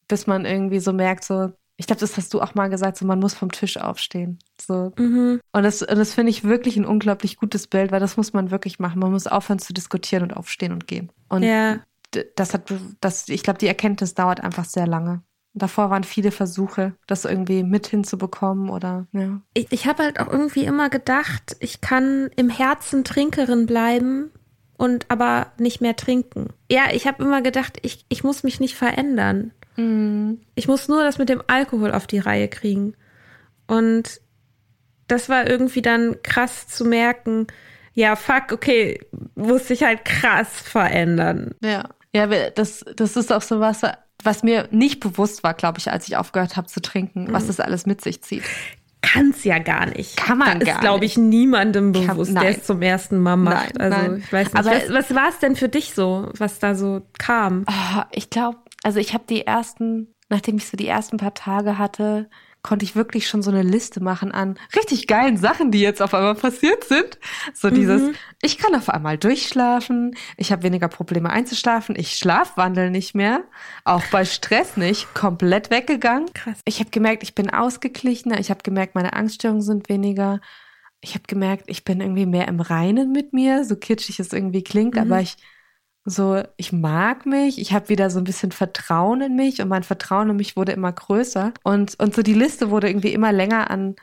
bis 0.09 0.27
man 0.27 0.47
irgendwie 0.47 0.81
so 0.81 0.93
merkt, 0.93 1.23
so, 1.23 1.53
ich 1.79 1.87
glaube, 1.87 2.01
das 2.01 2.17
hast 2.17 2.35
du 2.35 2.43
auch 2.43 2.57
mal 2.57 2.69
gesagt, 2.69 2.97
so 2.97 3.07
man 3.07 3.21
muss 3.21 3.35
vom 3.35 3.53
Tisch 3.53 3.77
aufstehen. 3.77 4.41
So. 4.61 4.93
Mhm. 4.99 5.41
Und 5.53 5.63
das, 5.63 5.79
das 5.79 6.13
finde 6.13 6.31
ich 6.31 6.43
wirklich 6.43 6.77
ein 6.77 6.85
unglaublich 6.85 7.37
gutes 7.37 7.69
Bild, 7.69 7.93
weil 7.93 8.01
das 8.01 8.17
muss 8.17 8.33
man 8.33 8.51
wirklich 8.51 8.81
machen. 8.81 8.99
Man 8.99 9.13
muss 9.13 9.29
aufhören 9.29 9.61
zu 9.61 9.73
diskutieren 9.73 10.25
und 10.25 10.33
aufstehen 10.33 10.73
und 10.73 10.89
gehen. 10.89 11.13
Und 11.29 11.45
ja. 11.45 11.79
das 12.35 12.53
hat, 12.53 12.73
das, 13.01 13.29
ich 13.29 13.45
glaube, 13.45 13.61
die 13.61 13.69
Erkenntnis 13.69 14.15
dauert 14.15 14.41
einfach 14.41 14.65
sehr 14.65 14.89
lange. 14.89 15.23
Davor 15.55 15.89
waren 15.89 16.03
viele 16.03 16.33
Versuche, 16.33 16.95
das 17.07 17.25
irgendwie 17.25 17.63
mit 17.63 17.87
hinzubekommen 17.87 18.71
oder 18.71 19.07
ja. 19.13 19.41
Ich, 19.55 19.69
ich 19.71 19.87
habe 19.87 20.03
halt 20.03 20.19
auch 20.19 20.29
irgendwie 20.29 20.65
immer 20.65 20.91
gedacht, 20.91 21.57
ich 21.61 21.81
kann 21.81 22.29
im 22.35 22.51
Herzen 22.51 23.05
Trinkerin 23.05 23.67
bleiben 23.67 24.31
und 24.77 25.07
aber 25.11 25.53
nicht 25.59 25.81
mehr 25.81 25.97
trinken. 25.97 26.49
Ja, 26.71 26.87
ich 26.93 27.07
habe 27.07 27.23
immer 27.23 27.41
gedacht, 27.41 27.79
ich, 27.83 28.05
ich 28.09 28.25
muss 28.25 28.43
mich 28.43 28.59
nicht 28.59 28.75
verändern. 28.75 29.53
Mhm. 29.79 30.41
Ich 30.55 30.69
muss 30.69 30.89
nur 30.89 31.03
das 31.03 31.19
mit 31.19 31.29
dem 31.29 31.43
Alkohol 31.47 31.93
auf 31.93 32.07
die 32.07 32.19
Reihe 32.19 32.49
kriegen. 32.49 32.95
Und 33.67 34.21
das 35.07 35.29
war 35.29 35.49
irgendwie 35.49 35.83
dann 35.83 36.17
krass 36.23 36.69
zu 36.69 36.85
merken, 36.85 37.47
ja, 37.95 38.15
fuck, 38.17 38.53
okay, 38.53 39.01
muss 39.35 39.69
sich 39.69 39.83
halt 39.83 40.05
krass 40.05 40.49
verändern. 40.49 41.55
Ja. 41.63 41.89
Ja, 42.15 42.27
das, 42.27 42.85
das 42.97 43.17
ist 43.17 43.33
auch 43.33 43.43
so 43.43 43.61
was, 43.61 43.83
was 44.23 44.43
mir 44.43 44.69
nicht 44.71 45.01
bewusst 45.01 45.43
war, 45.45 45.55
glaube 45.55 45.79
ich, 45.79 45.91
als 45.91 46.09
ich 46.09 46.17
aufgehört 46.17 46.57
habe 46.57 46.67
zu 46.67 46.81
trinken, 46.81 47.25
mhm. 47.25 47.33
was 47.33 47.47
das 47.47 47.61
alles 47.61 47.87
mit 47.87 48.01
sich 48.01 48.23
zieht. 48.23 48.43
Kann 49.03 49.31
es 49.31 49.45
ja 49.45 49.59
gar 49.59 49.87
nicht. 49.87 50.17
Kann 50.17 50.39
man 50.39 50.59
da 50.59 50.65
gar 50.65 50.75
ist, 50.77 50.81
glaube 50.81 51.05
ich, 51.05 51.17
niemandem 51.17 51.93
bewusst, 51.93 52.35
der 52.35 52.49
es 52.49 52.65
zum 52.65 52.83
ersten 52.83 53.19
Mal 53.19 53.37
macht. 53.37 53.79
Nein, 53.79 53.93
also 53.93 54.09
nein. 54.09 54.23
ich 54.25 54.33
weiß 54.33 54.53
nicht. 54.53 54.57
Aber 54.57 54.71
was, 54.71 54.93
was 54.93 55.15
war 55.15 55.29
es 55.29 55.39
denn 55.39 55.55
für 55.55 55.69
dich 55.69 55.95
so, 55.95 56.31
was 56.37 56.59
da 56.59 56.75
so 56.75 57.03
kam? 57.19 57.65
Oh, 57.69 58.03
ich 58.11 58.31
glaube, 58.31 58.59
also 58.83 59.01
ich 59.01 59.15
habe 59.15 59.25
die 59.29 59.47
ersten, 59.47 60.15
nachdem 60.29 60.57
ich 60.57 60.69
so 60.69 60.77
die 60.77 60.87
ersten 60.87 61.17
paar 61.17 61.35
Tage 61.35 61.79
hatte, 61.79 62.29
konnte 62.63 62.85
ich 62.85 62.97
wirklich 62.97 63.29
schon 63.29 63.43
so 63.43 63.51
eine 63.51 63.63
Liste 63.63 64.03
machen 64.03 64.33
an 64.33 64.59
richtig 64.75 65.07
geilen 65.07 65.37
Sachen, 65.37 65.71
die 65.71 65.81
jetzt 65.81 66.03
auf 66.03 66.13
einmal 66.13 66.35
passiert 66.35 66.85
sind. 66.85 67.19
So 67.55 67.71
dieses, 67.71 68.03
mhm. 68.03 68.15
ich 68.43 68.59
kann 68.59 68.75
auf 68.75 68.89
einmal 68.89 69.17
durchschlafen, 69.17 70.17
ich 70.37 70.51
habe 70.53 70.65
weniger 70.65 70.89
Probleme 70.89 71.31
einzuschlafen, 71.31 71.95
ich 71.97 72.17
schlafwandel 72.17 72.91
nicht 72.91 73.15
mehr, 73.15 73.45
auch 73.85 74.03
bei 74.11 74.25
Stress 74.25 74.77
nicht, 74.77 75.15
komplett 75.15 75.71
weggegangen. 75.71 76.33
Krass. 76.35 76.61
Ich 76.65 76.81
habe 76.81 76.91
gemerkt, 76.91 77.23
ich 77.23 77.35
bin 77.35 77.49
ausgeglichener, 77.49 78.41
ich 78.41 78.51
habe 78.51 78.63
gemerkt, 78.63 78.95
meine 78.95 79.13
Angststörungen 79.13 79.63
sind 79.63 79.89
weniger. 79.89 80.41
Ich 81.01 81.15
habe 81.15 81.25
gemerkt, 81.29 81.65
ich 81.69 81.85
bin 81.85 82.01
irgendwie 82.01 82.27
mehr 82.27 82.49
im 82.49 82.61
Reinen 82.61 83.13
mit 83.13 83.33
mir, 83.33 83.65
so 83.65 83.77
kitschig 83.77 84.19
es 84.19 84.33
irgendwie 84.33 84.65
klingt, 84.65 84.97
mhm. 84.97 85.01
aber 85.01 85.21
ich 85.21 85.37
so, 86.11 86.43
ich 86.57 86.73
mag 86.73 87.27
mich, 87.27 87.61
ich 87.61 87.73
habe 87.73 87.89
wieder 87.89 88.11
so 88.11 88.19
ein 88.19 88.25
bisschen 88.25 88.53
Vertrauen 88.53 89.21
in 89.21 89.37
mich 89.37 89.61
und 89.61 89.69
mein 89.69 89.83
Vertrauen 89.83 90.31
in 90.31 90.37
mich 90.37 90.57
wurde 90.57 90.73
immer 90.73 90.93
größer. 90.93 91.53
Und, 91.63 91.99
und 91.99 92.15
so 92.15 92.23
die 92.23 92.35
Liste 92.35 92.71
wurde 92.71 92.89
irgendwie 92.89 93.13
immer 93.13 93.33
länger 93.33 93.71
an 93.71 93.97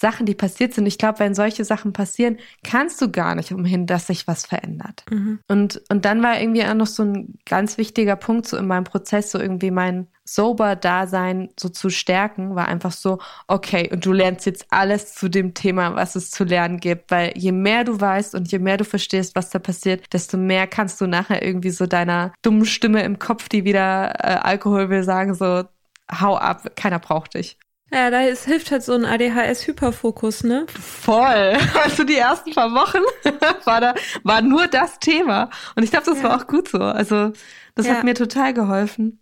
Sachen, 0.00 0.24
die 0.24 0.34
passiert 0.34 0.72
sind. 0.72 0.86
Ich 0.86 0.96
glaube, 0.96 1.18
wenn 1.18 1.34
solche 1.34 1.62
Sachen 1.62 1.92
passieren, 1.92 2.38
kannst 2.64 3.02
du 3.02 3.10
gar 3.10 3.34
nicht 3.34 3.52
umhin, 3.52 3.86
dass 3.86 4.06
sich 4.06 4.26
was 4.26 4.46
verändert. 4.46 5.04
Mhm. 5.10 5.40
Und, 5.46 5.82
und 5.90 6.06
dann 6.06 6.22
war 6.22 6.40
irgendwie 6.40 6.64
auch 6.64 6.74
noch 6.74 6.86
so 6.86 7.02
ein 7.02 7.38
ganz 7.44 7.76
wichtiger 7.76 8.16
Punkt 8.16 8.46
so 8.46 8.56
in 8.56 8.66
meinem 8.66 8.84
Prozess, 8.84 9.30
so 9.30 9.38
irgendwie 9.38 9.70
mein 9.70 10.06
Sober-Dasein 10.24 11.50
so 11.58 11.68
zu 11.68 11.90
stärken, 11.90 12.54
war 12.54 12.66
einfach 12.66 12.92
so, 12.92 13.18
okay, 13.46 13.90
und 13.92 14.06
du 14.06 14.12
lernst 14.12 14.46
jetzt 14.46 14.66
alles 14.70 15.14
zu 15.14 15.28
dem 15.28 15.52
Thema, 15.52 15.94
was 15.96 16.16
es 16.16 16.30
zu 16.30 16.44
lernen 16.44 16.80
gibt, 16.80 17.10
weil 17.10 17.36
je 17.36 17.52
mehr 17.52 17.84
du 17.84 18.00
weißt 18.00 18.34
und 18.34 18.50
je 18.50 18.58
mehr 18.58 18.78
du 18.78 18.84
verstehst, 18.84 19.36
was 19.36 19.50
da 19.50 19.58
passiert, 19.58 20.10
desto 20.14 20.38
mehr 20.38 20.66
kannst 20.66 20.98
du 21.02 21.06
nachher 21.06 21.44
irgendwie 21.44 21.70
so 21.70 21.86
deiner 21.86 22.32
dummen 22.40 22.64
Stimme 22.64 23.02
im 23.02 23.18
Kopf, 23.18 23.50
die 23.50 23.64
wieder 23.64 24.14
äh, 24.18 24.38
Alkohol 24.40 24.88
will, 24.88 25.02
sagen, 25.02 25.34
so, 25.34 25.64
hau 26.10 26.36
ab, 26.38 26.74
keiner 26.74 27.00
braucht 27.00 27.34
dich. 27.34 27.58
Ja, 27.92 28.10
da 28.10 28.20
ist, 28.22 28.44
hilft 28.44 28.70
halt 28.70 28.84
so 28.84 28.94
ein 28.94 29.04
ADHS-Hyperfokus, 29.04 30.44
ne? 30.44 30.66
Voll. 30.68 31.56
Also 31.82 32.04
die 32.04 32.16
ersten 32.16 32.52
paar 32.52 32.72
Wochen 32.72 33.02
war 33.64 33.80
da, 33.80 33.94
war 34.22 34.42
nur 34.42 34.66
das 34.68 34.98
Thema. 35.00 35.50
Und 35.74 35.82
ich 35.82 35.90
glaube, 35.90 36.06
das 36.06 36.18
ja. 36.18 36.24
war 36.24 36.40
auch 36.40 36.46
gut 36.46 36.68
so. 36.68 36.78
Also 36.78 37.32
das 37.74 37.86
ja. 37.86 37.94
hat 37.94 38.04
mir 38.04 38.14
total 38.14 38.54
geholfen. 38.54 39.20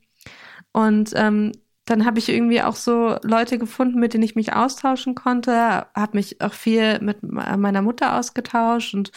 Und 0.73 1.13
ähm, 1.15 1.53
dann 1.87 2.05
habe 2.05 2.19
ich 2.19 2.29
irgendwie 2.29 2.63
auch 2.63 2.77
so 2.77 3.17
Leute 3.23 3.59
gefunden, 3.59 3.99
mit 3.99 4.13
denen 4.13 4.23
ich 4.23 4.37
mich 4.37 4.53
austauschen 4.53 5.15
konnte, 5.15 5.87
habe 5.95 6.17
mich 6.17 6.41
auch 6.43 6.53
viel 6.53 7.01
mit 7.01 7.23
meiner 7.23 7.81
Mutter 7.83 8.17
ausgetauscht 8.19 8.95
und 8.95 9.11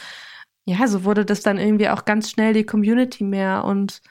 ja, 0.66 0.88
so 0.88 1.04
wurde 1.04 1.26
das 1.26 1.42
dann 1.42 1.58
irgendwie 1.58 1.90
auch 1.90 2.06
ganz 2.06 2.30
schnell 2.30 2.54
die 2.54 2.66
Community 2.66 3.24
mehr 3.24 3.66
und 3.66 4.02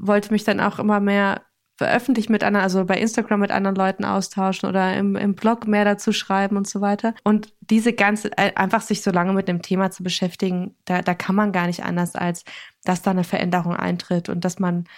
wollte 0.00 0.32
mich 0.32 0.44
dann 0.44 0.60
auch 0.60 0.78
immer 0.78 1.00
mehr 1.00 1.42
veröffentlicht 1.78 2.28
mit 2.28 2.42
anderen, 2.42 2.64
also 2.64 2.84
bei 2.84 2.98
Instagram 2.98 3.38
mit 3.38 3.52
anderen 3.52 3.76
Leuten 3.76 4.04
austauschen 4.04 4.68
oder 4.68 4.96
im, 4.96 5.14
im 5.14 5.36
Blog 5.36 5.68
mehr 5.68 5.84
dazu 5.84 6.12
schreiben 6.12 6.56
und 6.56 6.66
so 6.66 6.80
weiter. 6.80 7.14
Und 7.22 7.54
diese 7.60 7.92
ganze, 7.92 8.36
äh, 8.36 8.52
einfach 8.56 8.82
sich 8.82 9.02
so 9.02 9.12
lange 9.12 9.32
mit 9.32 9.46
dem 9.46 9.62
Thema 9.62 9.92
zu 9.92 10.02
beschäftigen, 10.02 10.74
da, 10.86 11.02
da 11.02 11.14
kann 11.14 11.36
man 11.36 11.52
gar 11.52 11.68
nicht 11.68 11.84
anders, 11.84 12.16
als 12.16 12.44
dass 12.82 13.02
da 13.02 13.12
eine 13.12 13.22
Veränderung 13.22 13.76
eintritt 13.76 14.28
und 14.28 14.44
dass 14.44 14.58
man 14.58 14.88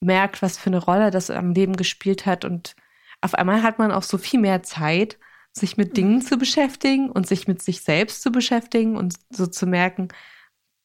merkt, 0.00 0.42
was 0.42 0.58
für 0.58 0.68
eine 0.68 0.84
Rolle 0.84 1.10
das 1.10 1.30
am 1.30 1.52
Leben 1.52 1.74
gespielt 1.74 2.26
hat. 2.26 2.44
Und 2.44 2.76
auf 3.22 3.34
einmal 3.34 3.62
hat 3.62 3.78
man 3.78 3.90
auch 3.90 4.02
so 4.02 4.18
viel 4.18 4.40
mehr 4.40 4.62
Zeit, 4.62 5.18
sich 5.52 5.78
mit 5.78 5.96
Dingen 5.96 6.20
zu 6.20 6.36
beschäftigen 6.36 7.10
und 7.10 7.26
sich 7.26 7.48
mit 7.48 7.62
sich 7.62 7.80
selbst 7.80 8.20
zu 8.20 8.30
beschäftigen 8.30 8.96
und 8.96 9.14
so 9.30 9.46
zu 9.46 9.66
merken, 9.66 10.08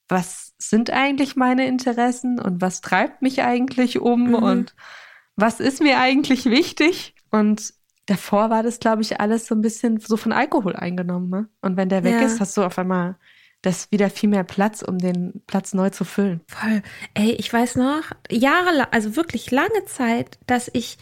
was 0.08 0.54
sind 0.60 0.92
eigentlich 0.92 1.36
meine 1.36 1.68
Interessen 1.68 2.40
und 2.40 2.62
was 2.62 2.80
treibt 2.80 3.22
mich 3.22 3.44
eigentlich 3.44 4.00
um 4.00 4.30
mhm. 4.30 4.36
und 4.36 4.76
was 5.36 5.60
ist 5.60 5.82
mir 5.82 6.00
eigentlich 6.00 6.46
wichtig? 6.46 7.16
Und 7.32 7.74
davor 8.06 8.50
war 8.50 8.64
das, 8.64 8.80
glaube 8.80 9.02
ich, 9.02 9.20
alles 9.20 9.48
so 9.48 9.56
ein 9.56 9.62
bisschen 9.62 10.00
so 10.00 10.18
von 10.18 10.32
Alkohol 10.32 10.76
eingenommen. 10.76 11.30
Ne? 11.30 11.50
Und 11.62 11.78
wenn 11.78 11.90
der 11.90 12.04
weg 12.04 12.14
ja. 12.14 12.22
ist, 12.22 12.40
hast 12.40 12.56
du 12.58 12.64
auf 12.64 12.78
einmal 12.78 13.18
das 13.62 13.92
wieder 13.92 14.10
viel 14.10 14.30
mehr 14.30 14.44
Platz, 14.44 14.84
um 14.84 15.00
den 15.00 15.42
Platz 15.48 15.74
neu 15.74 15.90
zu 15.90 16.06
füllen. 16.06 16.42
Voll. 16.48 16.84
Ey, 17.16 17.32
ich 17.32 17.52
weiß 17.52 17.78
noch, 17.78 18.04
jahrelang, 18.30 18.88
also 18.92 19.16
wirklich 19.16 19.50
lange 19.50 19.86
Zeit, 19.86 20.38
dass 20.46 20.70
ich 20.72 20.98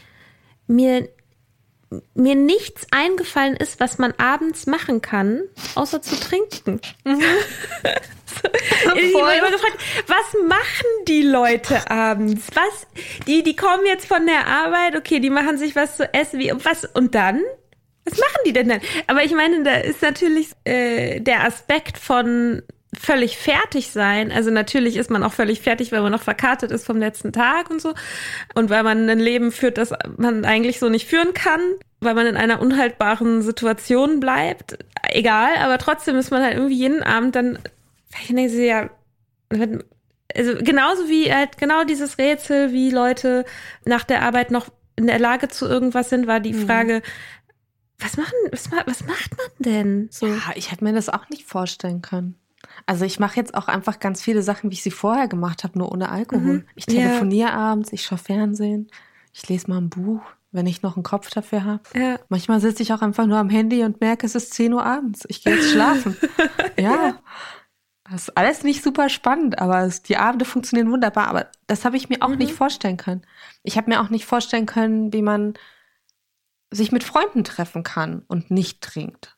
mir 0.65 1.09
mir 2.13 2.35
nichts 2.35 2.87
eingefallen 2.91 3.55
ist, 3.55 3.79
was 3.79 3.97
man 3.97 4.13
abends 4.17 4.65
machen 4.65 5.01
kann, 5.01 5.43
außer 5.75 6.01
zu 6.01 6.19
trinken. 6.19 6.79
Ich 8.73 8.87
habe 8.87 8.99
immer 8.99 9.51
gefragt, 9.51 9.77
was 10.07 10.41
machen 10.47 11.05
die 11.07 11.21
Leute 11.21 11.89
abends? 11.89 12.47
Was? 12.53 12.87
Die, 13.27 13.43
die 13.43 13.55
kommen 13.55 13.85
jetzt 13.85 14.07
von 14.07 14.25
der 14.25 14.47
Arbeit, 14.47 14.95
okay, 14.95 15.19
die 15.19 15.29
machen 15.29 15.57
sich 15.57 15.75
was 15.75 15.97
zu 15.97 16.13
essen, 16.13 16.39
wie, 16.39 16.51
was, 16.63 16.85
und 16.85 17.15
dann? 17.15 17.41
Was 18.05 18.17
machen 18.17 18.41
die 18.45 18.53
denn 18.53 18.69
dann? 18.69 18.81
Aber 19.07 19.23
ich 19.23 19.33
meine, 19.33 19.63
da 19.63 19.75
ist 19.75 20.01
natürlich 20.01 20.49
äh, 20.65 21.19
der 21.21 21.45
Aspekt 21.45 21.97
von 21.97 22.63
völlig 22.99 23.37
fertig 23.37 23.91
sein. 23.91 24.31
Also 24.31 24.51
natürlich 24.51 24.97
ist 24.97 25.09
man 25.09 25.23
auch 25.23 25.33
völlig 25.33 25.61
fertig, 25.61 25.91
weil 25.91 26.01
man 26.01 26.11
noch 26.11 26.21
verkartet 26.21 26.71
ist 26.71 26.85
vom 26.85 26.97
letzten 26.97 27.31
Tag 27.31 27.69
und 27.69 27.81
so. 27.81 27.93
Und 28.55 28.69
weil 28.69 28.83
man 28.83 29.09
ein 29.09 29.19
Leben 29.19 29.51
führt, 29.51 29.77
das 29.77 29.93
man 30.17 30.45
eigentlich 30.45 30.79
so 30.79 30.89
nicht 30.89 31.07
führen 31.07 31.33
kann, 31.33 31.61
weil 31.99 32.13
man 32.13 32.27
in 32.27 32.37
einer 32.37 32.61
unhaltbaren 32.61 33.41
Situation 33.41 34.19
bleibt. 34.19 34.77
Egal, 35.09 35.57
aber 35.59 35.77
trotzdem 35.77 36.17
ist 36.17 36.31
man 36.31 36.43
halt 36.43 36.55
irgendwie 36.55 36.77
jeden 36.77 37.03
Abend 37.03 37.35
dann, 37.35 37.59
ich 38.21 38.27
denke, 38.27 38.65
ja, 38.65 38.89
also 40.35 40.55
genauso 40.59 41.09
wie 41.09 41.31
halt 41.33 41.57
genau 41.57 41.83
dieses 41.83 42.17
Rätsel, 42.17 42.71
wie 42.71 42.89
Leute 42.89 43.45
nach 43.85 44.03
der 44.03 44.21
Arbeit 44.23 44.51
noch 44.51 44.67
in 44.95 45.07
der 45.07 45.19
Lage 45.19 45.47
zu 45.47 45.67
irgendwas 45.67 46.09
sind, 46.09 46.27
war 46.27 46.39
die 46.39 46.53
mhm. 46.53 46.65
Frage, 46.65 47.01
was, 47.99 48.17
machen, 48.17 48.33
was, 48.51 48.69
was 48.71 49.05
macht 49.05 49.37
man 49.37 49.47
denn? 49.59 50.07
So. 50.11 50.27
Ja, 50.27 50.51
ich 50.55 50.71
hätte 50.71 50.83
mir 50.83 50.93
das 50.93 51.09
auch 51.09 51.29
nicht 51.29 51.45
vorstellen 51.45 52.01
können. 52.01 52.35
Also 52.85 53.05
ich 53.05 53.19
mache 53.19 53.37
jetzt 53.37 53.55
auch 53.55 53.67
einfach 53.67 53.99
ganz 53.99 54.21
viele 54.21 54.41
Sachen, 54.41 54.69
wie 54.69 54.75
ich 54.75 54.83
sie 54.83 54.91
vorher 54.91 55.27
gemacht 55.27 55.63
habe, 55.63 55.77
nur 55.77 55.91
ohne 55.91 56.09
Alkohol. 56.09 56.59
Mhm. 56.59 56.65
Ich 56.75 56.85
telefoniere 56.85 57.49
ja. 57.49 57.55
abends, 57.55 57.93
ich 57.93 58.03
schaue 58.03 58.17
Fernsehen, 58.17 58.89
ich 59.31 59.47
lese 59.47 59.69
mal 59.69 59.77
ein 59.77 59.89
Buch, 59.89 60.21
wenn 60.51 60.67
ich 60.67 60.81
noch 60.81 60.95
einen 60.95 61.03
Kopf 61.03 61.29
dafür 61.29 61.63
habe. 61.63 61.83
Ja. 61.95 62.19
Manchmal 62.29 62.59
sitze 62.59 62.83
ich 62.83 62.93
auch 62.93 63.01
einfach 63.01 63.25
nur 63.25 63.37
am 63.37 63.49
Handy 63.49 63.83
und 63.83 64.01
merke, 64.01 64.25
es 64.25 64.35
ist 64.35 64.53
10 64.53 64.73
Uhr 64.73 64.85
abends. 64.85 65.23
Ich 65.27 65.43
gehe 65.43 65.55
jetzt 65.55 65.71
schlafen. 65.71 66.17
ja. 66.77 66.91
ja. 66.91 67.19
Das 68.09 68.23
ist 68.23 68.37
alles 68.37 68.63
nicht 68.63 68.83
super 68.83 69.07
spannend, 69.07 69.59
aber 69.59 69.89
die 70.05 70.17
Abende 70.17 70.45
funktionieren 70.45 70.91
wunderbar. 70.91 71.27
Aber 71.27 71.47
das 71.67 71.85
habe 71.85 71.95
ich 71.95 72.09
mir 72.09 72.21
auch 72.21 72.29
mhm. 72.29 72.37
nicht 72.37 72.53
vorstellen 72.53 72.97
können. 72.97 73.25
Ich 73.63 73.77
habe 73.77 73.89
mir 73.89 74.01
auch 74.01 74.09
nicht 74.09 74.25
vorstellen 74.25 74.65
können, 74.65 75.13
wie 75.13 75.21
man 75.21 75.53
sich 76.69 76.91
mit 76.91 77.03
Freunden 77.03 77.43
treffen 77.43 77.83
kann 77.83 78.23
und 78.27 78.51
nicht 78.51 78.81
trinkt. 78.81 79.32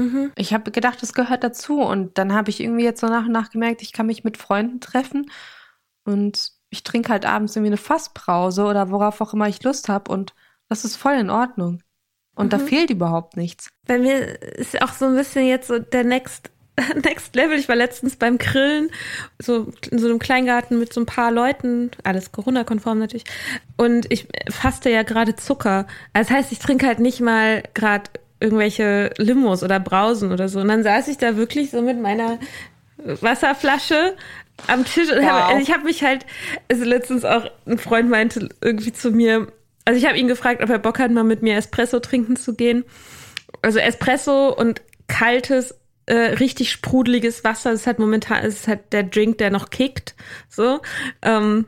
Mhm. 0.00 0.32
Ich 0.36 0.54
habe 0.54 0.70
gedacht, 0.70 1.02
das 1.02 1.12
gehört 1.12 1.44
dazu. 1.44 1.80
Und 1.80 2.18
dann 2.18 2.32
habe 2.32 2.50
ich 2.50 2.60
irgendwie 2.60 2.84
jetzt 2.84 3.00
so 3.00 3.06
nach 3.06 3.26
und 3.26 3.32
nach 3.32 3.50
gemerkt, 3.50 3.82
ich 3.82 3.92
kann 3.92 4.06
mich 4.06 4.24
mit 4.24 4.36
Freunden 4.36 4.80
treffen 4.80 5.30
und 6.04 6.52
ich 6.70 6.82
trinke 6.82 7.10
halt 7.10 7.26
abends 7.26 7.56
irgendwie 7.56 7.70
eine 7.70 7.76
Fassbrause 7.76 8.64
oder 8.64 8.90
worauf 8.90 9.20
auch 9.20 9.34
immer 9.34 9.48
ich 9.48 9.62
Lust 9.62 9.88
habe 9.88 10.10
und 10.10 10.34
das 10.68 10.84
ist 10.84 10.96
voll 10.96 11.14
in 11.14 11.30
Ordnung. 11.30 11.82
Und 12.36 12.46
mhm. 12.46 12.50
da 12.50 12.58
fehlt 12.58 12.90
überhaupt 12.90 13.36
nichts. 13.36 13.68
Bei 13.86 13.98
mir 13.98 14.40
ist 14.40 14.80
auch 14.80 14.92
so 14.92 15.06
ein 15.06 15.16
bisschen 15.16 15.46
jetzt 15.46 15.68
so 15.68 15.78
der 15.78 16.04
Next 16.04 16.50
Next 17.04 17.34
Level. 17.34 17.58
Ich 17.58 17.68
war 17.68 17.76
letztens 17.76 18.16
beim 18.16 18.38
Grillen, 18.38 18.90
so 19.38 19.72
in 19.90 19.98
so 19.98 20.08
einem 20.08 20.18
Kleingarten 20.18 20.78
mit 20.78 20.92
so 20.92 21.00
ein 21.00 21.06
paar 21.06 21.30
Leuten, 21.30 21.90
alles 22.04 22.32
Corona-konform 22.32 22.98
natürlich. 22.98 23.24
Und 23.76 24.10
ich 24.10 24.28
faste 24.48 24.90
ja 24.90 25.02
gerade 25.02 25.36
Zucker. 25.36 25.86
Das 26.12 26.30
heißt, 26.30 26.52
ich 26.52 26.58
trinke 26.58 26.86
halt 26.86 27.00
nicht 27.00 27.20
mal 27.20 27.62
gerade 27.74 28.10
irgendwelche 28.40 29.12
Limos 29.18 29.62
oder 29.62 29.78
Brausen 29.78 30.32
oder 30.32 30.48
so. 30.48 30.60
Und 30.60 30.68
dann 30.68 30.82
saß 30.82 31.08
ich 31.08 31.18
da 31.18 31.36
wirklich 31.36 31.70
so 31.70 31.82
mit 31.82 32.00
meiner 32.00 32.38
Wasserflasche 32.96 34.16
am 34.66 34.84
Tisch 34.84 35.10
und 35.10 35.22
wow. 35.22 35.30
hab, 35.30 35.48
also 35.50 35.62
ich 35.62 35.72
habe 35.72 35.84
mich 35.84 36.02
halt, 36.02 36.26
also 36.70 36.84
letztens 36.84 37.24
auch 37.24 37.50
ein 37.66 37.78
Freund 37.78 38.10
meinte 38.10 38.48
irgendwie 38.60 38.92
zu 38.92 39.10
mir, 39.10 39.52
also 39.84 39.98
ich 39.98 40.06
habe 40.06 40.18
ihn 40.18 40.28
gefragt, 40.28 40.62
ob 40.62 40.70
er 40.70 40.78
Bock 40.78 40.98
hat, 40.98 41.10
mal 41.10 41.24
mit 41.24 41.42
mir 41.42 41.56
Espresso 41.56 42.00
trinken 42.00 42.36
zu 42.36 42.54
gehen. 42.54 42.84
Also 43.62 43.78
Espresso 43.78 44.54
und 44.54 44.82
kaltes 45.08 45.74
äh, 46.06 46.34
richtig 46.34 46.70
sprudeliges 46.70 47.44
Wasser. 47.44 47.70
Das 47.70 47.80
ist 47.80 47.86
halt 47.86 47.98
momentan, 47.98 48.44
es 48.44 48.60
ist 48.60 48.68
halt 48.68 48.92
der 48.92 49.02
Drink, 49.02 49.38
der 49.38 49.50
noch 49.50 49.70
kickt. 49.70 50.14
So. 50.48 50.80
Ähm, 51.22 51.66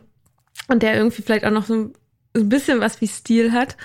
und 0.69 0.82
der 0.82 0.97
irgendwie 0.97 1.23
vielleicht 1.23 1.44
auch 1.44 1.51
noch 1.51 1.66
so 1.66 1.74
ein 1.74 2.49
bisschen 2.49 2.81
was 2.81 3.01
wie 3.01 3.07
Stil 3.07 3.53
hat. 3.53 3.77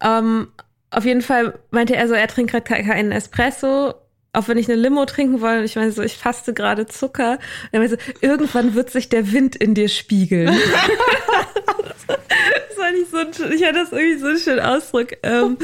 Ähm, 0.00 0.48
auf 0.96 1.04
jeden 1.04 1.22
Fall 1.22 1.58
meinte 1.70 1.96
er 1.96 2.08
so, 2.08 2.14
er 2.14 2.28
trinkt 2.28 2.52
gerade 2.52 2.64
keinen 2.64 3.12
Espresso, 3.12 3.94
auch 4.32 4.48
wenn 4.48 4.58
ich 4.58 4.68
eine 4.68 4.80
Limo 4.80 5.04
trinken 5.06 5.40
wollte. 5.40 5.64
Ich 5.64 5.76
meine 5.76 5.92
so, 5.92 6.02
ich 6.02 6.16
faste 6.16 6.54
gerade 6.54 6.86
Zucker. 6.86 7.38
Er 7.72 7.80
meinte 7.80 7.96
so, 7.96 8.12
irgendwann 8.20 8.74
wird 8.74 8.90
sich 8.90 9.08
der 9.08 9.32
Wind 9.32 9.56
in 9.56 9.74
dir 9.74 9.88
spiegeln. 9.88 10.46
das 12.06 12.78
war 12.78 12.90
nicht 12.92 13.10
so 13.10 13.18
ein, 13.18 13.52
ich 13.52 13.64
hatte 13.64 13.78
das 13.78 13.92
irgendwie 13.92 14.18
so 14.18 14.26
einen 14.26 14.38
schönen 14.38 14.60
Ausdruck. 14.60 15.12
Ähm, 15.22 15.58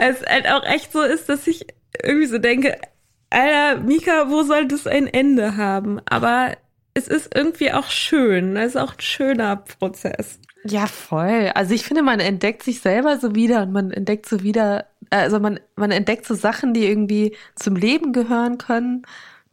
es 0.00 0.22
halt 0.24 0.48
auch 0.48 0.64
echt 0.64 0.92
so 0.92 1.02
ist, 1.02 1.28
dass 1.28 1.46
ich 1.46 1.66
irgendwie 2.02 2.26
so 2.26 2.38
denke, 2.38 2.78
Alter, 3.30 3.80
Mika, 3.80 4.30
wo 4.30 4.42
soll 4.42 4.68
das 4.68 4.86
ein 4.86 5.08
Ende 5.08 5.56
haben? 5.56 6.00
Aber 6.06 6.56
es 6.94 7.08
ist 7.08 7.34
irgendwie 7.34 7.72
auch 7.72 7.90
schön. 7.90 8.56
Es 8.56 8.74
ist 8.74 8.80
auch 8.80 8.94
ein 8.94 9.00
schöner 9.00 9.56
Prozess. 9.56 10.38
Ja, 10.68 10.86
voll. 10.86 11.50
Also 11.54 11.74
ich 11.74 11.84
finde, 11.84 12.02
man 12.02 12.20
entdeckt 12.20 12.62
sich 12.62 12.80
selber 12.80 13.18
so 13.18 13.34
wieder 13.34 13.62
und 13.62 13.72
man 13.72 13.90
entdeckt 13.90 14.28
so 14.28 14.42
wieder, 14.42 14.86
also 15.10 15.40
man, 15.40 15.60
man 15.76 15.90
entdeckt 15.90 16.26
so 16.26 16.34
Sachen, 16.34 16.74
die 16.74 16.86
irgendwie 16.86 17.36
zum 17.54 17.76
Leben 17.76 18.12
gehören 18.12 18.58
können, 18.58 19.02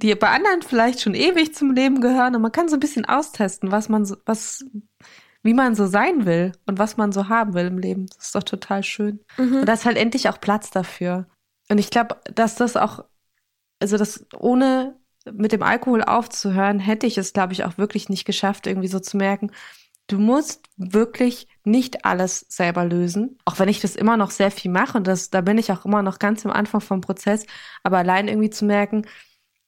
die 0.02 0.14
bei 0.16 0.30
anderen 0.30 0.62
vielleicht 0.62 1.02
schon 1.02 1.14
ewig 1.14 1.54
zum 1.54 1.72
Leben 1.72 2.02
gehören 2.02 2.36
und 2.36 2.42
man 2.42 2.52
kann 2.52 2.68
so 2.68 2.76
ein 2.76 2.82
bisschen 2.82 3.06
austesten, 3.06 3.72
was 3.72 3.90
man 3.90 4.06
so, 4.06 4.16
was, 4.26 4.66
wie 5.44 5.54
man 5.54 5.76
so 5.76 5.86
sein 5.88 6.26
will 6.26 6.52
und 6.66 6.80
was 6.80 6.98
man 6.98 7.12
so 7.12 7.30
haben 7.30 7.54
will 7.54 7.68
im 7.68 7.78
Leben. 7.78 8.08
Das 8.08 8.26
ist 8.26 8.36
doch 8.36 8.44
total 8.44 8.84
schön. 8.84 9.20
Mhm. 9.38 9.58
Und 9.58 9.66
da 9.66 9.74
ist 9.74 9.86
halt 9.86 9.98
endlich 9.98 10.30
auch 10.30 10.42
Platz 10.42 10.72
dafür. 10.72 11.28
Und 11.70 11.78
ich 11.78 11.90
glaube, 11.90 12.18
dass 12.34 12.56
das 12.56 12.76
auch 12.76 13.04
also 13.84 13.98
das 13.98 14.26
ohne 14.40 14.96
mit 15.32 15.52
dem 15.52 15.62
Alkohol 15.62 16.04
aufzuhören, 16.04 16.80
hätte 16.80 17.06
ich 17.06 17.18
es, 17.18 17.34
glaube 17.34 17.52
ich, 17.52 17.66
auch 17.66 17.78
wirklich 17.78 18.08
nicht 18.08 18.24
geschafft, 18.24 18.66
irgendwie 18.66 18.88
so 18.88 19.00
zu 19.00 19.18
merken, 19.18 19.52
du 20.08 20.20
musst 20.20 20.66
wirklich 20.78 21.48
nicht 21.64 22.06
alles 22.06 22.46
selber 22.50 22.86
lösen. 22.86 23.38
Auch 23.46 23.60
wenn 23.60 23.70
ich 23.70 23.80
das 23.82 23.96
immer 23.96 24.18
noch 24.18 24.32
sehr 24.32 24.52
viel 24.52 24.72
mache 24.72 24.98
und 24.98 25.08
das, 25.08 25.30
da 25.30 25.42
bin 25.42 25.58
ich 25.58 25.72
auch 25.72 25.86
immer 25.86 26.02
noch 26.02 26.20
ganz 26.20 26.46
am 26.46 26.52
Anfang 26.52 26.82
vom 26.82 27.02
Prozess, 27.02 27.46
aber 27.84 28.00
allein 28.00 28.28
irgendwie 28.28 28.50
zu 28.50 28.66
merken, 28.66 29.06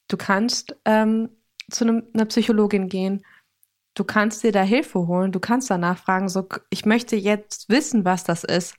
du 0.08 0.16
kannst 0.16 0.76
ähm, 0.84 1.30
zu 1.70 1.84
einem, 1.84 2.04
einer 2.14 2.26
Psychologin 2.26 2.88
gehen, 2.88 3.24
du 3.94 4.04
kannst 4.04 4.42
dir 4.42 4.52
da 4.52 4.62
Hilfe 4.62 5.06
holen, 5.06 5.32
du 5.32 5.40
kannst 5.40 5.70
danach 5.70 5.98
fragen, 5.98 6.28
so, 6.28 6.46
ich 6.70 6.84
möchte 6.84 7.16
jetzt 7.16 7.68
wissen, 7.68 8.04
was 8.04 8.24
das 8.24 8.44
ist. 8.44 8.76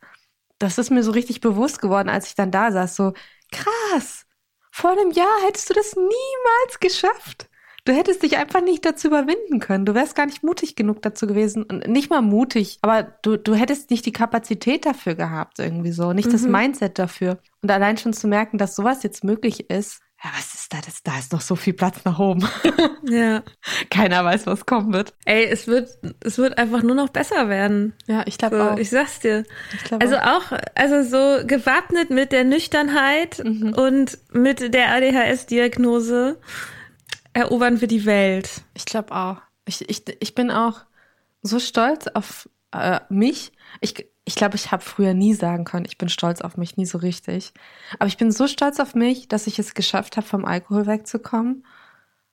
Das 0.60 0.78
ist 0.78 0.92
mir 0.92 1.04
so 1.04 1.12
richtig 1.12 1.42
bewusst 1.42 1.82
geworden, 1.82 2.10
als 2.10 2.28
ich 2.28 2.36
dann 2.36 2.52
da 2.52 2.72
saß, 2.72 2.96
so, 2.96 3.14
krass, 3.52 4.26
vor 4.72 4.92
einem 4.92 5.12
Jahr 5.12 5.42
hättest 5.46 5.70
du 5.70 5.74
das 5.74 5.96
niemals 5.96 6.80
geschafft. 6.80 7.50
Du 7.88 7.94
hättest 7.94 8.22
dich 8.22 8.36
einfach 8.36 8.62
nicht 8.62 8.84
dazu 8.84 9.08
überwinden 9.08 9.60
können. 9.60 9.86
Du 9.86 9.96
wärst 9.96 10.14
gar 10.14 10.26
nicht 10.26 10.44
mutig 10.44 10.76
genug 10.76 11.02
dazu 11.02 11.26
gewesen. 11.26 11.64
Und 11.64 11.88
nicht 11.88 12.10
mal 12.10 12.22
mutig, 12.22 12.80
aber 12.82 13.04
du, 13.22 13.38
du 13.38 13.56
hättest 13.56 13.92
nicht 13.92 14.06
die 14.06 14.12
Kapazität 14.12 14.86
dafür 14.86 15.16
gehabt, 15.16 15.60
irgendwie 15.60 15.94
so. 15.94 16.12
Nicht 16.12 16.28
mhm. 16.28 16.34
das 16.34 16.42
Mindset 16.42 17.00
dafür. 17.00 17.38
Und 17.62 17.72
allein 17.72 17.98
schon 17.98 18.12
zu 18.12 18.28
merken, 18.28 18.58
dass 18.58 18.76
sowas 18.76 19.04
jetzt 19.04 19.24
möglich 19.24 19.70
ist, 19.70 20.02
ja, 20.22 20.32
was 20.36 20.54
ist 20.56 20.74
da? 20.74 20.80
Das, 20.84 21.04
da 21.04 21.18
ist 21.18 21.32
noch 21.32 21.42
so 21.42 21.56
viel 21.56 21.74
Platz 21.74 22.04
nach 22.04 22.20
oben. 22.20 22.48
Ja. 23.10 23.42
Keiner 23.90 24.26
weiß, 24.26 24.48
was 24.48 24.66
kommen 24.66 24.92
wird. 24.92 25.14
Ey, 25.24 25.46
es 25.46 25.66
wird, 25.66 25.88
es 26.20 26.38
wird 26.38 26.58
einfach 26.58 26.84
nur 26.84 26.94
noch 26.94 27.08
besser 27.08 27.48
werden. 27.48 27.94
Ja, 28.06 28.24
ich 28.26 28.38
glaube 28.38 28.58
so, 28.58 28.64
auch. 28.64 28.78
Ich 28.78 28.90
sag's 28.90 29.22
dir. 29.22 29.46
Ich 29.74 29.94
also 29.94 30.18
auch. 30.18 30.52
auch, 30.52 30.60
also 30.76 31.04
so 31.04 31.48
gewappnet 31.48 32.10
mit 32.10 32.34
der 32.34 32.44
Nüchternheit 32.44 33.42
mhm. 33.42 33.72
und 33.72 34.18
mit 34.34 34.74
der 34.74 34.90
ADHS-Diagnose 34.92 36.38
erobern 37.38 37.82
wir 37.82 37.88
die 37.88 38.06
Welt. 38.06 38.62
Ich 38.74 38.86
glaube 38.86 39.14
auch. 39.16 39.38
Ich, 39.66 39.88
ich, 39.90 40.04
ich 40.20 40.34
bin 40.34 40.50
auch 40.50 40.82
so 41.44 41.60
stolz 41.60 42.08
auf 42.08 42.50
äh, 42.72 43.00
mich. 43.10 43.52
Ich, 43.80 44.08
ich 44.26 44.36
glaube, 44.36 44.56
ich 44.56 44.72
habe 44.72 44.84
früher 44.84 45.14
nie 45.14 45.34
sagen 45.36 45.64
können, 45.64 45.86
ich 45.86 45.98
bin 45.98 46.10
stolz 46.10 46.42
auf 46.42 46.58
mich, 46.58 46.78
nie 46.78 46.86
so 46.86 46.98
richtig. 46.98 47.54
Aber 48.00 48.08
ich 48.08 48.18
bin 48.18 48.32
so 48.32 48.48
stolz 48.48 48.80
auf 48.80 48.96
mich, 48.96 49.28
dass 49.28 49.46
ich 49.46 49.60
es 49.60 49.76
geschafft 49.76 50.18
habe, 50.18 50.26
vom 50.26 50.46
Alkohol 50.46 50.88
wegzukommen, 50.88 51.64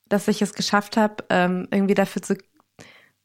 dass 0.09 0.27
ich 0.29 0.41
es 0.41 0.55
geschafft 0.55 0.97
habe, 0.97 1.17
ähm, 1.29 1.69
irgendwie 1.71 1.95
dafür 1.95 2.23
zu, 2.23 2.39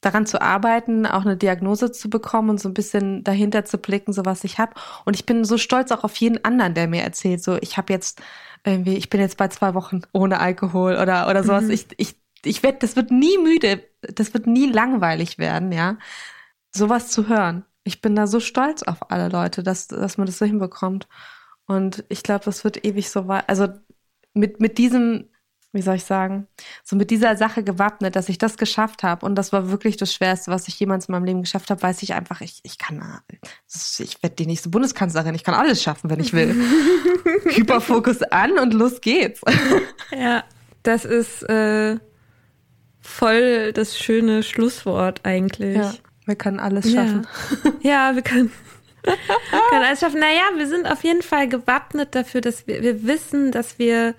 daran 0.01 0.25
zu 0.25 0.41
arbeiten, 0.41 1.05
auch 1.05 1.21
eine 1.21 1.37
Diagnose 1.37 1.93
zu 1.93 2.09
bekommen 2.09 2.49
und 2.49 2.59
so 2.59 2.67
ein 2.67 2.73
bisschen 2.73 3.23
dahinter 3.23 3.63
zu 3.63 3.77
blicken, 3.77 4.11
so 4.11 4.25
was 4.25 4.43
ich 4.43 4.57
habe. 4.57 4.73
Und 5.05 5.15
ich 5.15 5.25
bin 5.25 5.45
so 5.45 5.57
stolz 5.57 5.91
auch 5.91 6.03
auf 6.03 6.15
jeden 6.17 6.43
anderen, 6.43 6.73
der 6.73 6.87
mir 6.87 7.03
erzählt, 7.03 7.41
so 7.41 7.57
ich 7.61 7.77
habe 7.77 7.93
jetzt 7.93 8.21
irgendwie, 8.65 8.95
ich 8.95 9.09
bin 9.09 9.21
jetzt 9.21 9.37
bei 9.37 9.47
zwei 9.47 9.73
Wochen 9.73 10.01
ohne 10.13 10.39
Alkohol 10.39 10.93
oder 10.95 11.29
oder 11.29 11.43
sowas. 11.43 11.65
Mhm. 11.65 11.71
Ich 11.71 11.87
ich 11.97 12.15
ich 12.45 12.63
werde, 12.63 12.79
das 12.79 12.95
wird 12.95 13.11
nie 13.11 13.37
müde, 13.37 13.83
das 14.01 14.33
wird 14.33 14.47
nie 14.47 14.67
langweilig 14.67 15.37
werden, 15.37 15.71
ja, 15.71 15.97
sowas 16.71 17.09
zu 17.09 17.27
hören 17.27 17.65
ich 17.89 18.01
bin 18.01 18.15
da 18.15 18.27
so 18.27 18.39
stolz 18.39 18.83
auf 18.83 19.11
alle 19.11 19.29
Leute, 19.29 19.63
dass, 19.63 19.87
dass 19.87 20.17
man 20.17 20.27
das 20.27 20.37
so 20.37 20.45
hinbekommt. 20.45 21.07
Und 21.65 22.05
ich 22.09 22.23
glaube, 22.23 22.45
das 22.45 22.63
wird 22.63 22.85
ewig 22.85 23.09
so 23.09 23.27
weit, 23.27 23.47
also 23.49 23.67
mit, 24.33 24.59
mit 24.59 24.77
diesem, 24.77 25.29
wie 25.71 25.81
soll 25.81 25.95
ich 25.95 26.03
sagen, 26.03 26.47
so 26.83 26.95
mit 26.95 27.11
dieser 27.11 27.35
Sache 27.35 27.63
gewappnet, 27.63 28.15
dass 28.15 28.29
ich 28.29 28.37
das 28.37 28.57
geschafft 28.57 29.03
habe. 29.03 29.25
Und 29.25 29.35
das 29.35 29.53
war 29.53 29.69
wirklich 29.69 29.97
das 29.97 30.13
Schwerste, 30.13 30.51
was 30.51 30.67
ich 30.67 30.79
jemals 30.79 31.07
in 31.07 31.11
meinem 31.11 31.25
Leben 31.25 31.41
geschafft 31.41 31.69
habe, 31.69 31.81
weiß 31.81 32.01
ich 32.01 32.13
einfach, 32.13 32.41
ich, 32.41 32.59
ich 32.63 32.77
kann, 32.77 33.03
ich 33.67 34.23
werde 34.23 34.35
die 34.35 34.47
nächste 34.47 34.69
Bundeskanzlerin, 34.69 35.35
ich 35.35 35.43
kann 35.43 35.53
alles 35.53 35.83
schaffen, 35.83 36.09
wenn 36.09 36.19
ich 36.19 36.33
will. 36.33 36.55
Hyperfokus 37.45 38.23
an 38.23 38.57
und 38.57 38.73
los 38.73 39.01
geht's. 39.01 39.41
ja, 40.11 40.43
das 40.83 41.05
ist 41.05 41.43
äh, 41.43 41.97
voll 43.01 43.73
das 43.73 43.97
schöne 43.97 44.43
Schlusswort 44.43 45.21
eigentlich. 45.23 45.77
Ja. 45.77 45.93
Wir 46.25 46.35
können 46.35 46.59
alles 46.59 46.91
schaffen. 46.91 47.27
Ja, 47.63 47.71
ja 48.09 48.15
wir 48.15 48.21
können, 48.21 48.51
können 49.03 49.83
alles 49.83 49.99
schaffen. 49.99 50.19
Naja, 50.19 50.43
wir 50.55 50.67
sind 50.67 50.85
auf 50.85 51.03
jeden 51.03 51.23
Fall 51.23 51.47
gewappnet 51.47 52.13
dafür, 52.13 52.41
dass 52.41 52.67
wir, 52.67 52.81
wir 52.81 53.05
wissen, 53.05 53.51
dass 53.51 53.79
wir, 53.79 54.13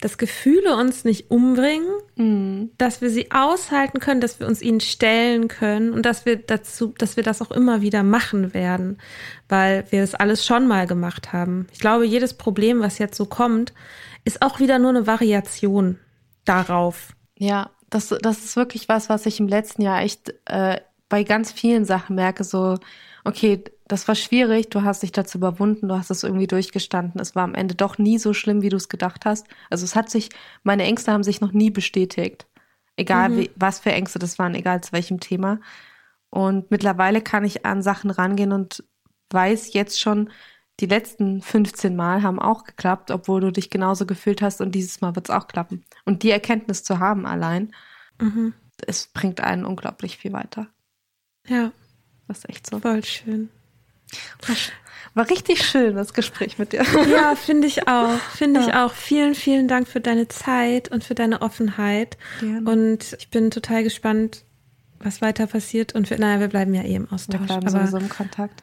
dass 0.00 0.18
Gefühle 0.18 0.76
uns 0.76 1.04
nicht 1.04 1.30
umbringen, 1.30 1.88
mhm. 2.16 2.70
dass 2.76 3.00
wir 3.00 3.08
sie 3.08 3.30
aushalten 3.30 3.98
können, 3.98 4.20
dass 4.20 4.40
wir 4.40 4.46
uns 4.46 4.60
ihnen 4.60 4.80
stellen 4.80 5.48
können 5.48 5.92
und 5.92 6.04
dass 6.04 6.26
wir 6.26 6.36
dazu, 6.36 6.94
dass 6.98 7.16
wir 7.16 7.22
das 7.22 7.40
auch 7.40 7.50
immer 7.50 7.80
wieder 7.80 8.02
machen 8.02 8.52
werden, 8.52 8.98
weil 9.48 9.84
wir 9.90 10.02
das 10.02 10.14
alles 10.14 10.44
schon 10.44 10.66
mal 10.66 10.86
gemacht 10.86 11.32
haben. 11.32 11.66
Ich 11.72 11.80
glaube, 11.80 12.04
jedes 12.04 12.34
Problem, 12.34 12.80
was 12.80 12.98
jetzt 12.98 13.16
so 13.16 13.24
kommt, 13.24 13.72
ist 14.24 14.42
auch 14.42 14.60
wieder 14.60 14.78
nur 14.78 14.90
eine 14.90 15.06
Variation 15.06 15.98
darauf. 16.44 17.14
Ja, 17.38 17.70
das, 17.88 18.14
das 18.20 18.44
ist 18.44 18.56
wirklich 18.56 18.88
was, 18.88 19.08
was 19.08 19.24
ich 19.24 19.40
im 19.40 19.48
letzten 19.48 19.82
Jahr 19.82 20.02
echt 20.02 20.34
äh, 20.44 20.80
bei 21.08 21.22
ganz 21.22 21.52
vielen 21.52 21.84
Sachen 21.84 22.16
merke, 22.16 22.44
so, 22.44 22.78
okay, 23.24 23.64
das 23.88 24.08
war 24.08 24.14
schwierig, 24.14 24.70
du 24.70 24.82
hast 24.82 25.02
dich 25.02 25.12
dazu 25.12 25.38
überwunden, 25.38 25.88
du 25.88 25.96
hast 25.96 26.10
es 26.10 26.24
irgendwie 26.24 26.46
durchgestanden. 26.46 27.20
Es 27.20 27.36
war 27.36 27.44
am 27.44 27.54
Ende 27.54 27.74
doch 27.74 27.98
nie 27.98 28.18
so 28.18 28.32
schlimm, 28.32 28.62
wie 28.62 28.68
du 28.68 28.76
es 28.76 28.88
gedacht 28.88 29.24
hast. 29.24 29.46
Also 29.70 29.84
es 29.84 29.94
hat 29.94 30.10
sich, 30.10 30.30
meine 30.64 30.82
Ängste 30.82 31.12
haben 31.12 31.22
sich 31.22 31.40
noch 31.40 31.52
nie 31.52 31.70
bestätigt. 31.70 32.46
Egal 32.96 33.30
mhm. 33.30 33.38
wie, 33.38 33.50
was 33.54 33.78
für 33.78 33.92
Ängste 33.92 34.18
das 34.18 34.38
waren, 34.38 34.54
egal 34.54 34.82
zu 34.82 34.92
welchem 34.92 35.20
Thema. 35.20 35.60
Und 36.30 36.70
mittlerweile 36.70 37.20
kann 37.20 37.44
ich 37.44 37.64
an 37.64 37.82
Sachen 37.82 38.10
rangehen 38.10 38.52
und 38.52 38.82
weiß 39.30 39.72
jetzt 39.72 40.00
schon, 40.00 40.30
die 40.80 40.86
letzten 40.86 41.40
15 41.40 41.94
Mal 41.94 42.22
haben 42.22 42.38
auch 42.38 42.64
geklappt, 42.64 43.10
obwohl 43.10 43.40
du 43.40 43.52
dich 43.52 43.70
genauso 43.70 44.04
gefühlt 44.04 44.42
hast 44.42 44.60
und 44.60 44.74
dieses 44.74 45.00
Mal 45.00 45.14
wird 45.14 45.28
es 45.28 45.34
auch 45.34 45.46
klappen. 45.46 45.84
Und 46.04 46.22
die 46.22 46.30
Erkenntnis 46.30 46.82
zu 46.82 46.98
haben 46.98 47.24
allein, 47.24 47.72
mhm. 48.20 48.52
es 48.86 49.06
bringt 49.06 49.40
einen 49.40 49.64
unglaublich 49.64 50.18
viel 50.18 50.32
weiter. 50.32 50.66
Ja. 51.46 51.70
Das 52.28 52.38
ist 52.38 52.48
echt 52.48 52.68
so. 52.68 52.80
Voll 52.80 53.04
schön. 53.04 53.48
War 55.14 55.30
richtig 55.30 55.64
schön, 55.64 55.96
das 55.96 56.12
Gespräch 56.12 56.58
mit 56.58 56.72
dir. 56.72 56.84
Ja, 57.10 57.34
finde 57.36 57.66
ich 57.66 57.88
auch. 57.88 58.18
Finde 58.36 58.60
ja. 58.60 58.66
ich 58.66 58.74
auch. 58.74 58.92
Vielen, 58.92 59.34
vielen 59.34 59.66
Dank 59.66 59.88
für 59.88 60.00
deine 60.00 60.28
Zeit 60.28 60.90
und 60.90 61.04
für 61.04 61.14
deine 61.14 61.40
Offenheit. 61.40 62.18
Gerne. 62.40 62.70
Und 62.70 63.16
ich 63.18 63.30
bin 63.30 63.50
total 63.50 63.82
gespannt, 63.82 64.44
was 65.00 65.22
weiter 65.22 65.46
passiert. 65.46 65.94
Und 65.94 66.10
wir, 66.10 66.18
naja, 66.18 66.40
wir 66.40 66.48
bleiben 66.48 66.74
ja 66.74 66.82
eh 66.82 66.96
im 66.96 67.10
Austausch. 67.10 67.40
Wir 67.40 67.46
bleiben 67.46 67.66
aber, 67.66 67.78
sowieso 67.78 67.96
im 67.96 68.10
Kontakt. 68.10 68.62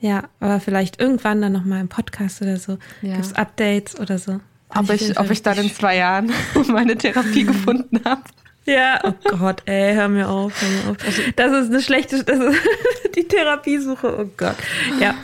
Ja, 0.00 0.24
aber 0.40 0.60
vielleicht 0.60 1.00
irgendwann 1.00 1.40
dann 1.40 1.52
nochmal 1.52 1.80
im 1.80 1.88
Podcast 1.88 2.42
oder 2.42 2.58
so. 2.58 2.78
Ja. 3.00 3.14
Gibt 3.14 3.24
es 3.24 3.32
Updates 3.32 3.98
oder 3.98 4.18
so? 4.18 4.40
Ob 4.68 4.90
ich, 4.90 5.10
ich 5.10 5.18
ob 5.18 5.30
ich 5.30 5.42
dann 5.42 5.56
in 5.56 5.72
zwei 5.72 5.96
Jahren 5.96 6.30
meine 6.68 6.96
Therapie 6.96 7.44
gefunden 7.44 8.00
habe. 8.04 8.22
Ja, 8.66 8.98
oh 9.04 9.12
Gott, 9.36 9.62
ey, 9.66 9.94
hör 9.94 10.08
mir 10.08 10.28
auf, 10.28 10.60
hör 10.60 10.68
mir 10.68 10.90
auf. 10.90 10.96
Das 11.36 11.52
ist 11.52 11.70
eine 11.70 11.82
schlechte, 11.82 12.24
das 12.24 12.38
ist 12.38 12.58
die 13.16 13.28
Therapiesuche, 13.28 14.18
oh 14.18 14.30
Gott. 14.36 14.56
Ja. 15.00 15.14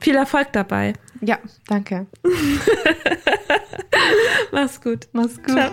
Viel 0.00 0.16
Erfolg 0.16 0.52
dabei. 0.52 0.92
Ja, 1.20 1.38
danke. 1.66 2.06
Mach's 4.52 4.80
gut. 4.80 5.08
Mach's 5.12 5.36
gut. 5.36 5.56
Ciao. 5.56 5.70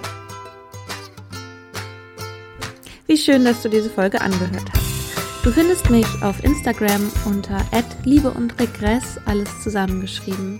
Wie 3.07 3.17
schön, 3.17 3.43
dass 3.43 3.61
du 3.61 3.67
diese 3.67 3.89
Folge 3.89 4.21
angehört 4.21 4.71
hast. 4.73 5.43
Du 5.43 5.51
findest 5.51 5.89
mich 5.89 6.07
auf 6.21 6.41
Instagram 6.45 7.11
unter 7.25 7.65
Liebe 8.05 8.31
und 8.31 8.57
Regress, 8.57 9.19
alles 9.25 9.49
zusammengeschrieben. 9.63 10.59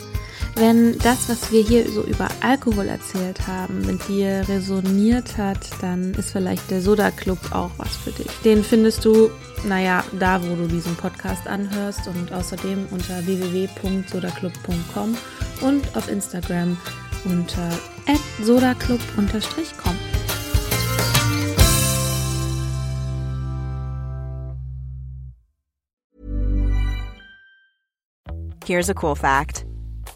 Wenn 0.56 0.98
das, 1.00 1.30
was 1.30 1.52
wir 1.52 1.64
hier 1.64 1.90
so 1.90 2.04
über 2.04 2.28
Alkohol 2.42 2.88
erzählt 2.88 3.48
haben, 3.48 3.82
mit 3.86 4.08
dir 4.08 4.44
resoniert 4.48 5.38
hat, 5.38 5.58
dann 5.82 6.14
ist 6.14 6.32
vielleicht 6.32 6.70
der 6.70 6.82
Soda 6.82 7.10
Club 7.10 7.40
auch 7.52 7.72
was 7.78 7.96
für 7.96 8.12
dich. 8.12 8.28
Den 8.44 8.64
findest 8.64 9.06
du, 9.06 9.32
naja, 9.66 10.04
da, 10.20 10.42
wo 10.44 10.56
du 10.56 10.68
diesen 10.68 10.96
Podcast 10.96 11.48
anhörst 11.48 12.08
und 12.08 12.32
außerdem 12.34 12.86
unter 12.92 13.26
www.sodaclub.com 13.26 15.18
und 15.62 15.98
auf 15.98 16.10
Instagram 16.10 16.78
unter 17.26 17.70
sodaclub-com. 18.44 19.28
Here's 28.66 28.90
a 28.90 28.94
cool 28.94 29.16
fact. 29.16 29.66